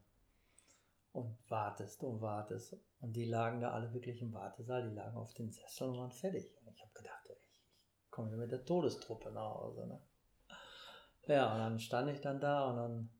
und 1.13 1.39
wartest 1.49 2.03
und 2.03 2.21
wartest 2.21 2.77
und 2.99 3.13
die 3.13 3.27
lagen 3.27 3.61
da 3.61 3.71
alle 3.71 3.95
wirklich 3.95 4.21
im 4.21 4.33
Wartesaal, 4.33 4.89
die 4.89 4.97
lagen 4.97 5.17
auf 5.17 5.33
den 5.33 5.53
Sesseln 5.53 5.93
und 5.93 5.99
waren 5.99 6.11
fertig 6.11 6.53
und 6.61 6.75
ich 6.75 6.83
habe 6.83 6.93
gedacht, 6.93 7.23
ich, 7.31 7.53
ich 8.03 8.11
komme 8.11 8.37
mit 8.37 8.51
der 8.51 8.65
Todestruppe 8.65 9.31
nach 9.31 9.55
Hause, 9.55 9.87
ne? 9.87 10.03
Ja, 11.29 11.53
und 11.53 11.59
dann 11.59 11.79
stand 11.79 12.11
ich 12.11 12.21
dann 12.21 12.41
da 12.41 12.71
und 12.71 12.77
dann 12.77 13.11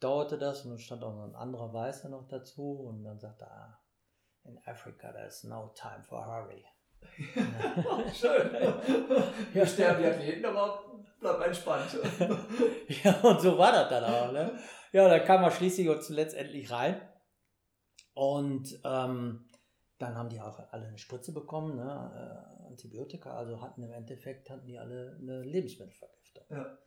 dauerte 0.00 0.38
das 0.38 0.64
und 0.64 0.70
dann 0.72 0.78
stand 0.78 1.04
auch 1.04 1.14
noch 1.14 1.24
ein 1.24 1.36
anderer 1.36 1.72
Weißer 1.72 2.08
noch 2.08 2.26
dazu 2.28 2.80
und 2.88 3.04
dann 3.04 3.18
sagte 3.18 3.44
er, 3.44 3.50
ah, 3.50 3.80
in 4.44 4.58
Africa 4.66 5.12
there's 5.12 5.44
no 5.44 5.72
time 5.74 6.02
for 6.02 6.26
hurry. 6.26 6.64
Schön. 8.12 8.50
Hier 9.52 9.66
sterben 9.66 10.02
die 10.02 10.08
Athleten, 10.08 10.44
aber 10.46 10.82
bleib 11.20 11.46
entspannt. 11.46 11.96
ja, 13.04 13.20
und 13.20 13.40
so 13.40 13.56
war 13.56 13.70
das 13.70 13.88
dann 13.88 14.04
auch. 14.04 14.32
Ne? 14.32 14.58
Ja, 14.92 15.08
da 15.08 15.20
kam 15.20 15.44
er 15.44 15.52
schließlich 15.52 15.88
und 15.88 16.02
zuletzt 16.02 16.34
endlich 16.34 16.70
rein. 16.72 17.00
Und 18.14 18.80
ähm, 18.84 19.48
dann 19.98 20.16
haben 20.16 20.28
die 20.28 20.40
auch 20.40 20.58
alle 20.72 20.88
eine 20.88 20.98
Spritze 20.98 21.32
bekommen, 21.32 21.76
ne? 21.76 22.54
Äh, 22.64 22.66
Antibiotika, 22.66 23.36
also 23.36 23.60
hatten 23.60 23.82
im 23.82 23.92
Endeffekt 23.92 24.50
hatten 24.50 24.66
die 24.66 24.78
alle 24.78 25.16
eine 25.20 25.42
Lebensmittelvergiftung. 25.42 26.44
Ja. 26.50 26.78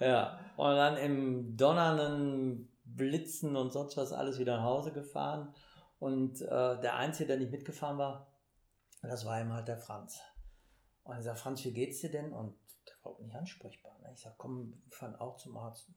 Ja, 0.00 0.38
und 0.56 0.76
dann 0.76 0.96
im 0.96 1.56
donnernden 1.56 2.70
Blitzen 2.84 3.56
und 3.56 3.72
sonst 3.72 3.96
was 3.96 4.12
alles 4.12 4.38
wieder 4.38 4.58
nach 4.58 4.64
Hause 4.64 4.92
gefahren. 4.92 5.54
Und 5.98 6.40
äh, 6.42 6.80
der 6.80 6.96
Einzige, 6.96 7.28
der 7.28 7.38
nicht 7.38 7.52
mitgefahren 7.52 7.98
war, 7.98 8.28
das 9.02 9.24
war 9.24 9.40
immer 9.40 9.54
halt 9.54 9.68
der 9.68 9.78
Franz. 9.78 10.20
Und 11.02 11.18
ich 11.18 11.24
sage, 11.24 11.38
Franz, 11.38 11.64
wie 11.64 11.72
geht's 11.72 12.00
dir 12.00 12.10
denn? 12.10 12.32
Und 12.32 12.56
der 12.86 12.94
war 13.02 13.12
auch 13.12 13.20
nicht 13.20 13.34
ansprechbar. 13.34 13.98
Ne? 14.00 14.10
Ich 14.14 14.20
sage, 14.20 14.36
komm, 14.38 14.82
wir 14.86 14.96
fahren 14.96 15.16
auch 15.16 15.36
zum 15.36 15.56
Arzt. 15.56 15.90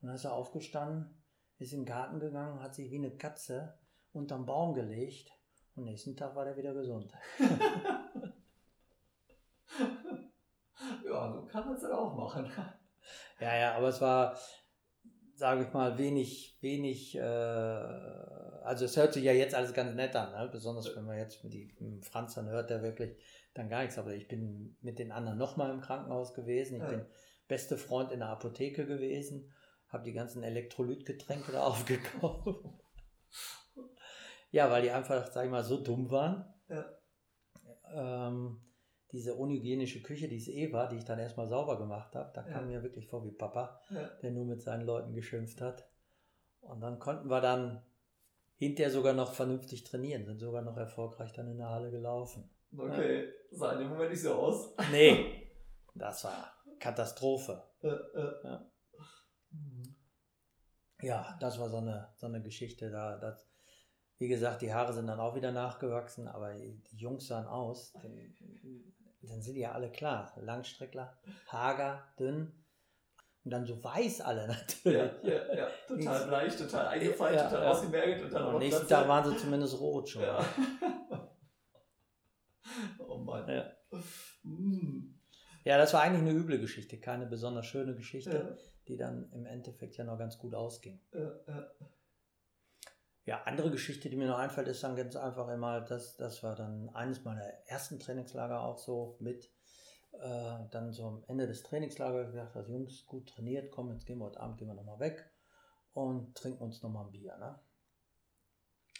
Und 0.00 0.06
dann 0.06 0.14
ist 0.14 0.24
er 0.24 0.32
aufgestanden, 0.32 1.22
ist 1.58 1.72
in 1.72 1.80
den 1.80 1.86
Garten 1.86 2.20
gegangen, 2.20 2.62
hat 2.62 2.74
sich 2.74 2.90
wie 2.90 2.98
eine 2.98 3.16
Katze 3.16 3.78
unterm 4.12 4.46
Baum 4.46 4.74
gelegt 4.74 5.32
und 5.74 5.84
nächsten 5.84 6.16
Tag 6.16 6.34
war 6.34 6.46
er 6.46 6.56
wieder 6.56 6.74
gesund. 6.74 7.12
Ja, 11.04 11.32
so 11.32 11.42
kann 11.46 11.66
man 11.66 11.74
es 11.74 11.82
dann 11.82 11.92
auch 11.92 12.14
machen. 12.14 12.50
Ja, 13.40 13.56
ja, 13.56 13.74
aber 13.74 13.88
es 13.88 14.00
war, 14.02 14.36
sage 15.34 15.62
ich 15.62 15.72
mal, 15.72 15.96
wenig, 15.96 16.58
wenig, 16.60 17.16
äh, 17.16 17.20
also 17.22 18.84
es 18.84 18.96
hört 18.96 19.14
sich 19.14 19.24
ja 19.24 19.32
jetzt 19.32 19.54
alles 19.54 19.72
ganz 19.72 19.94
nett 19.94 20.14
an, 20.14 20.32
ne? 20.32 20.48
besonders 20.50 20.94
wenn 20.94 21.06
man 21.06 21.16
jetzt 21.16 21.42
mit, 21.44 21.54
die, 21.54 21.74
mit 21.78 22.04
Franz 22.04 22.34
dann 22.34 22.48
hört, 22.48 22.68
der 22.68 22.82
wirklich 22.82 23.16
dann 23.54 23.70
gar 23.70 23.82
nichts, 23.82 23.96
aber 23.96 24.12
ich 24.12 24.28
bin 24.28 24.76
mit 24.82 24.98
den 24.98 25.12
anderen 25.12 25.38
nochmal 25.38 25.70
im 25.70 25.80
Krankenhaus 25.80 26.34
gewesen, 26.34 26.74
ich 26.74 26.82
ja. 26.82 26.88
bin 26.88 27.06
beste 27.46 27.78
Freund 27.78 28.12
in 28.12 28.18
der 28.18 28.28
Apotheke 28.28 28.84
gewesen, 28.84 29.52
habe 29.88 30.04
die 30.04 30.12
ganzen 30.12 30.42
Elektrolytgetränke 30.42 31.52
da 31.52 31.62
aufgekauft. 31.66 32.64
Ja, 34.50 34.70
weil 34.70 34.82
die 34.82 34.90
einfach, 34.90 35.30
sag 35.30 35.44
ich 35.44 35.50
mal, 35.50 35.64
so 35.64 35.82
dumm 35.82 36.10
waren. 36.10 36.52
Ja. 36.68 36.84
Ähm, 37.92 38.60
diese 39.12 39.34
unhygienische 39.34 40.02
Küche, 40.02 40.28
die 40.28 40.36
es 40.36 40.48
eh 40.48 40.72
war, 40.72 40.88
die 40.88 40.96
ich 40.96 41.04
dann 41.04 41.18
erstmal 41.18 41.46
sauber 41.48 41.78
gemacht 41.78 42.14
habe, 42.14 42.30
da 42.34 42.46
Ja. 42.46 42.52
kam 42.52 42.68
mir 42.68 42.82
wirklich 42.82 43.06
vor 43.06 43.24
wie 43.24 43.30
Papa, 43.30 43.80
Ja. 43.90 44.06
der 44.22 44.30
nur 44.32 44.44
mit 44.44 44.62
seinen 44.62 44.84
Leuten 44.84 45.14
geschimpft 45.14 45.60
hat. 45.60 45.88
Und 46.60 46.80
dann 46.80 46.98
konnten 46.98 47.28
wir 47.30 47.40
dann 47.40 47.82
hinterher 48.56 48.90
sogar 48.90 49.14
noch 49.14 49.32
vernünftig 49.32 49.84
trainieren, 49.84 50.24
sind 50.26 50.40
sogar 50.40 50.62
noch 50.62 50.76
erfolgreich 50.76 51.32
dann 51.32 51.48
in 51.48 51.58
der 51.58 51.70
Halle 51.70 51.90
gelaufen. 51.90 52.50
Okay, 52.76 53.32
sah 53.50 53.72
in 53.72 53.78
dem 53.80 53.88
Moment 53.88 54.10
nicht 54.10 54.20
so 54.22 54.34
aus. 54.34 54.74
Nee, 54.90 55.50
das 55.94 56.24
war 56.24 56.52
Katastrophe. 56.78 57.62
Äh, 57.82 57.88
äh. 57.88 58.32
Ja. 58.44 58.70
Mhm. 59.50 59.94
Ja, 61.00 61.36
das 61.40 61.58
war 61.58 61.68
so 61.70 61.78
eine, 61.78 62.12
so 62.16 62.26
eine 62.26 62.42
Geschichte. 62.42 62.90
Da, 62.90 63.16
das, 63.16 63.48
wie 64.18 64.28
gesagt, 64.28 64.62
die 64.62 64.74
Haare 64.74 64.92
sind 64.92 65.06
dann 65.06 65.20
auch 65.20 65.34
wieder 65.36 65.52
nachgewachsen, 65.52 66.26
aber 66.28 66.52
die 66.54 66.82
Jungs 66.96 67.28
sahen 67.28 67.46
aus. 67.46 67.94
Dann 69.20 69.42
sind 69.42 69.54
die 69.54 69.60
ja 69.60 69.72
alle 69.72 69.90
klar. 69.90 70.32
Langstreckler, 70.40 71.18
hager, 71.48 72.04
dünn 72.18 72.52
und 73.44 73.50
dann 73.50 73.66
so 73.66 73.82
weiß 73.82 74.20
alle 74.20 74.46
natürlich. 74.84 75.12
Ja, 75.22 75.30
ja, 75.30 75.54
ja, 75.54 75.68
total 75.86 76.26
bleich, 76.26 76.56
total 76.56 76.86
eingefallen, 76.88 77.36
Ja, 77.36 77.48
total 77.48 77.64
ja. 77.64 77.70
ausgemergelt 77.70 78.22
und 78.24 78.32
dann 78.32 78.42
Am 78.42 78.58
nächsten 78.58 78.86
Tag 78.88 79.08
waren 79.08 79.30
sie 79.30 79.36
zumindest 79.36 79.80
rot 79.80 80.08
schon. 80.08 80.22
Ja. 80.22 80.44
oh 82.98 83.18
Mann. 83.18 83.48
Ja. 83.48 83.72
Mm. 84.42 85.14
Ja, 85.64 85.78
das 85.78 85.92
war 85.94 86.02
eigentlich 86.02 86.22
eine 86.28 86.38
üble 86.38 86.58
Geschichte, 86.58 86.98
keine 87.00 87.26
besonders 87.26 87.66
schöne 87.66 87.94
Geschichte, 87.94 88.56
die 88.86 88.96
dann 88.96 89.30
im 89.32 89.46
Endeffekt 89.46 89.96
ja 89.96 90.04
noch 90.04 90.18
ganz 90.18 90.38
gut 90.38 90.54
ausging. 90.54 91.00
ja, 91.12 91.32
ja. 91.46 91.70
Ja, 93.28 93.42
andere 93.42 93.70
Geschichte, 93.70 94.08
die 94.08 94.16
mir 94.16 94.26
noch 94.26 94.38
einfällt, 94.38 94.68
ist 94.68 94.82
dann 94.82 94.96
ganz 94.96 95.14
einfach 95.14 95.48
immer, 95.48 95.82
das, 95.82 96.16
das 96.16 96.42
war 96.42 96.56
dann 96.56 96.88
eines 96.94 97.24
meiner 97.24 97.44
ersten 97.66 98.00
Trainingslager 98.00 98.62
auch 98.62 98.78
so 98.78 99.18
mit. 99.20 99.52
Äh, 100.12 100.66
dann 100.70 100.92
so 100.92 101.04
am 101.04 101.24
Ende 101.26 101.46
des 101.46 101.62
Trainingslagers 101.62 102.30
gesagt, 102.30 102.56
das 102.56 102.70
Jungs, 102.70 103.04
gut 103.04 103.28
trainiert, 103.28 103.70
komm, 103.70 103.92
jetzt 103.92 104.06
gehen 104.06 104.16
wir 104.16 104.24
heute 104.24 104.40
Abend 104.40 104.56
gehen 104.56 104.68
wir 104.68 104.72
nochmal 104.72 104.98
weg 105.00 105.30
und 105.92 106.38
trinken 106.38 106.62
uns 106.62 106.82
nochmal 106.82 107.04
ein 107.04 107.10
Bier. 107.10 107.36
Ne? 107.36 107.60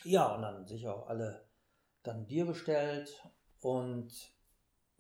Ja, 0.05 0.35
und 0.35 0.43
dann 0.43 0.67
sicher 0.67 0.95
auch 0.95 1.09
alle 1.09 1.49
dann 2.03 2.27
Bier 2.27 2.45
bestellt 2.45 3.27
und 3.61 4.13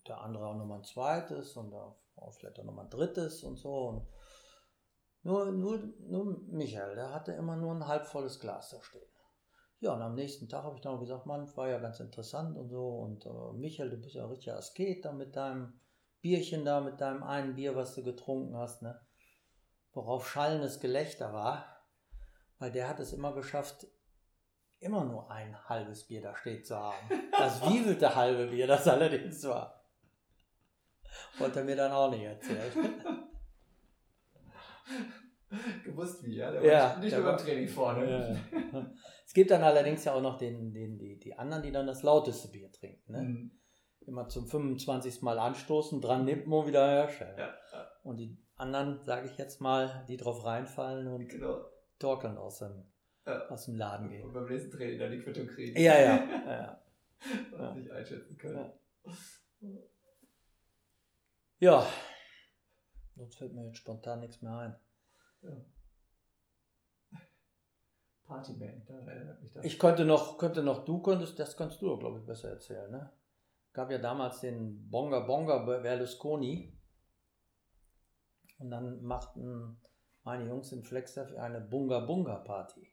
der 0.06 0.22
andere 0.22 0.46
auch 0.46 0.56
nochmal 0.56 0.78
ein 0.78 0.84
zweites 0.84 1.54
und 1.54 1.74
auch 1.74 2.00
vielleicht 2.32 2.58
auch 2.60 2.64
nochmal 2.64 2.86
ein 2.86 2.90
drittes 2.90 3.44
und 3.44 3.58
so. 3.58 3.88
Und 3.88 4.08
nur, 5.22 5.52
nur, 5.52 5.76
nur 5.98 6.40
Michael, 6.46 6.94
der 6.94 7.12
hatte 7.12 7.32
immer 7.32 7.56
nur 7.56 7.74
ein 7.74 7.86
halbvolles 7.86 8.40
Glas 8.40 8.70
da 8.70 8.82
stehen. 8.82 9.17
Ja, 9.80 9.94
und 9.94 10.02
am 10.02 10.14
nächsten 10.14 10.48
Tag 10.48 10.64
habe 10.64 10.74
ich 10.74 10.80
dann 10.80 10.96
auch 10.96 11.00
gesagt, 11.00 11.26
Mann, 11.26 11.48
war 11.56 11.68
ja 11.68 11.78
ganz 11.78 12.00
interessant 12.00 12.56
und 12.56 12.68
so. 12.68 12.88
Und 12.88 13.26
äh, 13.26 13.52
Michael, 13.54 13.90
du 13.90 13.96
bist 13.98 14.14
ja 14.14 14.24
ein 14.24 14.30
richtiger 14.30 14.56
Asket 14.56 15.04
da 15.04 15.12
mit 15.12 15.36
deinem 15.36 15.80
Bierchen 16.20 16.64
da, 16.64 16.80
mit 16.80 17.00
deinem 17.00 17.22
einen 17.22 17.54
Bier, 17.54 17.76
was 17.76 17.94
du 17.94 18.02
getrunken 18.02 18.56
hast, 18.56 18.82
ne? 18.82 19.00
Worauf 19.92 20.28
schallendes 20.28 20.80
Gelächter 20.80 21.32
war, 21.32 21.64
weil 22.58 22.72
der 22.72 22.88
hat 22.88 22.98
es 22.98 23.12
immer 23.12 23.32
geschafft, 23.32 23.86
immer 24.80 25.04
nur 25.04 25.30
ein 25.30 25.56
halbes 25.68 26.08
Bier 26.08 26.22
da 26.22 26.34
steht 26.34 26.66
zu 26.66 26.76
haben. 26.76 27.08
Das 27.30 27.62
wievielte 27.70 28.14
halbe 28.14 28.48
Bier 28.48 28.66
das 28.66 28.88
allerdings 28.88 29.44
war. 29.44 29.84
Wollte 31.38 31.60
er 31.60 31.64
mir 31.64 31.76
dann 31.76 31.92
auch 31.92 32.10
nicht 32.10 32.24
erzählen. 32.24 32.72
Gewusst 35.84 36.24
wie, 36.24 36.36
ja? 36.36 36.50
Der 36.50 36.64
Ja, 36.64 36.90
war 36.90 36.98
nicht 36.98 37.12
der 37.12 37.20
nur 37.20 37.30
beim 37.30 37.38
Training 37.38 37.68
vorne. 37.68 38.36
Ja. 38.72 38.86
Es 39.28 39.34
gibt 39.34 39.50
dann 39.50 39.62
allerdings 39.62 40.06
ja 40.06 40.14
auch 40.14 40.22
noch 40.22 40.38
den, 40.38 40.72
den, 40.72 40.96
die, 40.98 41.18
die 41.18 41.34
anderen, 41.34 41.62
die 41.62 41.70
dann 41.70 41.86
das 41.86 42.02
lauteste 42.02 42.48
Bier 42.48 42.72
trinken. 42.72 43.12
Ne? 43.12 43.20
Mhm. 43.22 43.50
Immer 44.06 44.26
zum 44.28 44.46
25. 44.48 45.20
Mal 45.20 45.38
anstoßen, 45.38 46.00
dran 46.00 46.24
nippen 46.24 46.50
und 46.50 46.66
wieder 46.66 46.88
herstellen. 46.88 47.38
Ja, 47.38 47.54
ja, 47.72 47.90
Und 48.04 48.16
die 48.16 48.38
anderen, 48.56 49.04
sage 49.04 49.26
ich 49.28 49.36
jetzt 49.36 49.60
mal, 49.60 50.02
die 50.08 50.16
drauf 50.16 50.46
reinfallen 50.46 51.08
und 51.08 51.28
genau. 51.28 51.60
torkeln 51.98 52.38
aus 52.38 52.60
dem, 52.60 52.90
Ja. 53.26 53.46
aus 53.48 53.66
dem 53.66 53.76
Laden 53.76 54.06
Und 54.06 54.12
gehen. 54.12 54.32
beim 54.32 54.46
nächsten 54.46 54.70
Training 54.70 54.98
dann 54.98 55.10
die 55.12 55.20
Quittung 55.20 55.46
kriegen. 55.46 55.78
Ja, 55.78 56.00
ja. 56.00 56.16
ja. 56.46 56.82
Und 57.52 57.60
Ja. 57.60 57.74
nicht 57.74 57.90
einschätzen 57.90 58.38
können. 58.38 58.72
Ja. 61.58 61.86
Sonst 63.14 63.36
fällt 63.36 63.52
mir 63.52 63.66
jetzt 63.66 63.76
spontan 63.76 64.20
nichts 64.20 64.40
mehr 64.40 64.56
ein. 64.56 64.76
Ja. 65.42 65.50
Partyman, 68.28 68.82
da 68.86 68.94
erinnert 69.10 69.40
mich 69.42 69.52
das. 69.52 69.64
Ich 69.64 69.78
könnte 69.78 70.04
noch, 70.04 70.38
könnte 70.38 70.62
noch, 70.62 70.84
du 70.84 71.00
könntest, 71.00 71.38
das 71.38 71.56
kannst 71.56 71.82
du, 71.82 71.96
glaube 71.96 72.18
ich, 72.20 72.26
besser 72.26 72.50
erzählen, 72.50 72.90
ne? 72.90 73.10
Gab 73.72 73.90
ja 73.90 73.98
damals 73.98 74.40
den 74.40 74.88
Bonga 74.90 75.20
Bonga 75.20 75.58
Berlusconi. 75.58 76.78
Und 78.58 78.70
dann 78.70 79.02
machten 79.02 79.80
meine 80.24 80.46
Jungs 80.46 80.72
in 80.72 80.82
Flexdev 80.82 81.36
eine 81.36 81.60
Bunga 81.60 82.00
Bunga 82.00 82.36
Party. 82.36 82.92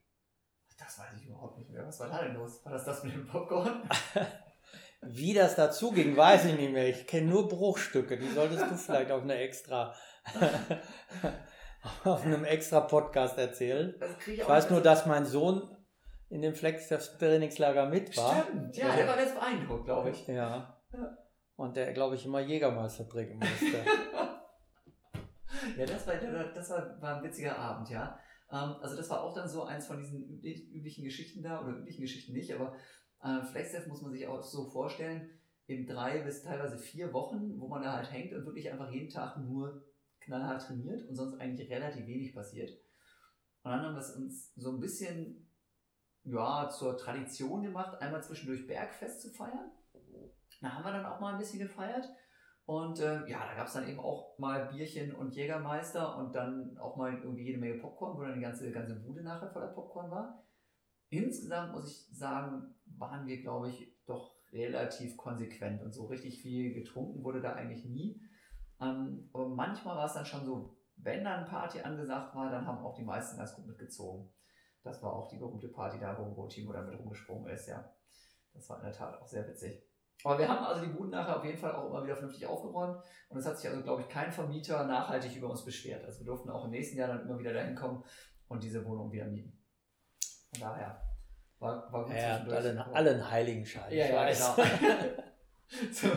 das 0.78 1.00
weiß 1.00 1.18
ich 1.20 1.28
überhaupt 1.28 1.58
nicht 1.58 1.70
mehr. 1.70 1.86
Was 1.86 2.00
war 2.00 2.10
da 2.10 2.24
denn 2.24 2.36
los? 2.36 2.64
War 2.64 2.72
das 2.72 2.86
das 2.86 3.04
mit 3.04 3.14
dem 3.14 3.28
Popcorn? 3.28 3.82
Wie 5.02 5.34
das 5.34 5.56
dazu 5.56 5.92
ging, 5.92 6.16
weiß 6.16 6.46
ich 6.46 6.56
nicht 6.56 6.72
mehr. 6.72 6.88
Ich 6.88 7.06
kenne 7.08 7.28
nur 7.28 7.48
Bruchstücke. 7.48 8.18
Die 8.18 8.30
solltest 8.30 8.64
du 8.70 8.76
vielleicht 8.76 9.12
auf 9.12 9.22
eine 9.22 9.36
extra, 9.36 9.94
auf 12.04 12.26
einem 12.26 12.44
extra 12.44 12.82
Podcast 12.82 13.38
erzählen. 13.38 13.96
Ich 14.28 14.44
auch 14.44 14.50
weiß 14.50 14.70
nur, 14.70 14.82
dass 14.82 15.06
mein 15.06 15.26
Sohn 15.26 15.76
in 16.30 16.42
dem 16.42 16.56
Flexdev 16.56 17.18
Trainingslager 17.18 17.88
mit 17.88 18.16
war. 18.18 18.44
Stimmt, 18.44 18.76
ja, 18.78 18.96
der 18.96 19.08
war 19.08 19.16
ganz 19.16 19.34
beeindruckt, 19.34 19.86
glaube 19.86 20.10
ich. 20.10 20.28
Ja. 20.28 20.80
Ja. 20.92 21.18
Und 21.56 21.78
der, 21.78 21.94
glaube 21.94 22.16
ich, 22.16 22.26
immer 22.26 22.40
Jägermeister 22.40 23.08
trinken 23.08 23.40
musste. 23.40 23.78
Ja, 25.78 25.86
das 25.86 26.06
war, 26.06 26.14
das 26.54 26.70
war, 26.70 27.02
war 27.02 27.18
ein 27.18 27.24
witziger 27.24 27.58
Abend, 27.58 27.90
ja. 27.90 28.20
Ähm, 28.52 28.76
also 28.82 28.96
das 28.96 29.10
war 29.10 29.24
auch 29.24 29.34
dann 29.34 29.48
so 29.48 29.64
eins 29.64 29.88
von 29.88 29.98
diesen 29.98 30.30
üblich, 30.30 30.70
üblichen 30.72 31.04
Geschichten 31.04 31.42
da, 31.42 31.62
oder 31.62 31.78
üblichen 31.78 32.02
Geschichten 32.02 32.34
nicht, 32.34 32.54
aber 32.54 32.76
äh, 33.24 33.42
FlexDev 33.42 33.88
muss 33.88 34.02
man 34.02 34.12
sich 34.12 34.28
auch 34.28 34.44
so 34.44 34.70
vorstellen, 34.70 35.30
in 35.68 35.88
drei 35.88 36.20
bis 36.20 36.44
teilweise 36.44 36.78
vier 36.78 37.12
Wochen, 37.14 37.60
wo 37.60 37.68
man 37.68 37.82
da 37.82 37.94
halt 37.94 38.12
hängt 38.12 38.34
und 38.34 38.46
wirklich 38.46 38.72
einfach 38.72 38.92
jeden 38.92 39.10
Tag 39.10 39.38
nur 39.38 39.82
knallhart 40.26 40.61
trainiert 40.61 41.07
und 41.07 41.15
sonst 41.15 41.39
eigentlich 41.39 41.69
relativ 41.69 42.05
wenig 42.05 42.34
passiert. 42.34 42.71
Und 43.63 43.71
dann 43.71 43.82
haben 43.82 43.95
wir 43.95 44.01
es 44.01 44.15
uns 44.15 44.53
so 44.55 44.71
ein 44.71 44.80
bisschen 44.80 45.49
ja, 46.23 46.69
zur 46.69 46.97
Tradition 46.97 47.63
gemacht, 47.63 48.01
einmal 48.01 48.23
zwischendurch 48.23 48.67
Bergfest 48.67 49.21
zu 49.21 49.30
feiern. 49.30 49.71
Da 50.61 50.73
haben 50.73 50.84
wir 50.84 50.91
dann 50.91 51.05
auch 51.05 51.19
mal 51.19 51.34
ein 51.34 51.39
bisschen 51.39 51.59
gefeiert. 51.59 52.09
Und 52.65 52.99
äh, 52.99 53.28
ja, 53.30 53.45
da 53.45 53.53
gab 53.55 53.67
es 53.67 53.73
dann 53.73 53.88
eben 53.88 53.99
auch 53.99 54.39
mal 54.39 54.65
Bierchen 54.65 55.13
und 55.13 55.36
Jägermeister 55.36 56.17
und 56.17 56.34
dann 56.34 56.78
auch 56.80 56.95
mal 56.95 57.13
irgendwie 57.13 57.43
jede 57.43 57.59
Menge 57.59 57.80
Popcorn, 57.80 58.17
wo 58.17 58.23
dann 58.23 58.34
die 58.34 58.41
ganze, 58.41 58.71
ganze 58.71 58.95
Bude 58.95 59.21
nachher 59.21 59.51
voller 59.51 59.67
Popcorn 59.67 60.09
war. 60.09 60.43
Insgesamt 61.09 61.73
muss 61.73 61.91
ich 61.91 62.17
sagen, 62.17 62.73
waren 62.86 63.28
wir, 63.28 63.39
glaube 63.41 63.69
ich, 63.69 63.95
doch 64.07 64.36
relativ 64.51 65.15
konsequent 65.15 65.84
und 65.84 65.93
so 65.93 66.06
richtig 66.06 66.41
viel 66.41 66.73
getrunken 66.73 67.23
wurde 67.23 67.41
da 67.41 67.53
eigentlich 67.53 67.85
nie. 67.85 68.19
Ähm, 68.81 69.30
aber 69.34 69.47
manchmal 69.47 69.97
war 69.97 70.06
es 70.06 70.14
dann 70.14 70.26
schon 70.26 70.45
so, 70.45 70.77
wenn 70.97 71.23
dann 71.23 71.45
Party 71.45 71.81
angesagt 71.81 72.35
war, 72.35 72.49
dann 72.49 72.65
haben 72.65 72.80
auch 72.80 72.95
die 72.95 73.03
meisten 73.03 73.38
ganz 73.38 73.56
gut 73.56 73.68
mitgezogen. 73.68 74.31
Das 74.84 75.02
war 75.02 75.14
auch 75.14 75.27
die 75.27 75.38
berühmte 75.38 75.69
Party 75.69 75.99
da, 75.99 76.18
wo, 76.18 76.47
Timo 76.47 76.72
damit 76.72 76.97
rumgesprungen 76.97 77.52
ist, 77.52 77.68
ja. 77.68 77.91
Das 78.53 78.69
war 78.69 78.77
in 78.77 78.85
der 78.85 78.93
Tat 78.93 79.19
auch 79.19 79.27
sehr 79.27 79.47
witzig. 79.47 79.84
Aber 80.23 80.39
wir 80.39 80.47
haben 80.47 80.64
also 80.64 80.85
die 80.85 80.91
Buden 80.91 81.11
nachher 81.11 81.38
auf 81.38 81.43
jeden 81.43 81.57
Fall 81.57 81.73
auch 81.73 81.89
immer 81.89 82.03
wieder 82.03 82.15
vernünftig 82.15 82.47
aufgeräumt 82.47 83.03
und 83.30 83.38
es 83.38 83.45
hat 83.45 83.57
sich 83.57 83.69
also, 83.69 83.84
glaube 83.84 84.02
ich, 84.02 84.10
kein 84.10 84.31
Vermieter 84.31 84.85
nachhaltig 84.85 85.35
über 85.35 85.49
uns 85.49 85.65
beschwert. 85.65 86.06
Also 86.06 86.19
wir 86.19 86.27
durften 86.27 86.49
auch 86.49 86.65
im 86.65 86.72
nächsten 86.72 86.97
Jahr 86.97 87.10
dann 87.10 87.22
immer 87.22 87.38
wieder 87.38 87.53
dahin 87.53 87.76
kommen 87.76 88.03
und 88.47 88.64
diese 88.64 88.85
Wohnung 88.85 89.11
wieder 89.11 89.26
mieten. 89.26 89.61
Von 90.53 90.61
daher 90.61 91.02
war, 91.60 91.91
war 91.91 92.06
gut 92.06 92.14
hat 92.14 92.45
zwischendurch. 92.45 92.57
alle, 92.57 92.95
alle 92.95 93.11
einen 93.11 93.30
Heiligenschein. 93.31 93.91
Ja, 93.91 94.06
ich 94.06 94.11
ja, 94.11 94.15
weiß. 94.15 94.56
genau. 94.56 94.68
so, 95.91 96.07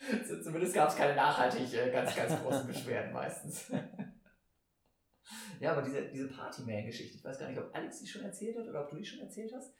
zumindest 0.42 0.74
gab 0.74 0.88
es 0.88 0.96
keine 0.96 1.14
nachhaltig 1.14 1.72
äh, 1.74 1.90
ganz, 1.90 2.14
ganz 2.16 2.40
großen 2.40 2.66
Beschwerden 2.66 3.12
meistens. 3.12 3.70
ja, 5.60 5.72
aber 5.72 5.82
diese, 5.82 6.08
diese 6.08 6.28
Partyman-Geschichte, 6.28 7.18
ich 7.18 7.24
weiß 7.24 7.38
gar 7.38 7.48
nicht, 7.48 7.60
ob 7.60 7.74
Alex 7.74 8.00
die 8.00 8.06
schon 8.06 8.22
erzählt 8.22 8.56
hat 8.58 8.66
oder 8.66 8.84
ob 8.84 8.90
du 8.90 8.96
die 8.96 9.04
schon 9.04 9.20
erzählt 9.20 9.52
hast. 9.54 9.74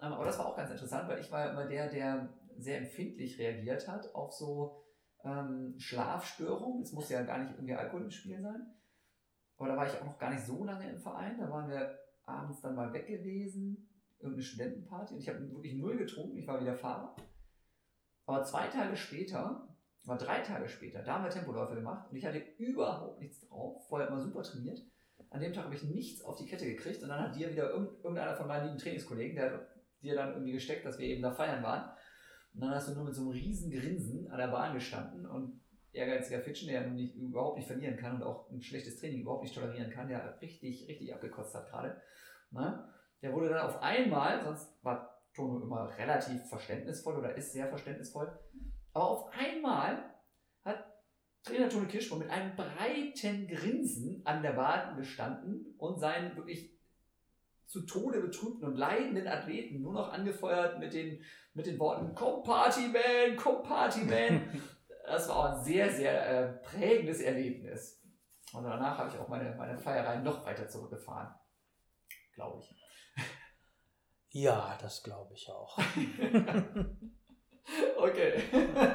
Ähm, 0.00 0.12
aber 0.12 0.24
das 0.24 0.38
war 0.38 0.46
auch 0.46 0.56
ganz 0.56 0.70
interessant, 0.70 1.08
weil 1.08 1.20
ich 1.20 1.30
war 1.30 1.50
immer 1.50 1.66
der, 1.66 1.88
der 1.88 2.34
sehr 2.58 2.78
empfindlich 2.78 3.38
reagiert 3.38 3.86
hat 3.86 4.14
auf 4.14 4.32
so 4.32 4.82
ähm, 5.24 5.74
Schlafstörungen. 5.78 6.82
Es 6.82 6.92
muss 6.92 7.10
ja 7.10 7.22
gar 7.22 7.38
nicht 7.38 7.52
irgendwie 7.52 7.74
Alkohol 7.74 8.04
im 8.04 8.10
Spiel 8.10 8.40
sein. 8.40 8.74
Aber 9.58 9.68
da 9.68 9.76
war 9.76 9.86
ich 9.86 9.94
auch 9.94 10.04
noch 10.04 10.18
gar 10.18 10.30
nicht 10.30 10.44
so 10.44 10.64
lange 10.64 10.88
im 10.88 10.98
Verein. 10.98 11.38
Da 11.38 11.50
waren 11.50 11.68
wir 11.68 11.98
abends 12.24 12.60
dann 12.60 12.74
mal 12.74 12.92
weg 12.92 13.06
gewesen, 13.06 13.88
irgendeine 14.18 14.42
Studentenparty. 14.42 15.14
Und 15.14 15.20
ich 15.20 15.28
habe 15.28 15.40
wirklich 15.50 15.74
null 15.74 15.96
getrunken, 15.96 16.36
ich 16.36 16.46
war 16.46 16.60
wieder 16.60 16.74
Fahrer. 16.74 17.14
Aber 18.26 18.42
zwei 18.42 18.66
Tage 18.66 18.96
später, 18.96 19.68
war 20.04 20.18
drei 20.18 20.40
Tage 20.40 20.68
später, 20.68 21.02
da 21.02 21.14
haben 21.14 21.24
wir 21.24 21.30
Tempoläufe 21.30 21.74
gemacht 21.74 22.10
und 22.10 22.16
ich 22.16 22.26
hatte 22.26 22.38
überhaupt 22.58 23.20
nichts 23.20 23.40
drauf, 23.40 23.86
vorher 23.88 24.08
immer 24.08 24.20
super 24.20 24.42
trainiert. 24.42 24.80
an 25.30 25.40
dem 25.40 25.52
Tag 25.52 25.64
habe 25.64 25.74
ich 25.74 25.82
nichts 25.82 26.24
auf 26.24 26.36
die 26.36 26.46
Kette 26.46 26.66
gekriegt 26.66 27.02
und 27.02 27.08
dann 27.08 27.20
hat 27.20 27.36
dir 27.36 27.50
wieder 27.50 27.70
irgendeiner 27.70 28.36
von 28.36 28.46
meinen 28.46 28.66
lieben 28.66 28.78
Trainingskollegen, 28.78 29.36
der 29.36 29.52
hat 29.52 29.66
dir 30.02 30.14
dann 30.14 30.32
irgendwie 30.32 30.52
gesteckt, 30.52 30.84
dass 30.84 30.98
wir 30.98 31.06
eben 31.06 31.22
da 31.22 31.32
feiern 31.32 31.62
waren. 31.62 31.90
Und 32.54 32.60
dann 32.60 32.70
hast 32.70 32.88
du 32.88 32.94
nur 32.94 33.04
mit 33.04 33.14
so 33.14 33.22
einem 33.22 33.30
riesen 33.30 33.70
Grinsen 33.70 34.30
an 34.30 34.38
der 34.38 34.48
Bahn 34.48 34.74
gestanden 34.74 35.26
und 35.26 35.60
ehrgeiziger 35.92 36.40
Fitschen, 36.40 36.68
der 36.68 36.86
nicht, 36.86 37.16
überhaupt 37.16 37.58
nicht 37.58 37.66
verlieren 37.66 37.96
kann 37.96 38.16
und 38.16 38.22
auch 38.22 38.50
ein 38.50 38.62
schlechtes 38.62 38.98
Training 38.98 39.22
überhaupt 39.22 39.42
nicht 39.42 39.54
tolerieren 39.54 39.90
kann, 39.90 40.08
der 40.08 40.40
richtig, 40.40 40.86
richtig 40.88 41.12
abgekotzt 41.14 41.54
hat 41.54 41.68
gerade. 41.68 42.00
Ne? 42.50 42.88
Der 43.22 43.32
wurde 43.32 43.48
dann 43.48 43.66
auf 43.66 43.82
einmal, 43.82 44.44
sonst 44.44 44.82
war 44.84 45.15
Tono 45.36 45.62
immer 45.62 45.96
relativ 45.96 46.48
verständnisvoll 46.48 47.18
oder 47.18 47.36
ist 47.36 47.52
sehr 47.52 47.68
verständnisvoll, 47.68 48.36
aber 48.92 49.10
auf 49.10 49.30
einmal 49.32 50.14
hat 50.64 50.84
Trainer 51.42 51.68
Tone 51.68 51.86
Kirschbaum 51.86 52.20
mit 52.20 52.30
einem 52.30 52.56
breiten 52.56 53.46
Grinsen 53.46 54.22
an 54.24 54.42
der 54.42 54.52
Bahn 54.52 54.96
gestanden 54.96 55.74
und 55.78 56.00
seinen 56.00 56.34
wirklich 56.34 56.76
zu 57.66 57.82
Tode 57.82 58.20
betrübten 58.20 58.68
und 58.68 58.76
leidenden 58.76 59.26
Athleten 59.26 59.82
nur 59.82 59.92
noch 59.92 60.12
angefeuert 60.12 60.78
mit 60.78 60.94
den, 60.94 61.22
mit 61.54 61.66
den 61.66 61.78
Worten 61.78 62.14
Komm 62.14 62.42
Party 62.42 62.88
Man, 62.88 63.36
komm 63.36 63.62
Party 63.62 64.00
Man. 64.04 64.62
Das 65.06 65.28
war 65.28 65.36
auch 65.36 65.44
ein 65.56 65.64
sehr, 65.64 65.88
sehr 65.92 66.28
äh, 66.28 66.52
prägendes 66.64 67.20
Erlebnis. 67.20 68.02
Und 68.52 68.64
danach 68.64 68.98
habe 68.98 69.08
ich 69.08 69.16
auch 69.16 69.28
meine, 69.28 69.54
meine 69.54 69.78
Feierei 69.78 70.16
noch 70.16 70.44
weiter 70.44 70.68
zurückgefahren. 70.68 71.32
Glaube 72.34 72.58
ich. 72.58 72.85
Ja, 74.36 74.76
das 74.82 75.02
glaube 75.02 75.32
ich 75.32 75.48
auch. 75.48 75.78
okay. 77.96 78.34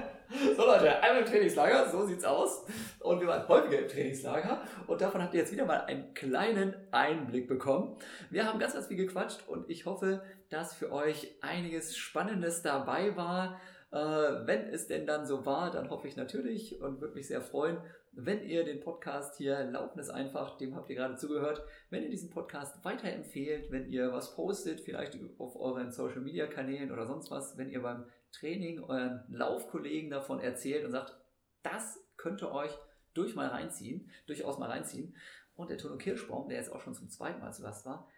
So 0.56 0.66
Leute, 0.66 1.04
einmal 1.04 1.24
im 1.24 1.28
Trainingslager, 1.28 1.90
so 1.90 2.06
sieht's 2.06 2.24
aus. 2.24 2.66
Und 3.02 3.20
wir 3.20 3.28
waren 3.28 3.46
häufiger 3.50 3.80
im 3.80 3.90
Trainingslager 3.90 4.62
und 4.88 5.02
davon 5.02 5.22
habt 5.22 5.34
ihr 5.34 5.42
jetzt 5.42 5.52
wieder 5.52 5.66
mal 5.66 5.82
einen 5.82 6.14
kleinen 6.14 6.74
Einblick 6.92 7.50
bekommen. 7.50 7.98
Wir 8.30 8.46
haben 8.46 8.58
ganz, 8.58 8.74
ganz 8.74 8.88
viel 8.88 8.96
gequatscht 8.96 9.46
und 9.50 9.70
ich 9.70 9.86
hoffe, 9.86 10.24
dass 10.48 10.74
für 10.74 10.94
euch 10.94 11.36
einiges 11.42 11.98
Spannendes 11.98 12.62
dabei 12.62 13.18
war. 13.18 13.60
Äh, 13.92 13.98
wenn 13.98 14.70
es 14.70 14.88
denn 14.88 15.06
dann 15.06 15.26
so 15.26 15.46
war, 15.46 15.70
dann 15.70 15.90
hoffe 15.90 16.08
ich 16.08 16.16
natürlich 16.16 16.82
und 16.82 17.02
würde 17.02 17.16
mich 17.16 17.28
sehr 17.28 17.42
freuen, 17.42 17.80
wenn 18.14 18.44
ihr 18.44 18.66
den 18.66 18.82
Podcast 18.82 19.38
hier 19.38 19.64
laufen 19.64 20.00
ist 20.00 20.10
einfach, 20.10 20.58
dem 20.58 20.76
habt 20.76 20.90
ihr 20.90 20.96
gerade 20.96 21.16
zugehört, 21.16 21.64
wenn 21.90 22.04
ihr 22.04 22.10
diesen 22.10 22.30
Podcast 22.30 22.84
weiterempfehlt, 22.84 23.72
wenn 23.72 23.90
ihr 23.90 24.12
was 24.12 24.36
postet, 24.36 24.82
vielleicht 24.82 25.18
auf 25.38 25.56
euren 25.56 25.92
Social 25.92 26.20
Media 26.20 26.48
Kanälen 26.48 26.92
oder 26.92 27.08
sonst 27.08 27.32
was, 27.32 27.58
wenn 27.58 27.70
ihr 27.70 27.82
beim 27.82 28.06
Training 28.32 28.84
euren 28.84 29.24
Laufkollegen 29.30 30.10
davon 30.10 30.42
erzählt 30.42 30.86
und 30.86 30.92
sagt, 30.92 31.18
das 31.64 32.00
könnte 32.18 32.52
euch 32.52 32.72
durch 33.14 33.36
mal 33.36 33.48
reinziehen, 33.48 34.12
durchaus 34.28 34.58
mal 34.58 34.70
reinziehen. 34.70 35.16
Und 35.56 35.70
der 35.70 35.78
Tono 35.78 35.98
Kirschbaum, 35.98 36.50
der 36.50 36.58
jetzt 36.58 36.72
auch 36.72 36.82
schon 36.82 36.96
zum 36.96 37.10
zweiten 37.10 37.40
Mal 37.40 37.54
zu 37.54 37.62
Gast 37.62 37.86
war, 37.86 38.10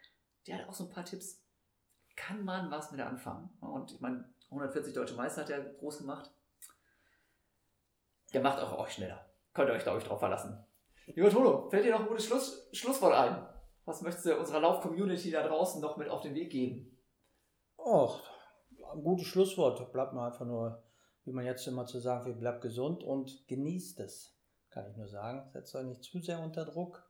der 0.46 0.58
hat 0.58 0.68
auch 0.68 0.74
so 0.74 0.84
ein 0.84 0.90
paar 0.90 1.04
Tipps. 1.04 1.42
Kann 2.16 2.44
man 2.44 2.70
was 2.70 2.92
mit 2.92 3.00
anfangen? 3.00 3.50
Und 3.60 3.92
ich 3.92 4.00
meine, 4.00 4.32
140 4.50 4.94
deutsche 4.94 5.14
Meister 5.14 5.42
hat 5.42 5.50
er 5.50 5.64
groß 5.64 5.98
gemacht. 5.98 6.32
Der 8.32 8.40
macht 8.40 8.58
auch 8.58 8.78
euch 8.78 8.92
schneller. 8.92 9.33
Könnt 9.54 9.70
ihr 9.70 9.74
euch, 9.74 9.84
glaube 9.84 9.98
ich, 9.98 10.04
drauf 10.04 10.18
verlassen. 10.18 10.66
Lieber 11.06 11.30
Tono, 11.30 11.70
fällt 11.70 11.84
dir 11.84 11.92
noch 11.92 12.00
ein 12.00 12.08
gutes 12.08 12.26
Schluss, 12.26 12.68
Schlusswort 12.72 13.14
ein? 13.14 13.46
Was 13.84 14.02
möchtest 14.02 14.26
du 14.26 14.36
unserer 14.36 14.60
Lauf-Community 14.60 15.30
da 15.30 15.46
draußen 15.46 15.80
noch 15.80 15.96
mit 15.96 16.08
auf 16.08 16.22
den 16.22 16.34
Weg 16.34 16.50
geben? 16.50 16.98
Och, 17.78 18.20
ein 18.92 19.02
gutes 19.02 19.26
Schlusswort. 19.26 19.92
Bleibt 19.92 20.12
mal 20.12 20.28
einfach 20.28 20.46
nur, 20.46 20.82
wie 21.24 21.32
man 21.32 21.44
jetzt 21.44 21.66
immer 21.66 21.86
zu 21.86 22.00
sagen 22.00 22.24
will, 22.24 22.34
bleibt 22.34 22.62
gesund 22.62 23.04
und 23.04 23.46
genießt 23.46 24.00
es. 24.00 24.36
Kann 24.70 24.90
ich 24.90 24.96
nur 24.96 25.06
sagen. 25.06 25.48
Setzt 25.52 25.74
euch 25.76 25.84
nicht 25.84 26.02
zu 26.02 26.18
sehr 26.18 26.40
unter 26.40 26.64
Druck. 26.64 27.08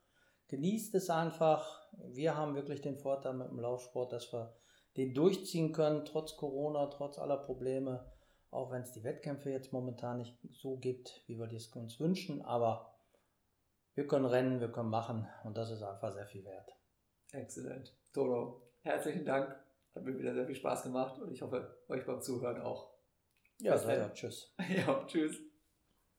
Genießt 0.48 0.94
es 0.96 1.08
einfach. 1.08 1.80
Wir 1.92 2.36
haben 2.36 2.54
wirklich 2.54 2.82
den 2.82 2.98
Vorteil 2.98 3.34
mit 3.34 3.48
dem 3.48 3.60
Laufsport, 3.60 4.12
dass 4.12 4.32
wir 4.32 4.54
den 4.96 5.14
durchziehen 5.14 5.72
können, 5.72 6.04
trotz 6.04 6.36
Corona, 6.36 6.86
trotz 6.88 7.18
aller 7.18 7.38
Probleme. 7.38 8.12
Auch 8.54 8.70
wenn 8.70 8.82
es 8.82 8.92
die 8.92 9.02
Wettkämpfe 9.02 9.50
jetzt 9.50 9.72
momentan 9.72 10.18
nicht 10.18 10.38
so 10.52 10.76
gibt, 10.76 11.24
wie 11.26 11.36
wir 11.36 11.52
es 11.52 11.66
uns 11.74 11.98
wünschen. 11.98 12.40
Aber 12.42 12.94
wir 13.94 14.06
können 14.06 14.26
rennen, 14.26 14.60
wir 14.60 14.70
können 14.70 14.90
machen 14.90 15.28
und 15.42 15.56
das 15.56 15.72
ist 15.72 15.82
einfach 15.82 16.12
sehr 16.12 16.26
viel 16.26 16.44
wert. 16.44 16.70
Exzellent. 17.32 17.92
Toro, 18.12 18.62
herzlichen 18.82 19.24
Dank 19.24 19.56
hat 19.92 20.04
mir 20.04 20.16
wieder 20.16 20.34
sehr 20.34 20.46
viel 20.46 20.54
Spaß 20.54 20.84
gemacht 20.84 21.20
und 21.20 21.32
ich 21.32 21.42
hoffe, 21.42 21.78
euch 21.88 22.06
beim 22.06 22.20
Zuhören 22.22 22.60
auch. 22.62 22.94
Ja, 23.58 23.76
sehr, 23.76 24.14
Tschüss. 24.14 24.54
ja, 24.68 25.04
tschüss. 25.06 25.40